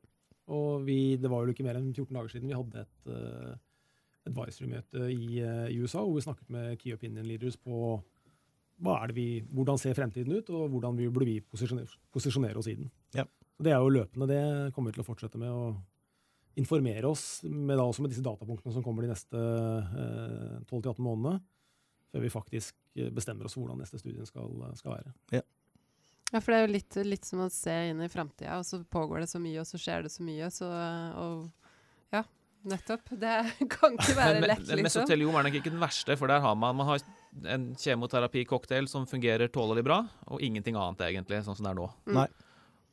Og 0.50 0.86
vi, 0.86 1.18
det 1.22 1.30
var 1.30 1.46
jo 1.46 1.54
ikke 1.54 1.66
mer 1.68 1.78
enn 1.78 1.92
14 1.94 2.16
dager 2.18 2.34
siden 2.34 2.50
vi 2.50 2.58
hadde 2.58 2.82
et 2.82 3.12
uh, 3.14 3.54
advisory-møte 4.26 5.10
i, 5.14 5.44
uh, 5.46 5.68
i 5.70 5.78
USA, 5.78 6.02
hvor 6.02 6.18
vi 6.18 6.26
snakket 6.26 6.50
med 6.50 6.80
key 6.82 6.96
opinion 6.98 7.28
leaders 7.30 7.58
på 7.62 8.00
hva 8.80 8.96
er 9.04 9.12
det 9.12 9.18
vi, 9.18 9.28
hvordan 9.54 9.78
ser 9.78 9.94
fremtiden 9.98 10.34
ut, 10.34 10.50
og 10.50 10.70
hvordan 10.72 10.98
vi 10.98 11.10
burde 11.12 11.28
vi 11.28 11.42
posisjonere, 11.44 12.00
posisjonere 12.16 12.58
oss 12.58 12.70
i 12.72 12.78
den. 12.80 12.90
Ja. 13.14 13.28
Det 13.60 13.72
er 13.74 13.80
jo 13.84 13.92
løpende. 13.92 14.28
Det 14.30 14.42
kommer 14.76 14.92
vi 14.92 14.98
til 15.00 15.04
å 15.04 15.10
fortsette 15.10 15.40
med. 15.42 15.52
å 15.52 15.74
informere 16.60 17.08
oss 17.08 17.44
med, 17.44 17.78
da, 17.78 17.86
også 17.86 18.04
med 18.04 18.12
disse 18.14 18.26
datapunktene 18.26 18.74
som 18.76 18.84
kommer 18.84 19.06
de 19.06 19.14
neste 19.14 19.40
eh, 19.40 20.58
12-18 20.68 21.00
månedene, 21.06 21.40
før 22.12 22.26
vi 22.26 22.32
faktisk 22.34 22.76
eh, 22.98 23.12
bestemmer 23.16 23.48
oss 23.48 23.56
for 23.56 23.64
hvordan 23.64 23.80
neste 23.84 24.02
studien 24.02 24.28
skal, 24.28 24.52
skal 24.80 24.98
være. 24.98 25.14
Ja. 25.38 25.46
Ja, 26.30 26.42
for 26.44 26.54
det 26.54 26.58
er 26.60 26.68
jo 26.68 26.74
litt, 26.76 26.98
litt 27.08 27.26
som 27.26 27.42
å 27.42 27.48
se 27.50 27.74
inn 27.90 28.04
i 28.06 28.10
framtida, 28.12 28.60
og 28.60 28.68
så 28.68 28.84
pågår 28.86 29.24
det 29.24 29.32
så 29.32 29.40
mye, 29.42 29.64
og 29.64 29.70
så 29.70 29.80
skjer 29.82 30.06
det 30.06 30.12
så 30.14 30.26
mye, 30.26 30.50
så 30.54 30.68
Og 31.18 31.48
ja, 32.14 32.22
nettopp. 32.70 33.16
Det 33.18 33.38
kan 33.78 33.96
ikke 33.98 34.18
være 34.18 34.44
lett, 34.44 34.68
liksom. 34.68 34.84
Mesoteliom 34.86 35.40
er 35.40 35.48
nok 35.48 35.58
ikke 35.62 35.74
den 35.74 35.82
verste, 35.82 36.20
for 36.20 36.30
der 36.30 36.44
har 36.44 36.60
man, 36.60 36.78
man 36.78 36.92
har 36.92 37.08
en 37.56 37.72
kjemoterapi-cocktail 37.78 38.90
som 38.92 39.10
fungerer 39.10 39.50
tålelig 39.54 39.86
bra, 39.90 40.04
og 40.30 40.46
ingenting 40.46 40.78
annet 40.78 41.08
egentlig, 41.08 41.42
sånn 41.48 41.58
som 41.58 41.66
det 41.66 41.74
er 41.74 41.82
nå. 41.82 41.90
Nei. 42.20 42.28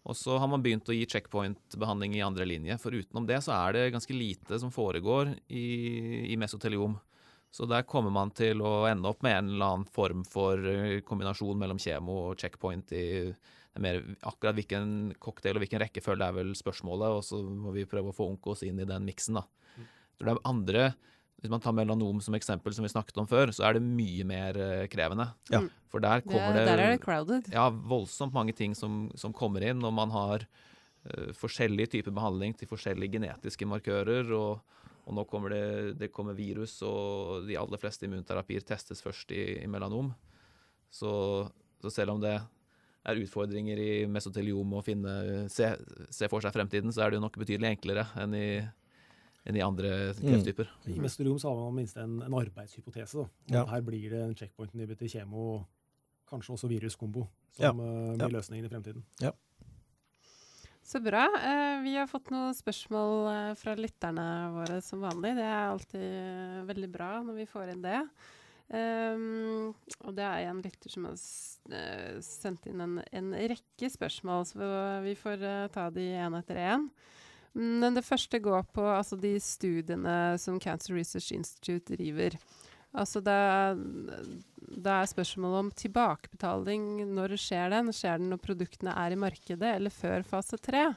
Og 0.07 0.15
så 0.15 0.37
har 0.39 0.47
man 0.51 0.63
begynt 0.63 0.87
å 0.87 0.95
gi 0.95 1.07
checkpoint-behandling 1.11 2.15
i 2.15 2.23
andre 2.23 2.47
linje. 2.47 2.77
For 2.79 2.95
utenom 2.95 3.27
det 3.27 3.41
så 3.43 3.57
er 3.57 3.75
det 3.75 3.91
ganske 3.97 4.15
lite 4.15 4.61
som 4.63 4.71
foregår 4.71 5.33
i, 5.51 5.67
i 6.31 6.37
mesoteliom. 6.39 6.95
Så 7.51 7.67
der 7.67 7.87
kommer 7.89 8.13
man 8.15 8.31
til 8.37 8.61
å 8.63 8.85
ende 8.87 9.11
opp 9.11 9.25
med 9.27 9.35
en 9.35 9.51
eller 9.55 9.67
annen 9.67 9.91
form 9.91 10.23
for 10.29 10.61
eh, 10.71 11.01
kombinasjon 11.07 11.59
mellom 11.59 11.81
kjemo 11.83 12.19
og 12.29 12.43
checkpoint 12.43 12.93
i 12.95 13.07
mer, 13.83 14.03
Akkurat 14.29 14.57
hvilken 14.57 15.15
cocktail 15.21 15.59
og 15.59 15.65
hvilken 15.65 15.83
rekkefølge 15.83 16.29
er 16.31 16.37
vel 16.37 16.55
spørsmålet, 16.57 17.19
og 17.19 17.25
så 17.25 17.41
må 17.43 17.75
vi 17.75 17.87
prøve 17.89 18.13
å 18.13 18.17
få 18.17 18.29
Onkos 18.31 18.63
inn 18.67 18.81
i 18.81 18.89
den 18.89 19.05
miksen, 19.09 19.41
da. 19.41 19.45
Mm. 19.77 19.89
Så 20.17 20.27
det 20.29 20.33
er 20.33 20.43
andre 20.53 20.87
hvis 21.43 21.53
man 21.53 21.61
tar 21.61 21.75
melanom 21.77 22.21
som 22.25 22.35
eksempel, 22.37 22.73
som 22.75 22.87
vi 22.87 22.91
snakket 22.91 23.19
om 23.21 23.27
før, 23.29 23.53
så 23.53 23.67
er 23.69 23.77
det 23.77 23.85
mye 23.85 24.25
mer 24.29 24.57
uh, 24.57 24.85
krevende. 24.89 25.29
Ja. 25.53 25.61
For 25.93 26.03
der 26.03 26.25
kommer 26.25 26.57
det, 26.57 26.63
det, 26.63 26.71
Der 26.71 26.83
er 26.85 26.95
det 26.95 27.03
crowded. 27.03 27.51
Ja, 27.53 27.69
voldsomt 27.69 28.35
mange 28.37 28.55
ting 28.57 28.75
som, 28.75 29.07
som 29.15 29.35
kommer 29.37 29.65
inn, 29.67 29.85
og 29.85 29.93
man 29.95 30.15
har 30.15 30.47
uh, 30.47 31.29
forskjellige 31.37 31.93
typer 31.99 32.15
behandling 32.17 32.57
til 32.57 32.71
forskjellige 32.71 33.19
genetiske 33.19 33.69
markører. 33.69 34.33
Og, 34.33 34.81
og 35.05 35.19
nå 35.19 35.27
kommer 35.29 35.53
det, 35.53 35.67
det 36.01 36.11
kommer 36.15 36.39
virus, 36.39 36.79
og 36.87 37.45
de 37.47 37.59
aller 37.61 37.85
fleste 37.85 38.09
immunterapier 38.09 38.65
testes 38.65 39.05
først 39.05 39.37
i, 39.37 39.61
i 39.61 39.69
melanom. 39.71 40.15
Så, 40.89 41.13
så, 41.83 41.93
selv 41.93 42.17
om 42.17 42.25
det 42.25 42.33
er 43.07 43.21
utfordringer 43.21 43.79
i 43.79 43.93
mesoteliom 44.09 44.73
å 44.73 44.83
finne, 44.83 45.47
se, 45.53 45.69
se 46.11 46.33
for 46.33 46.41
seg 46.41 46.57
fremtiden, 46.57 46.95
så 46.95 47.05
er 47.05 47.13
det 47.13 47.21
jo 47.21 47.27
nok 47.27 47.37
betydelig 47.45 47.77
enklere 47.77 48.09
enn 48.19 48.35
i 48.35 48.49
enn 49.47 49.59
i 49.59 49.63
andre 49.63 49.93
krefttyper. 50.19 50.71
Mm. 50.85 50.93
I 50.97 51.01
mesoteliom 51.05 51.39
så 51.41 51.53
har 51.53 51.65
man 51.69 51.79
minst 51.79 51.99
en, 52.03 52.19
en 52.27 52.37
arbeidshypotese. 52.37 53.27
Ja. 53.53 53.65
Her 53.71 53.83
blir 53.87 54.11
det 54.13 54.23
en 54.25 54.37
checkpoint 54.39 54.75
til 54.75 55.11
kjemo, 55.13 55.65
kanskje 56.31 56.57
også 56.57 56.71
viruskombo, 56.71 57.27
som 57.57 57.67
ja. 57.67 57.73
uh, 57.73 58.15
blir 58.17 58.27
ja. 58.27 58.33
løsningen 58.39 58.67
i 58.67 58.73
fremtiden. 58.73 59.05
Ja. 59.23 59.33
Så 60.87 61.01
bra. 61.03 61.25
Uh, 61.35 61.83
vi 61.85 61.95
har 61.99 62.11
fått 62.11 62.33
noen 62.35 62.55
spørsmål 62.55 63.15
uh, 63.27 63.53
fra 63.59 63.77
lytterne 63.79 64.27
våre 64.57 64.81
som 64.85 65.05
vanlig. 65.07 65.37
Det 65.39 65.47
er 65.47 65.69
alltid 65.69 66.67
veldig 66.73 66.91
bra 66.95 67.13
når 67.27 67.41
vi 67.43 67.51
får 67.51 67.75
inn 67.75 67.87
det. 67.87 68.01
Um, 68.67 69.71
og 70.03 70.17
det 70.17 70.25
er 70.27 70.49
en 70.49 70.59
lytter 70.59 70.91
som 70.91 71.05
har 71.07 71.21
sendt 72.27 72.67
inn 72.67 72.81
en, 72.83 72.97
en, 73.15 73.29
rekke 73.53 73.91
spørsmål, 73.95 74.43
så 74.51 74.71
vi 75.05 75.15
får 75.19 75.45
ta 75.75 75.87
de 75.95 76.09
én 76.19 76.35
etter 76.39 76.59
én. 76.65 76.89
Men 77.57 77.97
det 77.97 78.05
første 78.05 78.41
går 78.43 78.67
på 78.77 78.85
altså, 78.85 79.17
de 79.17 79.35
studiene 79.41 80.37
som 80.41 80.61
Cancer 80.61 80.97
Research 80.99 81.33
Institute 81.33 81.97
driver. 81.97 82.37
Altså 82.97 83.21
det, 83.25 83.37
det 84.77 84.93
er 84.93 85.09
spørsmålet 85.09 85.65
om 85.65 85.71
tilbakebetaling. 85.77 86.89
Når 87.17 87.37
skjer 87.41 87.73
den? 87.73 87.93
Skjer 87.97 88.21
den 88.21 88.33
når 88.33 88.41
produktene 88.45 88.95
er 88.97 89.13
i 89.13 89.21
markedet, 89.21 89.75
eller 89.77 89.93
før 89.93 90.25
fase 90.29 90.61
tre? 90.61 90.89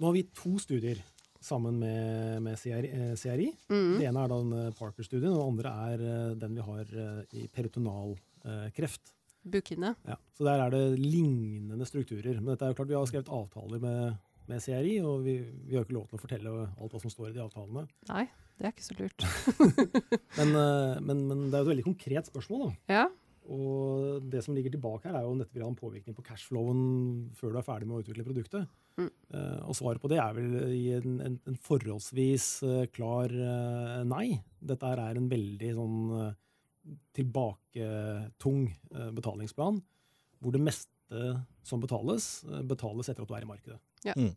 Nå 0.00 0.08
har 0.08 0.16
vi 0.16 0.24
to 0.36 0.56
studier 0.60 1.00
sammen 1.44 1.78
med, 1.78 2.42
med 2.44 2.58
CRI. 2.58 2.90
CRI. 3.20 3.50
Mm. 3.68 3.98
Det 4.00 4.08
ene 4.08 4.24
er 4.24 4.32
den 4.32 4.54
eh, 4.58 4.70
Parker-studien, 4.78 5.32
og 5.32 5.42
den 5.42 5.50
andre 5.52 5.74
er 5.88 6.04
eh, 6.08 6.36
den 6.40 6.56
vi 6.56 6.64
har 6.64 6.94
eh, 7.04 7.40
i 7.40 7.48
peritonalkreft. 7.52 9.12
Bukine. 9.44 9.92
Ja, 10.08 10.16
så 10.32 10.46
der 10.46 10.62
er 10.64 10.72
det 10.72 10.84
lignende 10.96 11.84
strukturer. 11.84 12.38
Men 12.40 12.54
dette 12.54 12.64
er 12.64 12.72
jo 12.72 12.78
klart 12.78 12.88
vi 12.88 12.96
har 12.96 13.10
skrevet 13.10 13.28
avtaler 13.28 13.82
med 13.82 14.14
med 14.50 14.62
CRI, 14.64 14.98
og 15.04 15.24
vi, 15.24 15.38
vi 15.64 15.76
har 15.76 15.86
ikke 15.86 15.96
lov 15.96 16.08
til 16.10 16.18
å 16.18 16.22
fortelle 16.22 16.54
alt 16.68 16.94
hva 16.94 17.02
som 17.02 17.12
står 17.12 17.30
i 17.30 17.36
de 17.36 17.44
avtalene. 17.44 17.86
Nei, 18.10 18.24
det 18.58 18.68
er 18.68 18.74
ikke 18.74 18.86
så 18.86 18.96
lurt. 18.98 19.26
men, 20.38 20.54
eh, 20.60 21.02
men, 21.02 21.26
men, 21.26 21.44
det 21.48 21.58
er 21.58 21.62
jo 21.62 21.66
et 21.66 21.72
veldig 21.72 21.86
konkret 21.88 22.30
spørsmål. 22.30 22.66
da. 22.66 23.00
Ja. 23.00 23.04
Og 23.54 24.24
det 24.32 24.40
som 24.44 24.54
ligger 24.56 24.72
tilbake 24.72 25.10
her, 25.10 25.18
er 25.18 25.26
jo 25.26 25.34
om 25.34 25.40
dette 25.42 25.52
vil 25.52 25.64
ha 25.66 25.68
en 25.68 25.78
påvirkning 25.78 26.16
på 26.16 26.24
cashflowen 26.24 26.80
før 27.36 27.52
du 27.52 27.60
er 27.60 27.66
ferdig 27.66 27.88
med 27.88 27.98
å 27.98 28.04
utvikle 28.04 28.24
produktet. 28.26 28.70
Mm. 28.94 29.10
Uh, 29.34 29.60
og 29.66 29.74
svaret 29.76 30.00
på 30.00 30.08
det 30.12 30.20
er 30.22 30.36
vel 30.36 30.54
i 30.70 30.84
en, 30.94 31.18
en, 31.24 31.36
en 31.50 31.58
forholdsvis 31.60 32.46
uh, 32.62 32.84
klar 32.94 33.32
uh, 33.34 34.00
nei. 34.06 34.38
Dette 34.62 34.92
er 34.94 35.18
en 35.18 35.28
veldig 35.28 35.74
sånn 35.76 35.98
tilbaketung 37.16 38.66
betalingsplan, 39.16 39.78
hvor 40.44 40.52
det 40.52 40.60
meste 40.60 40.90
som 41.64 41.80
betales, 41.80 42.26
betales 42.68 43.08
etter 43.08 43.24
at 43.24 43.30
du 43.30 43.32
er 43.36 43.46
i 43.46 43.48
markedet. 43.48 43.78
Ja. 44.04 44.14
Mm. 44.18 44.34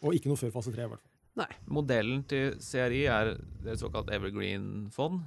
Og 0.00 0.16
ikke 0.16 0.30
noe 0.30 0.40
før 0.40 0.54
fase 0.54 0.72
tre, 0.74 0.86
i 0.86 0.90
hvert 0.90 1.02
fall. 1.02 1.06
Nei. 1.40 1.50
Modellen 1.70 2.24
til 2.28 2.56
CRI 2.60 3.04
er 3.08 3.34
et 3.38 3.80
såkalt 3.80 4.10
evergreen-fond. 4.12 5.20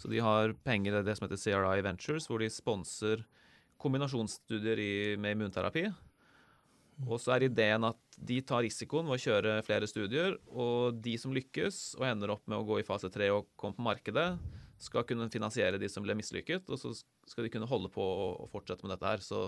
Så 0.00 0.10
de 0.10 0.22
har 0.24 0.54
penger 0.66 0.96
i 0.98 1.02
det 1.06 1.14
som 1.18 1.28
heter 1.28 1.38
CRI 1.38 1.82
Ventures, 1.84 2.26
hvor 2.30 2.42
de 2.42 2.48
sponser 2.50 3.22
kombinasjonsstudier 3.82 4.80
i, 4.80 4.94
med 5.20 5.36
immunterapi. 5.36 5.84
Og 7.02 7.18
så 7.22 7.34
er 7.34 7.46
ideen 7.48 7.84
at 7.86 7.98
de 8.18 8.38
tar 8.46 8.62
risikoen 8.64 9.08
ved 9.10 9.18
å 9.18 9.22
kjøre 9.24 9.54
flere 9.66 9.88
studier, 9.90 10.36
og 10.50 10.98
de 11.02 11.16
som 11.18 11.34
lykkes 11.34 11.96
og 11.98 12.06
ender 12.06 12.34
opp 12.34 12.44
med 12.46 12.60
å 12.60 12.66
gå 12.66 12.80
i 12.80 12.86
fase 12.86 13.10
tre 13.12 13.30
og 13.34 13.48
komme 13.58 13.78
på 13.78 13.86
markedet, 13.86 14.28
skal 14.82 15.06
kunne 15.06 15.30
finansiere 15.30 15.78
de 15.78 15.88
som 15.90 16.02
ble 16.02 16.14
mislykket, 16.18 16.66
og 16.70 16.78
så 16.78 16.90
skal 17.30 17.46
de 17.46 17.52
kunne 17.54 17.68
holde 17.70 17.90
på 17.94 18.02
og 18.02 18.48
fortsette 18.50 18.82
med 18.82 18.96
dette 18.96 19.12
her. 19.12 19.22
Så 19.22 19.44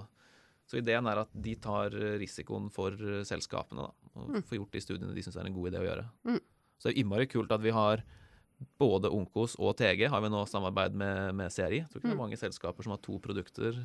så 0.71 0.81
ideen 0.81 1.07
er 1.11 1.21
at 1.25 1.33
de 1.45 1.55
tar 1.61 1.95
risikoen 2.21 2.71
for 2.73 2.97
selskapene 3.29 3.85
da, 3.85 4.11
og 4.17 4.31
mm. 4.33 4.45
får 4.49 4.59
gjort 4.59 4.77
de 4.77 4.83
studiene 4.85 5.17
de 5.17 5.25
syns 5.25 5.37
er 5.37 5.49
en 5.49 5.57
god 5.57 5.71
idé 5.71 5.83
å 5.83 5.89
gjøre. 5.89 6.05
Mm. 6.31 6.39
Så 6.79 6.89
det 6.89 6.95
er 6.95 7.01
innmari 7.03 7.27
kult 7.31 7.53
at 7.55 7.63
vi 7.65 7.75
har 7.75 8.05
både 8.81 9.11
Onkos 9.13 9.59
og 9.61 9.77
TG 9.79 10.07
har 10.11 10.23
vi 10.25 10.31
nå 10.33 10.45
samarbeid 10.49 10.97
med, 10.97 11.35
med 11.37 11.53
CRI. 11.53 11.83
Jeg 11.83 11.91
tror 11.91 12.01
ikke 12.01 12.09
det 12.09 12.15
er 12.15 12.17
mm. 12.17 12.25
mange 12.25 12.41
selskaper 12.41 12.87
som 12.87 12.95
har 12.95 13.03
to 13.05 13.19
produkter 13.23 13.79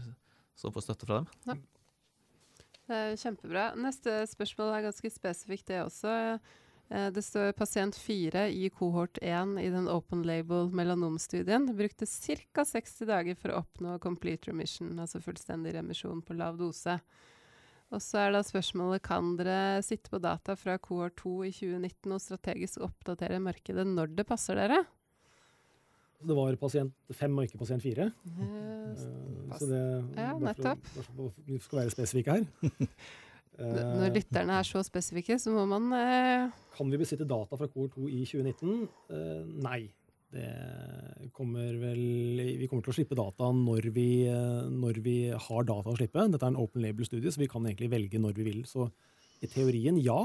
som 0.59 0.73
får 0.75 0.87
støtte 0.87 1.07
fra 1.09 1.21
dem. 1.21 1.29
Ja. 1.47 1.57
Det 2.89 3.19
kjempebra. 3.21 3.67
Neste 3.77 4.23
spørsmål 4.31 4.73
er 4.73 4.87
ganske 4.87 5.11
spesifikt, 5.13 5.67
det 5.69 5.83
også. 5.83 6.13
Eh, 6.89 7.11
det 7.13 7.21
står 7.21 7.51
pasient 7.51 7.95
4 7.95 8.47
i 8.49 8.69
kohort 8.73 9.17
1 9.21 9.59
i 9.61 9.69
den 9.69 9.87
open 9.87 10.23
label 10.25 10.71
melanomstudien. 10.73 11.69
Brukte 11.77 12.05
ca. 12.05 12.65
60 12.65 13.05
dager 13.05 13.37
for 13.37 13.53
å 13.53 13.61
oppnå 13.61 13.99
complete 14.01 14.49
remission, 14.49 14.95
altså 14.99 15.21
fullstendig 15.21 15.75
remisjon 15.77 16.23
på 16.25 16.37
lav 16.37 16.57
dose. 16.57 16.99
Og 17.89 18.01
så 18.05 18.21
er 18.21 18.33
da 18.33 18.43
spørsmålet 18.45 19.01
kan 19.05 19.33
dere 19.37 19.81
sitte 19.85 20.11
på 20.13 20.21
data 20.21 20.55
fra 20.57 20.77
kohort 20.81 21.17
2 21.21 21.35
i 21.47 21.53
2019 21.53 22.13
og 22.13 22.21
strategisk 22.21 22.83
oppdatere 22.85 23.41
markedet 23.41 23.85
når 23.85 24.13
det 24.17 24.27
passer 24.29 24.57
dere? 24.61 24.83
Det 26.19 26.35
var 26.35 26.57
pasient 26.59 26.93
5 27.15 27.37
og 27.37 27.47
ikke 27.47 27.61
pasient 27.61 27.85
4. 27.85 28.09
Yes, 28.27 29.05
uh, 29.07 29.55
så 29.55 29.69
det, 29.69 29.81
ja, 30.19 30.33
nettopp. 30.41 30.89
Vi 31.47 31.57
skal 31.63 31.85
være 31.85 31.93
spesifikke 31.95 32.39
her. 32.39 32.47
Når 33.59 34.07
eh, 34.07 34.13
lytterne 34.15 34.59
er 34.59 34.67
så 34.67 34.81
spesifikke, 34.85 35.37
så 35.41 35.51
må 35.53 35.65
man 35.69 35.89
eh... 35.95 36.59
Kan 36.77 36.91
vi 36.91 36.99
besitte 37.01 37.27
data 37.27 37.57
fra 37.59 37.67
kor 37.71 37.89
2 37.91 38.07
i 38.07 38.21
2019? 38.27 38.85
Eh, 39.11 39.41
nei. 39.65 39.81
Det 40.29 41.31
kommer 41.33 41.73
vel 41.81 42.37
Vi 42.59 42.67
kommer 42.69 42.85
til 42.85 42.93
å 42.93 42.97
slippe 42.99 43.17
data 43.17 43.47
når 43.55 43.87
vi, 43.95 44.27
eh, 44.29 44.69
når 44.69 45.01
vi 45.03 45.17
har 45.33 45.65
data 45.67 45.91
å 45.91 45.97
slippe. 45.97 46.27
Dette 46.29 46.45
er 46.45 46.53
en 46.53 46.61
open 46.61 46.85
label-studie, 46.85 47.33
så 47.33 47.41
vi 47.41 47.49
kan 47.51 47.65
egentlig 47.65 47.91
velge 47.91 48.21
når 48.21 48.37
vi 48.37 48.47
vil. 48.51 48.63
Så 48.69 48.87
i 49.43 49.49
teorien 49.49 49.97
ja, 50.03 50.21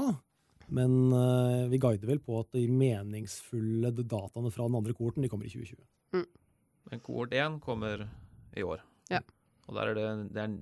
men 0.75 1.13
uh, 1.13 1.65
vi 1.71 1.79
guider 1.79 2.09
vel 2.09 2.19
på 2.23 2.39
at 2.41 2.49
de 2.55 2.65
meningsfulle 2.67 3.93
dataene 3.95 4.51
fra 4.51 4.65
den 4.67 4.77
andre 4.79 4.95
kohorten 4.97 5.23
de 5.23 5.29
kommer 5.31 5.47
i 5.47 5.53
2020. 5.53 5.85
Mm. 6.17 6.25
Men 6.91 7.03
kohort 7.05 7.33
1 7.33 7.59
kommer 7.63 8.03
i 8.55 8.65
år. 8.65 8.83
Ja. 9.11 9.21
Og 9.65 9.79
er 9.81 9.95
det, 9.97 10.07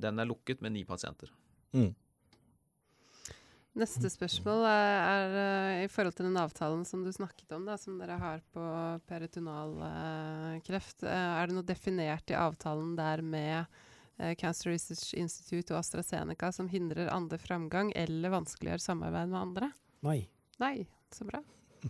den 0.03 0.21
er 0.21 0.30
lukket 0.30 0.61
med 0.63 0.76
ni 0.76 0.86
pasienter. 0.88 1.32
Mm. 1.76 1.91
Neste 3.74 4.05
spørsmål 4.05 4.67
er, 4.69 4.99
er, 5.01 5.32
eh, 5.41 5.84
i 5.88 5.89
forhold 5.89 6.13
til 6.13 6.28
den 6.28 6.38
avtalen 6.38 6.84
som 6.86 7.01
du 7.01 7.09
snakket 7.13 7.55
om, 7.55 7.63
da, 7.65 7.74
som 7.82 7.95
dere 7.97 8.19
har 8.21 8.43
på 8.53 8.65
peritonalkreft. 9.09 11.01
Uh, 11.01 11.09
uh, 11.09 11.32
er 11.39 11.49
det 11.49 11.57
noe 11.57 11.65
definert 11.65 12.30
i 12.30 12.38
avtalen 12.38 12.91
der 12.99 13.24
med 13.26 13.65
uh, 14.21 14.34
Cancer 14.38 14.69
Research 14.69 15.15
Institute 15.17 15.74
og 15.74 15.80
AstraZeneca 15.82 16.51
som 16.53 16.69
hindrer 16.69 17.09
andre 17.09 17.41
framgang 17.41 17.89
eller 17.97 18.36
vanskeliggjør 18.36 18.86
samarbeid 18.86 19.34
med 19.34 19.41
andre? 19.41 19.71
Nei. 20.05 20.19
Nei, 20.61 20.76
så 21.13 21.26
bra. 21.26 21.41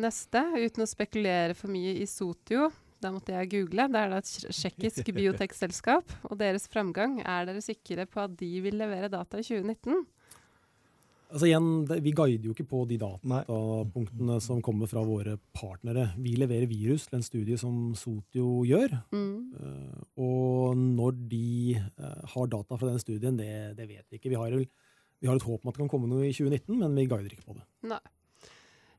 neste, 0.00 0.40
uten 0.56 0.86
å 0.86 0.88
spekulere 0.88 1.52
for 1.58 1.68
mye 1.68 1.92
i 2.00 2.06
Sotio. 2.08 2.70
Da 3.02 3.12
måtte 3.12 3.34
jeg 3.34 3.50
google. 3.52 3.86
Det 3.92 4.00
er 4.00 4.12
da 4.12 4.20
et 4.22 4.28
tsjekkisk 4.30 5.10
biotekselskap. 5.16 6.12
Og 6.30 6.38
deres 6.40 6.68
framgang, 6.72 7.18
er 7.20 7.48
dere 7.48 7.64
sikre 7.64 8.06
på 8.08 8.22
at 8.24 8.36
de 8.40 8.52
vil 8.64 8.78
levere 8.80 9.12
data 9.12 9.40
i 9.40 9.46
2019? 9.46 10.06
Altså 11.26 11.48
igjen, 11.48 11.68
det, 11.88 11.98
Vi 12.04 12.12
guider 12.14 12.46
jo 12.46 12.54
ikke 12.54 12.68
på 12.70 12.84
de 12.88 12.98
datapunktene 13.02 14.38
som 14.42 14.62
kommer 14.64 14.88
fra 14.90 15.02
våre 15.04 15.36
partnere. 15.56 16.12
Vi 16.22 16.36
leverer 16.38 16.70
virus 16.70 17.08
til 17.08 17.18
en 17.18 17.26
studie 17.26 17.58
som 17.58 17.94
Sotio 17.98 18.62
gjør. 18.66 18.94
Mm. 19.10 19.38
Uh, 19.58 20.02
og 20.22 20.78
når 20.78 21.16
de 21.32 21.80
uh, 21.98 22.22
har 22.34 22.52
data 22.52 22.78
fra 22.78 22.92
den 22.92 23.02
studien, 23.02 23.38
det, 23.38 23.50
det 23.78 23.88
vet 23.90 24.06
vi 24.06 24.20
ikke. 24.20 24.30
Vi 24.30 24.38
har, 24.38 24.54
vi 24.54 25.28
har, 25.28 25.34
et 25.34 25.48
håp 25.48 25.64
om 25.64 25.72
at 25.72 25.74
det 25.74 25.82
kan 25.82 25.90
komme 25.96 26.10
noe 26.10 26.28
i 26.28 26.34
2019, 26.36 26.78
men 26.78 26.94
vi 26.94 27.08
guider 27.10 27.32
ikke 27.32 27.48
på 27.48 27.58
det. 27.58 27.66
Nei. 27.90 28.02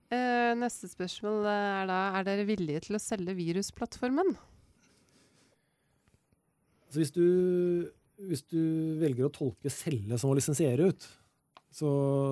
Uh, 0.08 0.54
neste 0.56 0.88
spørsmål 0.88 1.48
er 1.52 1.88
da 1.90 2.00
er 2.16 2.28
dere 2.28 2.48
villige 2.48 2.86
til 2.86 2.96
å 2.96 3.02
selge 3.04 3.36
virusplattformen? 3.36 4.36
Så 6.88 7.02
hvis 7.02 7.12
du, 7.12 7.26
hvis 8.30 8.46
du 8.48 8.62
velger 9.02 9.28
å 9.28 9.34
tolke 9.34 9.68
'selge' 9.68 10.20
som 10.22 10.32
å 10.32 10.38
lisensiere 10.38 10.88
ut, 10.88 11.10
så 11.78 11.90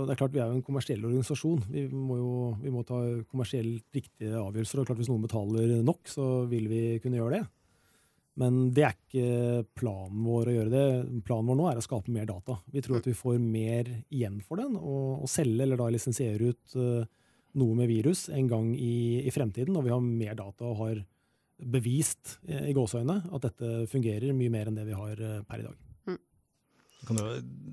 det 0.07 0.15
er 0.15 0.19
klart 0.21 0.33
Vi 0.33 0.39
er 0.39 0.47
jo 0.47 0.57
en 0.57 0.65
kommersiell 0.65 1.03
organisasjon. 1.03 1.65
Vi 1.69 1.83
må 1.91 2.15
jo 2.17 2.31
vi 2.63 2.71
må 2.73 2.85
ta 2.87 3.01
kommersielt 3.29 3.83
riktige 3.93 4.39
avgjørelser. 4.39 4.79
og 4.79 4.87
klart 4.87 5.01
Hvis 5.01 5.11
noen 5.11 5.27
betaler 5.27 5.75
nok, 5.83 6.07
så 6.07 6.47
vil 6.49 6.69
vi 6.71 6.81
kunne 7.03 7.19
gjøre 7.19 7.41
det. 7.41 7.43
Men 8.41 8.71
det 8.75 8.83
er 8.83 8.95
ikke 8.95 9.67
planen 9.79 10.23
vår 10.25 10.49
å 10.49 10.55
gjøre 10.55 10.71
det. 10.71 10.87
Planen 11.27 11.51
vår 11.51 11.59
nå 11.59 11.67
er 11.69 11.77
å 11.79 11.83
skape 11.85 12.11
mer 12.11 12.25
data. 12.25 12.57
Vi 12.71 12.81
tror 12.83 12.99
at 12.99 13.07
vi 13.07 13.15
får 13.15 13.37
mer 13.39 13.91
igjen 14.09 14.41
for 14.43 14.59
den, 14.59 14.75
og 14.75 15.27
selge 15.31 15.63
eller 15.63 15.79
da 15.79 15.87
lisensiere 15.93 16.51
ut 16.51 16.75
uh, 16.75 17.05
noe 17.59 17.77
med 17.77 17.91
virus 17.91 18.27
en 18.29 18.49
gang 18.51 18.71
i, 18.75 19.21
i, 19.23 19.31
fremtiden, 19.33 19.75
og 19.77 19.87
vi 19.87 19.93
har 19.93 20.03
mer 20.03 20.37
data 20.37 20.67
og 20.67 20.79
har 20.83 21.01
bevist 21.55 22.37
uh, 22.49 22.67
i 22.67 22.75
gåseøyne 22.75 23.21
at 23.31 23.49
dette 23.49 23.73
fungerer 23.91 24.35
mye 24.35 24.53
mer 24.53 24.71
enn 24.71 24.79
det 24.79 24.87
vi 24.89 24.97
har 24.97 25.21
uh, 25.21 25.41
per 25.47 25.63
i 25.63 25.67
dag. 25.67 25.81
Kan 27.05 27.19
du 27.19 27.25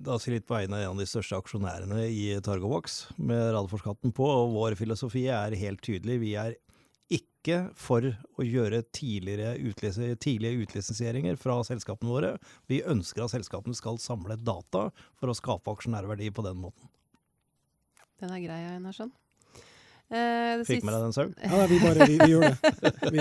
da 0.04 0.18
si 0.20 0.32
litt 0.32 0.44
på 0.44 0.52
vegne 0.58 0.76
av 0.76 0.82
en 0.82 0.90
av 0.92 1.00
de 1.00 1.06
største 1.08 1.38
aksjonærene 1.38 2.02
i 2.10 2.34
Targovox 2.44 2.98
med 3.16 3.52
Radforskatten 3.54 4.12
på, 4.12 4.26
og 4.28 4.52
vår 4.52 4.76
filosofi 4.76 5.24
er 5.32 5.56
helt 5.56 5.80
tydelig. 5.84 6.18
Vi 6.20 6.34
er 6.36 6.56
ikke 7.12 7.72
for 7.76 8.04
å 8.06 8.44
gjøre 8.46 8.82
tidligere 8.94 9.56
tidlige 10.20 10.66
utlisensieringer 10.66 11.38
fra 11.40 11.58
selskapene 11.66 12.12
våre. 12.12 12.32
Vi 12.70 12.82
ønsker 12.84 13.24
at 13.24 13.32
selskapene 13.34 13.76
skal 13.76 14.00
samle 14.02 14.36
data 14.36 14.88
for 15.18 15.32
å 15.32 15.36
skape 15.36 15.74
aksjonærverdi 15.74 16.30
på 16.34 16.44
den 16.46 16.60
måten. 16.62 16.92
Den 18.22 18.36
er 18.36 18.44
grei, 18.44 18.60
Einarsson. 18.76 19.10
Eh, 20.12 20.60
Fikk 20.68 20.84
med 20.84 20.92
deg 20.92 21.06
den, 21.06 21.14
sauen? 21.16 21.32
Ja, 21.40 21.66
vi 21.70 21.78
bare 21.80 22.04
vi, 22.04 22.18
vi 22.20 22.30
gjør 22.34 22.42
det. 22.44 22.56
Vi, 23.14 23.18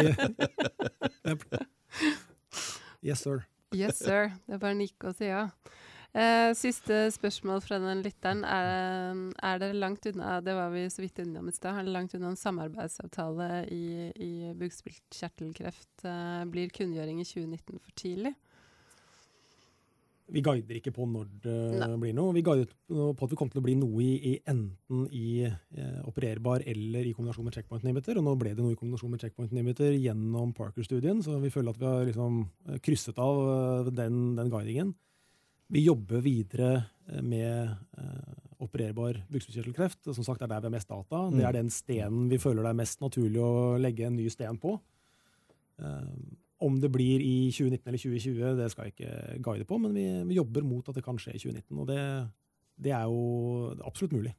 yes, 3.08 3.24
sir. 3.24 3.46
Yes, 3.72 4.02
sir. 4.02 4.34
Det 4.44 4.58
er 4.58 4.60
bare 4.60 4.76
å 4.76 4.82
nikke 4.82 5.12
og 5.12 5.16
si 5.16 5.30
ja. 5.30 5.46
Uh, 6.12 6.52
siste 6.60 7.06
spørsmål 7.16 7.62
fra 7.64 7.78
den 7.80 8.02
lytteren. 8.04 8.44
Er, 8.44 9.16
er 9.48 9.62
dere 9.64 9.80
langt 9.80 10.04
unna 10.12 10.42
det 10.44 10.56
var 10.58 10.74
vi 10.74 10.84
så 10.92 11.06
vidt 11.06 11.22
innom 11.24 11.48
i 11.48 11.56
sted, 11.56 11.72
er 11.72 11.88
det 11.88 11.94
langt 11.96 12.16
unna 12.18 12.34
en 12.34 12.40
samarbeidsavtale 12.40 13.48
i, 13.72 14.12
i 14.12 14.52
bukspyttkjertelkreft? 14.60 16.04
Uh, 16.04 16.44
blir 16.52 16.74
kunngjøring 16.76 17.24
i 17.24 17.28
2019 17.30 17.80
for 17.80 17.96
tidlig? 17.96 18.36
Vi 20.32 20.44
guider 20.46 20.78
ikke 20.80 20.94
på 20.96 21.06
når 21.10 21.28
det 21.44 21.58
Nei. 21.82 21.90
blir 22.00 22.16
noe. 22.16 22.32
Vi 22.36 22.44
guider 22.46 22.70
på 22.88 23.26
at 23.26 23.34
vi 23.34 23.38
kommer 23.40 23.52
til 23.52 23.62
å 23.62 23.66
bli 23.66 23.76
noe 23.80 24.04
i, 24.04 24.12
i 24.32 24.34
enten 24.48 25.06
i 25.12 25.44
eh, 25.44 26.00
opererbar 26.08 26.64
eller 26.72 27.08
i 27.08 27.14
kombinasjon 27.18 27.48
med 27.48 27.58
checkpoint 27.58 27.84
inhibitor. 27.84 28.20
Og 28.22 28.26
nå 28.26 28.36
ble 28.40 28.54
det 28.56 28.64
noe 28.64 28.76
i 28.76 28.80
kombinasjon 28.80 29.12
med 29.12 29.24
checkpoint 29.24 29.52
inhibitor 29.52 29.92
gjennom 29.92 30.54
Parker-studien, 30.56 31.20
så 31.26 31.36
vi 31.44 31.52
føler 31.52 31.76
at 31.76 31.82
vi 31.82 31.90
har 31.90 32.08
liksom 32.08 32.44
eh, 32.70 32.80
krysset 32.84 33.20
av 33.20 33.42
eh, 33.44 33.92
den, 33.98 34.22
den 34.40 34.54
guidingen. 34.54 34.94
Vi 35.72 35.84
jobber 35.86 36.24
videre 36.24 36.72
eh, 37.08 37.22
med 37.24 37.76
eh, 37.98 38.40
opererbar 38.62 39.22
bukspyttkjertelkreft. 39.32 40.04
Som 40.12 40.24
sagt, 40.24 40.42
det 40.42 40.48
er 40.48 40.54
der 40.54 40.64
vi 40.64 40.72
har 40.72 40.78
mest 40.78 40.92
data. 40.92 41.26
Mm. 41.28 41.38
Det 41.38 41.46
er 41.48 41.58
den 41.58 41.74
stenen 41.74 42.32
vi 42.32 42.40
føler 42.42 42.64
det 42.64 42.74
er 42.74 42.82
mest 42.82 43.04
naturlig 43.04 43.44
å 43.44 43.78
legge 43.82 44.08
en 44.08 44.18
ny 44.20 44.28
sten 44.32 44.60
på. 44.62 44.76
Uh, 45.82 46.08
om 46.62 46.78
det 46.82 46.92
blir 46.94 47.24
i 47.24 47.50
2019 47.50 47.90
eller 47.90 48.04
2020, 48.04 48.54
det 48.60 48.70
skal 48.74 48.88
jeg 48.88 48.96
ikke 48.96 49.42
guide 49.46 49.68
på, 49.70 49.80
men 49.82 49.96
vi, 49.98 50.06
vi 50.30 50.38
jobber 50.38 50.66
mot 50.68 50.88
at 50.90 50.98
det 50.98 51.04
kan 51.06 51.20
skje 51.22 51.36
i 51.36 51.42
2019. 51.42 51.82
Og 51.82 51.90
det, 51.90 52.04
det 52.86 52.94
er 52.96 53.10
jo 53.10 53.74
absolutt 53.88 54.16
mulig. 54.18 54.36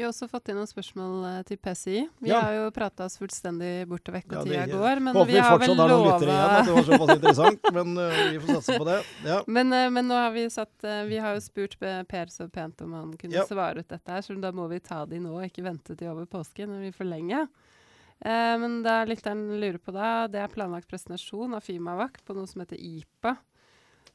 Vi 0.00 0.04
har 0.04 0.14
også 0.14 0.30
fått 0.32 0.48
inn 0.48 0.56
noen 0.56 0.68
spørsmål 0.68 1.24
uh, 1.26 1.40
til 1.44 1.58
PCI. 1.60 2.02
Vi 2.24 2.30
ja. 2.30 2.38
har 2.40 2.54
jo 2.56 2.68
prata 2.72 3.04
oss 3.04 3.18
fullstendig 3.20 3.82
bort 3.90 4.06
og 4.08 4.14
vekk, 4.14 4.30
og 4.30 4.38
ja, 4.38 4.44
tida 4.64 4.78
går. 4.78 5.02
Men 5.04 5.18
vi, 5.18 5.34
vi 5.34 5.42
har 5.44 5.58
vel 5.60 5.74
lova 5.76 6.14
igjen 6.14 6.30
at 6.30 6.70
det 6.70 6.76
var 6.78 6.86
såpass 6.86 7.12
interessant, 7.18 7.68
men 7.76 7.90
uh, 8.00 8.22
vi 8.32 8.40
får 8.40 8.54
satse 8.54 8.78
på 8.80 8.86
det. 8.88 8.94
Ja. 9.28 9.36
Men, 9.44 9.74
uh, 9.76 9.90
men, 9.92 10.08
nå 10.08 10.16
har 10.16 10.32
vi 10.32 10.46
satt 10.48 10.88
Vi 11.10 11.18
har 11.20 11.36
jo 11.36 11.42
spurt 11.44 11.76
Per 11.80 12.32
så 12.32 12.48
pent 12.48 12.80
om 12.86 12.94
han 12.96 13.12
kunne 13.20 13.44
svare 13.44 13.84
ut 13.84 13.92
dette 13.92 14.16
her, 14.16 14.24
så 14.24 14.38
da 14.40 14.54
må 14.56 14.70
vi 14.72 14.80
ta 14.80 15.02
de 15.10 15.20
nå, 15.20 15.34
ikke 15.50 15.66
vente 15.68 15.92
til 15.92 16.14
over 16.14 16.24
påsken 16.32 16.72
når 16.72 16.86
vi 16.86 16.94
forlenger. 16.96 17.44
Men 18.20 18.82
det 18.84 18.96
lytteren 19.08 19.46
lurer 19.62 19.78
på 19.80 19.94
da, 19.96 20.26
det 20.28 20.42
er 20.42 20.52
planlagt 20.52 20.90
presentasjon 20.90 21.54
av 21.56 21.64
Fimavac 21.64 22.18
på 22.26 22.36
noe 22.36 22.48
som 22.50 22.60
heter 22.60 22.76
IPA. 22.76 23.36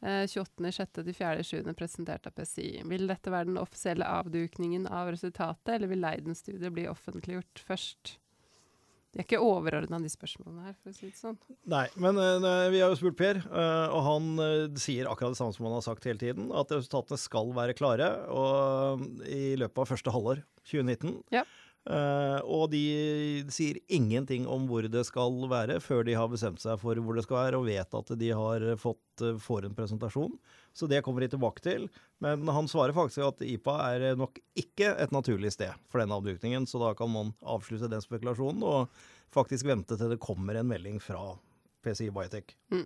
28.6. 0.06 0.92
til 1.00 1.16
4.7. 1.18 1.72
presentert 1.80 2.28
av 2.30 2.36
PCI. 2.38 2.84
Vil 2.92 3.08
dette 3.10 3.32
være 3.34 3.50
den 3.50 3.58
offisielle 3.58 4.06
avdukningen 4.06 4.86
av 4.92 5.10
resultatet, 5.16 5.72
eller 5.78 5.90
vil 5.90 6.04
Leiden-studiet 6.04 6.76
bli 6.76 6.86
offentliggjort 6.92 7.64
først? 7.66 8.18
De 9.16 9.22
er 9.22 9.30
ikke 9.30 9.40
overordna, 9.40 9.96
de 10.04 10.10
spørsmålene 10.12 10.66
her, 10.66 10.74
for 10.84 10.92
å 10.92 10.96
si 10.98 11.08
det 11.08 11.16
sånn. 11.16 11.38
Nei, 11.72 11.86
men 12.04 12.18
uh, 12.20 12.68
vi 12.68 12.82
har 12.84 12.90
jo 12.92 12.98
spurt 13.00 13.16
Per, 13.16 13.38
uh, 13.48 13.94
og 13.96 14.02
han 14.04 14.26
uh, 14.42 14.74
sier 14.76 15.08
akkurat 15.08 15.32
det 15.32 15.40
samme 15.40 15.56
som 15.56 15.70
han 15.70 15.78
har 15.78 15.86
sagt 15.86 16.08
hele 16.10 16.20
tiden. 16.20 16.50
At 16.52 16.74
resultatene 16.76 17.22
skal 17.22 17.54
være 17.56 17.78
klare 17.80 18.10
og, 18.28 19.06
i 19.24 19.56
løpet 19.56 19.80
av 19.86 19.88
første 19.94 20.12
halvår 20.12 20.44
2019. 20.68 21.16
Ja. 21.32 21.46
Uh, 21.86 22.42
og 22.50 22.72
de 22.72 23.46
sier 23.54 23.78
ingenting 23.94 24.48
om 24.50 24.64
hvor 24.66 24.88
det 24.90 25.04
skal 25.06 25.36
være, 25.52 25.78
før 25.86 26.02
de 26.08 26.16
har 26.18 26.32
bestemt 26.32 26.64
seg 26.64 26.80
for 26.82 26.98
hvor 26.98 27.18
det 27.18 27.26
skal 27.28 27.38
være, 27.44 27.60
og 27.60 27.68
vet 27.68 27.98
at 28.00 28.10
de 28.18 28.32
har 28.34 28.66
fått 28.82 29.22
uh, 29.22 29.36
får 29.42 29.68
en 29.68 29.76
presentasjon. 29.78 30.34
Så 30.74 30.90
det 30.90 31.04
kommer 31.06 31.22
de 31.22 31.30
tilbake 31.36 31.62
til. 31.62 31.86
Men 32.26 32.50
han 32.50 32.70
svarer 32.72 32.96
faktisk 32.96 33.22
at 33.28 33.46
IPA 33.46 33.78
er 33.94 34.18
nok 34.18 34.42
ikke 34.58 34.96
et 34.98 35.14
naturlig 35.14 35.54
sted 35.54 35.78
for 35.92 36.02
denne 36.02 36.18
avdukningen, 36.18 36.66
så 36.66 36.82
da 36.82 36.96
kan 36.98 37.14
man 37.14 37.36
avslutte 37.46 37.92
den 37.92 38.04
spekulasjonen 38.04 38.66
og 38.66 39.06
faktisk 39.36 39.70
vente 39.70 39.98
til 40.00 40.16
det 40.16 40.22
kommer 40.24 40.58
en 40.58 40.72
melding 40.72 40.98
fra 41.04 41.36
PCI 41.86 42.10
Biotech. 42.16 42.58
Mm. 42.74 42.86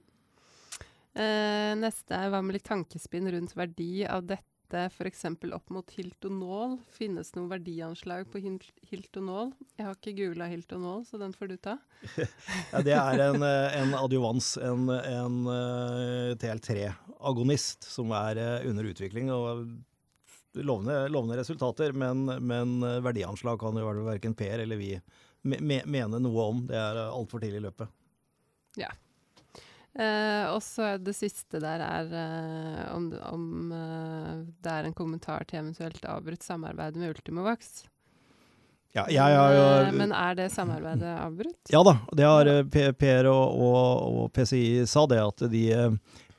Uh, 1.16 1.74
neste 1.80 2.20
er 2.20 2.30
hva 2.34 2.44
med 2.44 2.60
litt 2.60 2.68
tankespinn 2.68 3.32
rundt 3.32 3.56
verdi 3.56 4.04
av 4.04 4.28
dette 4.28 4.46
dette 4.70 4.86
f.eks. 4.94 5.26
opp 5.54 5.70
mot 5.74 5.92
Hiltonol? 5.92 6.78
Finnes 6.94 7.32
noen 7.36 7.50
verdianslag 7.50 8.28
på 8.30 8.42
Hiltonol? 8.42 9.52
Jeg 9.78 9.88
har 9.88 9.98
ikke 9.98 10.14
googla 10.18 10.50
Hiltonol, 10.52 11.06
så 11.10 11.18
den 11.22 11.34
får 11.34 11.50
du 11.50 11.56
ta. 11.58 11.78
ja, 12.74 12.82
det 12.86 12.94
er 12.94 13.24
en, 13.26 13.42
eh, 13.46 13.78
en 13.82 13.96
adjuvans, 13.98 14.52
en, 14.62 14.86
en 14.94 15.40
eh, 15.56 16.36
TL3-agonist, 16.42 17.90
som 17.90 18.14
er 18.14 18.42
eh, 18.42 18.70
under 18.70 18.92
utvikling. 18.92 19.34
og 19.34 19.66
Lovende, 20.60 21.04
lovende 21.14 21.38
resultater, 21.38 21.94
men, 21.94 22.26
men, 22.42 22.80
verdianslag 23.06 23.60
kan 23.62 23.78
jo 23.78 23.92
verken 24.08 24.34
Per 24.36 24.64
eller 24.66 24.80
vi 24.82 24.96
mene 25.46 26.20
noe 26.20 26.48
om. 26.50 26.64
Det 26.68 26.78
er 26.78 27.04
altfor 27.06 27.42
tidlig 27.42 27.62
i 27.62 27.68
løpet. 27.68 27.94
Ja, 28.82 28.90
Uh, 29.98 30.54
og 30.54 30.62
så 30.62 30.94
det 31.02 31.16
siste 31.18 31.58
der 31.60 31.82
er 31.82 32.12
uh, 32.14 32.82
om, 32.94 33.08
om 33.26 33.46
uh, 33.74 34.36
det 34.62 34.74
er 34.74 34.86
en 34.86 34.94
kommentar 34.96 35.48
til 35.50 35.64
eventuelt 35.64 36.04
avbrutt 36.06 36.46
samarbeid 36.46 37.00
med 37.00 37.16
Ultimovax. 37.16 37.88
Ja, 38.94 39.08
ja, 39.10 39.26
ja, 39.30 39.90
Men 39.94 40.14
er 40.14 40.38
det 40.38 40.48
samarbeidet 40.54 41.10
avbrutt? 41.20 41.60
Ja 41.74 41.82
da. 41.86 41.96
Det 42.14 42.26
har 42.26 42.50
Per 42.70 43.28
og, 43.30 43.60
og, 43.62 43.82
og, 44.10 44.24
PCI 44.34 44.86
sa 44.90 45.04
det, 45.10 45.20
at 45.22 45.44
de, 45.52 45.66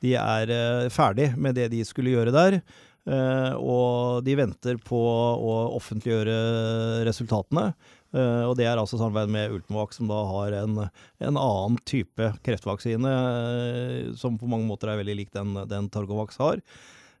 de 0.03 0.15
er 0.19 0.51
ferdig 0.91 1.29
med 1.39 1.55
det 1.55 1.69
de 1.71 1.79
skulle 1.87 2.11
gjøre 2.11 2.33
der. 2.35 2.57
og 3.55 4.19
de 4.27 4.35
venter 4.35 4.75
på 4.83 4.99
å 4.99 5.55
offentliggjøre 5.79 6.35
resultatene. 7.07 7.69
Uh, 8.11 8.43
og 8.49 8.57
det 8.59 8.65
er 8.67 8.75
altså 8.75 8.97
samarbeid 8.99 9.31
med 9.31 9.53
Ultimovac, 9.55 9.93
som 9.95 10.09
da 10.11 10.17
har 10.27 10.55
en, 10.59 10.81
en 11.23 11.37
annen 11.39 11.77
type 11.87 12.31
kreftvaksine 12.43 13.11
uh, 13.11 14.09
som 14.19 14.35
på 14.39 14.49
mange 14.51 14.67
måter 14.67 14.91
er 14.91 14.99
veldig 14.99 15.15
lik 15.21 15.31
den, 15.35 15.55
den 15.71 15.87
Targovax 15.93 16.39
har. 16.41 16.59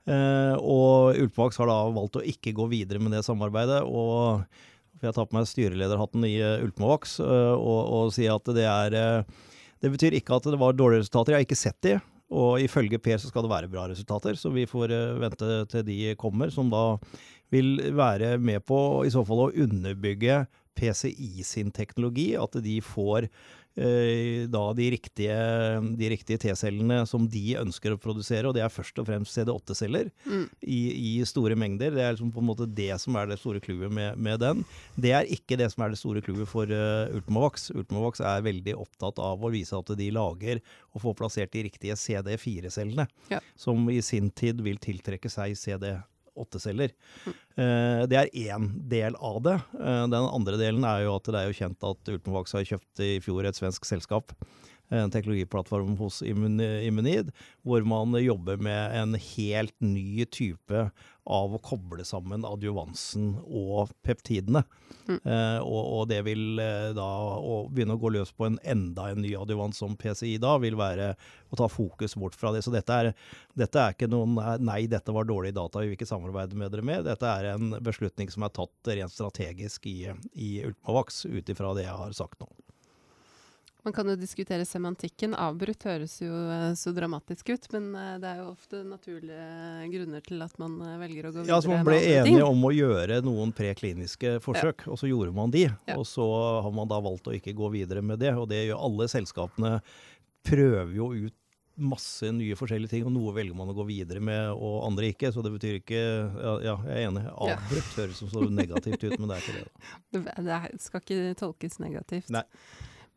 Uh, 0.09 0.57
og 0.59 1.15
Ultimovac 1.15 1.55
har 1.61 1.71
da 1.71 1.77
valgt 1.95 2.19
å 2.19 2.25
ikke 2.27 2.55
gå 2.57 2.67
videre 2.73 2.99
med 2.99 3.15
det 3.15 3.23
samarbeidet. 3.27 3.85
og 3.87 4.43
jeg 5.01 5.15
tar 5.15 5.25
på 5.25 5.33
meg 5.33 5.47
styrelederhatten 5.49 6.27
i 6.27 6.35
Ultimovac 6.61 7.07
og, 7.23 7.79
og 7.81 8.11
sier 8.13 8.35
at 8.35 8.51
det 8.53 8.67
er 8.69 9.23
Det 9.81 9.89
betyr 9.89 10.13
ikke 10.13 10.35
at 10.37 10.45
det 10.45 10.59
var 10.61 10.75
dårlige 10.77 11.01
resultater. 11.01 11.33
Jeg 11.33 11.39
har 11.39 11.47
ikke 11.47 11.57
sett 11.57 11.79
de. 11.81 11.95
Og 12.29 12.61
ifølge 12.61 12.99
Per 13.01 13.17
så 13.17 13.31
skal 13.31 13.47
det 13.47 13.49
være 13.49 13.71
bra 13.71 13.87
resultater, 13.89 14.37
så 14.37 14.51
vi 14.53 14.67
får 14.69 14.93
vente 15.23 15.55
til 15.71 15.87
de 15.87 16.13
kommer, 16.21 16.53
som 16.53 16.69
da 16.69 16.99
vil 17.51 17.79
være 17.97 18.35
med 18.37 18.61
på 18.67 18.77
i 19.07 19.11
så 19.11 19.25
fall 19.25 19.47
å 19.47 19.51
underbygge 19.65 20.43
PCI 20.77 21.43
sin 21.45 21.71
teknologi, 21.71 22.31
at 22.39 22.55
de 22.63 22.77
får 22.83 23.27
eh, 23.77 24.47
da 24.51 24.61
de 24.75 24.87
riktige, 24.91 25.35
de 25.97 26.09
riktige 26.11 26.39
T-cellene 26.41 27.01
som 27.07 27.27
de 27.31 27.53
ønsker 27.59 27.93
å 27.95 27.99
produsere, 28.01 28.47
og 28.49 28.55
det 28.57 28.63
er 28.65 28.73
først 28.73 28.99
og 28.99 29.07
fremst 29.07 29.35
CD8-celler 29.37 30.09
Mm. 30.27 30.45
i, 30.63 30.79
i 31.19 31.25
store 31.27 31.55
mengder. 31.59 31.91
Det 31.95 32.03
er 32.03 32.13
liksom 32.15 32.31
på 32.33 32.41
en 32.43 32.49
måte 32.49 32.67
det 32.67 32.91
som 33.01 33.15
er 33.19 33.27
det 33.31 33.39
store 33.39 33.61
clouet 33.63 33.91
med, 33.91 34.17
med 34.17 34.39
den. 34.43 34.63
Det 34.99 35.13
er 35.17 35.29
ikke 35.31 35.57
det 35.59 35.69
som 35.73 35.83
er 35.85 35.93
det 35.93 35.99
store 36.01 36.21
clouet 36.25 36.47
for 36.51 36.67
uh, 36.71 37.11
Ultimavax. 37.15 37.69
Ultimavax 37.75 38.21
er 38.25 38.43
veldig 38.47 38.75
opptatt 38.79 39.19
av 39.23 39.41
å 39.43 39.51
vise 39.53 39.77
at 39.77 39.91
de 39.97 40.09
lager 40.15 40.61
og 40.93 41.01
får 41.05 41.17
plassert 41.21 41.53
de 41.55 41.65
riktige 41.69 41.95
CD4-cellene, 41.99 43.07
Ja. 43.31 43.39
som 43.55 43.87
i 43.91 44.01
sin 44.03 44.29
tid 44.31 44.61
vil 44.61 44.77
tiltrekke 44.81 45.29
seg 45.31 45.55
CD8-celler. 46.35 46.91
Eh, 47.55 48.07
det 48.07 48.17
er 48.17 48.31
én 48.33 48.69
del 48.89 49.15
av 49.15 49.41
det. 49.41 49.57
Eh, 49.79 50.07
den 50.07 50.27
andre 50.27 50.57
delen 50.57 50.83
er 50.83 51.05
jo 51.05 51.15
at 51.15 51.25
det 51.27 51.39
er 51.39 51.49
jo 51.49 51.57
kjent 51.57 51.83
at 51.83 52.13
Ultimavax 52.13 52.53
har 52.53 52.67
kjøpt 52.67 53.03
i 53.03 53.19
fjor 53.23 53.45
et 53.45 53.55
svensk 53.55 53.85
selskap. 53.85 54.31
En 54.91 55.11
teknologiplattform 55.13 55.95
hos 56.01 56.19
Immunid, 56.27 57.31
hvor 57.63 57.85
man 57.87 58.15
jobber 58.19 58.59
med 58.59 58.97
en 58.99 59.15
helt 59.15 59.75
ny 59.79 60.25
type 60.27 60.89
av 61.23 61.53
å 61.53 61.59
koble 61.61 62.03
sammen 62.07 62.45
adjuvansen 62.47 63.35
og 63.45 63.91
peptidene. 64.03 64.63
Eh, 65.11 65.59
og, 65.61 65.81
og 65.81 66.07
det 66.09 66.21
vil 66.25 66.59
eh, 66.61 66.89
da 66.97 67.07
å 67.37 67.61
begynne 67.71 67.95
å 67.97 68.01
gå 68.01 68.11
løs 68.15 68.33
på 68.35 68.47
en 68.47 68.57
enda 68.67 69.09
en 69.11 69.21
ny 69.23 69.33
adjuvans 69.37 69.77
som 69.83 69.95
PCI 69.99 70.37
da, 70.41 70.55
vil 70.61 70.77
være 70.79 71.13
å 71.51 71.59
ta 71.59 71.69
fokus 71.71 72.17
bort 72.19 72.37
fra 72.37 72.53
det. 72.55 72.63
Så 72.65 72.73
dette 72.73 72.97
er, 72.97 73.11
dette 73.57 73.81
er 73.81 73.95
ikke 73.95 74.09
noen 74.11 74.37
nei, 74.65 74.83
dette 74.91 75.13
var 75.15 75.29
dårlige 75.29 75.57
data, 75.59 75.83
vi 75.83 75.91
vil 75.91 75.99
ikke 75.99 76.09
samarbeide 76.09 76.57
med 76.57 76.73
dere 76.73 76.87
med. 76.87 77.05
Dette 77.07 77.29
er 77.29 77.53
en 77.53 77.77
beslutning 77.83 78.31
som 78.33 78.47
er 78.47 78.55
tatt 78.57 78.91
rent 78.91 79.13
strategisk 79.13 79.87
i, 79.91 79.99
i 80.33 80.51
Ultimavax, 80.65 81.25
ut 81.29 81.53
ifra 81.53 81.75
det 81.77 81.87
jeg 81.87 82.01
har 82.03 82.17
sagt 82.17 82.41
nå. 82.41 82.49
Man 83.83 83.93
kan 83.93 84.09
jo 84.09 84.13
diskutere 84.19 84.65
semantikken. 84.65 85.33
Avbrutt 85.33 85.87
høres 85.89 86.19
jo 86.21 86.29
eh, 86.53 86.67
så 86.77 86.93
dramatisk 86.93 87.49
ut, 87.49 87.65
men 87.73 87.89
eh, 87.97 88.13
det 88.21 88.29
er 88.29 88.41
jo 88.43 88.51
ofte 88.51 88.83
naturlige 88.85 89.89
grunner 89.95 90.21
til 90.25 90.43
at 90.45 90.53
man 90.61 90.75
eh, 90.85 90.99
velger 91.01 91.29
å 91.29 91.33
gå 91.33 91.41
videre 91.41 91.55
Ja, 91.55 91.61
så 91.65 91.71
Man 91.71 91.87
ble 91.87 91.97
enige 92.11 92.45
om 92.45 92.61
å 92.67 92.73
gjøre 92.75 93.21
noen 93.25 93.53
prekliniske 93.57 94.35
forsøk, 94.45 94.85
og 94.85 95.01
så 95.01 95.09
gjorde 95.09 95.33
man 95.33 95.53
de. 95.53 95.65
Ja. 95.89 95.97
Og 95.97 96.05
så 96.09 96.27
har 96.61 96.73
man 96.77 96.91
da 96.91 97.01
valgt 97.01 97.31
å 97.31 97.33
ikke 97.33 97.55
gå 97.57 97.71
videre 97.73 98.05
med 98.05 98.21
det. 98.21 98.35
Og 98.37 98.45
det 98.51 98.67
gjør 98.67 98.85
alle 98.85 99.09
selskapene 99.09 99.79
prøver 100.45 100.93
jo 100.97 101.11
ut 101.25 101.37
masse 101.81 102.29
nye 102.35 102.53
forskjellige 102.59 102.91
ting, 102.91 103.07
og 103.07 103.13
noe 103.15 103.33
velger 103.33 103.57
man 103.57 103.71
å 103.71 103.75
gå 103.75 103.87
videre 103.87 104.21
med, 104.21 104.51
og 104.53 104.83
andre 104.85 105.09
ikke. 105.15 105.31
Så 105.33 105.41
det 105.41 105.53
betyr 105.55 105.79
ikke 105.79 105.97
Ja, 105.97 106.53
ja 106.67 106.77
jeg 106.85 106.93
er 106.99 107.09
enig. 107.09 107.25
Ja. 107.25 107.57
Avbrutt 107.57 107.97
høres 107.97 108.21
som 108.21 108.29
så 108.29 108.45
negativt 108.45 109.01
ut, 109.07 109.17
men 109.17 109.31
det 109.31 109.39
er 109.39 109.43
ikke 109.47 109.57
det. 109.57 109.65
da. 109.65 110.37
Det, 110.51 110.81
skal 110.85 111.01
ikke 111.01 111.35
tolkes 111.41 111.81
negativt. 111.81 112.29
Nei. 112.33 112.45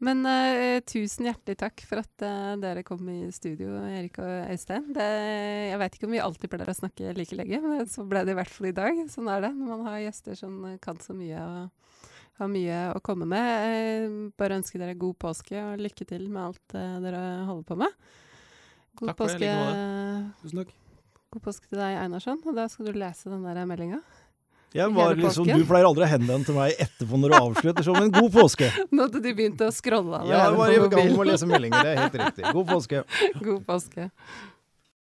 Men 0.04 0.20
uh, 0.26 0.80
tusen 0.84 1.28
hjertelig 1.28 1.56
takk 1.60 1.84
for 1.88 2.02
at 2.02 2.24
uh, 2.26 2.54
dere 2.60 2.82
kom 2.86 3.06
i 3.08 3.30
studio, 3.32 3.76
Erik 3.88 4.18
og 4.20 4.50
Øystein. 4.52 4.90
Det, 4.92 5.06
jeg 5.70 5.80
veit 5.80 5.96
ikke 5.96 6.08
om 6.08 6.16
vi 6.16 6.20
alltid 6.24 6.52
pleier 6.52 6.72
å 6.72 6.76
snakke 6.76 7.14
like 7.16 7.38
lenge, 7.38 7.60
men 7.64 7.88
så 7.90 8.04
ble 8.08 8.24
det 8.26 8.34
i 8.34 8.38
hvert 8.38 8.52
fall 8.52 8.68
i 8.68 8.76
dag. 8.76 9.00
Sånn 9.12 9.30
er 9.32 9.46
det 9.46 9.54
når 9.56 9.70
man 9.70 9.86
har 9.88 10.02
gjester 10.04 10.36
som 10.38 10.60
kan 10.84 11.00
så 11.00 11.16
mye 11.16 11.40
og 11.40 11.94
har 12.40 12.50
mye 12.50 12.78
å 12.94 13.00
komme 13.04 13.28
med. 13.30 13.66
Eh, 13.70 14.14
bare 14.38 14.58
ønske 14.58 14.80
dere 14.82 14.96
god 14.98 15.18
påske 15.22 15.56
og 15.62 15.82
lykke 15.82 16.06
til 16.10 16.26
med 16.28 16.42
alt 16.48 16.76
uh, 16.76 16.98
dere 17.04 17.24
holder 17.48 17.68
på 17.68 17.78
med. 17.84 18.00
God 18.98 19.12
Takk 19.12 19.20
for 19.22 19.38
det, 19.38 19.50
like 19.50 20.34
Tusen 20.42 20.60
takk. 20.60 20.74
god 21.34 21.46
påske 21.48 21.70
til 21.70 21.80
deg, 21.80 21.98
Einarsson. 22.02 22.42
Og 22.44 22.58
da 22.58 22.66
skal 22.70 22.90
du 22.90 22.98
lese 22.98 23.30
den 23.32 23.46
der 23.46 23.64
meldinga. 23.70 24.02
Jeg 24.74 24.90
var 24.90 25.14
liksom. 25.14 25.46
Du 25.46 25.62
pleier 25.68 25.86
aldri 25.86 26.02
å 26.02 26.08
henvende 26.10 26.48
til 26.48 26.56
meg 26.56 26.80
etterpå 26.82 27.18
når 27.20 27.30
du 27.30 27.36
avslutter, 27.38 27.86
som 27.86 27.98
en 28.00 28.10
god 28.14 28.32
påske. 28.34 28.70
Nå 28.94 29.06
hadde 29.06 29.20
du 29.22 29.28
begynt 29.30 29.62
å 29.62 29.68
scrolle 29.74 30.24
Ja, 30.26 30.48
jeg 30.48 30.56
var 30.58 30.72
i 30.74 30.80
gang 30.82 31.12
med 31.12 31.20
å 31.22 31.28
lese 31.28 31.46
meldinger. 31.46 31.86
Det 31.86 31.92
er 31.92 32.00
helt 32.02 32.18
riktig. 32.18 32.48
God 32.56 32.66
påske. 32.72 33.04
God 33.46 33.62
påske. 33.68 34.08